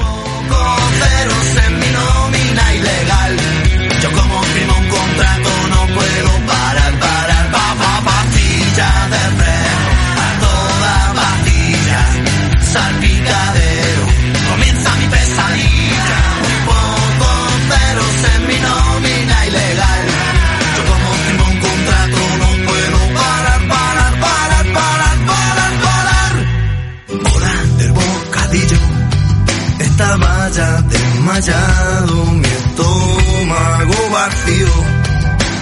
Desmayado, 31.36 32.26
mi 32.32 32.48
estómago 32.48 34.10
vacío, 34.12 34.68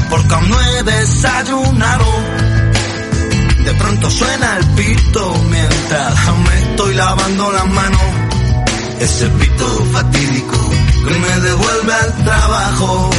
porque 0.10 0.34
aún 0.36 0.50
no 0.50 0.62
he 0.62 0.84
desayunado. 0.84 2.06
De 3.64 3.74
pronto 3.74 4.10
suena 4.12 4.58
el 4.58 4.66
pito 4.76 5.34
mientras 5.50 6.28
aún 6.28 6.44
me 6.44 6.60
estoy 6.60 6.94
lavando 6.94 7.52
las 7.52 7.68
manos. 7.68 8.02
Ese 9.00 9.28
pito 9.30 9.86
fatídico 9.92 10.58
que 11.08 11.20
me 11.20 11.40
devuelve 11.40 11.94
al 11.94 12.24
trabajo. 12.24 13.10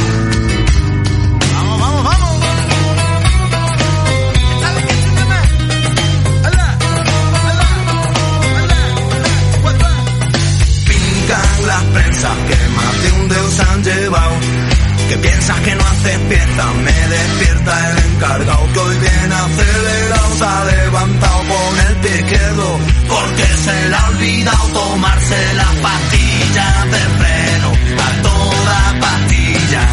Prensas 12.25 12.37
que 12.47 12.69
más 12.69 13.03
de 13.03 13.11
un 13.11 13.29
dedo 13.29 13.51
se 13.51 13.61
han 13.61 13.83
llevado. 13.83 14.35
Que 15.09 15.17
piensas 15.17 15.59
que 15.59 15.75
no 15.75 15.83
haces 15.83 16.19
fiesta, 16.29 16.65
me 16.83 17.07
despierta 17.15 17.91
el 17.91 17.97
encargado 18.11 18.73
que 18.73 18.79
hoy 18.79 18.97
viene 18.97 19.35
acelerado, 19.35 20.35
se 20.35 20.45
ha 20.45 20.65
levantado 20.65 21.37
con 21.37 21.79
el 21.87 21.95
pie 21.97 22.25
porque 23.07 23.43
se 23.43 23.89
le 23.89 23.95
ha 23.95 24.07
olvidado 24.07 24.67
tomarse 24.69 25.53
las 25.53 25.75
pastillas 25.75 26.91
de 26.91 26.99
freno, 27.19 27.71
a 28.01 28.21
toda 28.23 28.99
pastilla, 28.99 29.87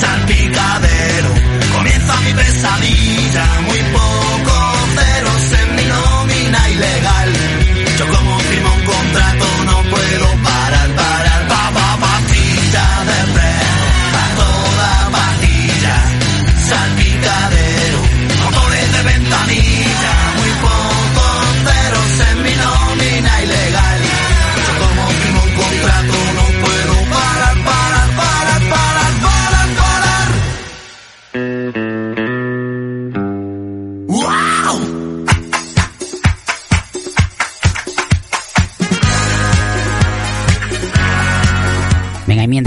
salpicadero, 0.00 1.34
comienza 1.76 2.20
mi 2.22 2.34
pesadilla, 2.34 3.46
muy 3.68 3.82
pocos 3.92 4.29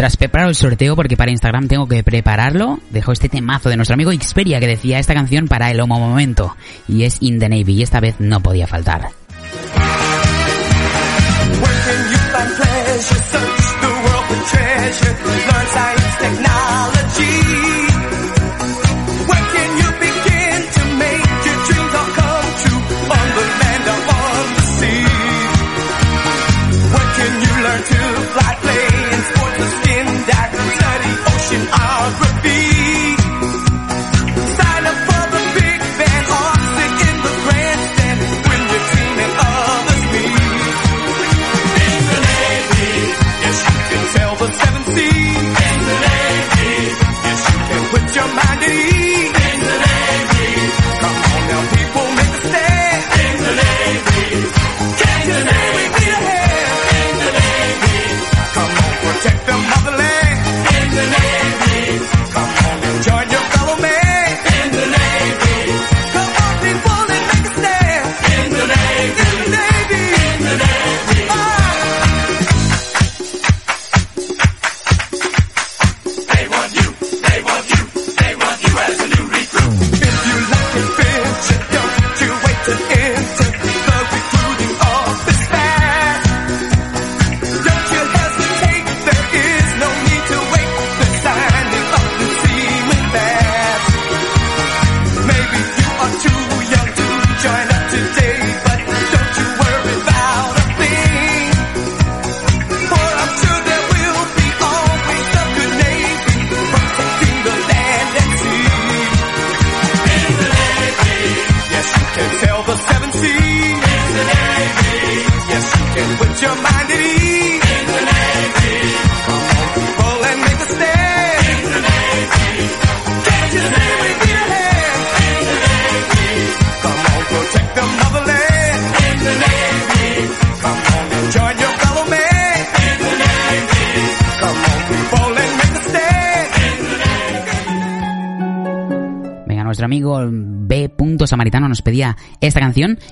mientras 0.04 0.18
preparo 0.18 0.50
el 0.50 0.56
sorteo, 0.56 0.98
porque 0.98 1.16
para 1.16 1.32
Instagram 1.32 1.70
tengo 1.70 1.88
que 1.88 2.04
prepararlo, 2.04 2.78
dejo 2.90 3.14
este 3.14 3.30
temazo 3.30 3.70
de 3.70 3.78
nuestro 3.78 3.94
amigo 3.94 4.12
Xperia 4.12 4.60
que 4.60 4.68
decía 4.68 5.00
esta 5.00 5.14
canción 5.14 5.48
para 5.48 5.72
el 5.72 5.80
homo 5.80 5.98
momento. 5.98 6.58
Y 6.90 7.04
es 7.04 7.22
In 7.22 7.40
the 7.40 7.48
Navy, 7.48 7.76
y 7.76 7.84
esta 7.84 8.02
vez 8.02 8.16
no 8.20 8.42
podía 8.42 8.68
faltar. 8.68 9.12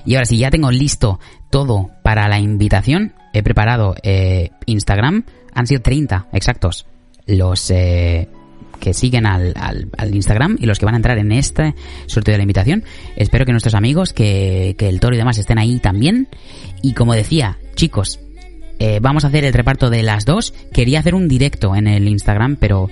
Y 0.04 0.14
ahora 0.14 0.26
sí, 0.26 0.38
ya 0.38 0.50
tengo 0.50 0.70
listo 0.70 1.20
todo 1.50 1.90
para 2.02 2.28
la 2.28 2.38
invitación. 2.38 3.14
He 3.32 3.42
preparado 3.42 3.94
eh, 4.02 4.50
Instagram. 4.66 5.24
Han 5.54 5.66
sido 5.66 5.82
30 5.82 6.28
exactos 6.32 6.86
los 7.26 7.70
eh, 7.70 8.28
que 8.80 8.94
siguen 8.94 9.26
al, 9.26 9.54
al, 9.56 9.88
al 9.96 10.14
Instagram 10.14 10.56
y 10.60 10.66
los 10.66 10.78
que 10.78 10.86
van 10.86 10.94
a 10.94 10.98
entrar 10.98 11.18
en 11.18 11.30
este 11.30 11.74
sorteo 12.06 12.32
de 12.32 12.38
la 12.38 12.42
invitación. 12.42 12.84
Espero 13.16 13.44
que 13.44 13.52
nuestros 13.52 13.74
amigos, 13.74 14.12
que, 14.12 14.74
que 14.76 14.88
el 14.88 14.98
toro 14.98 15.14
y 15.14 15.18
demás 15.18 15.38
estén 15.38 15.58
ahí 15.58 15.78
también. 15.78 16.28
Y 16.82 16.94
como 16.94 17.14
decía, 17.14 17.58
chicos, 17.74 18.18
eh, 18.78 18.98
vamos 19.00 19.24
a 19.24 19.28
hacer 19.28 19.44
el 19.44 19.52
reparto 19.52 19.90
de 19.90 20.02
las 20.02 20.24
dos. 20.24 20.52
Quería 20.72 20.98
hacer 20.98 21.14
un 21.14 21.28
directo 21.28 21.76
en 21.76 21.86
el 21.86 22.08
Instagram, 22.08 22.56
pero 22.56 22.90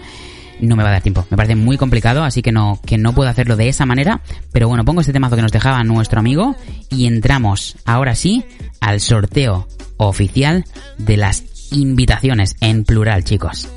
no 0.61 0.77
me 0.77 0.83
va 0.83 0.91
a 0.91 0.93
dar 0.93 1.03
tiempo. 1.03 1.27
Me 1.31 1.37
parece 1.37 1.57
muy 1.57 1.77
complicado, 1.77 2.25
así 2.25 2.43
que 2.43 2.53
no, 2.53 2.81
que 2.85 2.99
no 2.99 3.15
puedo 3.15 3.31
hacerlo 3.31 3.57
de 3.57 3.69
esa 3.69 3.87
manera. 3.87 4.21
Pero 4.53 4.69
bueno, 4.69 4.85
pongo 4.85 5.01
este 5.01 5.13
temazo 5.13 5.37
que 5.37 5.43
nos 5.43 5.53
dejaba 5.53 5.83
nuestro 5.85 6.21
amigo 6.21 6.57
y 6.91 7.07
entramos 7.07 7.77
ahora 7.85 8.15
sí 8.15 8.45
al 8.81 9.01
sorteo 9.01 9.69
oficial 9.97 10.65
de 10.99 11.17
las 11.17 11.45
invitaciones 11.73 12.57
en 12.61 12.85
plural, 12.85 13.25
chicos. 13.25 13.69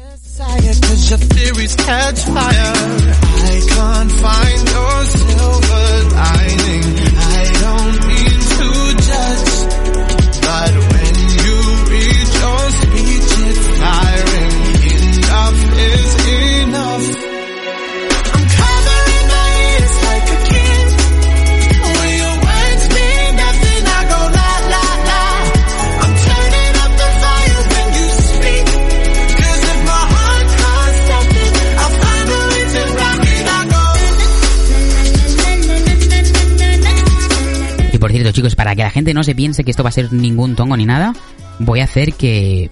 Cierto, 38.13 38.31
chicos, 38.31 38.55
para 38.55 38.75
que 38.75 38.83
la 38.83 38.89
gente 38.89 39.13
no 39.13 39.23
se 39.23 39.35
piense 39.35 39.63
que 39.63 39.71
esto 39.71 39.83
va 39.83 39.89
a 39.89 39.93
ser 39.93 40.11
ningún 40.13 40.55
tongo 40.55 40.77
ni 40.77 40.85
nada, 40.85 41.13
voy 41.59 41.79
a 41.79 41.85
hacer 41.85 42.13
que 42.13 42.69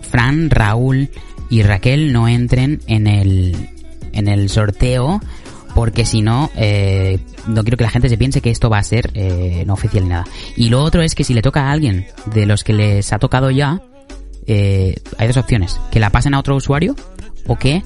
Fran, 0.00 0.50
Raúl 0.50 1.10
y 1.50 1.62
Raquel 1.62 2.12
no 2.12 2.28
entren 2.28 2.80
en 2.86 3.06
el, 3.06 3.56
en 4.12 4.28
el 4.28 4.48
sorteo 4.48 5.20
porque 5.74 6.06
si 6.06 6.22
no, 6.22 6.50
eh, 6.56 7.18
no 7.46 7.62
quiero 7.62 7.76
que 7.76 7.84
la 7.84 7.90
gente 7.90 8.08
se 8.08 8.16
piense 8.16 8.40
que 8.40 8.50
esto 8.50 8.70
va 8.70 8.78
a 8.78 8.82
ser 8.82 9.10
eh, 9.12 9.62
no 9.66 9.74
oficial 9.74 10.04
ni 10.04 10.08
nada. 10.08 10.24
Y 10.56 10.70
lo 10.70 10.82
otro 10.82 11.02
es 11.02 11.14
que 11.14 11.22
si 11.22 11.34
le 11.34 11.42
toca 11.42 11.64
a 11.64 11.70
alguien 11.70 12.06
de 12.34 12.46
los 12.46 12.64
que 12.64 12.72
les 12.72 13.12
ha 13.12 13.18
tocado 13.18 13.50
ya, 13.50 13.82
eh, 14.46 14.94
hay 15.18 15.26
dos 15.26 15.36
opciones. 15.36 15.78
Que 15.90 16.00
la 16.00 16.08
pasen 16.08 16.32
a 16.32 16.38
otro 16.38 16.56
usuario 16.56 16.96
o 17.46 17.56
que 17.56 17.82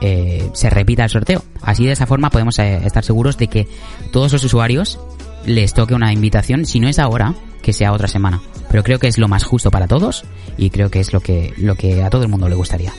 eh, 0.00 0.48
se 0.54 0.70
repita 0.70 1.02
el 1.02 1.10
sorteo. 1.10 1.42
Así 1.62 1.84
de 1.84 1.92
esa 1.92 2.06
forma 2.06 2.30
podemos 2.30 2.60
estar 2.60 3.04
seguros 3.04 3.36
de 3.38 3.48
que 3.48 3.66
todos 4.12 4.32
los 4.32 4.44
usuarios 4.44 5.00
les 5.46 5.74
toque 5.74 5.94
una 5.94 6.12
invitación, 6.12 6.66
si 6.66 6.80
no 6.80 6.88
es 6.88 6.98
ahora, 6.98 7.34
que 7.62 7.72
sea 7.72 7.92
otra 7.92 8.08
semana. 8.08 8.40
Pero 8.70 8.82
creo 8.82 8.98
que 8.98 9.08
es 9.08 9.18
lo 9.18 9.28
más 9.28 9.44
justo 9.44 9.70
para 9.70 9.86
todos 9.86 10.24
y 10.56 10.70
creo 10.70 10.90
que 10.90 11.00
es 11.00 11.12
lo 11.12 11.20
que, 11.20 11.54
lo 11.56 11.74
que 11.74 12.02
a 12.02 12.10
todo 12.10 12.22
el 12.22 12.28
mundo 12.28 12.48
le 12.48 12.54
gustaría. 12.54 12.92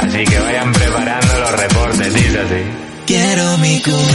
Así 0.00 0.24
que 0.24 0.38
vayan 0.38 0.72
preparando 0.72 1.40
los 1.40 1.52
reportes, 1.52 2.14
dice. 2.14 2.64
Quiero 3.06 3.58
mi 3.58 3.82
cuneta, 3.82 4.13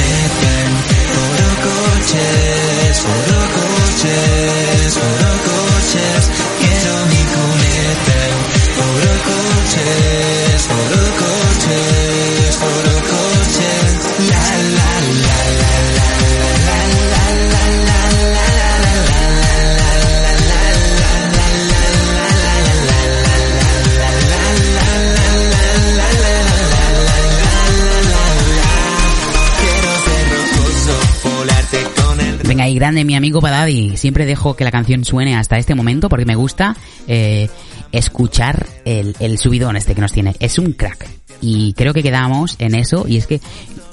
grande 32.80 33.04
mi 33.04 33.16
amigo 33.16 33.42
Badadi. 33.42 33.98
Siempre 33.98 34.26
dejo 34.26 34.56
que 34.56 34.64
la 34.64 34.72
canción 34.72 35.04
suene 35.04 35.36
hasta 35.36 35.58
este 35.58 35.76
momento 35.76 36.08
porque 36.08 36.26
me 36.26 36.36
gusta 36.36 36.76
eh, 37.08 37.50
escuchar 37.92 38.66
el, 38.86 39.38
subidón 39.38 39.76
este 39.76 39.94
que 39.94 40.02
nos 40.02 40.14
tiene. 40.14 40.36
Es 40.40 40.58
un 40.58 40.72
crack. 40.72 41.08
Y 41.42 41.74
creo 41.74 41.94
que 41.94 42.02
quedamos 42.02 42.56
en 42.58 42.76
eso 42.76 43.06
y 43.08 43.18
es 43.18 43.28
que 43.28 43.42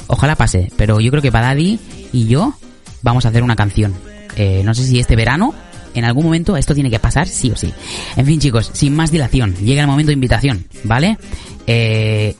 ojalá 0.06 0.36
pase, 0.36 0.70
pero 0.76 1.00
yo 1.00 1.10
creo 1.10 1.22
que 1.22 1.30
Badadi 1.30 1.78
y 2.12 2.26
yo 2.26 2.54
vamos 3.02 3.26
a 3.26 3.30
hacer 3.30 3.42
una 3.42 3.56
canción. 3.56 3.92
Eh, 4.36 4.62
no 4.64 4.72
sé 4.72 4.84
si 4.84 5.00
este 5.00 5.16
verano, 5.16 5.52
en 5.94 6.04
algún 6.04 6.24
momento 6.24 6.56
esto 6.56 6.74
tiene 6.74 6.90
que 6.90 6.98
pasar 6.98 7.26
sí 7.26 7.50
o 7.50 7.56
sí. 7.56 7.72
En 8.16 8.24
fin 8.24 8.38
chicos, 8.38 8.70
sin 8.72 8.94
más 8.94 9.10
dilación, 9.10 9.54
llega 9.56 9.82
el 9.82 9.88
momento 9.88 10.08
de 10.08 10.14
invitación, 10.14 10.66
¿vale? 10.84 11.18
Eh, 11.66 12.36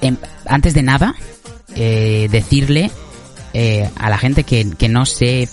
em- 0.00 0.16
antes 0.46 0.74
de 0.74 0.82
nada, 0.82 1.14
eh, 1.74 2.28
decirle 2.30 2.90
eh, 3.54 3.88
a 3.96 4.10
la 4.10 4.18
gente 4.18 4.44
que, 4.44 4.70
que 4.76 4.88
no 4.88 5.06
se 5.06 5.48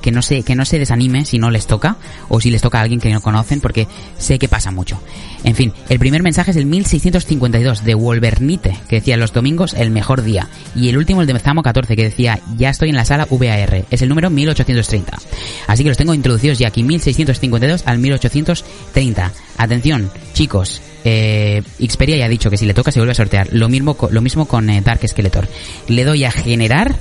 que 0.00 0.10
no 0.10 0.22
se 0.22 0.42
que 0.42 0.54
no 0.54 0.64
se 0.64 0.78
desanime 0.78 1.24
si 1.24 1.38
no 1.38 1.50
les 1.50 1.66
toca 1.66 1.96
o 2.28 2.40
si 2.40 2.50
les 2.50 2.62
toca 2.62 2.78
a 2.78 2.82
alguien 2.82 3.00
que 3.00 3.12
no 3.12 3.20
conocen 3.20 3.60
porque 3.60 3.86
sé 4.18 4.38
que 4.38 4.48
pasa 4.48 4.70
mucho. 4.70 5.00
En 5.44 5.54
fin, 5.54 5.72
el 5.88 5.98
primer 5.98 6.22
mensaje 6.22 6.50
es 6.50 6.56
el 6.56 6.66
1652 6.66 7.84
de 7.84 7.94
Wolvernite 7.94 8.76
que 8.88 8.96
decía 8.96 9.16
los 9.16 9.32
domingos 9.32 9.74
el 9.74 9.90
mejor 9.90 10.22
día 10.22 10.48
y 10.74 10.88
el 10.88 10.98
último 10.98 11.20
el 11.20 11.26
de 11.26 11.34
Mezamo 11.34 11.62
14 11.62 11.96
que 11.96 12.04
decía 12.04 12.40
ya 12.56 12.70
estoy 12.70 12.90
en 12.90 12.96
la 12.96 13.04
sala 13.04 13.26
VAR, 13.30 13.84
es 13.90 14.02
el 14.02 14.08
número 14.08 14.30
1830. 14.30 15.18
Así 15.66 15.82
que 15.82 15.88
los 15.88 15.98
tengo 15.98 16.14
introducidos 16.14 16.58
ya 16.58 16.68
aquí 16.68 16.82
1652 16.82 17.82
al 17.86 17.98
1830. 17.98 19.32
Atención, 19.56 20.10
chicos, 20.32 20.82
eh, 21.04 21.62
Xperia 21.78 22.16
ya 22.16 22.26
ha 22.26 22.28
dicho 22.28 22.50
que 22.50 22.56
si 22.56 22.66
le 22.66 22.74
toca 22.74 22.92
se 22.92 23.00
vuelve 23.00 23.12
a 23.12 23.14
sortear. 23.14 23.48
Lo 23.52 23.68
mismo, 23.68 23.96
lo 24.10 24.20
mismo 24.20 24.46
con 24.46 24.68
eh, 24.70 24.80
Dark 24.80 25.06
Skeletor. 25.06 25.48
Le 25.88 26.04
doy 26.04 26.24
a 26.24 26.30
generar 26.30 26.96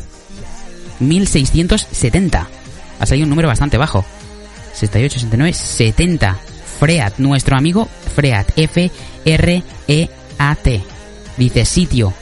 1670. 1.00 2.48
Ha 3.00 3.06
salido 3.06 3.26
un 3.26 3.30
número 3.30 3.48
bastante 3.48 3.78
bajo. 3.78 4.06
68, 4.74 5.14
69, 5.20 5.54
70. 5.54 6.38
Freat, 6.80 7.18
nuestro 7.18 7.58
amigo 7.58 7.88
Freat. 8.16 8.52
F-R-E-A-T. 8.58 8.92
Dice 11.38 11.66
sitio. 11.66 12.14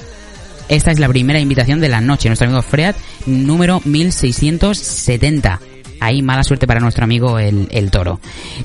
Esta 0.69 0.91
es 0.91 0.99
la 0.99 1.07
primera 1.07 1.39
invitación 1.39 1.79
de 1.79 1.89
la 1.89 2.01
noche. 2.01 2.29
Nuestro 2.29 2.47
amigo 2.47 2.61
Freat, 2.61 2.95
número 3.25 3.81
1670. 3.85 5.59
Ahí 5.99 6.21
mala 6.21 6.43
suerte 6.43 6.67
para 6.67 6.79
nuestro 6.79 7.03
amigo 7.03 7.39
el, 7.39 7.67
el 7.71 7.89
toro. 7.89 8.19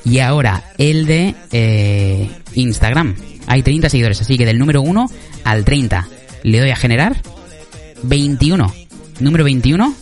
Y 0.05 0.19
ahora, 0.19 0.71
el 0.77 1.05
de 1.05 1.33
eh, 1.51 2.29
Instagram. 2.53 3.15
Hay 3.47 3.63
30 3.63 3.89
seguidores, 3.89 4.21
así 4.21 4.37
que 4.37 4.45
del 4.45 4.59
número 4.59 4.81
1 4.81 5.09
al 5.43 5.65
30. 5.65 6.07
Le 6.43 6.59
doy 6.59 6.69
a 6.71 6.75
generar. 6.75 7.21
21. 8.03 8.73
Número 9.19 9.43
21. 9.43 9.95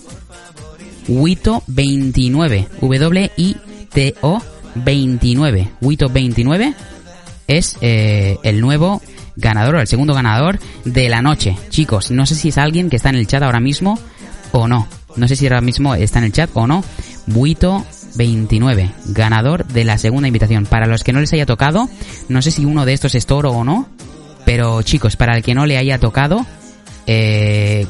Wito 1.08 1.64
29. 1.68 2.68
W-I-T-O 2.82 4.42
29. 4.76 5.72
Wito 5.82 6.10
29 6.10 6.74
es 7.48 7.78
eh, 7.82 8.38
el 8.44 8.62
nuevo 8.62 9.02
ganador, 9.36 9.76
o 9.76 9.80
el 9.82 9.88
segundo 9.88 10.14
ganador 10.14 10.60
de 10.86 11.10
la 11.10 11.22
noche. 11.22 11.58
Chicos, 11.70 12.12
no 12.12 12.26
sé 12.26 12.36
si 12.36 12.50
es 12.50 12.58
alguien 12.58 12.90
que 12.90 12.96
está 12.96 13.10
en 13.10 13.16
el 13.16 13.28
chat 13.28 13.44
ahora 13.44 13.60
mismo 13.60 14.00
o 14.52 14.68
no. 14.68 14.88
No 15.16 15.28
sé 15.28 15.36
si 15.36 15.46
ahora 15.46 15.62
mismo 15.62 15.96
está 15.96 16.20
en 16.20 16.26
el 16.26 16.32
chat 16.32 16.50
o 16.54 16.68
no. 16.68 16.84
Buito 17.28 17.86
29, 18.16 18.92
ganador 19.08 19.66
de 19.66 19.84
la 19.84 19.98
segunda 19.98 20.28
invitación. 20.28 20.66
Para 20.66 20.88
los 20.88 21.04
que 21.04 21.14
no 21.14 21.20
les 21.20 21.34
haya 21.34 21.46
tocado, 21.46 21.90
no 22.30 22.42
sé 22.42 22.52
si 22.52 22.66
uno 22.66 22.86
de 22.86 22.94
estos 22.94 23.16
es 23.16 23.26
toro 23.26 23.52
o 23.52 23.64
no. 23.64 23.88
Pero 24.46 24.82
chicos, 24.82 25.16
para 25.16 25.36
el 25.36 25.44
que 25.44 25.54
no 25.54 25.66
le 25.66 25.78
haya 25.78 26.00
tocado, 26.00 26.46
eh, 27.06 27.86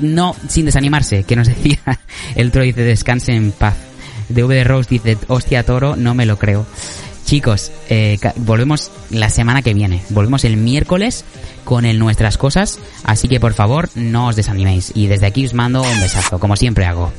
no, 0.00 0.36
sin 0.48 0.66
desanimarse, 0.66 1.24
que 1.24 1.36
nos 1.36 1.48
decía 1.48 1.78
el 2.34 2.50
toro 2.50 2.64
dice 2.64 2.82
descanse 2.82 3.32
en 3.32 3.52
paz. 3.52 3.74
DV 4.28 4.64
Rose 4.64 4.88
dice, 4.90 5.16
hostia 5.28 5.62
toro, 5.62 5.96
no 5.96 6.14
me 6.14 6.26
lo 6.26 6.38
creo. 6.38 6.66
Chicos, 7.24 7.72
eh, 7.88 8.18
volvemos 8.36 8.90
la 9.10 9.30
semana 9.30 9.62
que 9.62 9.74
viene. 9.74 10.02
Volvemos 10.10 10.44
el 10.44 10.56
miércoles 10.56 11.24
con 11.64 11.84
el 11.84 11.98
Nuestras 11.98 12.38
Cosas. 12.38 12.78
Así 13.04 13.28
que 13.28 13.40
por 13.40 13.52
favor, 13.52 13.88
no 13.96 14.28
os 14.28 14.36
desaniméis. 14.36 14.92
Y 14.94 15.08
desde 15.08 15.26
aquí 15.26 15.44
os 15.44 15.54
mando 15.54 15.82
un 15.82 16.00
besazo, 16.00 16.38
como 16.38 16.56
siempre 16.56 16.86
hago. 16.86 17.12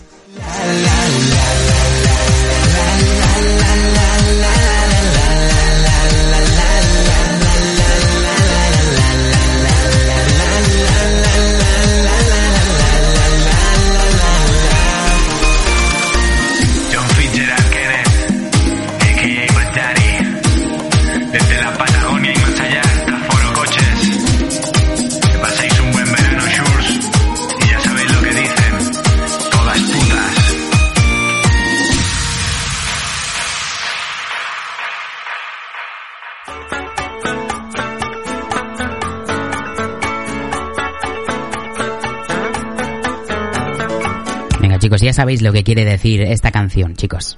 Ya 45.07 45.13
sabéis 45.13 45.41
lo 45.41 45.53
que 45.53 45.63
quiere 45.63 45.85
decir 45.85 46.21
esta 46.21 46.51
canción, 46.51 46.93
chicos. 46.93 47.37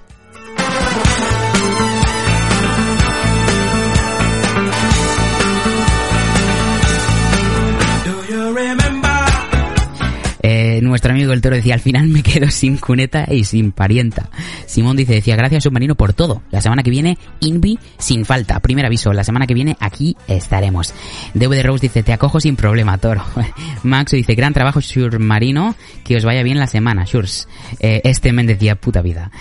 Eh, 10.42 10.80
nuestro 10.82 11.12
amigo 11.12 11.32
el 11.32 11.42
toro 11.42 11.58
decía, 11.58 11.76
al 11.76 11.80
final 11.80 12.08
me 12.08 12.24
quedo 12.24 12.50
sin 12.50 12.78
cuneta 12.78 13.28
y 13.30 13.44
sin 13.44 13.72
parienta. 13.72 14.32
Simón 14.70 14.96
dice, 14.96 15.14
decía, 15.14 15.36
gracias 15.36 15.64
submarino 15.64 15.96
por 15.96 16.14
todo. 16.14 16.44
La 16.52 16.62
semana 16.62 16.84
que 16.84 16.92
viene, 16.92 17.18
Invi 17.40 17.80
sin 17.98 18.24
falta. 18.24 18.60
Primer 18.60 18.86
aviso, 18.86 19.12
la 19.14 19.24
semana 19.24 19.48
que 19.48 19.56
viene 19.56 19.76
aquí 19.80 20.16
estaremos. 20.28 20.94
DVD 21.34 21.64
Rose 21.64 21.88
dice, 21.88 22.04
te 22.04 22.14
acojo 22.14 22.40
sin 22.40 22.56
problema, 22.56 23.00
toro. 23.00 23.24
Max 23.84 24.12
dice, 24.12 24.36
gran 24.36 24.54
trabajo 24.54 24.80
submarino, 24.80 25.76
que 26.04 26.18
os 26.18 26.24
vaya 26.24 26.44
bien 26.44 26.60
la 26.60 26.68
semana, 26.68 27.04
Shurs. 27.04 27.48
Eh, 27.80 28.02
este 28.04 28.32
men 28.32 28.46
decía, 28.46 28.76
puta 28.76 29.02
vida. 29.02 29.32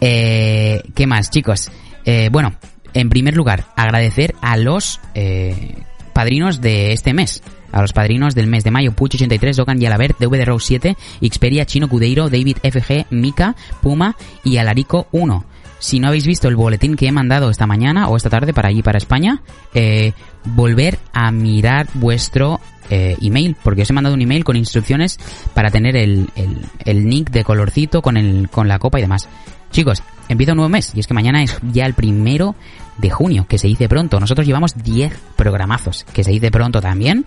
Eh, 0.00 0.80
¿Qué 0.94 1.08
más, 1.08 1.30
chicos? 1.30 1.72
Eh, 2.04 2.28
bueno, 2.30 2.54
en 2.94 3.08
primer 3.08 3.36
lugar, 3.36 3.64
agradecer 3.74 4.36
a 4.40 4.56
los 4.56 5.00
eh, 5.14 5.82
padrinos 6.12 6.60
de 6.60 6.92
este 6.92 7.12
mes. 7.12 7.42
A 7.72 7.80
los 7.80 7.92
padrinos 7.92 8.34
del 8.34 8.46
mes 8.46 8.64
de 8.64 8.70
mayo, 8.70 8.92
Puch83, 8.92 9.54
Dogan 9.54 9.82
y 9.82 9.86
DVD 9.86 10.44
Rose 10.44 10.66
7, 10.66 10.96
Xperia, 11.22 11.66
Chino 11.66 11.88
Cudeiro, 11.88 12.28
David 12.28 12.58
FG, 12.62 13.06
Mika, 13.10 13.54
Puma 13.82 14.16
y 14.44 14.56
Alarico 14.56 15.08
1. 15.12 15.44
Si 15.78 16.00
no 16.00 16.08
habéis 16.08 16.26
visto 16.26 16.48
el 16.48 16.56
boletín 16.56 16.96
que 16.96 17.06
he 17.06 17.12
mandado 17.12 17.50
esta 17.50 17.66
mañana 17.66 18.08
o 18.08 18.16
esta 18.16 18.30
tarde 18.30 18.54
para 18.54 18.68
allí, 18.68 18.82
para 18.82 18.98
España, 18.98 19.42
eh, 19.74 20.12
volver 20.44 20.98
a 21.12 21.30
mirar 21.30 21.86
vuestro 21.94 22.60
eh, 22.88 23.16
email, 23.20 23.56
porque 23.62 23.82
os 23.82 23.90
he 23.90 23.92
mandado 23.92 24.14
un 24.14 24.22
email 24.22 24.44
con 24.44 24.56
instrucciones 24.56 25.18
para 25.54 25.70
tener 25.70 25.96
el, 25.96 26.30
el, 26.34 26.58
el 26.84 27.06
nick 27.06 27.30
de 27.30 27.44
colorcito 27.44 28.00
con, 28.00 28.16
el, 28.16 28.48
con 28.48 28.68
la 28.68 28.78
copa 28.78 28.98
y 28.98 29.02
demás. 29.02 29.28
Chicos, 29.70 30.02
empieza 30.28 30.52
un 30.52 30.56
nuevo 30.56 30.70
mes 30.70 30.92
y 30.94 31.00
es 31.00 31.06
que 31.06 31.14
mañana 31.14 31.42
es 31.42 31.58
ya 31.72 31.84
el 31.84 31.94
primero 31.94 32.54
de 32.98 33.10
junio, 33.10 33.46
que 33.48 33.58
se 33.58 33.66
dice 33.66 33.88
pronto. 33.88 34.20
Nosotros 34.20 34.46
llevamos 34.46 34.74
10 34.82 35.12
programazos, 35.36 36.04
que 36.12 36.24
se 36.24 36.30
dice 36.30 36.50
pronto 36.50 36.80
también. 36.80 37.24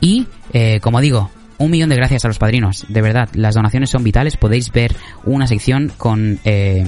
Y, 0.00 0.26
eh, 0.52 0.80
como 0.80 1.00
digo, 1.00 1.30
un 1.58 1.70
millón 1.70 1.88
de 1.88 1.96
gracias 1.96 2.24
a 2.24 2.28
los 2.28 2.38
padrinos. 2.38 2.86
De 2.88 3.02
verdad, 3.02 3.28
las 3.34 3.54
donaciones 3.54 3.90
son 3.90 4.04
vitales. 4.04 4.36
Podéis 4.36 4.72
ver 4.72 4.94
una 5.24 5.46
sección 5.46 5.92
con... 5.96 6.38
Eh, 6.44 6.86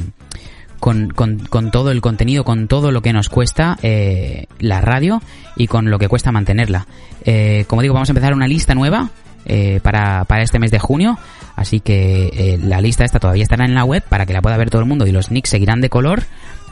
con, 0.78 1.08
con, 1.10 1.40
con 1.40 1.72
todo 1.72 1.90
el 1.90 2.00
contenido, 2.00 2.44
con 2.44 2.68
todo 2.68 2.92
lo 2.92 3.02
que 3.02 3.12
nos 3.12 3.28
cuesta 3.28 3.76
eh, 3.82 4.46
la 4.60 4.80
radio 4.80 5.20
y 5.56 5.66
con 5.66 5.90
lo 5.90 5.98
que 5.98 6.06
cuesta 6.06 6.30
mantenerla. 6.30 6.86
Eh, 7.24 7.64
como 7.66 7.82
digo, 7.82 7.94
vamos 7.94 8.08
a 8.08 8.12
empezar 8.12 8.32
una 8.32 8.46
lista 8.46 8.76
nueva 8.76 9.10
eh, 9.44 9.80
para, 9.82 10.24
para 10.24 10.42
este 10.42 10.58
mes 10.58 10.70
de 10.70 10.78
junio. 10.78 11.18
Así 11.56 11.80
que 11.80 12.30
eh, 12.32 12.58
la 12.62 12.80
lista 12.80 13.04
esta 13.04 13.18
todavía 13.18 13.42
estará 13.42 13.64
en 13.64 13.74
la 13.74 13.84
web 13.84 14.02
para 14.08 14.26
que 14.26 14.32
la 14.32 14.42
pueda 14.42 14.56
ver 14.56 14.70
todo 14.70 14.80
el 14.80 14.88
mundo 14.88 15.06
y 15.06 15.12
los 15.12 15.30
nicks 15.30 15.50
seguirán 15.50 15.80
de 15.80 15.88
color. 15.88 16.22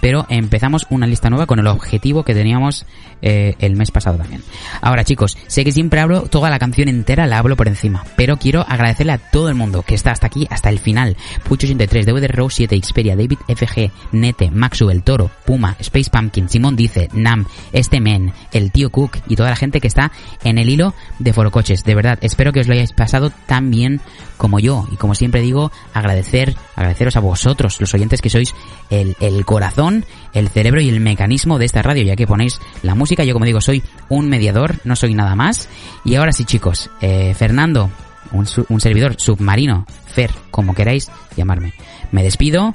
Pero 0.01 0.27
empezamos 0.28 0.86
una 0.90 1.06
lista 1.06 1.31
nueva 1.31 1.47
con 1.47 1.59
el 1.59 1.66
objetivo 1.66 2.24
que 2.24 2.35
teníamos 2.35 2.86
eh, 3.23 3.55
el 3.59 3.77
mes 3.77 3.90
pasado 3.90 4.18
también. 4.18 4.43
Ahora 4.81 5.05
chicos, 5.05 5.36
sé 5.47 5.64
que 5.64 5.73
siempre 5.73 6.01
hablo 6.01 6.23
toda 6.23 6.51
la 6.51 6.59
canción 6.59 6.89
entera, 6.89 7.27
la 7.27 7.39
hablo 7.39 7.56
por 7.56 7.68
encima. 7.68 8.05
Pero 8.16 8.36
quiero 8.36 8.64
agradecerle 8.68 9.12
a 9.12 9.18
todo 9.18 9.48
el 9.48 9.55
mundo 9.55 9.82
que 9.82 9.94
está 9.94 10.10
hasta 10.10 10.27
aquí, 10.27 10.47
hasta 10.51 10.68
el 10.68 10.78
final. 10.78 11.16
Pucho83, 11.48 12.05
DVD 12.05 12.28
Rose 12.28 12.56
7, 12.56 12.81
Xperia, 12.82 13.16
David 13.16 13.39
FG, 13.48 13.90
Nete, 14.12 14.51
Maxwell, 14.51 15.02
Toro, 15.02 15.31
Puma, 15.44 15.77
Space 15.81 16.10
Pumpkin, 16.10 16.48
Simón 16.48 16.77
Dice, 16.77 17.09
Nam, 17.12 17.47
Este 17.73 18.01
Men, 18.01 18.32
el 18.52 18.73
tío 18.73 18.90
Cook 18.90 19.18
y 19.28 19.36
toda 19.36 19.51
la 19.51 19.56
gente 19.56 19.81
que 19.81 19.89
está 19.89 20.12
en 20.44 20.59
el 20.59 20.68
hilo 20.68 20.94
de 21.18 21.32
Forocoches. 21.32 21.85
De 21.85 21.94
verdad, 21.94 22.18
espero 22.20 22.52
que 22.52 22.60
os 22.60 22.68
lo 22.68 22.74
hayáis 22.74 22.93
pasado 22.93 23.31
tan 23.47 23.70
bien 23.70 24.01
como 24.36 24.59
yo. 24.59 24.86
Y 24.93 24.97
como 24.97 25.14
siempre 25.14 25.40
digo, 25.40 25.73
agradecer, 25.94 26.55
agradeceros 26.74 27.16
a 27.16 27.20
vosotros, 27.20 27.81
los 27.81 27.94
oyentes 27.94 28.20
que 28.20 28.31
sois 28.31 28.55
el, 28.90 29.16
el 29.20 29.44
corazón, 29.44 29.85
el 30.32 30.48
cerebro 30.48 30.80
y 30.80 30.88
el 30.88 31.00
mecanismo 31.00 31.58
de 31.58 31.64
esta 31.64 31.82
radio, 31.82 32.02
ya 32.02 32.16
que 32.16 32.26
ponéis 32.26 32.60
la 32.82 32.94
música. 32.94 33.24
Yo 33.24 33.32
como 33.32 33.44
digo, 33.44 33.60
soy 33.60 33.82
un 34.08 34.28
mediador, 34.28 34.76
no 34.84 34.96
soy 34.96 35.14
nada 35.14 35.34
más. 35.34 35.68
Y 36.04 36.14
ahora 36.14 36.32
sí 36.32 36.44
chicos, 36.44 36.90
eh, 37.00 37.34
Fernando, 37.34 37.90
un, 38.32 38.80
servidor 38.80 39.16
submarino, 39.18 39.86
Fer, 40.06 40.30
como 40.50 40.74
queráis 40.74 41.10
llamarme. 41.36 41.72
Me 42.12 42.22
despido 42.22 42.74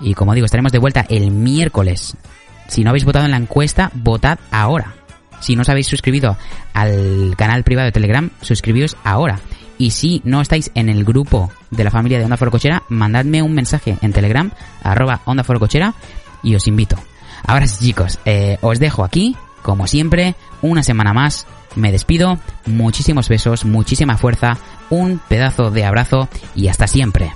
y 0.00 0.14
como 0.14 0.34
digo, 0.34 0.44
estaremos 0.44 0.72
de 0.72 0.78
vuelta 0.78 1.06
el 1.08 1.30
miércoles. 1.30 2.16
Si 2.68 2.82
no 2.82 2.90
habéis 2.90 3.04
votado 3.04 3.24
en 3.24 3.30
la 3.30 3.36
encuesta, 3.36 3.90
votad 3.94 4.38
ahora. 4.50 4.94
Si 5.40 5.56
no 5.56 5.62
os 5.62 5.68
habéis 5.68 5.88
suscribido 5.88 6.36
al 6.72 7.34
canal 7.36 7.64
privado 7.64 7.86
de 7.86 7.92
Telegram, 7.92 8.30
suscribíos 8.40 8.96
ahora. 9.04 9.40
Y 9.78 9.90
si 9.90 10.22
no 10.24 10.40
estáis 10.40 10.70
en 10.74 10.88
el 10.88 11.04
grupo 11.04 11.50
de 11.70 11.82
la 11.82 11.90
familia 11.90 12.18
de 12.18 12.24
Onda 12.24 12.36
Forocochera, 12.36 12.84
mandadme 12.88 13.42
un 13.42 13.52
mensaje 13.52 13.96
en 14.00 14.12
Telegram, 14.12 14.50
arroba 14.82 15.22
Onda 15.24 15.42
Forocochera, 15.42 15.94
y 16.42 16.54
os 16.54 16.66
invito. 16.66 16.96
Ahora 17.46 17.66
sí, 17.66 17.86
chicos, 17.86 18.18
eh, 18.24 18.58
os 18.60 18.78
dejo 18.78 19.04
aquí, 19.04 19.36
como 19.62 19.86
siempre, 19.86 20.34
una 20.60 20.82
semana 20.82 21.12
más. 21.12 21.46
Me 21.74 21.90
despido, 21.90 22.38
muchísimos 22.66 23.28
besos, 23.28 23.64
muchísima 23.64 24.18
fuerza, 24.18 24.58
un 24.90 25.20
pedazo 25.28 25.70
de 25.70 25.84
abrazo 25.84 26.28
y 26.54 26.68
hasta 26.68 26.86
siempre. 26.86 27.32